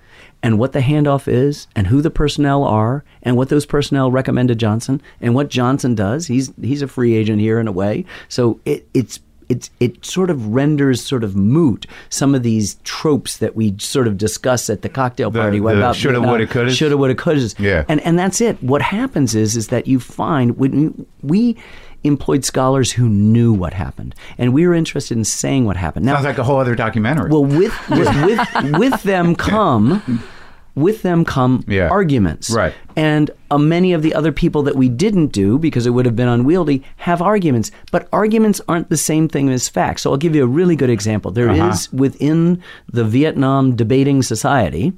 and 0.46 0.60
what 0.60 0.72
the 0.72 0.80
handoff 0.80 1.28
is 1.28 1.68
and 1.76 1.88
who 1.88 2.02
the 2.02 2.10
personnel 2.12 2.64
are 2.64 3.04
and 3.24 3.36
what 3.36 3.50
those 3.50 3.66
personnel 3.66 4.12
recommend 4.12 4.48
to 4.50 4.56
Johnson 4.56 5.02
and 5.20 5.34
what 5.36 5.50
Johnson 5.50 5.96
does. 5.96 6.28
He's 6.28 6.52
he's 6.62 6.82
a 6.82 6.88
free 6.88 7.16
agent 7.16 7.39
here 7.41 7.60
in 7.60 7.68
a 7.68 7.72
way. 7.72 8.06
So 8.30 8.60
it, 8.64 8.88
it's 8.93 9.20
it's 9.50 9.70
it 9.80 10.04
sort 10.06 10.30
of 10.30 10.48
renders 10.56 11.04
sort 11.04 11.24
of 11.24 11.36
moot 11.36 11.86
some 12.10 12.34
of 12.36 12.41
these 12.43 12.76
tropes 12.84 13.38
that 13.38 13.56
we 13.56 13.76
sort 13.80 14.08
of 14.08 14.18
discuss 14.18 14.70
at 14.70 14.82
the 14.82 14.89
cocktail 14.89 15.32
party 15.32 15.60
the 15.60 15.68
about 15.68 15.96
shoulda, 15.96 16.20
woulda, 16.22 16.48
couldas? 16.48 16.76
shoulda 16.78 16.98
woulda 16.98 17.16
couldas 17.16 17.54
Yeah. 17.60 17.84
and 17.88 18.00
and 18.02 18.18
that's 18.18 18.41
it 18.41 18.62
what 18.64 18.82
happens 18.82 19.36
is 19.36 19.56
is 19.56 19.68
that 19.68 19.86
you 19.88 20.00
find 20.00 20.58
when 20.58 21.06
we 21.22 21.56
employed 22.04 22.43
scholars 22.43 22.91
who 22.93 23.08
knew 23.10 23.54
what 23.54 23.74
happened 23.74 24.16
and 24.39 24.52
we 24.54 24.66
were 24.68 24.74
interested 24.74 25.16
in 25.18 25.24
saying 25.24 25.66
what 25.66 25.78
happened 25.78 26.06
now 26.08 26.14
Sounds 26.16 26.26
like 26.26 26.38
a 26.39 26.43
whole 26.43 26.60
other 26.60 26.74
documentary. 26.76 27.30
well, 27.30 27.46
with 27.46 27.74
with 27.89 28.10
with, 28.26 28.39
with 28.80 29.04
them 29.04 29.36
come 29.36 30.02
with 30.76 31.02
them 31.02 31.24
come 31.26 31.64
Yeah. 31.68 31.88
arguments. 31.90 32.50
Right. 32.50 32.74
And 32.96 33.32
uh, 33.50 33.58
many 33.58 33.94
of 33.94 34.02
the 34.02 34.14
other 34.14 34.32
people 34.32 34.62
that 34.64 34.76
we 34.76 34.90
didn't 34.90 35.28
do 35.28 35.58
because 35.58 35.86
it 35.88 35.92
would 35.92 36.06
have 36.06 36.16
been 36.16 36.28
unwieldy 36.28 36.84
have 36.98 37.22
arguments. 37.22 37.72
But 37.92 38.08
arguments 38.12 38.60
aren't 38.68 38.90
the 38.90 38.98
same 38.98 39.28
thing 39.28 39.50
as 39.50 39.70
facts. 39.70 40.02
So 40.02 40.12
I'll 40.12 40.18
give 40.18 40.36
you 40.36 40.44
a 40.44 40.48
really 40.48 40.76
good 40.76 40.90
example. 40.90 41.32
There 41.32 41.50
is 41.50 41.60
Uh-huh. 41.88 41.98
within 41.98 42.62
the 42.92 43.04
Vietnam 43.06 43.76
debating 43.76 44.22
society 44.22 44.94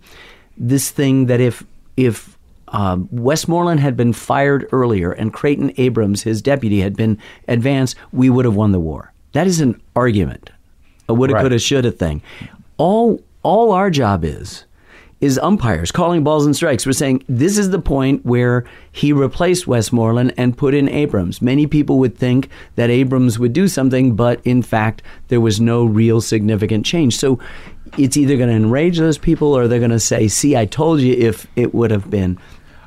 this 0.58 0.90
thing 0.90 1.28
that 1.28 1.40
if 1.40 1.64
if 1.96 2.36
um, 2.70 3.08
Westmoreland 3.12 3.80
had 3.80 3.96
been 3.96 4.12
fired 4.12 4.68
earlier 4.72 5.12
and 5.12 5.32
Creighton 5.32 5.72
Abrams, 5.78 6.24
his 6.24 6.42
deputy, 6.42 6.82
had 6.82 6.98
been 6.98 7.18
advanced, 7.48 7.96
we 8.12 8.30
would 8.30 8.44
have 8.44 8.56
won 8.56 8.72
the 8.74 8.80
war. 8.80 9.14
That 9.32 9.48
is 9.48 9.62
an 9.62 9.80
argument, 9.96 10.50
a 11.08 11.14
woulda, 11.14 11.36
Right. 11.36 11.42
coulda, 11.42 11.60
shoulda 11.60 11.92
thing. 11.92 12.22
All 12.78 13.22
all 13.44 13.72
our 13.72 13.90
job 13.90 14.26
is 14.26 14.66
is 15.20 15.40
umpires 15.40 15.92
calling 15.92 16.24
balls 16.24 16.46
and 16.46 16.56
strikes. 16.56 16.86
We're 16.86 16.92
saying 16.92 17.24
this 17.28 17.58
is 17.58 17.72
the 17.72 17.80
point 17.80 18.26
where 18.26 18.66
he 18.92 19.12
replaced 19.14 19.68
Westmoreland 19.68 20.34
and 20.38 20.58
put 20.58 20.74
in 20.74 20.88
Abrams. 20.90 21.42
Many 21.42 21.66
people 21.66 21.98
would 22.00 22.18
think 22.18 22.50
that 22.76 22.90
Abrams 22.90 23.40
would 23.40 23.54
do 23.54 23.68
something, 23.68 24.16
but 24.16 24.40
in 24.46 24.62
fact, 24.62 25.02
there 25.30 25.42
was 25.42 25.60
no 25.60 25.86
real 25.86 26.22
significant 26.22 26.86
change. 26.86 27.18
So 27.18 27.40
it's 27.98 28.18
either 28.18 28.38
going 28.38 28.50
to 28.50 28.56
enrage 28.56 28.98
those 28.98 29.18
people 29.18 29.58
or 29.58 29.68
they're 29.68 29.80
going 29.80 29.92
to 29.92 30.00
say, 30.00 30.28
"See, 30.28 30.56
I 30.56 30.66
told 30.66 31.00
you 31.00 31.14
if 31.14 31.48
it 31.56 31.74
would 31.74 31.92
have 31.92 32.10
been." 32.10 32.38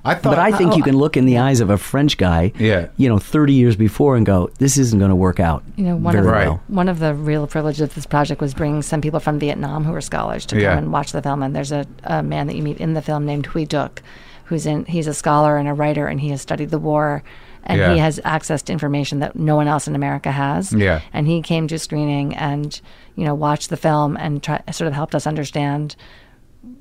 I 0.05 0.15
thought, 0.15 0.31
But 0.31 0.39
I 0.39 0.53
think 0.53 0.77
you 0.77 0.83
can 0.83 0.97
look 0.97 1.17
in 1.17 1.27
the 1.27 1.39
eyes 1.39 1.61
of 1.61 1.69
a 1.71 1.77
French 1.77 2.17
guy, 2.17 2.53
Yeah. 2.59 2.87
you 2.97 3.09
know, 3.09 3.19
30 3.19 3.53
years 3.53 3.77
before 3.77 4.17
and 4.17 4.25
go, 4.25 4.49
"This 4.59 4.79
isn't 4.79 4.99
going 4.99 5.11
to 5.11 5.15
work 5.17 5.41
out." 5.41 5.63
You 5.77 5.85
know, 5.85 5.97
one 5.97 6.13
very 6.15 6.27
of 6.27 6.33
Right. 6.33 6.47
well. 6.49 6.61
one 6.69 6.89
of 6.89 6.99
the 7.01 7.13
real 7.15 7.47
privileges 7.47 7.83
of 7.83 7.95
this 7.95 8.07
project 8.07 8.41
was 8.41 8.55
bringing 8.55 8.81
some 8.83 9.01
people 9.03 9.21
from 9.21 9.39
Vietnam 9.39 9.85
who 9.85 9.93
were 9.93 10.01
scholars 10.01 10.47
to 10.47 10.61
Yeah. 10.61 10.71
come 10.71 10.79
and 10.85 10.93
watch 10.93 11.13
the 11.13 11.21
film. 11.21 11.43
And 11.43 11.55
there's 11.55 11.73
a, 11.73 11.85
a 12.05 12.23
man 12.23 12.47
that 12.47 12.57
you 12.57 12.63
meet 12.63 12.79
in 12.79 12.95
the 12.95 13.03
film 13.03 13.27
named 13.27 13.47
Huy 13.47 13.67
Duc, 13.67 14.03
who's 14.45 14.65
in 14.67 14.85
he's 14.87 15.07
a 15.07 15.15
scholar 15.15 15.59
and 15.59 15.69
a 15.69 15.75
writer, 15.75 16.07
and 16.07 16.19
he 16.21 16.31
has 16.31 16.41
studied 16.41 16.71
the 16.71 16.79
war, 16.79 17.23
and 17.65 17.79
Yeah. 17.79 17.93
he 17.93 17.99
has 17.99 18.19
access 18.25 18.63
to 18.63 18.73
information 18.73 19.19
that 19.21 19.37
no 19.37 19.55
one 19.55 19.69
else 19.69 19.87
in 19.87 19.95
America 19.95 20.33
has. 20.33 20.73
Yeah. 20.73 21.01
And 21.13 21.27
he 21.27 21.43
came 21.43 21.69
to 21.69 21.79
screening 21.79 22.35
and 22.37 22.81
you 23.17 23.25
know 23.27 23.35
watched 23.35 23.69
the 23.69 23.77
film 23.77 24.17
and 24.17 24.43
try, 24.43 24.61
sort 24.73 24.89
of 24.89 24.95
helped 24.95 25.15
us 25.15 25.27
understand 25.27 25.95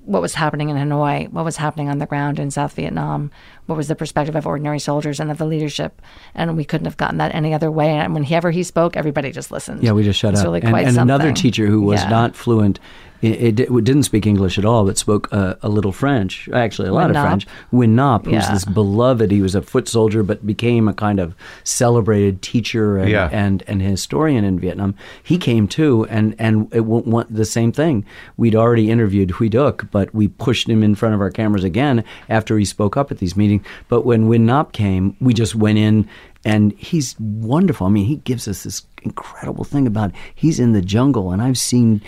what 0.09 0.23
was 0.23 0.33
happening 0.33 0.69
in 0.69 0.75
Hanoi, 0.75 1.31
what 1.31 1.45
was 1.45 1.57
happening 1.57 1.87
on 1.87 1.99
the 1.99 2.07
ground 2.07 2.39
in 2.39 2.49
South 2.49 2.73
Vietnam, 2.73 3.29
what 3.67 3.75
was 3.77 3.87
the 3.87 3.95
perspective 3.95 4.35
of 4.35 4.47
ordinary 4.47 4.79
soldiers 4.79 5.19
and 5.19 5.29
of 5.29 5.37
the 5.37 5.45
leadership, 5.45 6.01
and 6.33 6.57
we 6.57 6.65
couldn't 6.65 6.85
have 6.85 6.97
gotten 6.97 7.17
that 7.19 7.35
any 7.35 7.53
other 7.53 7.69
way. 7.69 7.89
And 7.91 8.15
whenever 8.15 8.49
he 8.49 8.63
spoke, 8.63 8.97
everybody 8.97 9.31
just 9.31 9.51
listened. 9.51 9.83
Yeah, 9.83 9.91
we 9.91 10.03
just 10.03 10.19
shut 10.19 10.33
It's 10.33 10.41
up. 10.41 10.45
Really 10.47 10.61
and 10.61 10.71
quite 10.71 10.87
and 10.87 10.97
another 10.97 11.25
something. 11.25 11.35
teacher 11.35 11.67
who 11.67 11.81
was 11.81 12.01
Yeah. 12.01 12.09
not 12.09 12.35
fluent, 12.35 12.79
it, 13.21 13.59
it, 13.59 13.83
didn't 13.83 14.03
speak 14.03 14.25
English 14.25 14.57
at 14.57 14.63
all, 14.63 14.85
but 14.85 14.97
spoke 14.97 15.27
uh, 15.33 15.55
a 15.61 15.67
little 15.67 15.91
French. 15.91 16.47
Actually, 16.53 16.87
a 16.87 16.93
lot 16.93 17.07
Win 17.09 17.17
of 17.17 17.17
Nop. 17.17 17.27
French. 17.27 17.47
Nguyen 17.73 17.93
Ngoc, 17.95 18.23
who's 18.25 18.33
Yeah. 18.47 18.53
this 18.53 18.63
beloved. 18.63 19.29
He 19.29 19.41
was 19.41 19.55
a 19.55 19.61
foot 19.61 19.89
soldier, 19.89 20.23
but 20.23 20.45
became 20.47 20.87
a 20.87 20.93
kind 20.93 21.19
of 21.19 21.35
celebrated 21.65 22.41
teacher 22.41 22.97
and 22.97 23.09
Yeah. 23.09 23.27
and, 23.31 23.61
and 23.67 23.81
historian 23.81 24.45
in 24.45 24.57
Vietnam. 24.57 24.95
He 25.21 25.37
came 25.37 25.67
too, 25.67 26.07
and 26.09 26.33
and 26.39 26.73
it 26.73 26.85
won't 26.85 27.35
the 27.35 27.43
same 27.43 27.73
thing. 27.73 28.05
We'd 28.37 28.55
already 28.55 28.89
interviewed 28.89 29.31
Huy 29.31 29.49
Duc, 29.49 29.87
but 29.91 29.98
we 30.13 30.27
pushed 30.27 30.67
him 30.67 30.83
in 30.83 30.95
front 30.95 31.15
of 31.15 31.21
our 31.21 31.31
cameras 31.31 31.63
again 31.63 32.03
after 32.29 32.57
he 32.57 32.65
spoke 32.65 32.97
up 32.97 33.11
at 33.11 33.17
these 33.19 33.35
meetings. 33.35 33.65
But 33.87 34.05
when 34.05 34.27
Win 34.27 34.45
Nop 34.45 34.71
came, 34.71 35.15
we 35.19 35.33
just 35.33 35.55
went 35.55 35.77
in 35.77 36.07
and 36.45 36.73
he's 36.73 37.15
wonderful. 37.19 37.87
I 37.87 37.89
mean, 37.89 38.05
he 38.05 38.17
gives 38.17 38.47
us 38.47 38.63
this 38.63 38.83
incredible 39.03 39.63
thing 39.63 39.87
about 39.87 40.11
he's 40.35 40.59
in 40.59 40.73
the 40.73 40.81
jungle, 40.81 41.31
and 41.31 41.41
I've 41.41 41.57
seen 41.57 42.01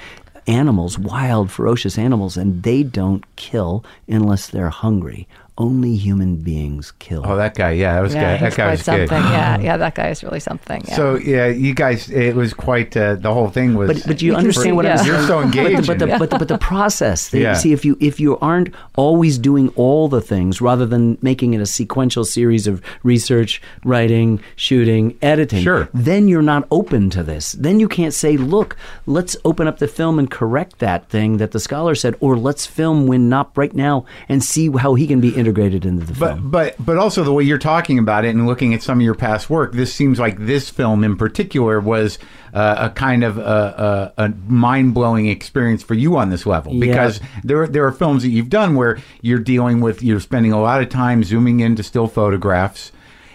animals, 0.47 0.97
wild, 0.97 1.51
ferocious 1.51 1.97
animals, 1.97 2.37
and 2.37 2.63
they 2.63 2.83
don't 2.83 3.23
kill 3.35 3.85
unless 4.07 4.47
they're 4.47 4.69
hungry. 4.69 5.27
Only 5.62 5.95
human 5.95 6.38
beings 6.38 6.91
kill. 6.99 7.22
Oh, 7.26 7.36
that 7.36 7.53
guy. 7.55 7.72
Yeah, 7.72 7.93
that 7.95 8.01
was 8.01 8.14
Yeah, 8.16 8.38
good. 8.38 8.45
That 8.45 8.57
guy 8.57 8.64
quite 8.66 8.72
was 8.72 8.84
something. 8.84 9.07
good. 9.07 9.30
Yeah, 9.38 9.59
yeah, 9.68 9.78
that 9.78 9.95
guy 9.95 10.09
is 10.09 10.24
really 10.24 10.39
something. 10.39 10.84
Yeah. 10.88 10.95
So 10.95 11.16
yeah, 11.16 11.47
you 11.47 11.74
guys, 11.76 12.09
it 12.09 12.36
was 12.36 12.53
quite. 12.53 12.95
Uh, 12.97 13.16
the 13.16 13.34
whole 13.34 13.49
thing 13.49 13.76
was. 13.76 13.88
But, 13.91 14.07
but 14.07 14.22
you 14.22 14.32
You 14.32 14.38
understand 14.38 14.64
see- 14.66 14.72
what 14.72 14.86
I'm 14.86 14.97
saying. 14.97 15.07
You're 15.09 15.28
so 15.28 15.41
engaged 15.41 15.88
But 15.88 15.99
the, 15.99 16.07
but, 16.07 16.09
the, 16.09 16.16
it. 16.16 16.20
but, 16.20 16.30
the, 16.32 16.38
but 16.39 16.47
the 16.47 16.57
process. 16.57 17.30
They, 17.30 17.41
Yeah. 17.43 17.53
See, 17.53 17.74
if 17.74 17.86
you 17.86 17.97
if 17.99 18.20
you 18.20 18.38
aren't 18.39 18.74
always 18.95 19.38
doing 19.38 19.70
all 19.76 20.07
the 20.09 20.22
things, 20.22 20.62
rather 20.62 20.86
than 20.86 21.18
making 21.22 21.53
it 21.53 21.62
a 21.62 21.66
sequential 21.66 22.26
series 22.26 22.66
of 22.68 22.82
research, 23.03 23.62
writing, 23.86 24.39
shooting, 24.55 25.18
editing, 25.22 25.62
Sure. 25.64 25.89
then 25.93 26.28
you're 26.28 26.41
not 26.41 26.68
open 26.72 27.09
to 27.12 27.24
this. 27.24 27.51
Then 27.53 27.80
you 27.80 27.88
can't 27.88 28.14
say, 28.14 28.38
"Look, 28.38 28.76
let's 29.05 29.36
open 29.45 29.68
up 29.68 29.78
the 29.80 29.88
film 29.88 30.18
and 30.20 30.30
correct 30.30 30.80
that 30.80 31.09
thing 31.09 31.38
that 31.38 31.51
the 31.51 31.59
scholar 31.59 31.93
said," 31.95 32.16
or 32.20 32.36
"Let's 32.38 32.66
film 32.66 33.05
Win 33.07 33.30
Nop 33.30 33.57
right 33.57 33.74
now 33.74 34.05
and 34.30 34.43
see 34.43 34.70
how 34.72 34.95
he 34.95 35.05
can 35.07 35.20
be 35.22 35.36
integrated 35.52 35.86
into 35.86 36.06
the 36.06 36.16
film." 36.16 36.49
But 36.49 36.76
but 36.78 36.86
but 36.86 36.97
also 36.97 37.24
the 37.24 37.34
way 37.34 37.43
you're 37.43 37.58
talking 37.58 37.99
about 37.99 38.26
it 38.26 38.30
and 38.30 38.47
looking 38.47 38.74
at 38.74 38.82
some 38.82 38.99
of 38.99 39.04
your 39.04 39.16
past 39.16 39.49
work, 39.49 39.74
this 39.74 39.93
seems 39.93 40.20
like 40.20 40.38
this 40.39 40.70
film 40.70 41.04
in 41.04 41.16
particular 41.16 41.80
was 41.80 42.18
uh, 42.54 42.89
a 42.89 42.89
kind 42.89 43.24
of 43.24 43.38
a, 43.38 44.12
a, 44.18 44.24
a 44.26 44.30
mind 44.47 44.93
blowing 44.93 45.28
experience 45.28 45.84
for 45.84 45.93
you 45.93 46.18
on 46.18 46.30
this 46.30 46.45
level 46.45 46.74
Yeah. 46.74 46.86
because 46.86 47.20
there 47.43 47.68
there 47.68 47.86
are 47.86 47.91
films 47.91 48.24
that 48.24 48.30
you've 48.30 48.49
done 48.49 48.76
where 48.76 48.99
you're 49.22 49.39
dealing 49.39 49.82
with 49.82 50.02
you're 50.04 50.20
spending 50.20 50.52
a 50.52 50.62
lot 50.62 50.82
of 50.82 50.89
time 50.89 51.24
zooming 51.24 51.60
into 51.60 51.84
still 51.84 52.08
photographs. 52.08 52.91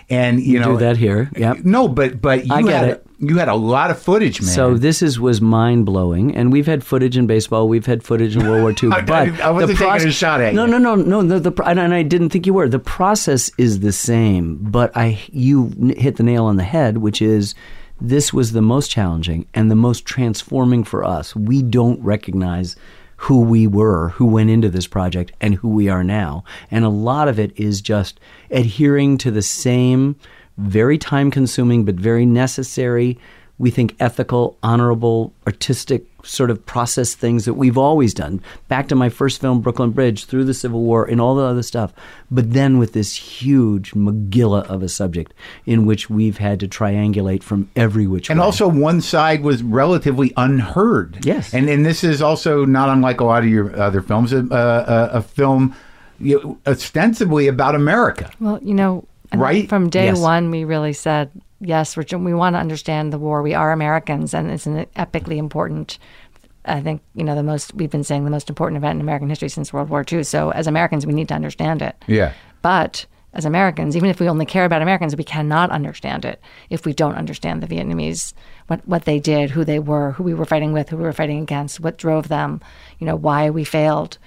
And 0.08 0.40
you 0.40 0.60
know 0.60 0.74
do 0.74 0.78
that 0.84 0.96
here. 0.96 1.30
Yep. 1.36 1.64
No, 1.64 1.88
but 1.88 2.22
but 2.22 2.46
you 2.46 2.54
I 2.54 2.62
get 2.62 2.70
had 2.72 2.88
it. 2.90 3.05
You 3.18 3.38
had 3.38 3.48
a 3.48 3.54
lot 3.54 3.90
of 3.90 4.00
footage, 4.00 4.40
man. 4.40 4.50
So 4.50 4.74
this 4.74 5.00
is 5.00 5.18
was 5.18 5.40
mind 5.40 5.86
blowing, 5.86 6.34
and 6.36 6.52
we've 6.52 6.66
had 6.66 6.84
footage 6.84 7.16
in 7.16 7.26
baseball, 7.26 7.68
we've 7.68 7.86
had 7.86 8.02
footage 8.02 8.36
in 8.36 8.46
World 8.46 8.62
War 8.62 8.70
II. 8.82 8.90
But 9.06 9.40
I 9.40 9.50
wasn't 9.50 9.78
the 9.78 9.84
taking 9.84 10.08
a 10.08 10.12
shot 10.12 10.40
at 10.40 10.54
no, 10.54 10.66
you. 10.66 10.72
No, 10.72 10.78
no, 10.78 10.94
no, 10.94 11.20
no. 11.22 11.38
The, 11.38 11.50
the, 11.50 11.62
and 11.64 11.80
I 11.94 12.02
didn't 12.02 12.30
think 12.30 12.46
you 12.46 12.54
were. 12.54 12.68
The 12.68 12.78
process 12.78 13.50
is 13.56 13.80
the 13.80 13.92
same, 13.92 14.58
but 14.60 14.94
I 14.96 15.18
you 15.28 15.94
hit 15.96 16.16
the 16.16 16.22
nail 16.22 16.44
on 16.44 16.56
the 16.56 16.64
head, 16.64 16.98
which 16.98 17.22
is 17.22 17.54
this 18.00 18.32
was 18.32 18.52
the 18.52 18.62
most 18.62 18.90
challenging 18.90 19.46
and 19.54 19.70
the 19.70 19.76
most 19.76 20.04
transforming 20.04 20.84
for 20.84 21.02
us. 21.02 21.34
We 21.34 21.62
don't 21.62 22.02
recognize 22.02 22.76
who 23.16 23.40
we 23.40 23.66
were, 23.66 24.10
who 24.10 24.26
went 24.26 24.50
into 24.50 24.68
this 24.68 24.86
project, 24.86 25.32
and 25.40 25.54
who 25.54 25.68
we 25.70 25.88
are 25.88 26.04
now. 26.04 26.44
And 26.70 26.84
a 26.84 26.90
lot 26.90 27.28
of 27.28 27.38
it 27.38 27.58
is 27.58 27.80
just 27.80 28.20
adhering 28.50 29.16
to 29.18 29.30
the 29.30 29.40
same 29.40 30.16
very 30.58 30.98
time 30.98 31.30
consuming 31.30 31.84
but 31.84 31.94
very 31.96 32.26
necessary, 32.26 33.18
we 33.58 33.70
think 33.70 33.96
ethical, 34.00 34.58
honorable, 34.62 35.32
artistic 35.46 36.04
sort 36.22 36.50
of 36.50 36.66
process 36.66 37.14
things 37.14 37.44
that 37.44 37.54
we've 37.54 37.78
always 37.78 38.12
done. 38.12 38.42
Back 38.68 38.88
to 38.88 38.94
my 38.94 39.08
first 39.08 39.40
film, 39.40 39.60
Brooklyn 39.60 39.92
Bridge, 39.92 40.26
through 40.26 40.44
the 40.44 40.52
Civil 40.52 40.82
War 40.82 41.04
and 41.06 41.20
all 41.20 41.36
the 41.36 41.44
other 41.44 41.62
stuff. 41.62 41.92
But 42.30 42.52
then 42.52 42.78
with 42.78 42.92
this 42.92 43.16
huge 43.16 43.92
megillah 43.92 44.64
of 44.64 44.82
a 44.82 44.88
subject 44.88 45.32
in 45.64 45.86
which 45.86 46.10
we've 46.10 46.38
had 46.38 46.60
to 46.60 46.68
triangulate 46.68 47.42
from 47.42 47.70
every 47.76 48.06
which 48.06 48.28
And 48.28 48.40
way. 48.40 48.44
also, 48.44 48.68
one 48.68 49.00
side 49.00 49.42
was 49.42 49.62
relatively 49.62 50.32
unheard. 50.36 51.24
Yes. 51.24 51.54
and 51.54 51.68
and 51.70 51.86
this 51.86 52.04
is 52.04 52.20
also 52.20 52.64
not 52.64 52.88
unlike 52.88 53.20
a 53.20 53.24
lot 53.24 53.42
of 53.44 53.48
your 53.48 53.74
other 53.80 54.02
films, 54.02 54.32
a, 54.32 54.38
a, 54.50 55.18
a 55.18 55.22
film 55.22 55.74
you 56.18 56.58
ostensibly 56.66 57.46
about 57.46 57.74
America. 57.74 58.30
Well, 58.40 58.58
you 58.62 58.74
know, 58.74 59.06
Think 59.30 59.42
Right? 59.42 59.68
from 59.68 59.90
day 59.90 60.06
Yes. 60.06 60.18
one, 60.20 60.50
we 60.50 60.64
really 60.64 60.92
said, 60.92 61.30
yes, 61.60 61.96
we're, 61.96 62.04
we 62.18 62.34
want 62.34 62.54
to 62.54 62.60
understand 62.60 63.12
the 63.12 63.18
war. 63.18 63.42
We 63.42 63.54
are 63.54 63.72
Americans, 63.72 64.34
and 64.34 64.50
it's 64.50 64.66
an 64.66 64.86
epically 64.96 65.36
important. 65.36 65.98
I 66.64 66.80
think 66.80 67.00
you 67.14 67.22
know 67.24 67.34
the 67.36 67.42
most. 67.44 67.74
We've 67.74 67.90
been 67.90 68.04
saying 68.04 68.24
the 68.24 68.30
most 68.30 68.48
important 68.48 68.76
event 68.78 68.96
in 68.96 69.00
American 69.00 69.28
history 69.28 69.48
since 69.48 69.72
World 69.72 69.88
War 69.88 70.04
II. 70.10 70.24
So 70.24 70.50
as 70.50 70.66
Americans, 70.66 71.06
we 71.06 71.12
need 71.12 71.28
to 71.28 71.34
understand 71.34 71.80
it. 71.80 71.94
Yeah. 72.08 72.32
But 72.62 73.06
as 73.34 73.44
Americans, 73.44 73.96
even 73.96 74.10
if 74.10 74.18
we 74.18 74.28
only 74.28 74.46
care 74.46 74.64
about 74.64 74.82
Americans, 74.82 75.14
we 75.14 75.22
cannot 75.22 75.70
understand 75.70 76.24
it 76.24 76.40
if 76.70 76.84
we 76.84 76.92
don't 76.92 77.14
understand 77.14 77.62
the 77.62 77.66
Vietnamese, 77.68 78.32
what 78.66 78.80
what 78.88 79.04
they 79.04 79.20
did, 79.20 79.50
who 79.50 79.64
they 79.64 79.78
were, 79.78 80.12
who 80.12 80.24
we 80.24 80.34
were 80.34 80.44
fighting 80.44 80.72
with, 80.72 80.88
who 80.88 80.96
we 80.96 81.04
were 81.04 81.12
fighting 81.12 81.40
against, 81.40 81.78
what 81.78 81.98
drove 81.98 82.26
them, 82.28 82.60
you 82.98 83.06
know, 83.06 83.16
why 83.16 83.50
we 83.50 83.64
failed. 83.64 84.18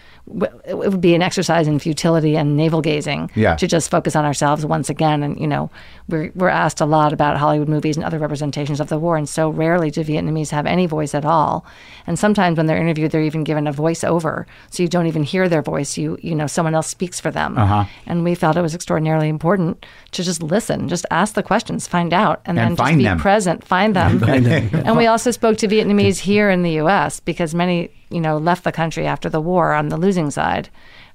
It 0.68 0.78
would 0.78 1.02
be 1.02 1.16
an 1.16 1.24
exercise 1.24 1.68
in 1.68 1.80
futility 1.80 2.38
and 2.38 2.56
navel 2.56 2.82
gazing 2.82 3.32
Yeah. 3.34 3.56
to 3.56 3.66
just 3.66 3.90
focus 3.90 4.16
on 4.16 4.26
ourselves 4.26 4.64
once 4.64 4.88
again. 4.88 5.24
And 5.24 5.40
you 5.40 5.48
know, 5.48 5.72
we're 6.08 6.32
we're 6.36 6.50
asked 6.50 6.82
a 6.82 6.86
lot 6.86 7.14
about 7.14 7.38
Hollywood 7.38 7.68
movies 7.68 7.98
and 7.98 8.06
other 8.06 8.20
representations 8.20 8.80
of 8.80 8.90
the 8.90 9.00
war, 9.00 9.18
and 9.18 9.28
so 9.28 9.50
rarely 9.50 9.90
do 9.90 10.04
Vietnamese 10.04 10.52
have 10.52 10.68
any 10.68 10.86
voice 10.86 11.16
at 11.16 11.26
all. 11.26 11.66
And 12.06 12.20
sometimes 12.20 12.58
when 12.58 12.68
they're 12.68 12.78
interviewed, 12.78 13.10
they're 13.10 13.24
even 13.24 13.44
given 13.44 13.66
a 13.66 13.74
voiceover, 13.74 14.46
so 14.70 14.84
you 14.84 14.90
don't 14.90 15.08
even 15.08 15.24
hear 15.24 15.50
their 15.50 15.64
voice. 15.64 15.98
You 15.98 16.20
you 16.22 16.36
know, 16.36 16.46
someone 16.46 16.76
else 16.76 16.88
speaks 16.88 17.20
for 17.20 17.32
them. 17.32 17.58
Uh-huh. 17.58 17.86
And 18.06 18.24
we 18.24 18.36
felt 18.36 18.56
it 18.56 18.62
was 18.62 18.76
extraordinarily 18.76 19.30
important 19.30 19.84
to 20.12 20.24
just 20.24 20.44
listen, 20.44 20.90
just 20.90 21.08
ask 21.10 21.34
the 21.34 21.42
questions, 21.44 21.88
find 21.88 22.14
out, 22.14 22.42
and, 22.46 22.60
And 22.60 22.78
then 22.78 22.86
just 22.86 22.98
be 23.00 23.04
them. 23.04 23.18
present, 23.20 23.64
find 23.76 23.96
them. 23.96 24.24
and 24.24 24.96
we 24.96 25.08
also 25.08 25.32
spoke 25.32 25.58
to 25.58 25.68
Vietnamese 25.68 26.20
here 26.20 26.52
in 26.52 26.62
the 26.62 26.74
U.S. 26.84 27.20
because 27.20 27.56
many, 27.56 27.90
you 28.10 28.22
know, 28.22 28.38
left 28.38 28.64
the 28.64 28.72
country 28.72 29.06
after 29.06 29.30
the 29.30 29.42
war 29.42 29.74
on 29.74 29.90
the 29.90 29.98
losing 29.98 30.32
side 30.32 30.70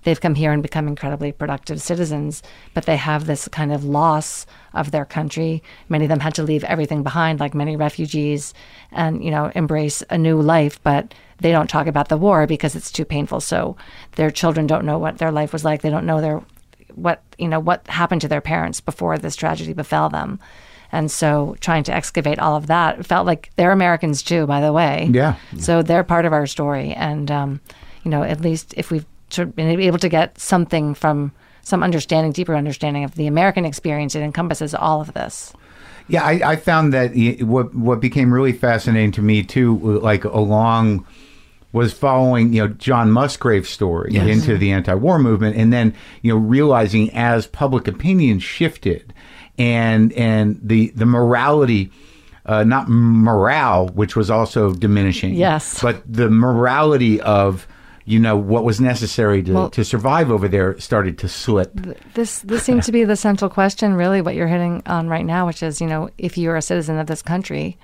they've 0.04 0.20
come 0.20 0.34
here 0.34 0.52
and 0.52 0.62
become 0.62 0.86
incredibly 0.86 1.32
productive 1.32 1.82
citizens, 1.82 2.42
but 2.72 2.86
they 2.86 2.96
have 2.96 3.26
this 3.26 3.48
kind 3.48 3.72
of 3.72 3.84
loss 3.84 4.46
of 4.72 4.90
their 4.90 5.04
country. 5.04 5.62
Many 5.88 6.04
of 6.04 6.08
them 6.10 6.20
had 6.20 6.34
to 6.36 6.42
leave 6.42 6.62
everything 6.64 7.02
behind, 7.02 7.40
like 7.40 7.54
many 7.54 7.76
refugees, 7.76 8.54
and 8.92 9.24
you 9.24 9.30
know 9.30 9.50
embrace 9.54 10.02
a 10.10 10.16
new 10.16 10.40
life, 10.40 10.82
but 10.82 11.12
they 11.40 11.50
don't 11.50 11.68
talk 11.68 11.86
about 11.86 12.08
the 12.08 12.16
war 12.16 12.46
because 12.46 12.76
it's 12.76 12.92
too 12.92 13.04
painful. 13.04 13.40
So 13.40 13.76
their 14.12 14.30
children 14.30 14.66
don't 14.66 14.86
know 14.86 14.98
what 14.98 15.18
their 15.18 15.32
life 15.32 15.52
was 15.52 15.64
like. 15.64 15.82
They 15.82 15.90
don't 15.90 16.06
know 16.06 16.20
their 16.20 16.42
what 16.94 17.22
you 17.38 17.48
know 17.48 17.60
what 17.60 17.86
happened 17.88 18.20
to 18.20 18.28
their 18.28 18.40
parents 18.40 18.80
before 18.80 19.18
this 19.18 19.36
tragedy 19.36 19.72
befell 19.72 20.08
them. 20.08 20.38
And 20.94 21.10
so 21.10 21.56
trying 21.60 21.84
to 21.84 21.94
excavate 21.94 22.38
all 22.38 22.56
of 22.56 22.68
that 22.68 23.04
felt 23.04 23.26
like 23.26 23.50
they're 23.56 23.72
Americans 23.72 24.22
too, 24.22 24.46
by 24.46 24.60
the 24.60 24.72
way. 24.72 25.10
Yeah. 25.12 25.36
So 25.58 25.82
they're 25.82 26.04
part 26.04 26.24
of 26.24 26.32
our 26.32 26.46
story. 26.46 26.92
And, 26.94 27.30
um, 27.30 27.60
you 28.04 28.10
know, 28.10 28.22
at 28.22 28.40
least 28.40 28.72
if 28.76 28.90
we've 28.90 29.06
been 29.36 29.80
able 29.80 29.98
to 29.98 30.08
get 30.08 30.38
something 30.38 30.94
from 30.94 31.32
some 31.62 31.82
understanding, 31.82 32.32
deeper 32.32 32.54
understanding 32.54 33.04
of 33.04 33.14
the 33.16 33.26
American 33.26 33.64
experience, 33.64 34.14
it 34.14 34.20
encompasses 34.20 34.74
all 34.74 35.00
of 35.00 35.12
this. 35.14 35.52
Yeah, 36.06 36.22
I, 36.22 36.52
I 36.52 36.56
found 36.56 36.92
that 36.92 37.12
what 37.40 37.74
what 37.74 38.00
became 38.00 38.32
really 38.32 38.52
fascinating 38.52 39.12
to 39.12 39.22
me 39.22 39.42
too, 39.42 39.98
like 40.00 40.24
along 40.24 41.06
was 41.72 41.92
following 41.92 42.52
you 42.52 42.62
know 42.62 42.68
John 42.68 43.10
Musgrave's 43.10 43.70
story 43.70 44.10
Yes. 44.12 44.28
into 44.28 44.58
the 44.58 44.70
anti-war 44.70 45.18
movement, 45.18 45.56
and 45.56 45.72
then 45.72 45.94
you 46.20 46.32
know 46.32 46.38
realizing 46.38 47.10
as 47.14 47.46
public 47.46 47.88
opinion 47.88 48.38
shifted, 48.38 49.14
and 49.58 50.12
and 50.12 50.58
the 50.62 50.88
the 50.96 51.06
morality. 51.06 51.90
Uh, 52.46 52.62
not 52.62 52.90
morale, 52.90 53.88
which 53.94 54.14
was 54.16 54.30
also 54.30 54.74
diminishing. 54.74 55.32
Yes. 55.32 55.80
but 55.80 56.02
the 56.06 56.28
morality 56.28 57.18
of 57.22 57.66
you 58.04 58.18
know 58.18 58.36
what 58.36 58.64
was 58.64 58.82
necessary 58.82 59.42
to, 59.44 59.52
Well- 59.54 59.70
to 59.70 59.82
survive 59.82 60.30
over 60.30 60.46
there 60.46 60.78
started 60.78 61.16
to 61.20 61.28
slip. 61.28 61.72
This 62.12 62.40
this 62.40 62.62
seems 62.62 62.84
to 62.84 62.92
be 62.92 63.04
the 63.04 63.16
central 63.16 63.48
question, 63.48 63.94
really, 63.94 64.20
what 64.20 64.34
you're 64.34 64.46
hitting 64.46 64.82
on 64.84 65.08
right 65.08 65.24
now, 65.24 65.46
which 65.46 65.62
is, 65.62 65.80
you 65.80 65.86
know, 65.86 66.10
if 66.18 66.36
you're 66.36 66.56
a 66.56 66.60
citizen 66.60 66.98
of 66.98 67.06
this 67.06 67.22
country, 67.22 67.78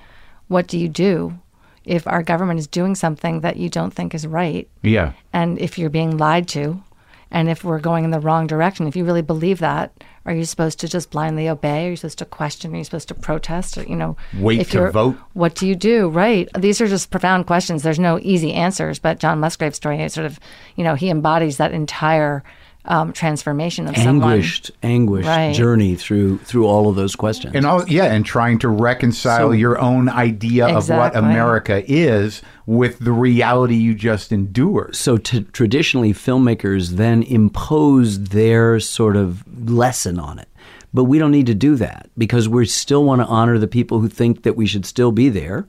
what 0.48 0.66
do 0.66 0.78
you 0.78 0.90
do 0.90 1.38
if 1.86 2.06
our 2.06 2.22
government 2.22 2.60
is 2.60 2.66
doing 2.66 2.94
something 2.94 3.40
that 3.40 3.56
you 3.56 3.70
don't 3.70 3.94
think 3.94 4.14
is 4.14 4.26
right? 4.26 4.68
Yeah, 4.82 5.12
and 5.32 5.58
if 5.58 5.78
you're 5.78 5.88
being 5.88 6.18
lied 6.18 6.48
to 6.48 6.82
and 7.30 7.48
if 7.48 7.64
we're 7.64 7.80
going 7.80 8.04
in 8.04 8.10
the 8.10 8.20
wrong 8.20 8.46
direction 8.46 8.86
if 8.86 8.96
you 8.96 9.04
really 9.04 9.22
believe 9.22 9.58
that 9.58 9.92
are 10.26 10.34
you 10.34 10.44
supposed 10.44 10.78
to 10.80 10.86
just 10.86 11.10
blindly 11.10 11.48
obey? 11.48 11.86
Are 11.86 11.90
you 11.90 11.96
supposed 11.96 12.18
to 12.18 12.26
question? 12.26 12.74
Are 12.74 12.76
you 12.76 12.84
supposed 12.84 13.08
to 13.08 13.14
protest? 13.14 13.78
Or 13.78 13.84
you 13.84 13.96
know 13.96 14.18
Wait 14.34 14.60
if 14.60 14.70
to 14.72 14.90
vote? 14.90 15.16
what 15.32 15.54
do 15.54 15.66
you 15.66 15.74
do? 15.74 16.10
Right. 16.10 16.46
These 16.58 16.82
are 16.82 16.86
just 16.86 17.10
profound 17.10 17.46
questions. 17.46 17.82
There's 17.82 17.98
no 17.98 18.18
easy 18.22 18.52
answers 18.52 18.98
but 18.98 19.18
john 19.18 19.40
musgrave's 19.40 19.76
story 19.76 20.02
is 20.02 20.12
sort 20.12 20.26
of 20.26 20.38
you 20.76 20.84
know 20.84 20.94
he 20.94 21.10
embodies 21.10 21.56
that 21.56 21.72
entire 21.72 22.42
um, 22.86 23.12
transformation 23.12 23.86
of 23.86 23.96
someone 23.96 24.32
Anguished, 24.32 24.70
anguished 24.82 25.28
Right. 25.28 25.54
journey 25.54 25.94
through 25.96 26.38
through 26.38 26.66
all 26.66 26.88
of 26.88 26.96
those 26.96 27.14
questions. 27.14 27.54
And 27.54 27.66
all 27.66 27.84
yeah, 27.88 28.04
and 28.04 28.24
trying 28.24 28.58
to 28.60 28.68
reconcile 28.68 29.48
So- 29.48 29.52
your 29.52 29.78
own 29.78 30.08
idea 30.08 30.66
of 30.68 30.88
what 30.88 31.14
America 31.14 31.82
is 31.86 32.40
with 32.66 32.98
the 33.00 33.12
reality 33.12 33.74
you 33.74 33.94
just 33.94 34.32
endured. 34.32 34.94
so 34.96 35.16
t- 35.18 35.42
traditionally 35.52 36.12
filmmakers 36.14 36.90
then 36.90 37.22
impose 37.24 38.24
their 38.24 38.80
sort 38.80 39.16
of 39.16 39.44
lesson 39.68 40.18
on 40.18 40.38
it 40.38 40.48
but 40.94 41.04
we 41.04 41.18
don't 41.18 41.30
need 41.32 41.46
to 41.46 41.54
do 41.54 41.76
that 41.76 42.08
because 42.16 42.48
we 42.48 42.64
still 42.66 43.04
want 43.04 43.20
to 43.20 43.26
honor 43.26 43.58
the 43.58 43.66
people 43.68 44.00
who 44.00 44.08
think 44.08 44.42
that 44.42 44.56
we 44.56 44.66
should 44.66 44.86
still 44.86 45.12
be 45.12 45.28
there 45.28 45.66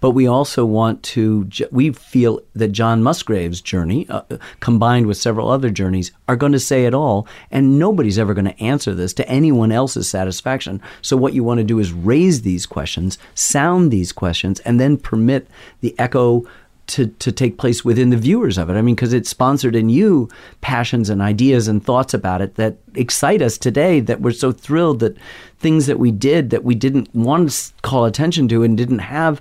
but 0.00 0.10
we 0.10 0.26
also 0.26 0.64
want 0.64 1.02
to 1.02 1.48
we 1.70 1.92
feel 1.92 2.40
that 2.54 2.68
john 2.68 3.02
musgrave's 3.02 3.60
journey 3.60 4.06
uh, 4.08 4.22
combined 4.60 5.06
with 5.06 5.16
several 5.16 5.50
other 5.50 5.70
journeys 5.70 6.12
are 6.28 6.36
going 6.36 6.52
to 6.52 6.58
say 6.58 6.86
it 6.86 6.94
all 6.94 7.26
and 7.50 7.78
nobody's 7.78 8.18
ever 8.18 8.34
going 8.34 8.44
to 8.44 8.62
answer 8.62 8.94
this 8.94 9.12
to 9.12 9.28
anyone 9.28 9.72
else's 9.72 10.08
satisfaction 10.08 10.80
so 11.02 11.16
what 11.16 11.34
you 11.34 11.44
want 11.44 11.58
to 11.58 11.64
do 11.64 11.78
is 11.78 11.92
raise 11.92 12.42
these 12.42 12.66
questions 12.66 13.18
sound 13.34 13.90
these 13.90 14.12
questions 14.12 14.60
and 14.60 14.80
then 14.80 14.96
permit 14.96 15.48
the 15.80 15.94
echo 15.98 16.44
to, 16.88 17.06
to 17.06 17.30
take 17.30 17.58
place 17.58 17.84
within 17.84 18.10
the 18.10 18.16
viewers 18.16 18.58
of 18.58 18.68
it. 18.70 18.74
I 18.74 18.82
mean, 18.82 18.94
because 18.94 19.12
it's 19.12 19.28
sponsored 19.28 19.76
in 19.76 19.90
you 19.90 20.28
passions 20.62 21.10
and 21.10 21.22
ideas 21.22 21.68
and 21.68 21.84
thoughts 21.84 22.14
about 22.14 22.40
it 22.40 22.56
that 22.56 22.78
excite 22.94 23.42
us 23.42 23.58
today 23.58 24.00
that 24.00 24.22
we're 24.22 24.32
so 24.32 24.52
thrilled 24.52 25.00
that 25.00 25.16
things 25.58 25.86
that 25.86 25.98
we 25.98 26.10
did 26.10 26.50
that 26.50 26.64
we 26.64 26.74
didn't 26.74 27.14
want 27.14 27.50
to 27.50 27.72
call 27.82 28.04
attention 28.04 28.48
to 28.48 28.62
and 28.62 28.76
didn't 28.76 29.00
have 29.00 29.40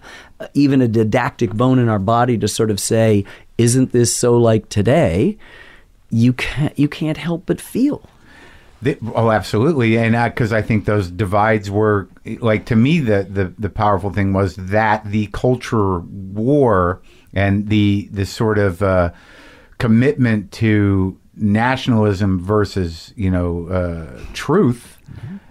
even 0.53 0.81
a 0.81 0.87
didactic 0.87 1.53
bone 1.53 1.79
in 1.79 1.89
our 1.89 1.99
body 1.99 2.37
to 2.37 2.47
sort 2.47 2.71
of 2.71 2.79
say, 2.79 3.25
isn't 3.57 3.91
this 3.91 4.15
so 4.15 4.37
like 4.37 4.69
today? 4.69 5.37
You 6.09 6.33
can't, 6.33 6.77
you 6.77 6.87
can't 6.87 7.17
help 7.17 7.43
but 7.45 7.59
feel. 7.59 8.07
Oh, 9.15 9.31
absolutely, 9.31 9.97
and 9.97 10.13
because 10.31 10.53
I 10.53 10.61
think 10.61 10.85
those 10.85 11.09
divides 11.09 11.71
were 11.71 12.07
like 12.39 12.67
to 12.67 12.75
me 12.75 12.99
the, 12.99 13.25
the 13.27 13.53
the 13.57 13.69
powerful 13.69 14.11
thing 14.11 14.33
was 14.33 14.55
that 14.55 15.03
the 15.03 15.27
culture 15.27 15.99
war 15.99 17.01
and 17.33 17.69
the 17.69 18.07
the 18.11 18.25
sort 18.25 18.59
of 18.59 18.83
uh, 18.83 19.11
commitment 19.79 20.51
to 20.53 21.17
nationalism 21.35 22.39
versus 22.39 23.13
you 23.15 23.31
know 23.31 23.67
uh, 23.67 24.19
truth. 24.33 24.96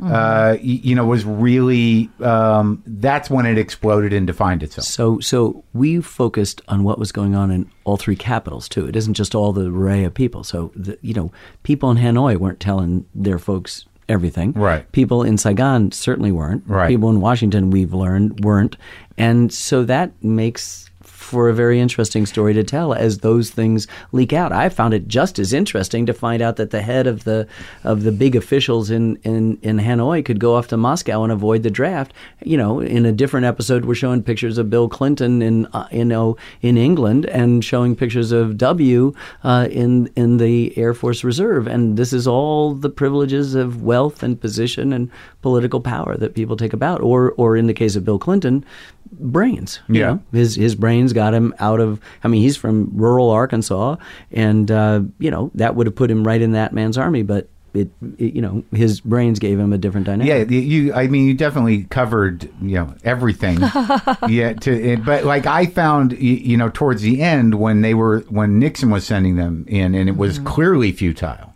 Uh, 0.02 0.56
y- 0.56 0.58
you 0.62 0.94
know, 0.94 1.06
was 1.06 1.24
really 1.24 2.10
um, 2.20 2.82
that's 2.86 3.30
when 3.30 3.46
it 3.46 3.56
exploded 3.58 4.12
and 4.12 4.26
defined 4.26 4.62
itself. 4.62 4.86
So, 4.86 5.18
so 5.20 5.64
we 5.72 6.00
focused 6.00 6.60
on 6.68 6.84
what 6.84 6.98
was 6.98 7.12
going 7.12 7.34
on 7.34 7.50
in 7.50 7.70
all 7.84 7.96
three 7.96 8.16
capitals 8.16 8.68
too. 8.68 8.86
It 8.86 8.94
isn't 8.96 9.14
just 9.14 9.34
all 9.34 9.52
the 9.52 9.70
array 9.70 10.04
of 10.04 10.12
people. 10.12 10.44
So, 10.44 10.70
the, 10.76 10.98
you 11.00 11.14
know, 11.14 11.32
people 11.62 11.90
in 11.90 11.96
Hanoi 11.96 12.36
weren't 12.36 12.60
telling 12.60 13.06
their 13.14 13.38
folks 13.38 13.86
everything. 14.08 14.52
Right. 14.52 14.90
People 14.92 15.22
in 15.22 15.38
Saigon 15.38 15.90
certainly 15.92 16.30
weren't. 16.30 16.62
Right. 16.66 16.88
People 16.88 17.08
in 17.10 17.20
Washington, 17.20 17.70
we've 17.70 17.92
learned, 17.94 18.44
weren't. 18.44 18.76
And 19.18 19.52
so 19.52 19.84
that 19.84 20.12
makes 20.22 20.85
for 21.26 21.48
a 21.48 21.54
very 21.54 21.80
interesting 21.80 22.24
story 22.26 22.54
to 22.54 22.62
tell 22.64 22.94
as 22.94 23.18
those 23.18 23.50
things 23.50 23.86
leak 24.12 24.32
out. 24.32 24.52
I 24.52 24.68
found 24.68 24.94
it 24.94 25.08
just 25.08 25.38
as 25.38 25.52
interesting 25.52 26.06
to 26.06 26.12
find 26.14 26.40
out 26.40 26.56
that 26.56 26.70
the 26.70 26.80
head 26.82 27.06
of 27.06 27.24
the 27.24 27.46
of 27.84 28.02
the 28.04 28.12
big 28.12 28.36
officials 28.36 28.90
in, 28.90 29.16
in, 29.24 29.58
in 29.62 29.78
Hanoi 29.78 30.24
could 30.24 30.38
go 30.40 30.54
off 30.54 30.68
to 30.68 30.76
Moscow 30.76 31.22
and 31.24 31.32
avoid 31.32 31.62
the 31.62 31.70
draft. 31.70 32.12
You 32.44 32.56
know, 32.56 32.80
in 32.80 33.04
a 33.04 33.12
different 33.12 33.46
episode, 33.46 33.84
we're 33.84 33.94
showing 33.94 34.22
pictures 34.22 34.56
of 34.58 34.70
Bill 34.70 34.88
Clinton 34.88 35.42
in 35.42 35.66
uh, 35.66 35.88
you 35.90 36.04
know 36.04 36.36
in 36.62 36.76
England 36.78 37.26
and 37.26 37.64
showing 37.64 37.96
pictures 37.96 38.32
of 38.32 38.56
W 38.56 39.12
uh, 39.44 39.68
in 39.70 40.08
in 40.16 40.36
the 40.38 40.76
Air 40.78 40.94
Force 40.94 41.24
Reserve, 41.24 41.66
and 41.66 41.96
this 41.96 42.12
is 42.12 42.26
all 42.26 42.74
the 42.74 42.90
privileges 42.90 43.54
of 43.54 43.82
wealth 43.82 44.22
and 44.22 44.40
position 44.40 44.92
and 44.92 45.10
political 45.42 45.80
power 45.80 46.16
that 46.16 46.34
people 46.34 46.56
take 46.56 46.72
about, 46.72 47.00
or 47.00 47.32
or 47.36 47.56
in 47.56 47.66
the 47.66 47.74
case 47.74 47.96
of 47.96 48.04
Bill 48.04 48.18
Clinton, 48.18 48.64
brains. 49.12 49.80
you 49.88 50.00
Yeah. 50.00 50.06
know? 50.06 50.20
his 50.32 50.56
his 50.56 50.74
brains 50.74 51.12
got 51.16 51.34
him 51.34 51.52
out 51.58 51.80
of. 51.80 52.00
I 52.22 52.28
mean, 52.28 52.42
he's 52.42 52.56
from 52.56 52.90
rural 52.94 53.30
Arkansas, 53.30 53.96
and 54.30 54.70
uh, 54.70 55.00
you 55.18 55.32
know 55.32 55.50
that 55.56 55.74
would 55.74 55.88
have 55.88 55.96
put 55.96 56.10
him 56.10 56.24
right 56.24 56.40
in 56.40 56.52
that 56.52 56.72
man's 56.72 56.96
army. 56.96 57.22
But 57.24 57.48
it, 57.74 57.90
it, 58.16 58.32
you 58.34 58.40
know, 58.40 58.62
his 58.72 59.00
brains 59.00 59.38
gave 59.38 59.58
him 59.58 59.72
a 59.72 59.76
different 59.78 60.06
dynamic. 60.06 60.28
Yeah, 60.28 60.56
you- 60.56 60.60
you. 60.62 60.94
I 60.94 61.08
mean, 61.08 61.26
you 61.26 61.34
definitely 61.34 61.84
covered 61.84 62.44
you 62.62 62.76
know 62.76 62.94
everything. 63.04 63.58
yeah, 64.28 64.52
to 64.60 64.96
but 65.04 65.24
like 65.24 65.46
I 65.46 65.66
found 65.66 66.12
you 66.12 66.56
know 66.56 66.68
towards 66.70 67.02
the 67.02 67.20
end 67.22 67.56
when 67.56 67.80
they 67.80 67.94
were 67.94 68.20
when 68.28 68.58
Nixon 68.58 68.90
was 68.90 69.04
sending 69.04 69.36
them 69.36 69.64
in, 69.68 69.94
and 69.94 70.08
it 70.08 70.16
was 70.16 70.38
clearly 70.38 70.92
futile. 70.92 71.52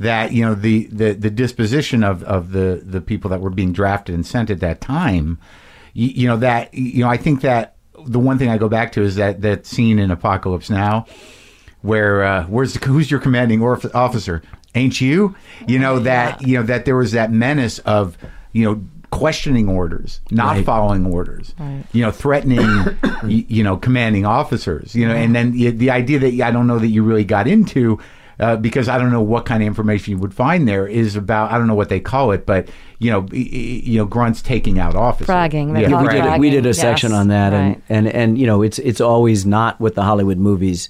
That 0.00 0.32
you 0.32 0.44
know 0.44 0.54
the 0.54 0.86
the 0.92 1.12
the 1.14 1.28
disposition 1.30 2.04
of 2.04 2.22
of 2.22 2.52
the 2.52 2.80
the 2.84 3.00
people 3.00 3.30
that 3.30 3.40
were 3.40 3.50
being 3.50 3.72
drafted 3.72 4.14
and 4.14 4.24
sent 4.24 4.48
at 4.48 4.60
that 4.60 4.80
time. 4.80 5.38
You, 5.92 6.08
you 6.08 6.28
know 6.28 6.36
that 6.36 6.72
you 6.72 7.02
know 7.02 7.10
I 7.10 7.16
think 7.16 7.40
that 7.40 7.74
the 8.06 8.18
one 8.18 8.38
thing 8.38 8.48
I 8.48 8.58
go 8.58 8.68
back 8.68 8.92
to 8.92 9.02
is 9.02 9.16
that 9.16 9.42
that 9.42 9.66
scene 9.66 9.98
in 9.98 10.10
Apocalypse 10.10 10.70
Now 10.70 11.06
where 11.82 12.24
uh, 12.24 12.44
where's 12.46 12.74
the, 12.74 12.84
who's 12.86 13.10
your 13.10 13.20
commanding 13.20 13.62
orf- 13.62 13.94
officer? 13.94 14.42
Ain't 14.74 15.00
you? 15.00 15.34
You 15.66 15.78
know 15.78 15.98
that 16.00 16.42
you 16.46 16.56
know 16.58 16.62
that 16.64 16.84
there 16.84 16.96
was 16.96 17.12
that 17.12 17.30
menace 17.32 17.78
of 17.80 18.18
you 18.52 18.64
know 18.64 18.82
questioning 19.10 19.68
orders, 19.68 20.20
not 20.30 20.56
Right. 20.56 20.64
following 20.66 21.06
orders, 21.06 21.54
you 21.92 22.02
know, 22.02 22.10
threatening 22.10 22.58
y- 23.22 23.46
you 23.48 23.62
know 23.64 23.76
commanding 23.76 24.26
officers, 24.26 24.94
you 24.94 25.08
know, 25.08 25.14
and 25.14 25.34
then 25.34 25.52
the, 25.52 25.70
the 25.70 25.90
idea 25.90 26.18
that 26.18 26.40
I 26.42 26.50
don't 26.50 26.66
know 26.66 26.78
that 26.78 26.88
you 26.88 27.02
really 27.02 27.24
got 27.24 27.46
into. 27.48 27.98
Uh, 28.40 28.54
because 28.56 28.88
I 28.88 28.98
don't 28.98 29.10
know 29.10 29.20
what 29.20 29.46
kind 29.46 29.62
of 29.62 29.66
information 29.66 30.12
you 30.12 30.18
would 30.18 30.32
find 30.32 30.68
there 30.68 30.86
is 30.86 31.16
about 31.16 31.50
I 31.50 31.58
don't 31.58 31.66
know 31.66 31.74
what 31.74 31.88
they 31.88 31.98
call 31.98 32.30
it, 32.30 32.46
but 32.46 32.68
you 33.00 33.10
know, 33.10 33.20
y- 33.20 33.26
y- 33.32 33.80
you 33.84 33.98
know, 33.98 34.04
grunts 34.04 34.42
taking 34.42 34.78
out 34.78 34.94
officers, 34.94 35.34
Fragging, 35.34 35.74
they 35.74 35.82
Yeah, 35.82 36.00
we 36.00 36.08
did, 36.08 36.40
we 36.40 36.50
did 36.50 36.64
a 36.64 36.68
Yes, 36.68 36.76
section 36.80 37.12
on 37.12 37.28
that, 37.28 37.52
right. 37.52 37.80
and, 37.88 38.06
and 38.06 38.08
and 38.08 38.38
you 38.38 38.46
know, 38.46 38.62
it's 38.62 38.78
it's 38.78 39.00
always 39.00 39.44
not 39.44 39.80
what 39.80 39.96
the 39.96 40.02
Hollywood 40.04 40.38
movies 40.38 40.88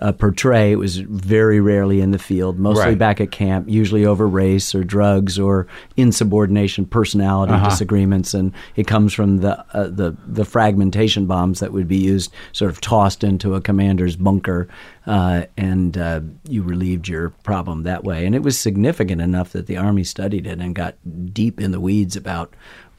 uh, 0.00 0.12
portray. 0.12 0.72
It 0.72 0.76
was 0.78 0.96
very 0.98 1.60
rarely 1.60 2.00
in 2.00 2.10
the 2.10 2.18
field, 2.18 2.58
mostly 2.58 2.84
Right. 2.90 2.98
back 2.98 3.20
at 3.20 3.30
camp, 3.30 3.68
usually 3.68 4.04
over 4.04 4.26
race 4.28 4.74
or 4.74 4.82
drugs 4.84 5.38
or 5.38 5.66
insubordination, 5.96 6.84
personality 6.86 7.52
Uh-huh. 7.52 7.68
disagreements, 7.70 8.34
and 8.34 8.52
it 8.76 8.86
comes 8.86 9.12
from 9.12 9.38
the 9.38 9.58
uh, 9.74 9.88
the 9.88 10.16
the 10.26 10.44
fragmentation 10.44 11.26
bombs 11.26 11.60
that 11.60 11.72
would 11.72 11.88
be 11.88 11.96
used, 11.96 12.32
sort 12.52 12.70
of 12.70 12.80
tossed 12.80 13.24
into 13.24 13.54
a 13.54 13.60
commander's 13.60 14.16
bunker, 14.16 14.68
uh, 15.06 15.42
and 15.56 15.96
uh, 15.96 16.20
you 16.48 16.62
relieved 16.62 17.08
your 17.08 17.30
problem 17.42 17.82
that 17.84 18.04
way. 18.04 18.26
And 18.26 18.34
it 18.34 18.42
was 18.42 18.58
significant 18.58 19.20
enough 19.20 19.52
that 19.52 19.66
the 19.66 19.76
army 19.76 20.04
studied 20.04 20.46
it 20.46 20.60
and 20.60 20.74
got 20.74 20.94
deep 21.32 21.60
in 21.60 21.70
the 21.70 21.80
weeds 21.80 22.16
about 22.16 22.52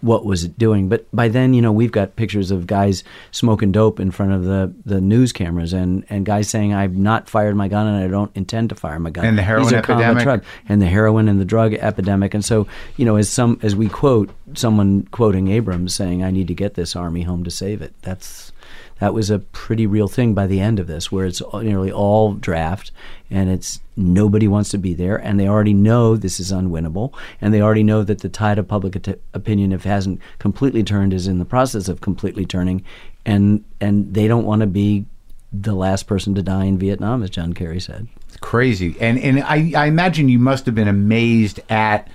what 0.06 0.23
was 0.23 0.44
it 0.44 0.56
doing. 0.57 0.88
But 0.88 1.07
by 1.11 1.30
then, 1.30 1.56
you 1.56 1.64
know, 1.64 1.72
we've 1.72 1.91
got 1.91 2.15
pictures 2.15 2.52
of 2.52 2.68
guys 2.68 3.03
smoking 3.32 3.72
dope 3.72 3.99
in 3.99 4.11
front 4.11 4.34
of 4.34 4.44
the, 4.44 4.72
the 4.86 5.02
news 5.02 5.34
cameras 5.34 5.73
and, 5.73 6.06
and 6.10 6.26
guys 6.26 6.48
saying, 6.48 6.76
I've 6.76 6.95
not 6.95 7.27
fired 7.27 7.56
my 7.56 7.68
gun 7.68 7.88
and 7.88 8.03
I 8.03 8.07
don't 8.07 8.32
intend 8.36 8.69
to 8.69 8.76
fire 8.76 8.99
my 8.99 9.10
gun. 9.10 9.26
And 9.26 9.36
the 9.36 9.41
heroin 9.41 9.64
These 9.64 9.73
are 9.73 9.82
common 9.82 10.18
epidemic? 10.18 10.44
and 10.69 10.80
the 10.80 10.86
heroin 10.86 11.27
and 11.27 11.41
the 11.41 11.45
drug 11.45 11.73
epidemic. 11.73 12.36
And 12.36 12.45
so, 12.45 12.68
you 12.98 13.06
know, 13.06 13.15
as 13.15 13.30
some 13.30 13.60
as 13.64 13.76
we 13.76 13.90
quote 13.90 14.30
someone 14.53 15.07
quoting 15.10 15.48
Abrams 15.48 15.95
saying, 15.95 16.23
I 16.23 16.30
need 16.30 16.48
to 16.49 16.53
get 16.53 16.76
this 16.76 16.95
army 16.95 17.23
home 17.23 17.44
to 17.44 17.52
save 17.52 17.82
it. 17.82 17.95
That's 18.03 18.52
that 19.00 19.14
was 19.14 19.30
a 19.30 19.40
pretty 19.40 19.86
real 19.86 20.08
thing 20.08 20.34
by 20.34 20.48
the 20.48 20.62
end 20.62 20.80
of 20.80 20.88
this, 20.88 21.12
where 21.12 21.26
it's 21.26 21.42
nearly 21.54 21.92
all 21.92 22.34
draft, 22.34 22.92
and 23.30 23.50
it's 23.50 23.80
nobody 23.98 24.48
wants 24.48 24.70
to 24.70 24.78
be 24.78 24.94
there, 24.94 25.18
and 25.18 25.40
they 25.40 25.48
already 25.48 25.74
know 25.74 26.16
this 26.16 26.40
is 26.40 26.52
unwinnable, 26.52 27.14
and 27.42 27.54
they 27.54 27.62
already 27.62 27.84
know 27.84 28.04
that 28.04 28.20
the 28.20 28.30
tide 28.30 28.58
of 28.58 28.68
public 28.68 28.96
at- 28.96 29.20
opinion, 29.34 29.72
if 29.72 29.86
it 29.86 29.90
hasn't 29.90 30.22
completely 30.40 30.84
turned, 30.84 31.14
is 31.14 31.28
in 31.28 31.40
the 31.40 31.46
process 31.46 31.88
of 31.88 32.02
completely 32.02 32.46
turning, 32.46 32.84
and 33.26 33.64
and 33.82 34.14
they 34.14 34.28
don't 34.28 34.46
want 34.46 34.62
to 34.62 34.68
be 34.68 35.06
the 35.52 35.76
last 35.76 36.04
person 36.04 36.36
to 36.36 36.42
die 36.42 36.66
in 36.66 36.78
Vietnam, 36.78 37.24
as 37.24 37.30
John 37.30 37.54
Kerry 37.54 37.80
said. 37.80 38.08
It's 38.28 38.38
crazy. 38.38 38.96
And 39.00 39.20
and 39.20 39.44
I, 39.44 39.72
I 39.76 39.86
imagine 39.88 40.30
you 40.30 40.40
must 40.40 40.66
have 40.66 40.76
been 40.76 40.88
amazed 40.88 41.60
at 41.70 42.10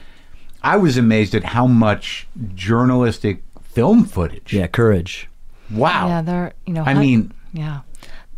I 0.62 0.76
was 0.76 0.96
amazed 0.96 1.34
at 1.34 1.44
how 1.44 1.66
much 1.66 2.28
journalistic 2.54 3.42
film 3.62 4.04
footage. 4.04 4.52
Yeah, 4.52 4.66
courage. 4.66 5.29
Wow. 5.72 6.08
Yeah, 6.08 6.22
they're 6.22 6.52
you 6.66 6.72
know. 6.74 6.82
I 6.82 6.92
hun- 6.92 7.00
mean- 7.00 7.32
yeah, 7.52 7.80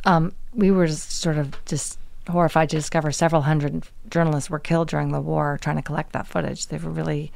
um, 0.04 0.32
we 0.54 0.70
were 0.70 0.86
just 0.86 1.20
sort 1.20 1.36
of 1.38 1.52
just 1.66 1.98
horrified 2.28 2.70
to 2.70 2.76
discover 2.76 3.10
several 3.12 3.42
hundred 3.42 3.84
journalists 4.08 4.48
were 4.48 4.58
killed 4.58 4.88
during 4.88 5.10
the 5.12 5.20
war 5.20 5.58
trying 5.60 5.76
to 5.76 5.82
collect 5.82 6.12
that 6.12 6.26
footage. 6.26 6.68
They 6.68 6.78
were 6.78 6.90
really 6.90 7.32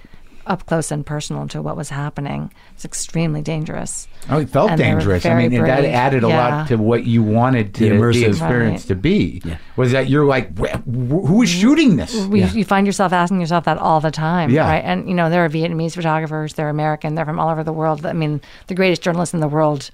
up 0.47 0.67
close 0.67 0.91
and 0.91 1.05
personal 1.05 1.49
to 1.49 1.61
what 1.61 1.77
was 1.77 1.89
happening. 1.91 2.53
It's 2.75 2.85
extremely 2.85 3.43
dangerous. 3.43 4.07
Oh, 4.31 4.39
it 4.39 4.49
felt 4.49 4.71
And 4.71 4.79
dangerous. 4.79 5.27
I 5.27 5.35
mean, 5.35 5.51
that 5.53 5.59
brave. 5.61 5.85
added 5.93 6.25
a 6.25 6.29
Yeah. 6.29 6.37
lot 6.59 6.69
to 6.69 6.77
what 6.77 7.05
you 7.05 7.23
wanted 7.23 7.75
to 7.75 7.81
The 7.85 7.89
the, 7.91 7.95
immersive- 7.97 8.29
experience 8.29 8.83
Right. 8.83 8.89
to 8.89 8.95
be. 8.95 9.43
Yeah. 9.45 9.57
Was 9.77 9.93
that 9.93 10.09
you're 10.09 10.25
like, 10.25 10.57
"Wh- 10.59 10.73
wh- 10.73 11.27
who 11.27 11.43
is 11.43 11.49
shooting 11.51 11.97
this? 11.97 12.15
We, 12.27 12.45
You 12.45 12.65
find 12.65 12.87
yourself 12.87 13.13
asking 13.13 13.41
yourself 13.41 13.65
that 13.65 13.79
all 13.79 14.01
the 14.01 14.11
time, 14.11 14.51
Yeah. 14.51 14.69
right? 14.69 14.83
And 14.85 15.09
you 15.09 15.15
know, 15.15 15.29
there 15.31 15.45
are 15.45 15.49
Vietnamese 15.49 15.95
photographers, 15.95 16.55
they're 16.55 16.69
American, 16.69 17.15
they're 17.15 17.25
from 17.25 17.39
all 17.41 17.49
over 17.51 17.65
the 17.65 17.73
world. 17.73 18.07
I 18.07 18.13
mean, 18.13 18.41
the 18.69 18.75
greatest 18.75 19.03
journalists 19.03 19.35
in 19.35 19.41
the 19.41 19.49
world, 19.49 19.91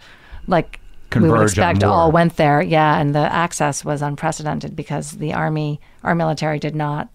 like 0.47 0.81
we 1.15 1.21
Converge 1.21 1.33
on 1.33 1.39
would 1.39 1.45
expect, 1.49 1.85
all 1.85 2.11
went 2.11 2.37
there. 2.37 2.63
Yeah, 2.63 2.99
and 2.99 3.15
the 3.15 3.31
access 3.33 3.85
was 3.85 4.01
unprecedented 4.03 4.75
because 4.75 5.13
the 5.13 5.35
army, 5.35 5.79
our 6.05 6.15
military, 6.15 6.59
did 6.59 6.75
not 6.75 7.09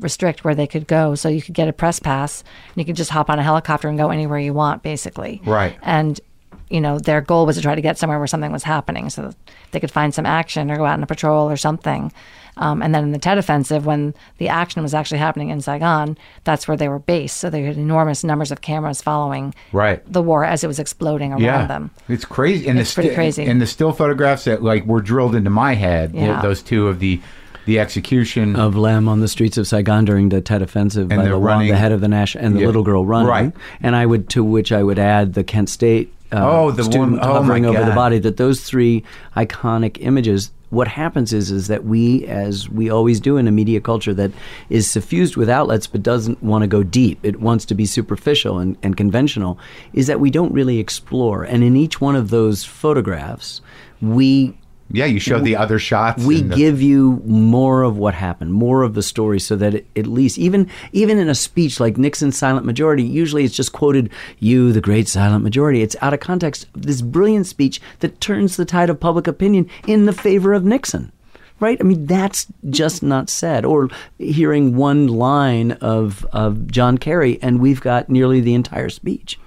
restrict 0.00 0.44
where 0.44 0.54
they 0.54 0.66
could 0.66 0.86
go. 0.86 1.14
So 1.14 1.28
you 1.28 1.42
could 1.42 1.54
get 1.54 1.68
a 1.68 1.72
press 1.72 2.00
pass, 2.00 2.42
and 2.68 2.76
you 2.76 2.84
could 2.84 2.96
just 2.96 3.10
hop 3.10 3.30
on 3.30 3.38
a 3.38 3.42
helicopter 3.42 3.88
and 3.88 3.96
go 3.98 4.10
anywhere 4.10 4.38
you 4.38 4.52
want, 4.54 4.82
basically. 4.82 5.40
Right. 5.44 5.76
And 5.82 6.20
you 6.68 6.80
know, 6.80 7.00
their 7.00 7.20
goal 7.20 7.46
was 7.46 7.56
to 7.56 7.62
try 7.62 7.74
to 7.74 7.80
get 7.80 7.98
somewhere 7.98 8.18
where 8.18 8.28
something 8.28 8.52
was 8.52 8.62
happening, 8.62 9.10
so 9.10 9.22
that 9.22 9.36
they 9.72 9.80
could 9.80 9.90
find 9.90 10.14
some 10.14 10.24
action 10.26 10.70
or 10.70 10.76
go 10.76 10.84
out 10.84 10.94
on 10.94 11.02
a 11.02 11.06
patrol 11.06 11.50
or 11.50 11.56
something. 11.56 12.12
Um, 12.56 12.82
and 12.82 12.94
then 12.94 13.04
in 13.04 13.12
the 13.12 13.18
Tet 13.18 13.38
Offensive, 13.38 13.86
when 13.86 14.12
the 14.38 14.48
action 14.48 14.82
was 14.82 14.92
actually 14.92 15.18
happening 15.18 15.48
in 15.50 15.60
Saigon, 15.60 16.18
that's 16.44 16.68
where 16.68 16.76
they 16.76 16.88
were 16.88 16.98
based. 16.98 17.38
So 17.38 17.48
they 17.48 17.62
had 17.62 17.76
enormous 17.78 18.22
numbers 18.22 18.50
of 18.50 18.60
cameras 18.60 19.00
following 19.00 19.54
Right. 19.72 20.02
the 20.12 20.20
war 20.22 20.44
as 20.44 20.62
it 20.62 20.66
was 20.66 20.78
exploding 20.78 21.30
around 21.32 21.40
yeah, 21.42 21.66
them. 21.66 21.90
it's 22.08 22.24
crazy. 22.24 22.68
And 22.68 22.78
It's 22.78 22.94
the 22.94 23.02
pretty 23.02 23.14
crazy. 23.14 23.46
And 23.46 23.60
the 23.62 23.66
still 23.66 23.92
photographs 23.92 24.44
that 24.44 24.62
like 24.62 24.84
were 24.84 25.00
drilled 25.00 25.34
into 25.34 25.48
my 25.50 25.74
head. 25.74 26.12
Yeah. 26.14 26.42
those 26.42 26.62
two 26.62 26.88
of 26.88 26.98
the 26.98 27.20
the 27.66 27.78
execution. 27.78 28.56
of 28.56 28.76
Lem 28.76 29.08
on 29.08 29.20
the 29.20 29.28
streets 29.28 29.56
of 29.58 29.66
Saigon 29.66 30.04
during 30.04 30.28
the 30.30 30.40
Tet 30.40 30.62
Offensive 30.62 31.10
And 31.10 31.20
by 31.22 31.28
the, 31.28 31.36
running- 31.36 31.68
the 31.68 31.76
head 31.76 31.92
of 31.92 32.00
the 32.00 32.08
national 32.08 32.44
and 32.44 32.56
the 32.56 32.60
Yeah. 32.60 32.66
little 32.66 32.82
girl 32.82 33.04
running. 33.06 33.28
Right. 33.28 33.52
And 33.82 33.94
I 33.96 34.06
would 34.06 34.28
to 34.30 34.42
which 34.44 34.72
I 34.72 34.82
would 34.82 34.98
add 34.98 35.34
the 35.34 35.44
Kent 35.44 35.68
State 35.68 36.12
uh, 36.32 36.38
Oh, 36.48 36.70
the 36.70 36.84
student 36.84 37.12
one- 37.12 37.20
oh, 37.22 37.32
hovering 37.34 37.66
over 37.66 37.84
the 37.84 37.90
body. 37.90 38.18
That 38.20 38.36
those 38.36 38.60
three 38.60 39.02
iconic 39.36 39.98
images. 40.00 40.52
What 40.70 40.86
happens 40.86 41.32
is 41.32 41.50
is 41.50 41.66
that 41.66 41.84
we, 41.84 42.24
as 42.26 42.68
we 42.70 42.88
always 42.88 43.18
do 43.18 43.36
in 43.36 43.48
a 43.48 43.50
media 43.50 43.80
culture 43.80 44.14
that 44.14 44.30
is 44.68 44.88
suffused 44.88 45.36
with 45.36 45.50
outlets 45.50 45.88
but 45.88 46.00
doesn't 46.04 46.40
want 46.44 46.62
to 46.62 46.68
go 46.68 46.84
deep, 46.84 47.18
it 47.24 47.40
wants 47.40 47.64
to 47.64 47.74
be 47.74 47.84
superficial 47.84 48.60
and, 48.60 48.76
and 48.84 48.96
conventional, 48.96 49.58
is 49.92 50.06
that 50.06 50.20
we 50.20 50.30
don't 50.30 50.52
really 50.52 50.78
explore. 50.78 51.42
And 51.42 51.64
in 51.64 51.74
each 51.76 52.00
one 52.00 52.14
of 52.14 52.30
those 52.30 52.62
photographs, 52.64 53.60
we 54.00 54.56
yeah, 54.90 55.04
you 55.04 55.20
showed 55.20 55.44
the 55.44 55.56
other 55.56 55.78
shots. 55.78 56.24
we 56.24 56.42
the- 56.42 56.56
give 56.56 56.82
you 56.82 57.22
more 57.24 57.82
of 57.82 57.96
what 57.96 58.14
happened, 58.14 58.52
more 58.52 58.82
of 58.82 58.94
the 58.94 59.02
story, 59.02 59.40
so 59.40 59.56
that 59.56 59.74
it, 59.74 59.86
at 59.96 60.06
least 60.06 60.38
even 60.38 60.68
even 60.92 61.18
in 61.18 61.28
a 61.28 61.34
speech 61.34 61.80
like 61.80 61.96
Nixon's 61.96 62.36
silent 62.36 62.66
majority, 62.66 63.02
usually 63.02 63.44
it's 63.44 63.54
just 63.54 63.72
quoted 63.72 64.10
"you, 64.38 64.72
the 64.72 64.80
great 64.80 65.08
silent 65.08 65.44
majority." 65.44 65.82
It's 65.82 65.96
out 66.00 66.14
of 66.14 66.20
context. 66.20 66.66
This 66.74 67.02
brilliant 67.02 67.46
speech 67.46 67.80
that 68.00 68.20
turns 68.20 68.56
the 68.56 68.64
tide 68.64 68.90
of 68.90 69.00
public 69.00 69.26
opinion 69.26 69.68
in 69.86 70.06
the 70.06 70.12
favor 70.12 70.52
of 70.52 70.64
Nixon. 70.64 71.12
Right? 71.60 71.76
I 71.78 71.84
mean, 71.84 72.06
that's 72.06 72.46
just 72.70 73.02
not 73.02 73.28
said. 73.28 73.66
Or 73.66 73.90
hearing 74.18 74.76
one 74.76 75.08
line 75.08 75.72
of, 75.72 76.24
of 76.32 76.68
John 76.68 76.96
Kerry, 76.96 77.38
and 77.42 77.60
we've 77.60 77.82
got 77.82 78.08
nearly 78.08 78.40
the 78.40 78.54
entire 78.54 78.88
speech, 78.88 79.38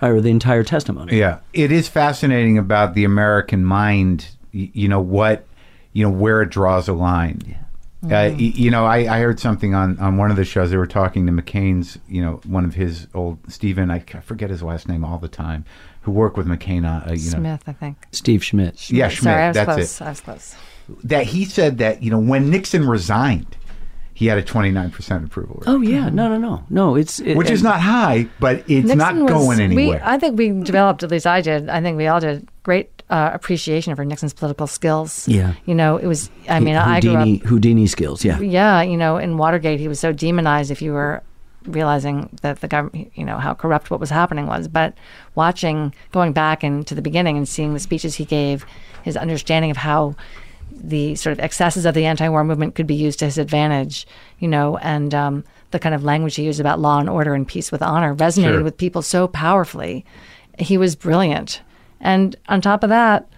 or 0.00 0.20
the 0.20 0.30
entire 0.30 0.64
testimony. 0.64 1.16
Yeah, 1.16 1.38
it 1.52 1.70
is 1.70 1.86
fascinating 1.86 2.58
about 2.58 2.94
the 2.94 3.04
American 3.04 3.64
mind. 3.64 4.26
Y- 4.54 4.70
You 4.72 4.88
know 4.88 5.00
what, 5.00 5.46
you 5.92 6.04
know 6.04 6.10
where 6.10 6.42
it 6.42 6.50
draws 6.50 6.88
a 6.88 6.92
line. 6.92 7.58
Uh, 8.10 8.32
you 8.36 8.68
know, 8.72 8.84
I, 8.84 9.18
I 9.18 9.20
heard 9.20 9.38
something 9.38 9.74
on, 9.76 9.96
on 10.00 10.16
one 10.16 10.32
of 10.32 10.36
the 10.36 10.44
shows. 10.44 10.70
They 10.72 10.76
were 10.76 10.88
talking 10.88 11.24
to 11.26 11.32
McCain's, 11.32 11.98
you 12.08 12.20
know, 12.20 12.40
one 12.46 12.64
of 12.64 12.74
his 12.74 13.06
old 13.14 13.38
Stephen. 13.46 13.92
I, 13.92 14.02
I 14.12 14.18
forget 14.20 14.50
his 14.50 14.60
last 14.60 14.88
name 14.88 15.04
all 15.04 15.18
the 15.18 15.28
time. 15.28 15.64
Who 16.00 16.10
worked 16.10 16.36
with 16.36 16.48
McCain? 16.48 16.84
Uh, 16.84 17.12
you 17.12 17.30
know, 17.30 17.38
Smith, 17.38 17.62
I 17.68 17.72
think. 17.72 17.96
Steve 18.10 18.42
Schmidt. 18.44 18.90
yeah, 18.90 19.06
Schmidt. 19.06 19.22
Sorry, 19.22 19.42
I 19.44 19.48
was 19.48 19.54
that's 19.54 19.66
close. 19.74 20.00
it. 20.00 20.04
I 20.04 20.08
was 20.08 20.20
close. 20.20 20.56
That 21.04 21.26
he 21.26 21.44
said 21.44 21.78
that 21.78 22.02
you 22.02 22.10
know 22.10 22.18
when 22.18 22.50
Nixon 22.50 22.88
resigned, 22.88 23.56
he 24.14 24.26
had 24.26 24.36
a 24.36 24.42
twenty 24.42 24.72
nine 24.72 24.90
percent 24.90 25.24
approval 25.24 25.62
rate, 25.64 25.68
Oh 25.72 25.80
yeah, 25.80 26.08
no, 26.08 26.28
no, 26.28 26.38
no, 26.38 26.64
no. 26.70 26.96
It's 26.96 27.20
it, 27.20 27.36
which 27.36 27.50
is 27.50 27.62
not 27.62 27.80
high, 27.80 28.26
but 28.40 28.68
it's 28.68 28.92
not 28.92 29.14
Nixon 29.14 29.22
was- 29.26 29.32
going 29.32 29.58
we- 29.58 29.64
anywhere. 29.84 30.02
I 30.04 30.18
think 30.18 30.36
we 30.36 30.50
developed, 30.50 31.04
at 31.04 31.12
least 31.12 31.28
I 31.28 31.40
did. 31.40 31.68
I 31.68 31.80
think 31.80 31.96
we 31.96 32.08
all 32.08 32.18
did 32.18 32.48
great 32.64 33.01
uh, 33.12 33.30
appreciation 33.34 33.94
for 33.94 34.04
Nixon's 34.04 34.32
political 34.34 34.66
skills. 34.66 35.28
Yeah. 35.28 35.52
you 35.66 35.74
know, 35.74 35.96
it 35.98 36.06
was. 36.06 36.30
I 36.48 36.58
mean, 36.60 36.76
I 36.76 37.00
grew 37.00 37.12
up. 37.12 37.18
Houdini, 37.18 37.38
Houdini 37.48 37.86
skills. 37.86 38.24
Yeah, 38.24 38.40
Yeah, 38.40 38.82
you 38.82 38.96
know, 38.96 39.18
in 39.18 39.36
Watergate, 39.36 39.78
he 39.80 39.88
was 39.88 40.00
so 40.00 40.12
demonized 40.12 40.70
if 40.70 40.80
you 40.82 40.92
were 40.92 41.22
realizing 41.66 42.28
that 42.42 42.60
the 42.60 42.68
government, 42.68 43.12
you 43.14 43.24
know, 43.24 43.38
how 43.38 43.54
corrupt 43.54 43.90
what 43.90 44.00
was 44.00 44.10
happening 44.10 44.46
was. 44.46 44.66
But 44.66 44.94
watching, 45.34 45.94
going 46.10 46.32
back 46.32 46.62
and 46.64 46.86
to 46.86 46.94
the 46.94 47.02
beginning 47.02 47.36
and 47.36 47.48
seeing 47.48 47.74
the 47.74 47.80
speeches 47.80 48.14
he 48.16 48.24
gave, 48.24 48.64
his 49.04 49.16
understanding 49.16 49.70
of 49.70 49.76
how 49.76 50.16
the 50.74 51.14
sort 51.14 51.32
of 51.32 51.38
excesses 51.40 51.84
of 51.84 51.94
the 51.94 52.04
anti-war 52.06 52.42
movement 52.44 52.74
could 52.74 52.86
be 52.86 52.94
used 52.94 53.18
to 53.20 53.26
his 53.26 53.38
advantage, 53.38 54.06
you 54.40 54.48
know, 54.48 54.76
and 54.78 55.14
um, 55.14 55.44
the 55.70 55.78
kind 55.78 55.94
of 55.94 56.02
language 56.02 56.34
he 56.34 56.44
used 56.44 56.60
about 56.60 56.80
law 56.80 56.98
and 56.98 57.08
order 57.08 57.34
and 57.34 57.46
peace 57.46 57.70
with 57.70 57.82
honor 57.82 58.14
resonated 58.14 58.54
Sure. 58.54 58.64
with 58.64 58.76
people 58.78 59.02
so 59.02 59.28
powerfully. 59.28 60.04
He 60.58 60.76
was 60.78 60.96
brilliant, 60.96 61.60
and 62.02 62.36
on 62.48 62.60
top 62.60 62.82
of 62.82 62.90
that, 62.90 63.28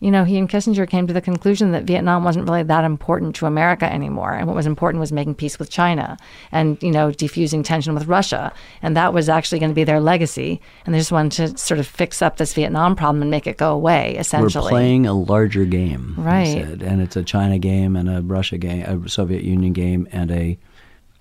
you 0.00 0.10
know, 0.10 0.24
he 0.24 0.36
and 0.36 0.50
Kissinger 0.50 0.86
came 0.88 1.06
to 1.06 1.14
the 1.14 1.20
conclusion 1.22 1.72
that 1.72 1.84
Vietnam 1.84 2.24
wasn't 2.24 2.46
really 2.46 2.62
that 2.64 2.84
important 2.84 3.34
to 3.36 3.46
America 3.46 3.90
anymore. 3.90 4.32
And 4.34 4.46
what 4.46 4.54
was 4.56 4.66
important 4.66 5.00
was 5.00 5.12
making 5.12 5.36
peace 5.36 5.58
with 5.58 5.70
China 5.70 6.18
and, 6.52 6.82
you 6.82 6.90
know, 6.90 7.08
defusing 7.10 7.64
tension 7.64 7.94
with 7.94 8.06
Russia. 8.06 8.52
And 8.82 8.96
that 8.98 9.14
was 9.14 9.30
actually 9.30 9.60
going 9.60 9.70
to 9.70 9.74
be 9.74 9.84
their 9.84 10.00
legacy. 10.00 10.60
And 10.84 10.94
they 10.94 10.98
just 10.98 11.12
wanted 11.12 11.32
to 11.52 11.56
sort 11.56 11.80
of 11.80 11.86
fix 11.86 12.20
up 12.20 12.36
this 12.36 12.52
Vietnam 12.52 12.96
problem 12.96 13.22
and 13.22 13.30
make 13.30 13.46
it 13.46 13.56
go 13.56 13.72
away, 13.72 14.16
essentially. 14.18 14.42
we're 14.42 14.48
essentially. 14.48 14.70
playing 14.72 15.06
a 15.06 15.14
larger 15.14 15.64
game, 15.64 16.14
Right. 16.18 16.52
said. 16.52 16.82
and 16.82 17.00
it's 17.00 17.16
a 17.16 17.22
China 17.22 17.58
game 17.58 17.96
and 17.96 18.10
a 18.10 18.20
Russia 18.20 18.58
game, 18.58 19.04
a 19.04 19.08
Soviet 19.08 19.42
Union 19.42 19.72
game, 19.72 20.06
and 20.12 20.30
a 20.30 20.58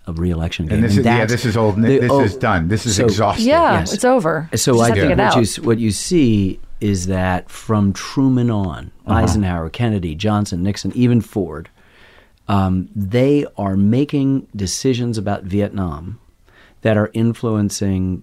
a 0.06 0.12
re-election 0.12 0.66
game. 0.66 0.76
and 0.76 0.84
this 0.84 0.98
is 0.98 1.06
yeah, 1.06 1.24
this 1.26 1.46
is 1.46 1.56
old. 1.56 1.78
the- 1.82 2.00
this 2.00 2.12
oh, 2.12 2.20
is 2.20 2.36
done. 2.36 2.68
This 2.68 2.86
is 2.86 2.98
so- 2.98 3.06
exhausted. 3.06 3.46
yeah, 3.46 3.80
Yes. 3.80 3.94
it's 3.94 4.04
over. 4.04 4.50
So 4.56 4.74
just 4.74 4.84
I 4.84 4.88
have 4.88 4.96
to 4.96 5.02
think 5.02 5.12
get 5.12 5.18
what 5.18 5.38
out. 5.38 5.58
you 5.58 5.64
what 5.64 5.80
you 5.80 5.92
see 5.92 6.60
is 6.84 7.08
that 7.08 7.50
from 7.50 7.94
Truman 7.94 8.50
on, 8.52 8.92
Uh-huh. 9.06 9.20
Eisenhower, 9.20 9.70
Kennedy, 9.70 10.16
Johnson, 10.16 10.62
Nixon, 10.64 10.92
even 10.96 11.22
Ford, 11.22 11.70
um, 12.48 12.90
they 12.96 13.46
are 13.58 13.78
making 13.78 14.48
decisions 14.56 15.18
about 15.18 15.44
Vietnam 15.44 16.20
that 16.82 16.98
are 16.98 17.10
influencing 17.14 18.22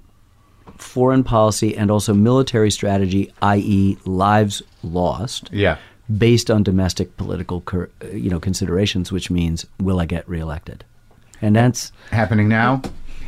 foreign 0.76 1.24
policy 1.24 1.76
and 1.76 1.90
also 1.90 2.12
military 2.14 2.70
strategy, 2.70 3.32
i.e., 3.42 3.96
lives 4.04 4.62
lost. 4.82 5.48
Yeah. 5.52 5.76
based 6.18 6.50
on 6.50 6.62
domestic 6.64 7.16
political, 7.16 7.62
you 8.12 8.28
know, 8.30 8.40
considerations, 8.40 9.12
which 9.12 9.30
means 9.30 9.64
will 9.78 10.00
I 10.00 10.06
get 10.06 10.28
reelected? 10.28 10.84
And 11.40 11.54
that's 11.54 11.92
Happening 12.10 12.48
now. 12.48 12.82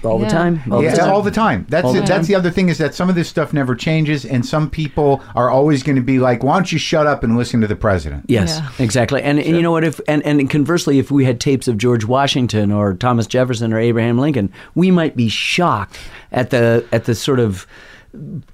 All 0.05 0.19
the 0.19 0.27
time. 0.29 0.61
All 0.71 0.83
yeah, 0.83 0.91
the 0.91 0.97
time. 0.99 1.11
all 1.13 1.23
the 1.23 1.31
time. 1.31 1.67
That's 1.69 1.85
All 1.85 1.93
the 1.93 2.03
it. 2.03 2.07
that's 2.07 2.27
the 2.29 2.35
other 2.35 2.51
thing 2.51 2.69
is 2.69 2.79
that 2.79 2.95
some 2.95 3.09
of 3.09 3.15
this 3.15 3.29
stuff 3.29 3.53
never 3.53 3.75
changes, 3.75 4.25
and 4.25 4.45
some 4.45 4.69
people 4.71 5.23
are 5.35 5.49
always 5.51 5.83
going 5.83 5.97
to 5.97 6.03
be 6.03 6.19
like, 6.19 6.43
"Why 6.43 6.55
don't 6.55 6.71
you 6.73 6.79
shut 6.79 7.07
up 7.07 7.23
and 7.25 7.37
listen 7.37 7.61
to 7.61 7.67
the 7.67 7.77
president?" 7.77 8.25
Yes, 8.29 8.59
Yeah. 8.59 8.69
exactly. 8.85 9.23
And, 9.23 9.39
and 9.39 9.57
you 9.57 9.63
know 9.63 9.73
what? 9.73 9.85
If 9.85 10.01
and, 10.09 10.25
and 10.25 10.49
conversely, 10.51 10.99
if 10.99 11.11
we 11.11 11.25
had 11.25 11.41
tapes 11.41 11.69
of 11.69 11.79
George 11.79 12.05
Washington 12.05 12.73
or 12.73 12.95
Thomas 12.95 13.27
Jefferson 13.27 13.73
or 13.73 13.79
Abraham 13.79 14.19
Lincoln, 14.19 14.53
we 14.75 14.91
might 14.91 15.17
be 15.17 15.29
shocked 15.29 15.99
at 16.33 16.51
the 16.51 16.85
at 16.93 17.05
the 17.05 17.15
sort 17.15 17.39
of 17.41 17.67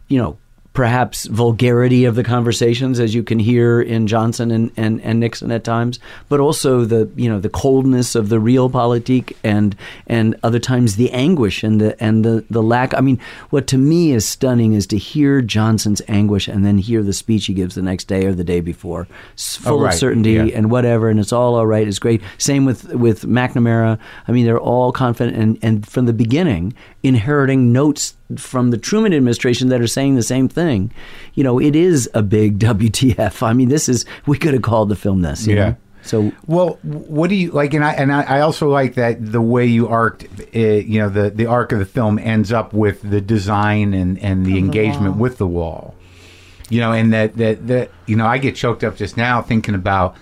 you 0.08 0.18
know 0.18 0.36
perhaps 0.74 1.26
vulgarity 1.26 2.04
of 2.04 2.14
the 2.14 2.22
conversations 2.22 3.00
as 3.00 3.12
you 3.12 3.22
can 3.24 3.40
hear 3.40 3.80
in 3.82 4.06
Johnson 4.06 4.50
and, 4.52 4.70
and, 4.76 5.00
and 5.02 5.18
Nixon 5.18 5.50
at 5.50 5.64
times, 5.64 5.98
but 6.28 6.38
also 6.38 6.84
the 6.84 7.10
you 7.16 7.28
know 7.28 7.40
the 7.40 7.48
coldness 7.48 8.14
of 8.14 8.28
the 8.28 8.36
realpolitik 8.36 9.32
and 9.42 9.74
and 10.06 10.36
other 10.44 10.60
times 10.60 10.94
the 10.96 11.10
anguish 11.10 11.64
and 11.64 11.80
the 11.80 12.00
and 12.02 12.24
the, 12.24 12.44
the 12.48 12.62
lack 12.62 12.94
I 12.94 13.00
mean 13.00 13.18
what 13.50 13.66
to 13.68 13.78
me 13.78 14.12
is 14.12 14.28
stunning 14.28 14.74
is 14.74 14.86
to 14.88 14.98
hear 14.98 15.40
Johnson's 15.42 16.00
anguish 16.06 16.46
and 16.46 16.64
then 16.64 16.78
hear 16.78 17.02
the 17.02 17.12
speech 17.12 17.46
he 17.46 17.54
gives 17.54 17.74
the 17.74 17.82
next 17.82 18.04
day 18.04 18.26
or 18.26 18.32
the 18.34 18.44
day 18.44 18.60
before 18.60 19.08
s- 19.34 19.58
oh, 19.62 19.70
full 19.70 19.80
right. 19.80 19.92
of 19.92 19.98
certainty 19.98 20.32
Yeah. 20.32 20.44
and 20.54 20.70
whatever 20.70 21.08
and 21.08 21.18
it's 21.18 21.32
all 21.32 21.56
all 21.56 21.66
right 21.66 21.88
it's 21.88 21.98
great 21.98 22.22
same 22.38 22.64
with 22.64 22.94
with 22.94 23.22
McNamara 23.22 23.98
I 24.28 24.32
mean 24.32 24.44
they're 24.46 24.60
all 24.60 24.92
confident 24.92 25.36
and 25.36 25.58
and 25.62 25.88
from 25.88 26.06
the 26.06 26.12
beginning 26.12 26.74
inheriting 27.02 27.72
notes 27.72 28.16
from 28.36 28.70
the 28.70 28.76
Truman 28.78 29.14
administration 29.14 29.68
that 29.68 29.80
are 29.80 29.86
saying 29.86 30.16
the 30.16 30.22
same 30.22 30.48
thing 30.48 30.92
you 31.34 31.44
know 31.44 31.58
it 31.60 31.76
is 31.76 32.10
a 32.14 32.22
big 32.22 32.58
WTF 32.70 33.42
I 33.42 33.52
mean 33.52 33.68
this 33.68 33.88
is 33.88 34.04
we 34.26 34.36
could 34.38 34.52
have 34.54 34.62
called 34.62 34.88
the 34.88 34.96
film 34.96 35.22
this 35.22 35.46
you 35.46 35.54
Yeah. 35.56 35.68
know? 35.70 35.76
so 36.02 36.32
Well, 36.46 36.78
what 36.82 37.28
do 37.30 37.36
you 37.36 37.50
like? 37.50 37.74
And 37.74 37.84
I 37.84 37.92
and 37.92 38.12
I, 38.12 38.22
I 38.22 38.40
also 38.40 38.68
like 38.68 38.94
that 38.94 39.16
the 39.32 39.40
way 39.42 39.66
you 39.66 39.88
arced, 39.88 40.24
uh, 40.54 40.58
you 40.58 40.98
know, 41.00 41.08
the 41.08 41.28
the 41.30 41.46
arc 41.46 41.72
of 41.72 41.78
the 41.80 41.84
film 41.86 42.18
ends 42.18 42.50
up 42.52 42.72
with 42.72 43.02
the 43.02 43.20
design 43.20 43.92
and 43.94 44.18
and 44.20 44.46
the 44.46 44.58
engagement 44.58 45.14
wall. 45.14 45.20
with 45.22 45.38
the 45.38 45.46
wall. 45.46 45.94
You 46.70 46.80
know, 46.80 46.92
and 46.92 47.12
that 47.12 47.36
that 47.36 47.66
that 47.66 47.90
you 48.06 48.16
know, 48.16 48.26
I 48.26 48.38
get 48.38 48.56
choked 48.56 48.84
up 48.84 48.96
just 48.96 49.16
now 49.16 49.42
thinking 49.42 49.74
about 49.74 50.16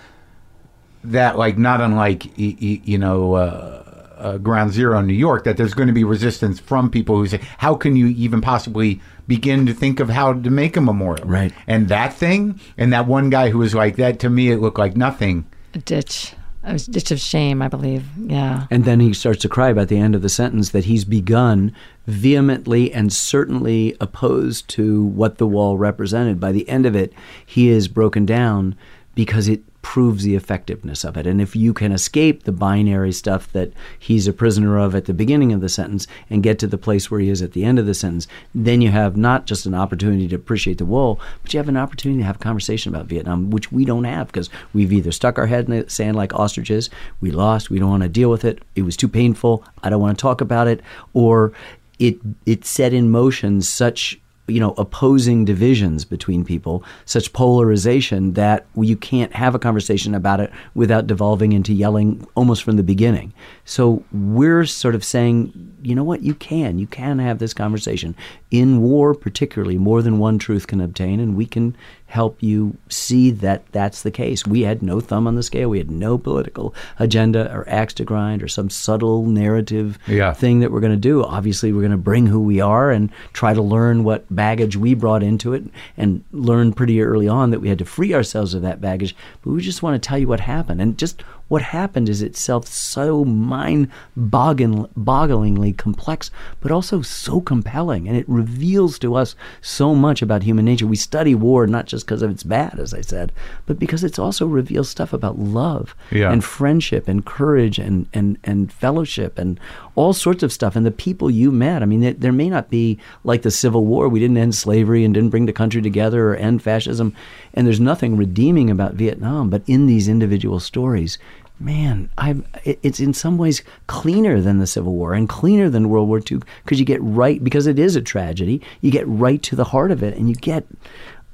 that. 1.04 1.38
Like, 1.38 1.56
not 1.58 1.80
unlike 1.80 2.24
y- 2.38 2.56
y- 2.60 2.80
you 2.84 2.98
know. 2.98 3.34
Uh, 3.34 3.85
uh, 4.18 4.38
ground 4.38 4.72
zero 4.72 4.98
in 4.98 5.06
New 5.06 5.14
York, 5.14 5.44
that 5.44 5.56
there's 5.56 5.74
going 5.74 5.88
to 5.88 5.92
be 5.92 6.04
resistance 6.04 6.58
from 6.60 6.90
people 6.90 7.16
who 7.16 7.26
say, 7.26 7.40
"How 7.58 7.74
can 7.74 7.96
you 7.96 8.08
even 8.08 8.40
possibly 8.40 9.00
begin 9.26 9.66
to 9.66 9.74
think 9.74 10.00
of 10.00 10.08
how 10.08 10.32
to 10.32 10.50
make 10.50 10.76
a 10.76 10.80
memorial?" 10.80 11.26
Right. 11.26 11.52
And 11.66 11.88
that 11.88 12.14
thing, 12.14 12.60
and 12.76 12.92
that 12.92 13.06
one 13.06 13.30
guy 13.30 13.50
who 13.50 13.58
was 13.58 13.74
like 13.74 13.96
that 13.96 14.18
to 14.20 14.30
me, 14.30 14.50
it 14.50 14.60
looked 14.60 14.78
like 14.78 14.96
nothing. 14.96 15.46
A 15.74 15.78
ditch. 15.78 16.34
A 16.64 16.78
ditch 16.78 17.12
of 17.12 17.20
shame, 17.20 17.62
I 17.62 17.68
believe. 17.68 18.04
Yeah. 18.18 18.66
And 18.72 18.84
then 18.84 18.98
he 18.98 19.12
starts 19.14 19.40
to 19.42 19.48
cry 19.48 19.68
about 19.68 19.86
the 19.86 19.98
end 19.98 20.16
of 20.16 20.22
the 20.22 20.28
sentence 20.28 20.70
that 20.70 20.86
he's 20.86 21.04
begun 21.04 21.72
vehemently 22.08 22.92
and 22.92 23.12
certainly 23.12 23.96
opposed 24.00 24.68
to 24.70 25.04
what 25.04 25.38
the 25.38 25.46
wall 25.46 25.78
represented. 25.78 26.40
By 26.40 26.50
the 26.50 26.68
end 26.68 26.84
of 26.84 26.96
it, 26.96 27.12
he 27.44 27.68
is 27.68 27.86
broken 27.86 28.26
down 28.26 28.74
because 29.14 29.46
it 29.48 29.62
proves 29.86 30.24
the 30.24 30.34
effectiveness 30.34 31.04
of 31.04 31.16
it. 31.16 31.28
And 31.28 31.40
if 31.40 31.54
you 31.54 31.72
can 31.72 31.92
escape 31.92 32.42
the 32.42 32.50
binary 32.50 33.12
stuff 33.12 33.50
that 33.52 33.70
he's 33.96 34.26
a 34.26 34.32
prisoner 34.32 34.80
of 34.80 34.96
at 34.96 35.04
the 35.04 35.14
beginning 35.14 35.52
of 35.52 35.60
the 35.60 35.68
sentence 35.68 36.08
and 36.28 36.42
get 36.42 36.58
to 36.58 36.66
the 36.66 36.76
place 36.76 37.08
where 37.08 37.20
he 37.20 37.30
is 37.30 37.40
at 37.40 37.52
the 37.52 37.64
end 37.64 37.78
of 37.78 37.86
the 37.86 37.94
sentence, 37.94 38.26
then 38.52 38.80
you 38.80 38.90
have 38.90 39.16
not 39.16 39.46
just 39.46 39.64
an 39.64 39.76
opportunity 39.76 40.26
to 40.26 40.34
appreciate 40.34 40.78
the 40.78 40.84
wall, 40.84 41.20
but 41.40 41.54
you 41.54 41.58
have 41.58 41.68
an 41.68 41.76
opportunity 41.76 42.20
to 42.20 42.26
have 42.26 42.34
a 42.34 42.40
conversation 42.40 42.92
about 42.92 43.06
Vietnam, 43.06 43.48
which 43.50 43.70
we 43.70 43.84
don't 43.84 44.02
have 44.02 44.26
because 44.26 44.50
we've 44.74 44.92
either 44.92 45.12
stuck 45.12 45.38
our 45.38 45.46
head 45.46 45.68
in 45.68 45.78
the 45.78 45.88
sand 45.88 46.16
like 46.16 46.34
ostriches, 46.34 46.90
we 47.20 47.30
lost, 47.30 47.70
we 47.70 47.78
don't 47.78 47.88
want 47.88 48.02
to 48.02 48.08
deal 48.08 48.28
with 48.28 48.44
it, 48.44 48.60
it 48.74 48.82
was 48.82 48.96
too 48.96 49.08
painful, 49.08 49.62
I 49.84 49.88
don't 49.88 50.00
want 50.00 50.18
to 50.18 50.20
talk 50.20 50.40
about 50.40 50.66
it, 50.66 50.80
or 51.14 51.52
it 52.00 52.16
it 52.44 52.64
set 52.64 52.92
in 52.92 53.08
motion 53.08 53.62
such 53.62 54.20
you 54.48 54.60
know 54.60 54.74
opposing 54.78 55.44
divisions 55.44 56.04
between 56.04 56.44
people 56.44 56.84
such 57.04 57.32
polarization 57.32 58.34
that 58.34 58.66
you 58.76 58.96
can't 58.96 59.32
have 59.32 59.54
a 59.54 59.58
conversation 59.58 60.14
about 60.14 60.40
it 60.40 60.50
without 60.74 61.06
devolving 61.06 61.52
into 61.52 61.72
yelling 61.72 62.26
almost 62.34 62.62
from 62.62 62.76
the 62.76 62.82
beginning. 62.82 63.32
So 63.64 64.04
we're 64.12 64.66
sort 64.66 64.94
of 64.94 65.04
saying 65.04 65.52
you 65.82 65.94
know 65.94 66.04
what 66.04 66.22
you 66.22 66.34
can 66.34 66.78
you 66.78 66.86
can 66.86 67.18
have 67.18 67.38
this 67.38 67.54
conversation. 67.54 68.14
In 68.50 68.80
war 68.82 69.14
particularly 69.14 69.78
more 69.78 70.02
than 70.02 70.18
one 70.18 70.38
truth 70.38 70.66
can 70.66 70.80
obtain 70.80 71.20
and 71.20 71.36
we 71.36 71.46
can 71.46 71.76
help 72.06 72.42
you 72.42 72.76
see 72.88 73.30
that 73.30 73.64
that's 73.72 74.02
the 74.02 74.10
case 74.10 74.46
we 74.46 74.62
had 74.62 74.80
no 74.82 75.00
thumb 75.00 75.26
on 75.26 75.34
the 75.34 75.42
scale 75.42 75.68
we 75.68 75.78
had 75.78 75.90
no 75.90 76.16
political 76.16 76.72
agenda 77.00 77.52
or 77.52 77.68
axe 77.68 77.92
to 77.94 78.04
grind 78.04 78.42
or 78.42 78.48
some 78.48 78.70
subtle 78.70 79.26
narrative 79.26 79.98
Yeah. 80.06 80.32
thing 80.32 80.60
that 80.60 80.70
we're 80.70 80.80
going 80.80 80.92
to 80.92 80.96
do. 80.96 81.24
Obviously, 81.24 81.72
we're 81.72 81.80
going 81.80 81.90
to 81.90 81.96
bring 81.96 82.26
who 82.26 82.40
we 82.40 82.60
are 82.60 82.90
and 82.90 83.10
try 83.32 83.52
to 83.54 83.62
learn 83.62 84.04
what 84.04 84.24
baggage 84.34 84.76
we 84.76 84.94
brought 84.94 85.22
into 85.22 85.52
it 85.52 85.64
and 85.96 86.22
learn 86.32 86.72
pretty 86.72 87.00
early 87.02 87.28
on 87.28 87.50
that 87.50 87.60
we 87.60 87.68
had 87.68 87.78
to 87.78 87.84
free 87.84 88.14
ourselves 88.14 88.54
of 88.54 88.62
that 88.62 88.80
baggage. 88.80 89.16
But 89.42 89.50
we 89.50 89.60
just 89.62 89.82
want 89.82 90.00
to 90.00 90.06
tell 90.08 90.18
you 90.18 90.28
what 90.28 90.40
happened. 90.40 90.80
And 90.80 90.96
just 90.96 91.22
what 91.48 91.62
happened 91.62 92.08
is 92.08 92.22
itself 92.22 92.66
so 92.66 93.24
mind 93.24 93.88
bogglingly 94.18 95.76
complex, 95.76 96.30
but 96.60 96.72
also 96.72 97.02
so 97.02 97.40
compelling. 97.40 98.08
And 98.08 98.16
it 98.16 98.28
reveals 98.28 98.98
to 99.00 99.14
us 99.14 99.36
so 99.60 99.94
much 99.94 100.22
about 100.22 100.42
human 100.42 100.64
nature. 100.64 100.86
We 100.86 100.96
study 100.96 101.34
war 101.34 101.66
not 101.66 101.86
just 101.86 102.06
because 102.06 102.22
of 102.22 102.30
its 102.30 102.42
bad, 102.42 102.78
as 102.78 102.92
I 102.92 103.00
said, 103.00 103.32
but 103.66 103.78
because 103.78 104.02
it 104.04 104.18
also 104.18 104.46
reveals 104.46 104.88
stuff 104.88 105.12
about 105.12 105.38
love 105.38 105.94
Yeah. 106.10 106.32
and 106.32 106.42
friendship 106.44 107.08
and 107.08 107.24
courage 107.24 107.78
and, 107.78 108.08
and, 108.12 108.38
and 108.44 108.72
fellowship 108.72 109.38
and 109.38 109.60
all 109.94 110.12
sorts 110.12 110.42
of 110.42 110.52
stuff. 110.52 110.76
And 110.76 110.84
the 110.84 110.90
people 110.90 111.30
you 111.30 111.50
met, 111.50 111.82
I 111.82 111.86
mean, 111.86 112.00
there, 112.00 112.12
there 112.12 112.32
may 112.32 112.48
not 112.50 112.70
be 112.70 112.98
like 113.24 113.42
the 113.42 113.50
Civil 113.50 113.84
War. 113.86 114.08
We 114.08 114.20
didn't 114.20 114.36
end 114.36 114.54
slavery 114.54 115.04
and 115.04 115.14
didn't 115.14 115.30
bring 115.30 115.46
the 115.46 115.52
country 115.52 115.80
together 115.82 116.30
or 116.30 116.36
end 116.36 116.62
fascism. 116.62 117.14
And 117.56 117.66
there's 117.66 117.80
nothing 117.80 118.16
redeeming 118.16 118.70
about 118.70 118.94
Vietnam. 118.94 119.50
But 119.50 119.62
in 119.66 119.86
these 119.86 120.08
individual 120.08 120.60
stories, 120.60 121.18
man, 121.58 122.10
I 122.18 122.36
it, 122.64 122.78
it's 122.82 123.00
in 123.00 123.14
some 123.14 123.38
ways 123.38 123.62
cleaner 123.86 124.40
than 124.40 124.58
the 124.58 124.66
Civil 124.66 124.94
War 124.94 125.14
and 125.14 125.28
cleaner 125.28 125.70
than 125.70 125.88
World 125.88 126.08
War 126.08 126.18
II 126.18 126.40
because 126.62 126.78
you 126.78 126.84
get 126.84 127.02
right, 127.02 127.42
because 127.42 127.66
it 127.66 127.78
is 127.78 127.96
a 127.96 128.02
tragedy, 128.02 128.60
you 128.82 128.90
get 128.90 129.08
right 129.08 129.42
to 129.44 129.56
the 129.56 129.64
heart 129.64 129.90
of 129.90 130.02
it. 130.02 130.16
And 130.16 130.28
you 130.28 130.34
get, 130.34 130.66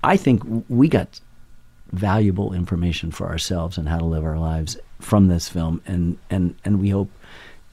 I 0.05 0.17
think 0.17 0.43
we 0.69 0.89
got 0.89 1.21
valuable 1.93 2.55
information 2.55 3.11
for 3.11 3.29
ourselves 3.29 3.77
and 3.77 3.89
how 3.89 3.99
to 3.99 4.05
live 4.05 4.25
our 4.25 4.39
lives 4.39 4.79
from 4.99 5.29
this 5.29 5.49
film 5.49 5.83
and 5.85 6.17
and 6.31 6.55
and 6.65 6.81
we 6.81 6.89
hope 6.89 7.11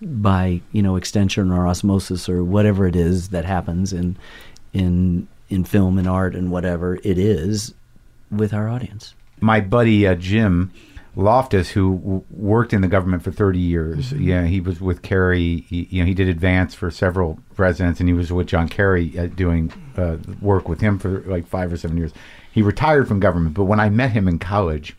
by 0.01 0.61
you 0.73 0.81
know 0.81 0.97
extension 0.97 1.51
or 1.51 1.67
osmosis 1.67 2.27
or 2.27 2.43
whatever 2.43 2.85
it 2.85 2.95
is 2.95 3.29
that 3.29 3.45
happens 3.45 3.93
in 3.93 4.17
in 4.73 5.27
in 5.49 5.63
film 5.63 5.97
and 5.97 6.07
art 6.07 6.35
and 6.35 6.51
whatever 6.51 6.95
it 7.03 7.17
is 7.17 7.73
with 8.31 8.53
our 8.53 8.69
audience 8.69 9.15
my 9.41 9.61
buddy 9.61 10.07
uh, 10.07 10.15
Jim 10.15 10.71
Loftus, 11.15 11.71
who 11.71 11.97
w- 11.97 12.23
worked 12.29 12.73
in 12.73 12.81
the 12.81 12.87
government 12.87 13.23
for 13.23 13.31
30 13.31 13.59
years, 13.59 14.13
yeah, 14.13 14.45
he 14.45 14.61
was 14.61 14.79
with 14.79 15.01
Kerry. 15.01 15.65
He, 15.67 15.87
you 15.89 16.01
know, 16.01 16.07
he 16.07 16.13
did 16.13 16.29
advance 16.29 16.75
for 16.75 16.91
several 16.91 17.39
presidents, 17.55 17.99
and 17.99 18.07
he 18.07 18.13
was 18.13 18.31
with 18.31 18.47
John 18.47 18.69
Kerry 18.69 19.17
uh, 19.17 19.27
doing 19.27 19.73
uh, 19.97 20.17
work 20.41 20.69
with 20.69 20.81
him 20.81 20.99
for 20.99 21.21
like 21.21 21.47
five 21.47 21.73
or 21.73 21.77
seven 21.77 21.97
years. 21.97 22.13
He 22.51 22.61
retired 22.61 23.07
from 23.07 23.19
government, 23.19 23.55
but 23.55 23.65
when 23.65 23.79
I 23.79 23.89
met 23.89 24.11
him 24.11 24.27
in 24.27 24.39
college, 24.39 24.95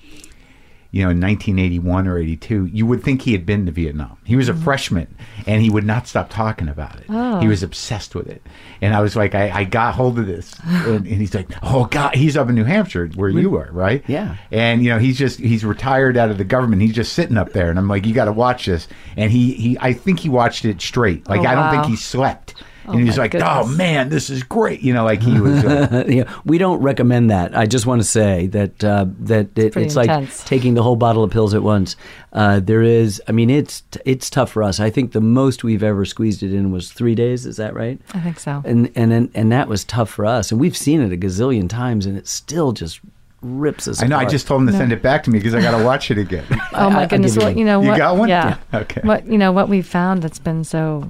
you 0.92 1.04
know, 1.04 1.10
in 1.10 1.20
1981 1.20 2.08
or 2.08 2.18
82, 2.18 2.66
you 2.66 2.86
would 2.86 3.02
think 3.02 3.22
he 3.22 3.32
had 3.32 3.46
been 3.46 3.66
to 3.66 3.72
Vietnam. 3.72 4.18
He 4.24 4.36
was 4.36 4.48
a 4.48 4.52
mm-hmm. 4.52 4.64
freshman, 4.64 5.16
and 5.46 5.62
he 5.62 5.70
would 5.70 5.84
not 5.84 6.08
stop 6.08 6.30
talking 6.30 6.68
about 6.68 6.96
it. 6.96 7.06
He 7.06 7.14
oh. 7.14 7.46
was 7.46 7.62
obsessed 7.62 8.14
with 8.14 8.28
it, 8.28 8.42
and 8.80 8.94
I 8.94 9.00
was 9.00 9.14
like, 9.16 9.34
I, 9.34 9.50
I 9.50 9.64
got 9.64 9.94
hold 9.94 10.18
of 10.18 10.26
this, 10.26 10.54
and, 10.64 11.06
and 11.06 11.06
he's 11.06 11.34
like, 11.34 11.48
Oh 11.62 11.84
God, 11.86 12.14
he's 12.14 12.36
up 12.36 12.48
in 12.48 12.54
New 12.54 12.64
Hampshire 12.64 13.08
where 13.14 13.28
you 13.28 13.56
are, 13.56 13.68
right? 13.72 14.02
Yeah. 14.06 14.36
And 14.50 14.82
you 14.82 14.90
know, 14.90 14.98
he's 14.98 15.18
just 15.18 15.38
he's 15.38 15.64
retired 15.64 16.16
out 16.16 16.30
of 16.30 16.38
the 16.38 16.44
government. 16.44 16.82
He's 16.82 16.94
just 16.94 17.12
sitting 17.12 17.36
up 17.36 17.52
there, 17.52 17.70
and 17.70 17.78
I'm 17.78 17.88
like, 17.88 18.06
you 18.06 18.14
got 18.14 18.26
to 18.26 18.32
watch 18.32 18.66
this. 18.66 18.88
And 19.16 19.30
he 19.30 19.52
he, 19.54 19.78
I 19.80 19.92
think 19.92 20.20
he 20.20 20.28
watched 20.28 20.64
it 20.64 20.80
straight. 20.80 21.28
Like 21.28 21.40
Oh, 21.40 21.44
I 21.44 21.54
don't 21.54 21.64
wow. 21.64 21.70
think 21.70 21.86
he 21.86 21.96
slept. 21.96 22.54
Oh, 22.90 22.94
and 22.94 23.06
he's 23.06 23.18
like, 23.18 23.34
oh 23.36 23.66
man, 23.66 24.08
this 24.08 24.30
is 24.30 24.42
great. 24.42 24.80
You 24.80 24.92
know, 24.92 25.04
like 25.04 25.22
he 25.22 25.40
was. 25.40 25.64
Uh, 25.64 26.04
yeah, 26.08 26.32
we 26.44 26.58
don't 26.58 26.80
recommend 26.80 27.30
that. 27.30 27.56
I 27.56 27.66
just 27.66 27.86
want 27.86 28.00
to 28.00 28.06
say 28.06 28.48
that 28.48 28.82
uh, 28.82 29.06
that 29.20 29.56
it, 29.56 29.76
it's 29.76 29.96
like 29.96 30.34
taking 30.44 30.74
the 30.74 30.82
whole 30.82 30.96
bottle 30.96 31.22
of 31.22 31.30
pills 31.30 31.54
at 31.54 31.62
once. 31.62 31.96
Uh, 32.32 32.60
there 32.60 32.82
is, 32.82 33.22
I 33.28 33.32
mean, 33.32 33.48
it's 33.50 33.82
it's 34.04 34.28
tough 34.28 34.50
for 34.50 34.62
us. 34.62 34.80
I 34.80 34.90
think 34.90 35.12
the 35.12 35.20
most 35.20 35.62
we've 35.62 35.82
ever 35.82 36.04
squeezed 36.04 36.42
it 36.42 36.52
in 36.52 36.72
was 36.72 36.90
three 36.92 37.14
days. 37.14 37.46
Is 37.46 37.56
that 37.56 37.74
right? 37.74 38.00
I 38.12 38.20
think 38.20 38.40
so. 38.40 38.62
And 38.64 38.90
and 38.96 39.12
and, 39.12 39.30
and 39.34 39.52
that 39.52 39.68
was 39.68 39.84
tough 39.84 40.10
for 40.10 40.26
us. 40.26 40.50
And 40.50 40.60
we've 40.60 40.76
seen 40.76 41.00
it 41.00 41.12
a 41.12 41.16
gazillion 41.16 41.68
times, 41.68 42.06
and 42.06 42.16
it 42.16 42.26
still 42.26 42.72
just 42.72 43.00
rips 43.42 43.88
us. 43.88 44.02
I 44.02 44.06
know. 44.06 44.18
I 44.18 44.24
just 44.24 44.46
told 44.46 44.62
him 44.62 44.66
to 44.68 44.72
send 44.72 44.92
it 44.92 45.02
back 45.02 45.24
to 45.24 45.30
me 45.30 45.38
because 45.38 45.54
I 45.54 45.62
got 45.62 45.76
to 45.76 45.84
watch 45.84 46.10
it 46.10 46.18
again. 46.18 46.44
Oh 46.72 46.90
my 46.90 47.06
goodness! 47.06 47.36
you 47.36 47.42
What 47.42 47.56
you 47.56 47.64
know? 47.64 47.80
You 47.82 47.96
got 47.96 48.16
one? 48.16 48.28
Yeah. 48.28 48.58
Yeah, 48.72 48.80
okay. 48.80 49.00
What 49.02 49.26
you 49.26 49.38
know? 49.38 49.52
What 49.52 49.68
we 49.68 49.82
found 49.82 50.22
that's 50.22 50.38
been 50.38 50.64
so 50.64 51.08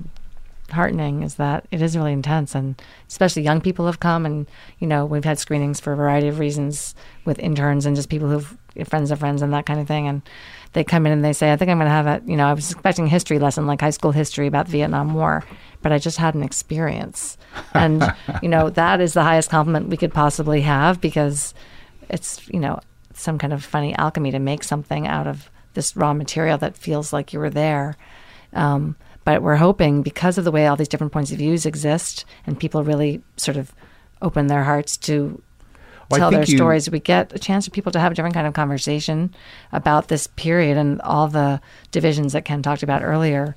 heartening 0.72 1.22
is 1.22 1.36
that 1.36 1.66
it 1.70 1.82
is 1.82 1.96
really 1.96 2.12
intense, 2.12 2.54
and 2.54 2.80
especially 3.08 3.42
young 3.42 3.60
people 3.60 3.86
have 3.86 4.00
come, 4.00 4.26
and 4.26 4.46
you 4.78 4.86
know 4.86 5.04
we've 5.04 5.24
had 5.24 5.38
screenings 5.38 5.80
for 5.80 5.92
a 5.92 5.96
variety 5.96 6.28
of 6.28 6.38
reasons 6.38 6.94
with 7.24 7.38
interns 7.38 7.86
and 7.86 7.96
just 7.96 8.08
people 8.08 8.28
who've 8.28 8.56
friends 8.84 9.10
of 9.10 9.18
friends 9.18 9.42
and 9.42 9.52
that 9.52 9.66
kind 9.66 9.80
of 9.80 9.86
thing, 9.86 10.06
and 10.06 10.22
they 10.72 10.84
come 10.84 11.06
in 11.06 11.12
and 11.12 11.24
they 11.24 11.32
say, 11.32 11.52
I 11.52 11.56
think 11.56 11.70
I'm 11.70 11.78
going 11.78 11.86
to 11.86 11.90
have 11.90 12.06
a, 12.06 12.22
you 12.24 12.36
know, 12.36 12.46
I 12.46 12.52
was 12.52 12.70
expecting 12.70 13.06
a 13.06 13.08
history 13.08 13.38
lesson 13.38 13.66
like 13.66 13.80
high 13.80 13.90
school 13.90 14.12
history 14.12 14.46
about 14.46 14.66
the 14.66 14.72
Vietnam 14.72 15.14
War, 15.14 15.44
but 15.82 15.92
I 15.92 15.98
just 15.98 16.18
had 16.18 16.34
an 16.34 16.42
experience. 16.42 17.36
And, 17.74 18.14
you 18.42 18.48
know, 18.48 18.70
that 18.70 19.00
is 19.00 19.14
the 19.14 19.22
highest 19.22 19.50
compliment 19.50 19.88
we 19.88 19.96
could 19.96 20.12
possibly 20.12 20.60
have 20.62 21.00
because 21.00 21.54
it's, 22.08 22.46
you 22.48 22.60
know, 22.60 22.80
some 23.14 23.38
kind 23.38 23.52
of 23.52 23.64
funny 23.64 23.94
alchemy 23.96 24.30
to 24.30 24.38
make 24.38 24.64
something 24.64 25.06
out 25.06 25.26
of 25.26 25.50
this 25.74 25.96
raw 25.96 26.12
material 26.12 26.58
that 26.58 26.76
feels 26.76 27.12
like 27.12 27.32
you 27.32 27.38
were 27.38 27.50
there. 27.50 27.96
Um, 28.52 28.96
but 29.24 29.42
we're 29.42 29.56
hoping 29.56 30.02
because 30.02 30.38
of 30.38 30.44
the 30.44 30.50
way 30.50 30.66
all 30.66 30.76
these 30.76 30.88
different 30.88 31.12
points 31.12 31.30
of 31.32 31.38
views 31.38 31.66
exist 31.66 32.24
and 32.46 32.58
people 32.58 32.82
really 32.84 33.22
sort 33.36 33.56
of 33.56 33.72
open 34.22 34.46
their 34.48 34.64
hearts 34.64 34.96
to 34.96 35.40
Well, 36.10 36.18
tell 36.20 36.30
their 36.30 36.44
you- 36.44 36.56
stories, 36.56 36.90
we 36.90 37.00
get 37.00 37.32
a 37.34 37.38
chance 37.38 37.64
for 37.66 37.70
people 37.70 37.92
to 37.92 38.00
have 38.00 38.12
a 38.12 38.14
different 38.14 38.34
kind 38.34 38.46
of 38.46 38.54
conversation 38.54 39.34
about 39.72 40.08
this 40.08 40.26
period 40.26 40.76
and 40.76 41.00
all 41.02 41.28
the 41.28 41.60
divisions 41.90 42.32
that 42.32 42.44
Ken 42.44 42.62
talked 42.62 42.82
about 42.82 43.02
earlier. 43.02 43.54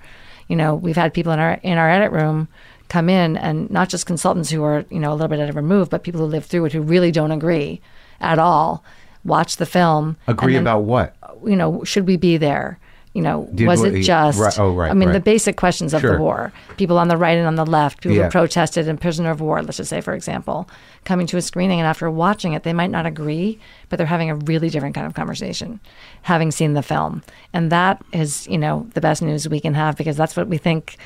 You 0.47 0.55
know, 0.55 0.75
we've 0.75 0.95
had 0.97 1.13
people 1.13 1.31
in 1.31 1.39
our 1.39 1.53
in 1.63 1.77
our 1.77 1.89
edit 1.89 2.11
room 2.11 2.47
come 2.89 3.09
in 3.09 3.37
and 3.37 3.71
not 3.71 3.89
just 3.89 4.05
consultants 4.05 4.49
who 4.51 4.63
are, 4.63 4.85
you 4.91 4.99
know, 4.99 5.11
a 5.11 5.15
little 5.15 5.29
bit 5.29 5.39
out 5.39 5.49
of 5.49 5.55
remove, 5.55 5.89
but 5.89 6.03
people 6.03 6.19
who 6.21 6.27
live 6.27 6.45
through 6.45 6.65
it 6.65 6.73
who 6.73 6.81
really 6.81 7.11
don't 7.11 7.31
agree 7.31 7.81
at 8.19 8.37
all. 8.37 8.83
Watch 9.23 9.55
the 9.55 9.65
film. 9.65 10.17
Agree 10.27 10.53
then, 10.53 10.63
about 10.63 10.83
what? 10.83 11.15
you 11.45 11.55
know, 11.55 11.83
should 11.85 12.05
we 12.05 12.17
be 12.17 12.37
there? 12.37 12.77
You 13.13 13.21
know, 13.21 13.47
Did 13.53 13.67
was 13.67 13.83
it 13.83 14.01
just? 14.01 14.39
right- 14.39 14.59
oh, 14.59 14.73
right, 14.73 14.89
I 14.89 14.95
mean, 14.95 15.09
right. 15.09 15.13
the 15.13 15.19
basic 15.19 15.55
questions 15.55 15.93
of 15.93 16.01
Sure. 16.01 16.15
the 16.15 16.19
war. 16.19 16.51
People 16.77 16.97
on 16.97 17.09
the 17.09 17.15
right 17.17 17.37
and 17.37 17.45
on 17.45 17.55
the 17.55 17.65
left, 17.65 18.01
people 18.01 18.17
Yeah. 18.17 18.23
who 18.23 18.29
protested 18.31 18.87
and 18.87 18.99
prisoner 18.99 19.29
of 19.29 19.39
war, 19.39 19.61
let's 19.61 19.77
just 19.77 19.91
say, 19.91 20.01
for 20.01 20.13
example, 20.15 20.67
coming 21.05 21.27
to 21.27 21.37
a 21.37 21.41
screening 21.43 21.79
and 21.79 21.85
after 21.87 22.09
watching 22.09 22.53
it, 22.53 22.63
they 22.63 22.73
might 22.73 22.89
not 22.89 23.05
agree, 23.05 23.59
but 23.89 23.97
they're 23.97 24.07
having 24.07 24.31
a 24.31 24.35
really 24.35 24.69
different 24.69 24.95
kind 24.95 25.05
of 25.05 25.13
conversation, 25.13 25.79
having 26.23 26.49
seen 26.49 26.73
the 26.73 26.81
film. 26.81 27.21
And 27.53 27.71
that 27.71 28.01
is, 28.13 28.47
you 28.47 28.57
know, 28.57 28.87
the 28.95 29.01
best 29.01 29.21
news 29.21 29.47
we 29.47 29.59
can 29.59 29.75
have 29.75 29.95
because 29.95 30.17
that's 30.17 30.35
what 30.35 30.47
we 30.47 30.57
think 30.57 30.97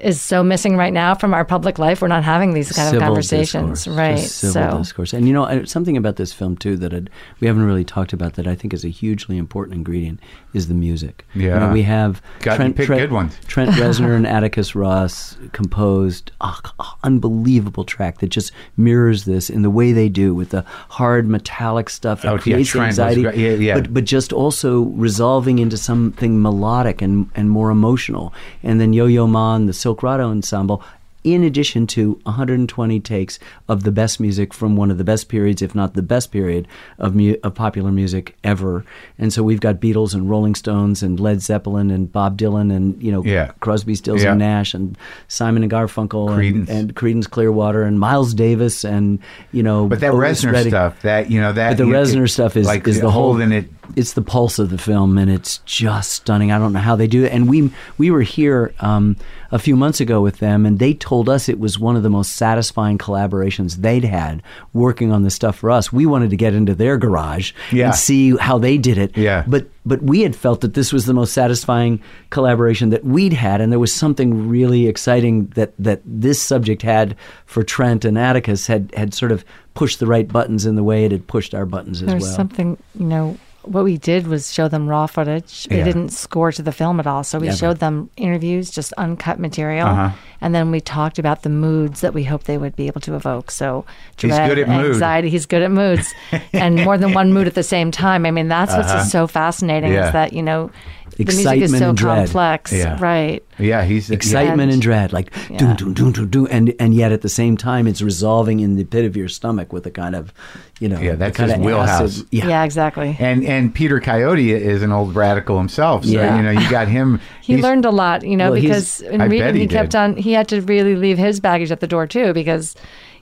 is 0.00 0.20
so 0.20 0.42
missing 0.42 0.76
right 0.76 0.92
now 0.92 1.14
from 1.14 1.32
our 1.34 1.44
public 1.44 1.78
life. 1.78 2.02
We're 2.02 2.08
not 2.08 2.24
having 2.24 2.54
these 2.54 2.72
kind 2.72 2.94
of 2.94 3.00
conversations, 3.02 3.84
discourse, 3.84 3.96
right? 3.96 4.16
just 4.18 4.38
Civil 4.38 4.70
so 4.72 4.78
discourse, 4.78 5.12
and 5.12 5.26
you 5.26 5.32
know 5.34 5.64
something 5.64 5.96
about 5.96 6.16
this 6.16 6.32
film 6.32 6.56
too 6.56 6.76
that 6.78 6.92
I'd, 6.94 7.10
we 7.40 7.46
haven't 7.46 7.64
really 7.64 7.84
talked 7.84 8.12
about 8.12 8.34
that 8.34 8.46
I 8.46 8.54
think 8.54 8.74
is 8.74 8.84
a 8.84 8.88
hugely 8.88 9.36
important 9.38 9.74
ingredient 9.76 10.20
is 10.52 10.68
the 10.68 10.74
music. 10.74 11.26
you 11.34 11.48
Yeah. 11.48 11.58
know, 11.58 11.72
we 11.72 11.82
have 11.82 12.22
God, 12.40 12.62
you 12.62 12.72
picked 12.72 12.88
good 12.88 13.12
ones. 13.12 13.36
Trent 13.46 13.70
Reznor 13.76 14.16
and 14.16 14.26
Atticus 14.26 14.74
Ross 14.74 15.36
composed 15.52 16.32
ah, 16.40 16.60
a 16.64 16.70
ah, 16.78 16.98
unbelievable 17.04 17.84
track 17.84 18.18
that 18.18 18.28
just 18.28 18.52
mirrors 18.76 19.24
this 19.24 19.50
in 19.50 19.62
the 19.62 19.70
way 19.70 19.92
they 19.92 20.08
do 20.08 20.34
with 20.34 20.50
the 20.50 20.62
hard 20.88 21.28
metallic 21.28 21.90
stuff 21.90 22.22
that 22.22 22.32
Oh, 22.32 22.38
creates 22.38 22.70
Trent 22.70 22.88
was 22.88 22.98
anxiety, 22.98 23.22
great. 23.22 23.36
Yeah, 23.36 23.50
yeah. 23.52 23.74
but 23.74 23.92
but 23.92 24.04
just 24.04 24.32
also 24.32 24.82
resolving 24.96 25.58
into 25.58 25.76
something 25.76 26.40
melodic 26.42 27.02
and 27.02 27.28
and 27.34 27.50
more 27.50 27.70
emotional. 27.70 28.32
And 28.62 28.80
then 28.80 28.92
Yo 28.92 29.06
Yo 29.06 29.26
Ma 29.26 29.54
and 29.56 29.68
the 29.68 29.72
Silk 29.86 30.02
Road 30.02 30.18
Ensemble. 30.18 30.82
In 31.22 31.42
addition 31.42 31.86
to 31.88 32.20
120 32.24 33.00
takes 33.00 33.38
of 33.68 33.82
the 33.82 33.90
best 33.90 34.20
music 34.20 34.54
from 34.54 34.76
one 34.76 34.92
of 34.92 34.98
the 34.98 35.02
best 35.02 35.28
periods, 35.28 35.60
if 35.60 35.74
not 35.74 35.94
the 35.94 36.02
best 36.02 36.30
period 36.30 36.68
of, 37.00 37.16
mu- 37.16 37.34
of 37.42 37.52
popular 37.54 37.90
music 37.90 38.36
ever, 38.44 38.84
and 39.18 39.32
so 39.32 39.42
we've 39.42 39.58
got 39.60 39.80
Beatles 39.80 40.14
and 40.14 40.30
Rolling 40.30 40.54
Stones 40.54 41.02
and 41.02 41.18
Led 41.18 41.40
Zeppelin 41.42 41.90
and 41.90 42.12
Bob 42.12 42.38
Dylan 42.38 42.72
and 42.74 43.00
you 43.02 43.10
know 43.10 43.24
Yeah. 43.24 43.50
Crosby, 43.58 43.96
Stills 43.96 44.22
Yeah. 44.22 44.30
and 44.30 44.38
Nash 44.38 44.72
and 44.72 44.96
Simon 45.26 45.64
and 45.64 45.72
Garfunkel 45.72 46.28
Creedence. 46.30 46.68
and, 46.68 46.68
and 46.68 46.94
Creedence 46.94 47.28
Clearwater 47.28 47.82
and 47.82 47.98
Miles 47.98 48.32
Davis 48.32 48.84
and 48.84 49.18
you 49.50 49.64
know 49.64 49.88
But 49.88 49.98
that 50.00 50.12
Otis 50.12 50.44
Reznor 50.44 50.52
Redding. 50.52 50.70
stuff, 50.70 51.02
that 51.02 51.28
you 51.28 51.40
know, 51.40 51.52
that 51.52 51.70
But 51.70 51.78
the 51.78 51.86
you- 51.88 51.92
Reznor 51.92 52.30
stuff 52.30 52.56
is 52.56 52.66
like 52.68 52.86
is 52.86 53.00
the 53.00 53.10
whole 53.10 53.32
holding 53.32 53.50
it. 53.50 53.68
It's 53.94 54.14
the 54.14 54.22
pulse 54.22 54.58
of 54.58 54.70
the 54.70 54.78
film, 54.78 55.16
and 55.18 55.30
it's 55.30 55.58
just 55.58 56.12
stunning. 56.12 56.50
I 56.52 56.58
don't 56.58 56.72
know 56.72 56.80
how 56.80 56.96
they 56.96 57.06
do 57.06 57.24
it. 57.24 57.32
And 57.32 57.48
we 57.48 57.70
we 57.98 58.10
were 58.10 58.22
here 58.22 58.74
um, 58.80 59.16
a 59.52 59.58
few 59.58 59.76
months 59.76 60.00
ago 60.00 60.20
with 60.20 60.38
them, 60.38 60.66
and 60.66 60.78
they 60.78 60.94
told 60.94 61.28
us 61.28 61.48
it 61.48 61.58
was 61.60 61.78
one 61.78 61.96
of 61.96 62.02
the 62.02 62.10
most 62.10 62.34
satisfying 62.36 62.98
collaborations 62.98 63.76
they'd 63.76 64.04
had 64.04 64.42
working 64.72 65.12
on 65.12 65.22
this 65.22 65.34
stuff 65.34 65.56
for 65.58 65.70
us. 65.70 65.92
We 65.92 66.06
wanted 66.06 66.30
to 66.30 66.36
get 66.36 66.54
into 66.54 66.74
their 66.74 66.98
garage 66.98 67.52
Yeah. 67.72 67.86
and 67.86 67.94
see 67.94 68.36
how 68.36 68.58
they 68.58 68.76
did 68.78 68.98
it. 68.98 69.16
Yeah. 69.16 69.44
But 69.46 69.68
but 69.84 70.02
we 70.02 70.22
had 70.22 70.34
felt 70.34 70.62
that 70.62 70.74
this 70.74 70.92
was 70.92 71.06
the 71.06 71.14
most 71.14 71.32
satisfying 71.32 72.00
collaboration 72.30 72.90
that 72.90 73.04
we'd 73.04 73.32
had, 73.32 73.60
and 73.60 73.70
there 73.70 73.78
was 73.78 73.94
something 73.94 74.48
really 74.48 74.86
exciting 74.88 75.46
that 75.54 75.72
that 75.78 76.00
this 76.04 76.40
subject 76.42 76.82
had 76.82 77.16
for 77.46 77.62
Trent 77.62 78.04
and 78.04 78.18
Atticus 78.18 78.66
had 78.66 78.92
had 78.96 79.14
sort 79.14 79.32
of 79.32 79.44
pushed 79.74 80.00
the 80.00 80.06
right 80.06 80.26
buttons 80.26 80.64
in 80.66 80.74
the 80.74 80.82
way 80.82 81.04
it 81.04 81.12
had 81.12 81.26
pushed 81.26 81.54
our 81.54 81.66
buttons 81.66 82.00
as 82.02 82.08
There's 82.08 82.22
well. 82.22 82.34
something, 82.34 82.78
you 82.98 83.04
know, 83.04 83.36
what 83.66 83.84
we 83.84 83.98
did 83.98 84.26
was 84.26 84.52
show 84.52 84.68
them 84.68 84.88
raw 84.88 85.06
footage. 85.06 85.64
They 85.64 85.78
Yeah. 85.78 85.84
didn't 85.84 86.10
score 86.10 86.52
to 86.52 86.62
the 86.62 86.72
film 86.72 87.00
at 87.00 87.06
all. 87.06 87.24
So 87.24 87.38
we 87.38 87.46
Never. 87.46 87.56
showed 87.58 87.78
them 87.78 88.10
interviews, 88.16 88.70
just 88.70 88.92
uncut 88.94 89.38
material. 89.38 89.86
Uh-huh. 89.88 90.10
And 90.40 90.54
then 90.54 90.70
we 90.70 90.80
talked 90.80 91.18
about 91.18 91.42
the 91.42 91.48
moods 91.48 92.00
that 92.02 92.14
we 92.14 92.24
hoped 92.24 92.46
they 92.46 92.58
would 92.58 92.76
be 92.76 92.86
able 92.86 93.00
to 93.02 93.14
evoke. 93.14 93.50
So 93.50 93.84
He's 94.20 94.30
dread, 94.30 94.48
good 94.50 94.58
at 94.60 94.68
mood. 94.68 94.92
anxiety, 94.92 95.28
he's 95.30 95.46
good 95.46 95.62
at 95.62 95.70
moods. 95.70 96.12
and 96.52 96.76
more 96.84 96.96
than 96.98 97.12
one 97.14 97.32
mood 97.32 97.46
at 97.46 97.54
the 97.54 97.62
same 97.62 97.90
time. 97.90 98.24
I 98.26 98.30
mean, 98.30 98.48
that's 98.48 98.74
what's 98.76 98.92
just 98.92 99.10
so 99.10 99.26
fascinating 99.26 99.90
Uh-huh. 99.90 100.00
Yeah. 100.02 100.06
is 100.08 100.12
that, 100.12 100.32
you 100.32 100.42
know, 100.42 100.70
the 101.16 101.24
music 101.24 101.62
is 101.62 101.78
so 101.78 101.88
and 101.90 101.96
dread. 101.98 102.26
complex. 102.26 102.72
Yeah. 102.72 102.98
Right. 103.00 103.42
Yeah, 103.58 103.84
he's 103.84 104.10
excitement 104.10 104.60
And- 104.64 104.72
and 104.72 104.82
dread, 104.82 105.14
like 105.14 105.32
Yeah. 105.48 105.56
doom, 105.56 105.74
doom, 105.76 105.94
doom, 105.94 106.12
doom, 106.12 106.28
doom, 106.28 106.48
and 106.50 106.74
and 106.78 106.92
yet 106.92 107.10
at 107.10 107.22
the 107.22 107.30
same 107.30 107.56
time, 107.56 107.86
it's 107.86 108.02
resolving 108.02 108.60
in 108.60 108.76
the 108.76 108.84
pit 108.84 109.06
of 109.06 109.16
your 109.16 109.28
stomach 109.28 109.72
with 109.72 109.86
a 109.86 109.90
kind 109.90 110.14
of, 110.14 110.34
you 110.78 110.90
know, 110.90 111.00
Yeah, 111.00 111.12
the 111.12 111.16
that's 111.16 111.36
kind 111.38 111.50
his 111.50 111.58
of 111.58 111.64
wheelhouse. 111.64 112.18
acid- 112.18 112.26
Yeah, 112.30 112.48
Yeah, 112.48 112.64
exactly. 112.64 113.16
And 113.18 113.42
and 113.46 113.55
Peter 113.74 114.00
Coyote 114.00 114.52
is 114.52 114.82
an 114.82 114.92
old 114.92 115.14
radical 115.14 115.58
himself. 115.58 116.04
So 116.04 116.10
Yeah. 116.10 116.36
you 116.36 116.42
know, 116.42 116.50
you 116.50 116.68
got 116.70 116.88
him. 116.88 117.20
He 117.42 117.56
learned 117.62 117.84
a 117.84 117.90
lot, 117.90 118.26
you 118.26 118.36
know, 118.36 118.50
Well, 118.50 118.60
because 118.60 119.00
in 119.00 119.20
I 119.20 119.28
bet 119.28 119.30
reading 119.30 119.54
he 119.54 119.60
he, 119.62 119.66
kept 119.68 119.90
did. 119.92 119.98
on. 119.98 120.16
He 120.16 120.32
had 120.32 120.48
to 120.48 120.60
really 120.62 120.96
leave 120.96 121.16
his 121.18 121.38
baggage 121.40 121.70
at 121.70 121.80
the 121.80 121.86
door 121.86 122.06
too, 122.06 122.32
because 122.32 122.74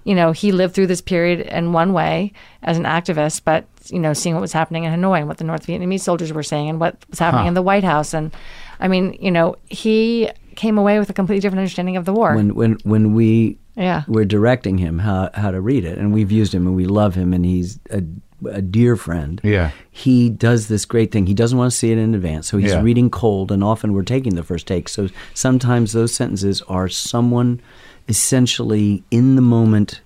you 0.05 0.15
know 0.15 0.32
he 0.32 0.51
lived 0.52 0.74
through 0.74 0.86
this 0.89 1.01
period 1.02 1.40
in 1.40 1.73
one 1.73 1.93
way 1.93 2.32
as 2.62 2.77
an 2.78 2.85
activist, 2.85 3.43
but 3.44 3.65
you 3.90 3.98
know 3.98 4.12
seeing 4.15 4.35
what 4.35 4.40
was 4.40 4.52
happening 4.52 4.85
in 4.85 4.93
Hanoi 4.93 5.19
and 5.19 5.28
what 5.28 5.36
the 5.39 5.44
North 5.44 5.66
Vietnamese 5.66 6.01
soldiers 6.01 6.32
were 6.32 6.43
saying 6.43 6.69
and 6.70 6.81
what 6.81 6.97
was 7.11 7.19
happening 7.19 7.44
Huh. 7.44 7.48
in 7.48 7.55
the 7.55 7.62
White 7.62 7.85
House, 7.85 8.15
and 8.15 8.31
I 8.81 8.89
mean, 8.89 9.16
you 9.20 9.31
know, 9.31 9.56
he 9.69 10.31
came 10.56 10.78
away 10.78 10.98
with 10.98 11.11
a 11.11 11.12
completely 11.12 11.40
different 11.40 11.61
understanding 11.61 11.97
of 11.98 12.05
the 12.06 12.12
war. 12.15 12.35
when 12.35 12.55
when 12.55 12.78
when 12.85 13.12
we 13.15 13.59
Yeah. 13.77 14.02
we're 14.09 14.24
directing 14.24 14.78
him 14.78 15.01
how 15.01 15.28
how 15.35 15.51
to 15.51 15.61
read 15.61 15.85
it, 15.85 15.98
and 15.98 16.12
we've 16.15 16.32
used 16.32 16.55
him 16.55 16.66
and 16.66 16.77
we 16.77 16.86
love 16.86 17.15
him, 17.15 17.32
and 17.35 17.44
he's 17.44 17.78
a 17.90 18.02
a 18.51 18.61
dear 18.62 18.97
friend. 18.97 19.40
Yeah. 19.44 19.70
he 19.90 20.28
does 20.28 20.69
this 20.69 20.85
great 20.85 21.11
thing. 21.12 21.27
He 21.27 21.35
doesn't 21.35 21.56
want 21.56 21.70
to 21.73 21.77
see 21.77 21.93
it 21.93 21.98
in 21.98 22.15
advance, 22.15 22.47
so 22.48 22.59
he's 22.59 22.73
Yeah. 22.73 22.82
reading 22.82 23.09
cold, 23.11 23.51
and 23.52 23.62
often 23.65 23.93
we're 23.93 24.02
taking 24.02 24.35
the 24.35 24.43
first 24.43 24.66
take. 24.66 24.89
So 24.89 25.09
sometimes 25.35 25.93
those 25.93 26.12
sentences 26.12 26.61
are 26.69 26.89
someone 26.89 27.61
essentially 28.09 29.02
in 29.11 29.35
the 29.36 29.43
moment 29.43 30.01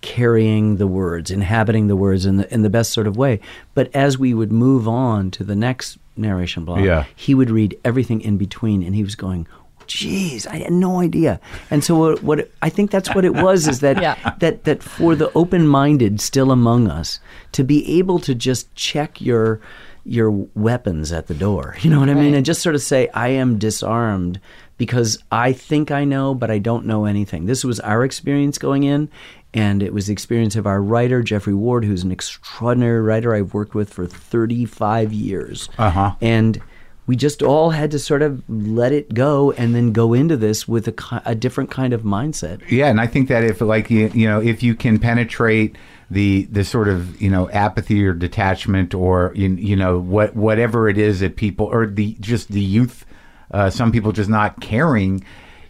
carrying 0.00 0.76
the 0.76 0.86
words, 0.86 1.30
inhabiting 1.30 1.88
the 1.88 1.96
words 1.96 2.24
in 2.24 2.36
the 2.36 2.52
in 2.54 2.62
the 2.62 2.70
best 2.70 2.92
sort 2.92 3.06
of 3.06 3.16
way. 3.16 3.40
But 3.74 3.90
as 3.94 4.16
we 4.18 4.32
would 4.32 4.52
move 4.52 4.86
on 4.86 5.30
to 5.32 5.42
the 5.44 5.56
next 5.56 5.98
narration 6.16 6.64
block, 6.64 6.80
Yeah. 6.84 7.04
he 7.16 7.34
would 7.34 7.50
read 7.50 7.76
everything 7.84 8.20
in 8.20 8.36
between, 8.36 8.82
and 8.82 8.94
he 8.94 9.02
was 9.02 9.14
going. 9.16 9.46
Jeez, 9.88 10.46
I 10.46 10.56
had 10.58 10.72
no 10.72 11.00
idea. 11.00 11.40
And 11.70 11.82
so, 11.82 11.96
what, 11.96 12.22
what 12.22 12.50
I 12.62 12.68
think 12.68 12.90
that's 12.90 13.14
what 13.14 13.24
it 13.24 13.34
was 13.34 13.66
is 13.66 13.80
that 13.80 14.00
Yeah. 14.02 14.34
that 14.38 14.64
that 14.64 14.82
for 14.82 15.16
the 15.16 15.32
open-minded 15.32 16.20
still 16.20 16.52
among 16.52 16.88
us 16.88 17.18
to 17.52 17.64
be 17.64 17.98
able 17.98 18.18
to 18.20 18.34
just 18.34 18.72
check 18.74 19.20
your 19.20 19.60
your 20.04 20.30
weapons 20.54 21.12
at 21.12 21.26
the 21.26 21.34
door. 21.34 21.76
You 21.82 21.90
know 21.90 22.00
what 22.00 22.08
I 22.08 22.14
mean? 22.14 22.32
Right. 22.32 22.34
And 22.36 22.46
just 22.46 22.62
sort 22.62 22.74
of 22.74 22.82
say, 22.82 23.08
I 23.14 23.28
am 23.28 23.58
disarmed 23.58 24.40
because 24.76 25.18
I 25.32 25.52
think 25.52 25.90
I 25.90 26.04
know, 26.04 26.34
but 26.34 26.50
I 26.50 26.58
don't 26.58 26.86
know 26.86 27.04
anything. 27.04 27.46
This 27.46 27.64
was 27.64 27.80
our 27.80 28.04
experience 28.04 28.58
going 28.58 28.84
in, 28.84 29.10
and 29.52 29.82
it 29.82 29.92
was 29.92 30.06
the 30.06 30.12
experience 30.12 30.54
of 30.54 30.66
our 30.66 30.80
writer, 30.80 31.22
Geoffrey 31.22 31.54
Ward, 31.54 31.84
who's 31.84 32.04
an 32.04 32.12
extraordinary 32.12 33.00
writer 33.00 33.34
I've 33.34 33.54
worked 33.54 33.74
with 33.74 33.92
for 33.92 34.06
35 34.06 35.12
years. 35.12 35.68
Uh-huh. 35.78 36.14
And 36.20 36.60
we 37.08 37.16
just 37.16 37.42
all 37.42 37.70
had 37.70 37.90
to 37.90 37.98
sort 37.98 38.20
of 38.20 38.48
let 38.48 38.92
it 38.92 39.14
go 39.14 39.50
and 39.52 39.74
then 39.74 39.92
go 39.92 40.12
into 40.12 40.36
this 40.36 40.68
with 40.68 40.86
a, 40.86 41.22
a 41.24 41.34
different 41.34 41.70
kind 41.70 41.94
of 41.94 42.02
mindset. 42.02 42.60
Yeah, 42.70 42.88
and 42.88 43.00
I 43.00 43.06
think 43.06 43.28
that 43.28 43.42
if 43.42 43.62
like 43.62 43.90
you, 43.90 44.10
you 44.14 44.28
know 44.28 44.40
if 44.40 44.62
you 44.62 44.74
can 44.74 44.98
penetrate 44.98 45.76
the 46.10 46.44
the 46.52 46.64
sort 46.64 46.86
of 46.86 47.20
you 47.20 47.30
know 47.30 47.48
apathy 47.50 48.06
or 48.06 48.12
detachment 48.12 48.94
or 48.94 49.32
you, 49.34 49.48
you 49.48 49.74
know 49.74 49.98
what 49.98 50.36
whatever 50.36 50.86
it 50.86 50.98
is 50.98 51.20
that 51.20 51.36
people 51.36 51.66
or 51.66 51.86
the 51.86 52.14
just 52.20 52.48
the 52.52 52.60
youth, 52.60 53.06
uh, 53.52 53.70
some 53.70 53.90
people 53.90 54.12
just 54.12 54.30
not 54.30 54.60
caring. 54.60 55.24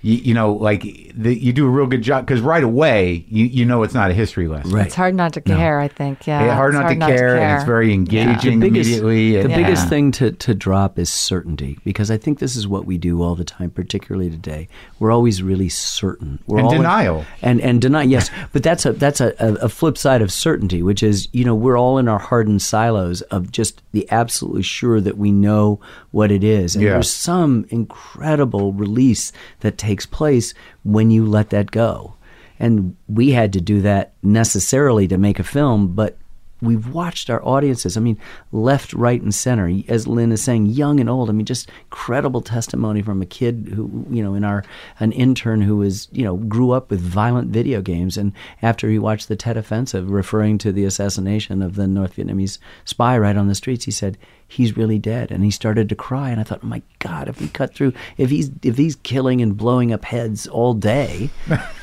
You, 0.08 0.16
you 0.28 0.34
know, 0.34 0.52
like 0.54 0.82
the, 1.14 1.34
you 1.38 1.52
do 1.52 1.66
a 1.66 1.70
real 1.70 1.86
good 1.86 2.02
job 2.02 2.24
because 2.26 2.40
right 2.40 2.62
away 2.62 3.24
you, 3.28 3.44
you 3.44 3.64
know 3.64 3.82
it's 3.82 3.94
not 3.94 4.10
a 4.10 4.14
history 4.14 4.48
lesson. 4.48 4.70
Right. 4.72 4.86
It's 4.86 4.94
hard 4.94 5.14
not 5.14 5.32
to 5.34 5.40
care, 5.40 5.78
I 5.80 5.88
think. 5.88 6.26
Yeah. 6.26 6.44
Yeah, 6.46 6.54
hard, 6.54 6.74
it's 6.74 6.80
not, 6.82 6.88
to, 6.88 6.96
care, 7.14 7.36
and 7.36 7.56
it's 7.56 7.64
very 7.64 7.92
engaging 7.92 8.60
the 8.60 8.70
biggest, 8.70 8.88
immediately. 8.90 9.32
the 9.32 9.40
and- 9.40 9.48
biggest 9.54 9.84
Yeah. 9.84 9.88
thing 9.90 10.10
to, 10.12 10.32
to 10.32 10.54
drop 10.54 10.98
is 10.98 11.10
certainty 11.10 11.78
because 11.84 12.10
I 12.10 12.16
think 12.16 12.38
this 12.38 12.56
is 12.56 12.66
what 12.66 12.86
we 12.86 12.96
do 12.98 13.22
all 13.22 13.34
the 13.34 13.44
time, 13.44 13.70
particularly 13.70 14.30
today. 14.30 14.68
We're 14.98 15.12
always 15.12 15.42
really 15.42 15.68
certain. 15.68 16.38
We're 16.46 16.58
And 16.58 16.66
always, 16.66 16.78
denial. 16.80 17.24
And 17.42 17.60
and 17.60 17.80
deny 17.82 18.02
yes, 18.04 18.30
but 18.52 18.62
that's 18.62 18.86
a 18.86 18.92
that's 18.92 19.20
a, 19.20 19.34
a, 19.38 19.54
a 19.64 19.68
flip 19.68 19.98
side 19.98 20.22
of 20.22 20.32
certainty, 20.32 20.82
which 20.82 21.02
is 21.02 21.28
you 21.32 21.44
know 21.44 21.54
we're 21.54 21.76
all 21.78 21.98
in 21.98 22.08
our 22.08 22.18
hardened 22.18 22.62
silos 22.62 23.20
of 23.22 23.50
just 23.52 23.82
the 23.92 24.06
absolutely 24.10 24.62
sure 24.62 25.00
that 25.00 25.18
we 25.18 25.30
know 25.32 25.80
what 26.12 26.30
it 26.30 26.42
is, 26.44 26.74
and 26.74 26.84
Yeah. 26.84 26.92
there's 26.92 27.12
some 27.12 27.66
incredible 27.70 28.72
release 28.72 29.32
that 29.60 29.76
takes 29.76 29.97
place 30.06 30.54
when 30.84 31.10
you 31.10 31.26
let 31.26 31.50
that 31.50 31.70
go. 31.70 32.14
And 32.58 32.96
we 33.08 33.30
had 33.30 33.52
to 33.52 33.60
do 33.60 33.80
that 33.82 34.12
necessarily 34.22 35.06
to 35.08 35.18
make 35.18 35.38
a 35.38 35.44
film, 35.44 35.94
but 35.94 36.16
we've 36.60 36.88
watched 36.92 37.30
our 37.30 37.44
audiences. 37.44 37.96
I 37.96 38.00
mean, 38.00 38.18
left, 38.52 38.92
right, 38.92 39.20
and 39.20 39.34
center. 39.34 39.70
As 39.88 40.06
Lynn 40.06 40.32
is 40.32 40.42
saying, 40.42 40.66
young 40.66 41.00
and 41.00 41.08
old. 41.08 41.28
I 41.28 41.32
mean, 41.32 41.46
just 41.46 41.70
credible 41.90 42.40
testimony 42.40 43.02
from 43.02 43.22
a 43.22 43.26
kid 43.26 43.72
who, 43.74 44.06
you 44.10 44.22
know, 44.22 44.34
in 44.34 44.44
our 44.44 44.64
an 45.00 45.12
intern 45.12 45.62
who 45.62 45.76
was, 45.76 46.08
you 46.12 46.24
know, 46.24 46.36
grew 46.36 46.72
up 46.72 46.90
with 46.90 47.00
violent 47.00 47.50
video 47.50 47.80
games, 47.80 48.16
and 48.16 48.32
after 48.62 48.88
he 48.88 48.98
watched 48.98 49.28
the 49.28 49.36
Tet 49.36 49.56
Offensive, 49.56 50.10
referring 50.10 50.58
to 50.58 50.72
the 50.72 50.84
assassination 50.84 51.62
of 51.62 51.76
the 51.76 51.86
North 51.86 52.16
Vietnamese 52.16 52.58
spy 52.84 53.16
right 53.16 53.36
on 53.36 53.48
the 53.48 53.54
streets, 53.54 53.84
he 53.84 53.90
said. 53.90 54.18
He's 54.50 54.78
really 54.78 54.98
dead, 54.98 55.30
and 55.30 55.44
he 55.44 55.50
started 55.50 55.90
to 55.90 55.94
cry. 55.94 56.30
And 56.30 56.40
I 56.40 56.42
thought, 56.42 56.62
my 56.62 56.80
God, 57.00 57.28
if 57.28 57.38
we 57.38 57.48
cut 57.48 57.74
through, 57.74 57.92
if 58.16 58.30
he's 58.30 58.50
if 58.62 58.78
he's 58.78 58.96
killing 58.96 59.42
and 59.42 59.54
blowing 59.54 59.92
up 59.92 60.06
heads 60.06 60.46
all 60.46 60.72
day, 60.72 61.28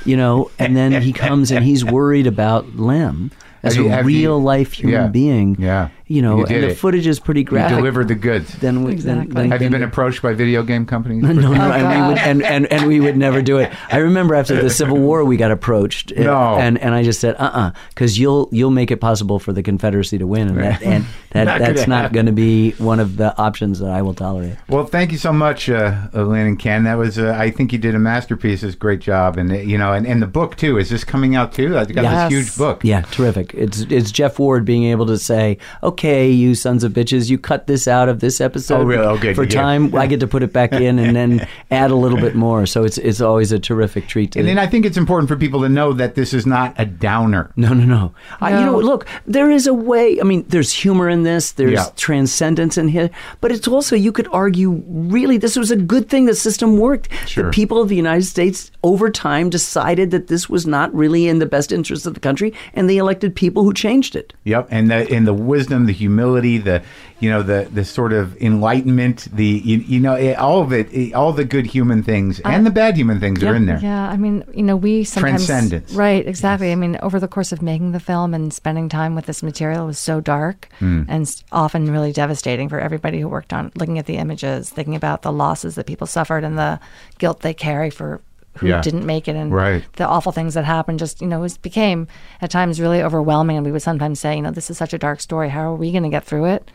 you 0.04 0.18
know, 0.18 0.50
and 0.58 0.76
then 0.76 1.00
he 1.04 1.14
comes 1.14 1.52
and 1.52 1.64
he's 1.64 1.86
worried 1.86 2.26
about 2.26 2.76
Lem 2.76 3.30
as 3.66 3.78
you- 3.78 3.88
a 3.88 3.90
have 3.90 4.10
you- 4.10 4.18
real 4.20 4.42
life 4.42 4.74
human 4.74 4.94
Yeah. 5.02 5.08
being. 5.08 5.56
Yeah. 5.60 5.90
You 6.08 6.22
know, 6.22 6.38
You 6.38 6.46
and 6.46 6.64
the 6.64 6.68
it. 6.70 6.78
footage 6.78 7.08
is 7.08 7.20
pretty 7.20 7.40
you 7.40 7.46
graphic. 7.48 7.78
delivered 7.78 8.08
the 8.10 8.14
goods. 8.16 8.54
Then 8.62 8.84
we, 8.84 8.92
Exactly. 8.92 9.26
then, 9.26 9.34
then, 9.34 9.52
Have 9.52 9.62
you 9.64 9.72
been 9.72 9.82
approached 9.82 10.22
by 10.22 10.34
video 10.34 10.62
game 10.62 10.86
companies? 10.86 11.24
no, 11.24 11.32
no, 11.34 11.52
and, 11.54 11.88
we 12.04 12.08
would, 12.10 12.18
and, 12.20 12.44
and, 12.44 12.72
and 12.72 12.86
we 12.88 13.00
would 13.00 13.18
never 13.18 13.42
do 13.42 13.58
it. 13.58 13.72
I 13.92 13.98
remember 13.98 14.36
after 14.36 14.62
the 14.62 14.70
Civil 14.70 14.98
War, 15.00 15.26
we 15.26 15.36
got 15.36 15.50
approached, 15.50 16.14
uh, 16.16 16.22
No. 16.22 16.58
and 16.60 16.78
and 16.78 16.94
I 16.94 17.02
just 17.02 17.20
said, 17.20 17.34
uh, 17.40 17.50
uh 17.54 17.72
because 17.90 18.20
you'll 18.20 18.50
you'll 18.52 18.70
make 18.70 18.92
it 18.92 18.98
possible 19.02 19.40
for 19.40 19.52
the 19.52 19.64
Confederacy 19.64 20.20
to 20.20 20.28
win, 20.28 20.50
and 20.50 20.60
that 20.60 20.84
and 20.84 21.06
that 21.32 21.46
Not 21.46 21.58
that's 21.60 21.82
gonna 21.82 21.88
not 21.96 22.02
happen. 22.04 22.14
going 22.14 22.26
to 22.28 22.32
be 22.34 22.72
one 22.78 23.00
of 23.00 23.18
the 23.18 23.36
options 23.40 23.80
that 23.80 23.90
I 23.90 24.04
will 24.04 24.14
tolerate. 24.14 24.58
Well, 24.70 24.86
thank 24.86 25.12
you 25.12 25.18
so 25.18 25.34
much, 25.34 25.70
uh, 25.72 25.92
Lynn 26.14 26.46
and 26.46 26.60
Ken. 26.60 26.84
That 26.84 27.00
was, 27.00 27.18
uh, 27.18 27.36
I 27.36 27.50
think 27.50 27.74
you 27.74 27.80
did 27.80 27.96
a 27.96 28.00
masterpiece. 28.00 28.62
It's 28.62 28.76
a 28.76 28.78
great 28.78 29.00
job, 29.00 29.38
and 29.40 29.52
uh, 29.52 29.56
you 29.56 29.80
know, 29.80 29.92
and, 29.92 30.06
and 30.06 30.22
the 30.22 30.28
book 30.28 30.56
too. 30.56 30.78
Is 30.78 30.92
this 30.92 31.04
coming 31.04 31.36
out 31.36 31.52
too? 31.52 31.76
I've 31.76 31.92
got 31.92 32.04
Yes. 32.04 32.30
this 32.30 32.46
huge 32.46 32.58
book. 32.60 32.82
Yeah, 32.84 33.02
terrific. 33.10 33.55
It's 33.58 33.82
it's 33.90 34.12
Geoff 34.12 34.40
Ward 34.40 34.66
being 34.66 34.86
able 34.86 35.06
to 35.08 35.18
say, 35.18 35.58
"Okay, 35.84 36.30
you 36.32 36.56
sons 36.56 36.84
of 36.84 36.94
bitches, 36.94 37.30
you 37.30 37.38
cut 37.38 37.68
this 37.68 37.88
out 37.88 38.10
of 38.10 38.20
this 38.20 38.40
episode 38.42 38.82
Oh, 38.82 38.84
really? 38.84 39.06
Oh, 39.06 39.18
good. 39.18 39.36
for 39.36 39.44
Yeah. 39.44 39.62
time. 39.62 39.96
I 39.96 40.08
get 40.08 40.20
to 40.22 40.28
put 40.28 40.44
it 40.44 40.54
back 40.54 40.74
in 40.74 41.00
and 41.00 41.16
then 41.16 41.48
add 41.72 41.92
a 41.92 41.96
little 41.96 42.18
bit 42.20 42.36
more. 42.36 42.66
So 42.66 42.84
it's 42.84 42.98
it's 42.98 43.22
always 43.22 43.52
a 43.52 43.60
terrific 43.60 44.08
treat 44.08 44.32
to 44.34 44.40
And 44.40 44.48
then 44.48 44.58
I 44.60 44.68
think 44.68 44.86
it's 44.86 44.98
important 44.98 45.28
for 45.30 45.36
people 45.36 45.62
to 45.62 45.70
know 45.70 45.94
that 45.94 46.16
this 46.16 46.34
is 46.34 46.46
not 46.46 46.74
a 46.78 46.86
downer. 46.86 47.52
No, 47.56 47.74
no, 47.74 47.84
no. 47.86 48.14
I, 48.42 48.60
you 48.60 48.66
know, 48.66 48.80
look, 48.80 49.08
there 49.26 49.50
is 49.52 49.68
a 49.68 49.74
way. 49.74 50.20
I 50.20 50.24
mean, 50.24 50.46
there's 50.50 50.72
humor 50.72 51.10
in 51.10 51.24
this. 51.24 51.52
There's 51.54 51.74
Yeah. 51.74 51.86
transcendence 51.96 52.78
in 52.78 52.88
here, 52.88 53.10
but 53.42 53.52
it's 53.52 53.68
also 53.68 53.96
you 53.96 54.12
could 54.12 54.28
argue 54.32 54.82
really 54.88 55.38
this 55.38 55.56
was 55.56 55.72
a 55.72 55.76
good 55.76 56.10
thing. 56.10 56.26
The 56.26 56.36
system 56.36 56.78
worked. 56.78 57.10
Sure. 57.28 57.46
The 57.46 57.50
people 57.52 57.82
of 57.82 57.90
the 57.90 57.96
United 57.96 58.26
States 58.26 58.72
over 58.84 59.10
time 59.10 59.50
decided 59.50 60.12
that 60.12 60.28
this 60.28 60.50
was 60.50 60.66
not 60.66 60.94
really 60.94 61.28
in 61.28 61.40
the 61.40 61.46
best 61.46 61.72
interest 61.72 62.06
of 62.06 62.14
the 62.14 62.20
country, 62.20 62.54
and 62.74 62.90
they 62.90 62.98
elected 62.98 63.35
people 63.36 63.64
who 63.64 63.74
changed 63.74 64.16
it. 64.16 64.34
Yep, 64.46 64.68
and 64.72 64.90
the 64.90 65.08
and 65.14 65.28
the 65.28 65.34
wisdom, 65.34 65.86
the 65.86 65.94
humility, 65.94 66.58
the 66.58 66.82
you 67.20 67.30
know 67.30 67.44
the 67.44 67.68
the 67.74 67.86
sort 67.86 68.14
of 68.14 68.36
enlightenment, 68.42 69.28
the 69.34 69.46
you, 69.46 69.78
you 69.78 70.00
know 70.00 70.16
eh, 70.16 70.34
all 70.34 70.62
of 70.62 70.72
it, 70.74 70.90
eh, 70.94 71.12
all 71.14 71.32
the 71.34 71.46
good 71.46 71.66
human 71.66 72.04
things 72.04 72.40
and 72.42 72.66
the 72.66 72.72
bad 72.72 72.98
human 72.98 73.20
things 73.20 73.44
are 73.44 73.56
in 73.56 73.66
there. 73.66 73.80
Yeah, 73.80 74.10
I 74.10 74.18
mean, 74.18 74.44
you 74.54 74.64
know, 74.64 74.76
we 74.76 75.04
sometimes 75.04 75.46
Transcendence. 75.46 75.94
right, 75.94 76.26
exactly. 76.28 76.72
I 76.72 76.76
mean, 76.76 76.98
over 77.02 77.20
the 77.20 77.28
course 77.28 77.52
of 77.52 77.62
making 77.62 77.92
the 77.92 78.00
film 78.00 78.34
and 78.34 78.54
spending 78.54 78.90
time 78.90 79.16
with 79.16 79.26
this 79.26 79.44
material 79.44 79.86
was 79.86 80.00
so 80.00 80.20
dark 80.22 80.70
Hmm. 80.80 81.04
and 81.08 81.44
often 81.52 81.92
really 81.92 82.12
devastating 82.12 82.70
for 82.70 82.80
everybody 82.80 83.20
who 83.20 83.28
worked 83.30 83.54
on 83.54 83.72
looking 83.76 84.00
at 84.00 84.06
the 84.06 84.18
images, 84.18 84.70
thinking 84.70 84.96
about 84.96 85.22
the 85.22 85.32
losses 85.32 85.76
that 85.76 85.86
people 85.86 86.08
suffered 86.08 86.44
and 86.44 86.58
the 86.58 86.80
guilt 87.20 87.42
they 87.42 87.54
carry 87.54 87.90
for 87.90 88.22
who 88.58 88.68
Yeah. 88.68 88.82
didn't 88.82 89.06
make 89.06 89.28
it 89.28 89.36
and 89.36 89.52
Right. 89.54 89.84
the 89.98 90.08
awful 90.08 90.32
things 90.32 90.54
that 90.54 90.66
happened. 90.66 91.00
Just 91.00 91.22
you 91.22 91.28
know, 91.28 91.40
it 91.40 91.42
was, 91.42 91.58
became 91.58 92.08
at 92.42 92.52
times 92.52 92.80
really 92.82 93.02
overwhelming, 93.04 93.58
and 93.58 93.66
we 93.66 93.72
would 93.72 93.82
sometimes 93.82 94.20
say, 94.20 94.36
you 94.36 94.42
know, 94.42 94.52
this 94.52 94.70
is 94.70 94.78
such 94.78 94.94
a 94.94 94.98
dark 94.98 95.20
story. 95.22 95.50
How 95.50 95.72
are 95.72 95.76
we 95.76 95.92
going 95.92 96.04
to 96.04 96.10
get 96.10 96.26
through 96.26 96.46
it? 96.46 96.72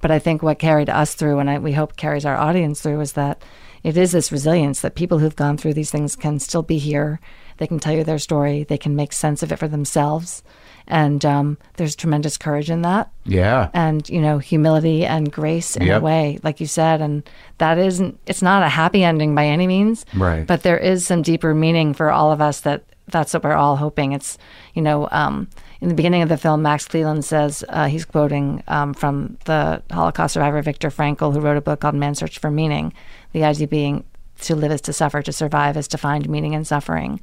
But 0.00 0.10
I 0.10 0.18
think 0.18 0.42
what 0.42 0.58
carried 0.58 0.88
us 0.88 1.14
through, 1.14 1.38
and 1.40 1.50
I, 1.50 1.58
we 1.58 1.72
hope 1.72 1.96
carries 1.96 2.24
our 2.24 2.36
audience 2.36 2.80
through, 2.80 3.00
is 3.00 3.12
that 3.12 3.42
it 3.82 3.96
is 3.96 4.12
this 4.12 4.32
resilience 4.32 4.80
that 4.80 4.94
people 4.94 5.18
who've 5.18 5.36
gone 5.36 5.56
through 5.56 5.74
these 5.74 5.90
things 5.90 6.16
can 6.16 6.38
still 6.38 6.62
be 6.62 6.78
here. 6.78 7.20
They 7.58 7.66
can 7.66 7.78
tell 7.78 7.94
you 7.94 8.04
their 8.04 8.18
story. 8.18 8.64
They 8.64 8.78
can 8.78 8.96
make 8.96 9.12
sense 9.12 9.42
of 9.42 9.52
it 9.52 9.58
for 9.58 9.68
themselves, 9.68 10.42
and 10.90 11.24
um, 11.24 11.56
there's 11.76 11.96
tremendous 11.96 12.36
courage 12.36 12.68
in 12.70 12.82
that, 12.82 13.10
Yeah, 13.24 13.70
and 13.72 14.08
you 14.08 14.20
know, 14.20 14.38
humility 14.38 15.06
and 15.06 15.30
grace 15.32 15.76
in 15.76 15.86
Yep. 15.86 16.00
a 16.02 16.04
way, 16.04 16.38
like 16.42 16.60
you 16.60 16.66
said. 16.66 17.00
And 17.00 17.22
that 17.58 17.78
isn't. 17.78 18.18
It's 18.26 18.42
not 18.42 18.62
a 18.62 18.68
happy 18.68 19.02
ending 19.04 19.34
by 19.34 19.46
any 19.46 19.66
means, 19.66 20.04
Right. 20.14 20.46
But 20.46 20.62
there 20.62 20.78
is 20.78 21.06
some 21.06 21.22
deeper 21.22 21.54
meaning 21.54 21.94
for 21.94 22.10
all 22.10 22.32
of 22.32 22.40
us 22.40 22.60
that 22.60 22.82
that's 23.08 23.32
what 23.34 23.42
we're 23.44 23.54
all 23.54 23.76
hoping. 23.76 24.12
It's 24.12 24.36
you 24.74 24.82
know. 24.82 25.08
Um, 25.10 25.48
in 25.82 25.88
the 25.88 25.94
beginning 25.94 26.20
of 26.20 26.28
the 26.28 26.36
film, 26.36 26.60
Max 26.60 26.86
Cleland 26.86 27.24
says 27.24 27.64
uh, 27.70 27.86
he's 27.86 28.04
quoting 28.04 28.62
um, 28.68 28.92
from 28.92 29.38
the 29.46 29.82
Holocaust 29.90 30.34
survivor 30.34 30.60
Viktor 30.60 30.90
Frankl, 30.90 31.32
who 31.32 31.40
wrote 31.40 31.56
a 31.56 31.62
book 31.62 31.80
called 31.80 31.94
Man's 31.94 32.18
Search 32.18 32.38
for 32.38 32.50
Meaning. 32.50 32.92
The 33.32 33.44
idea 33.44 33.66
being 33.66 34.04
to 34.42 34.54
live 34.54 34.72
is 34.72 34.82
to 34.82 34.92
suffer, 34.92 35.22
to 35.22 35.32
survive 35.32 35.78
is 35.78 35.88
to 35.88 35.96
find 35.96 36.28
meaning 36.28 36.52
in 36.52 36.66
suffering. 36.66 37.18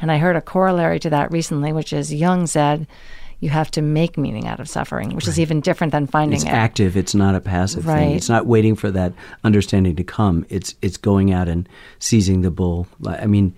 And 0.00 0.12
I 0.12 0.18
heard 0.18 0.36
a 0.36 0.40
corollary 0.40 0.98
to 1.00 1.10
that 1.10 1.32
recently, 1.32 1.72
which 1.72 1.92
is 1.92 2.12
Jung 2.12 2.46
said, 2.46 2.86
you 3.40 3.50
have 3.50 3.70
to 3.72 3.82
make 3.82 4.18
meaning 4.18 4.46
out 4.48 4.58
of 4.58 4.68
suffering, 4.68 5.14
which 5.14 5.28
is 5.28 5.38
even 5.38 5.60
different 5.60 5.92
than 5.92 6.06
finding 6.08 6.36
It's 6.38 6.44
it. 6.44 6.48
active. 6.52 6.96
It's 6.96 7.14
not 7.14 7.36
a 7.36 7.40
passive 7.40 7.84
thing. 7.84 8.12
It's 8.16 8.28
not 8.28 8.46
waiting 8.46 8.74
for 8.74 8.90
that 8.90 9.12
understanding 9.44 9.94
to 9.96 10.02
come. 10.04 10.44
It's 10.48 10.74
it's 10.82 10.96
going 10.96 11.32
out 11.32 11.46
and 11.48 11.68
seizing 12.00 12.42
the 12.42 12.50
bull. 12.50 12.88
I 13.06 13.26
mean, 13.26 13.54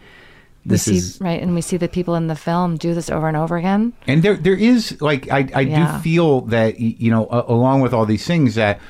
this 0.67 0.83
see, 0.83 0.97
is 0.99 1.19
right, 1.19 1.41
and 1.41 1.55
we 1.55 1.63
see 1.63 1.79
the 1.79 1.89
people 1.89 2.15
in 2.15 2.27
the 2.27 2.37
film 2.37 2.77
do 2.77 2.93
this 2.93 3.09
over 3.09 3.27
and 3.27 3.39
over 3.39 3.57
again. 3.57 3.95
and 4.07 4.23
there 4.23 4.37
there 4.37 4.55
is 4.55 5.01
like 5.01 5.31
I 5.33 5.49
I 5.55 5.61
Yeah. 5.63 5.97
do 5.97 6.03
feel 6.03 6.43
that 6.43 6.79
you 6.79 7.11
know 7.11 7.27
along 7.49 7.81
with 7.81 7.95
all 7.95 8.05
these 8.05 8.27
things 8.27 8.57
that 8.57 8.81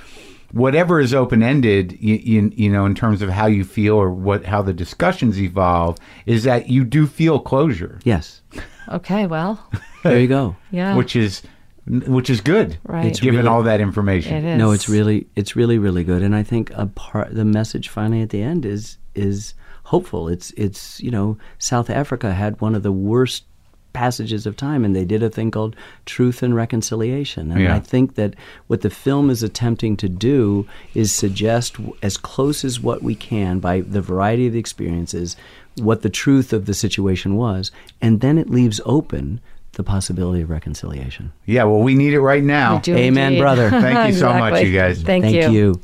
whatever 0.53 1.01
is 1.01 1.13
open 1.15 1.43
ended, 1.43 1.97
you, 2.01 2.17
you, 2.17 2.53
you 2.55 2.71
know, 2.71 2.85
in 2.87 2.95
terms 2.95 3.23
of 3.23 3.29
how 3.31 3.47
you 3.47 3.65
feel 3.65 3.95
or 3.97 4.11
what 4.11 4.45
how 4.45 4.63
the 4.63 4.73
discussions 4.73 5.41
evolve, 5.41 5.97
is 6.27 6.45
that 6.45 6.69
you 6.69 6.85
do 6.85 7.07
feel 7.07 7.39
closure, 7.39 8.01
yes. 8.05 8.43
Okay, 8.89 9.27
well, 9.27 9.65
There 10.03 10.19
you 10.19 10.29
go. 10.29 10.57
yeah, 10.71 10.97
which 10.97 11.15
is 11.17 11.43
which 11.87 12.31
is 12.31 12.41
good, 12.41 12.79
Right. 12.85 13.07
It's 13.07 13.21
given 13.21 13.39
really- 13.41 13.49
all 13.49 13.63
that 13.65 13.81
information. 13.81 14.35
it 14.37 14.45
is. 14.55 14.59
No, 14.59 14.71
it's 14.73 14.89
really 14.89 15.27
it's 15.37 15.57
really 15.57 15.79
really 15.79 16.05
good, 16.05 16.23
and 16.23 16.35
I 16.37 16.43
think 16.43 16.71
a 16.75 16.87
part 16.87 17.35
the 17.35 17.45
message 17.45 17.89
finally 17.89 18.23
at 18.23 18.31
the 18.31 18.43
end 18.43 18.65
is 18.65 18.97
is 19.15 19.55
hopeful. 19.85 20.29
It's 20.29 20.51
it's 20.53 21.01
you 21.01 21.11
know 21.11 21.37
South 21.59 21.91
Africa 21.91 22.33
had 22.35 22.61
one 22.61 22.75
of 22.75 22.83
the 22.83 22.93
worst 22.93 23.45
passages 23.93 24.47
of 24.47 24.57
time, 24.57 24.85
and 24.85 24.95
they 24.95 25.05
did 25.05 25.23
a 25.23 25.31
thing 25.31 25.51
called 25.51 25.75
truth 26.07 26.43
and 26.43 26.55
reconciliation. 26.55 27.51
And 27.51 27.61
Yeah. 27.63 27.75
I 27.75 27.81
think 27.81 28.15
that 28.15 28.35
what 28.67 28.83
the 28.83 28.91
film 28.91 29.31
is 29.31 29.43
attempting 29.43 29.97
to 29.99 30.09
do 30.09 30.67
is 30.95 31.13
suggest 31.13 31.77
as 32.03 32.17
close 32.17 32.65
as 32.65 32.81
what 32.81 33.03
we 33.03 33.15
can 33.15 33.59
by 33.59 33.81
the 33.81 34.01
variety 34.01 34.47
of 34.47 34.53
the 34.53 34.59
experiences 34.59 35.37
what 35.77 36.03
the 36.03 36.11
truth 36.11 36.53
of 36.53 36.67
the 36.67 36.75
situation 36.75 37.37
was, 37.37 37.71
and 38.03 38.21
then 38.21 38.37
it 38.39 38.51
leaves 38.51 38.81
open 38.85 39.41
the 39.75 39.85
possibility 39.85 40.43
of 40.43 40.51
reconciliation. 40.51 41.33
Yeah, 41.47 41.63
well, 41.65 41.79
we 41.81 41.95
need 41.95 42.13
it 42.13 42.21
right 42.21 42.43
now. 42.43 42.83
Amen, 42.89 43.29
indeed. 43.29 43.39
brother. 43.41 43.71
Thank 43.71 44.13
you 44.13 44.19
so 44.21 44.33
much, 44.35 44.63
you 44.65 44.73
guys. 44.77 45.01
Thank, 45.01 45.25
Thank 45.25 45.37
you. 45.37 45.51
you. 45.53 45.81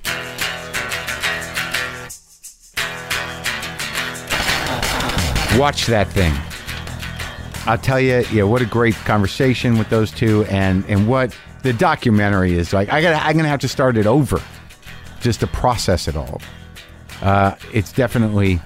Watch 5.59 5.87
that 5.87 6.09
thing. 6.09 6.35
I'll 7.67 7.79
tell 7.79 8.01
you, 8.01 8.25
yeah, 8.33 8.45
what 8.45 8.63
a 8.63 8.67
great 8.67 8.95
conversation 8.95 9.79
with 9.79 9.89
those 9.89 10.11
two, 10.11 10.45
and 10.45 10.85
and 10.87 11.09
what 11.09 11.37
the 11.63 11.73
documentary 11.73 12.55
is 12.55 12.73
like. 12.73 12.89
I 12.91 13.03
got, 13.03 13.25
I'm 13.25 13.37
gonna 13.37 13.49
have 13.49 13.61
to 13.61 13.69
start 13.69 13.97
it 13.97 14.07
over, 14.07 14.41
just 15.21 15.41
to 15.41 15.47
process 15.47 16.09
it 16.09 16.17
all. 16.17 16.41
Uh, 17.23 17.57
it's 17.73 17.93
definitely 17.93 18.61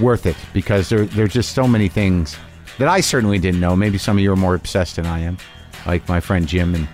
worth 0.00 0.26
it 0.26 0.36
because 0.52 0.88
there, 0.88 1.04
there's 1.06 1.32
just 1.32 1.52
so 1.52 1.66
many 1.66 1.88
things 1.88 2.36
that 2.78 2.88
I 2.88 3.00
certainly 3.00 3.38
didn't 3.38 3.60
know. 3.60 3.76
Maybe 3.76 3.98
some 3.98 4.16
of 4.16 4.22
you 4.22 4.32
are 4.32 4.36
more 4.36 4.54
obsessed 4.54 4.96
than 4.96 5.06
I 5.06 5.20
am, 5.20 5.38
like 5.86 6.08
my 6.08 6.20
friend 6.20 6.46
Jim, 6.46 6.74
and 6.74 6.88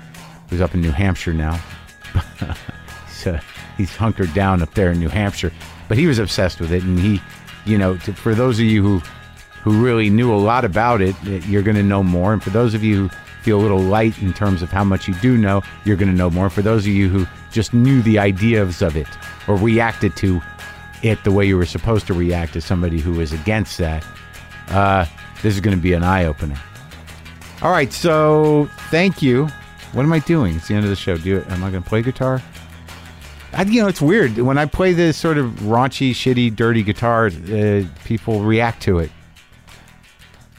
who's 0.51 0.61
up 0.61 0.75
in 0.75 0.81
New 0.81 0.91
Hampshire 0.91 1.35
now. 1.35 1.61
uh, 3.27 3.41
he's 3.77 3.95
hunkered 3.95 4.33
down 4.35 4.63
up 4.63 4.75
there 4.75 4.93
in 4.93 5.01
New 5.01 5.09
Hampshire, 5.09 5.53
but 5.89 5.99
he 5.99 6.07
was 6.07 6.19
obsessed 6.19 6.61
with 6.61 6.73
it, 6.73 6.83
and 6.85 6.99
he 6.99 7.21
you 7.69 7.79
know, 7.79 7.97
to, 7.99 8.13
for 8.15 8.35
those 8.35 8.59
of 8.59 8.65
you 8.65 8.83
who 8.83 9.03
who 9.63 9.83
really 9.83 10.11
knew 10.11 10.33
a 10.33 10.37
lot 10.37 10.65
about 10.65 11.01
it, 11.01 11.15
you're 11.47 11.63
going 11.63 11.77
to 11.77 11.83
know 11.83 12.03
more. 12.03 12.33
And 12.33 12.43
for 12.43 12.51
those 12.51 12.75
of 12.75 12.83
you 12.83 13.09
who 13.09 13.17
feel 13.43 13.61
a 13.61 13.63
little 13.63 13.81
light 13.81 14.21
in 14.21 14.33
terms 14.33 14.63
of 14.63 14.71
how 14.71 14.85
much 14.85 15.09
you 15.09 15.15
do 15.15 15.37
know, 15.37 15.63
you're 15.85 15.97
going 15.97 16.11
to 16.11 16.17
know 16.17 16.31
more. 16.31 16.51
For 16.51 16.63
those 16.63 16.87
of 16.87 16.93
you 16.93 17.09
who 17.09 17.27
just 17.51 17.73
knew 17.73 18.03
the 18.03 18.19
ideas 18.19 18.83
of 18.83 18.97
it 18.97 19.09
or 19.47 19.57
reacted 19.57 20.17
to 20.17 20.41
it 21.03 21.23
the 21.25 21.33
way 21.33 21.47
you 21.47 21.57
were 21.57 21.67
supposed 21.67 22.07
to 22.09 22.15
react 22.15 22.57
as 22.57 22.65
somebody 22.65 23.01
who 23.01 23.13
was 23.13 23.33
against 23.33 23.79
that, 23.79 24.05
uh, 24.69 25.07
this 25.43 25.55
is 25.55 25.61
going 25.61 25.77
to 25.77 25.83
be 25.83 25.93
an 25.93 26.03
eye 26.03 26.25
opener. 26.25 26.61
All 27.63 27.71
right, 27.71 27.93
so 27.93 28.69
thank 28.91 29.23
you. 29.23 29.49
What 29.93 30.03
am 30.03 30.13
I 30.13 30.19
doing? 30.21 30.57
It's 30.57 30.69
the 30.69 30.75
end 30.75 30.85
of 30.85 30.91
the 30.91 30.97
show. 30.97 31.17
Do 31.17 31.29
you, 31.29 31.45
am 31.49 31.65
I 31.65 31.71
going 31.71 31.83
to 31.83 31.89
play 31.89 32.03
guitar? 32.03 32.43
I, 33.53 33.63
you 33.63 33.81
know, 33.81 33.89
it's 33.89 34.03
weird 34.03 34.37
when 34.37 34.59
I 34.59 34.67
play 34.67 34.93
this 34.93 35.17
sort 35.17 35.39
of 35.39 35.51
raunchy, 35.61 36.11
shitty, 36.11 36.55
dirty 36.55 36.83
guitar. 36.83 37.27
Uh, 37.29 37.85
people 38.05 38.43
react 38.43 38.83
to 38.83 38.99
it. 38.99 39.11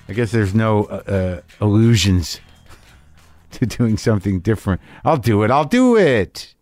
I 0.10 0.14
guess 0.14 0.32
there's 0.32 0.56
no 0.56 0.86
uh, 0.86 1.04
uh, 1.08 1.42
illusions 1.64 2.42
to 3.52 3.68
doing 3.68 3.96
something 3.96 4.40
different. 4.40 4.82
I'll 5.06 5.18
do 5.18 5.44
it. 5.44 5.52
I'll 5.52 5.66
do 5.66 5.96
it. 5.96 6.56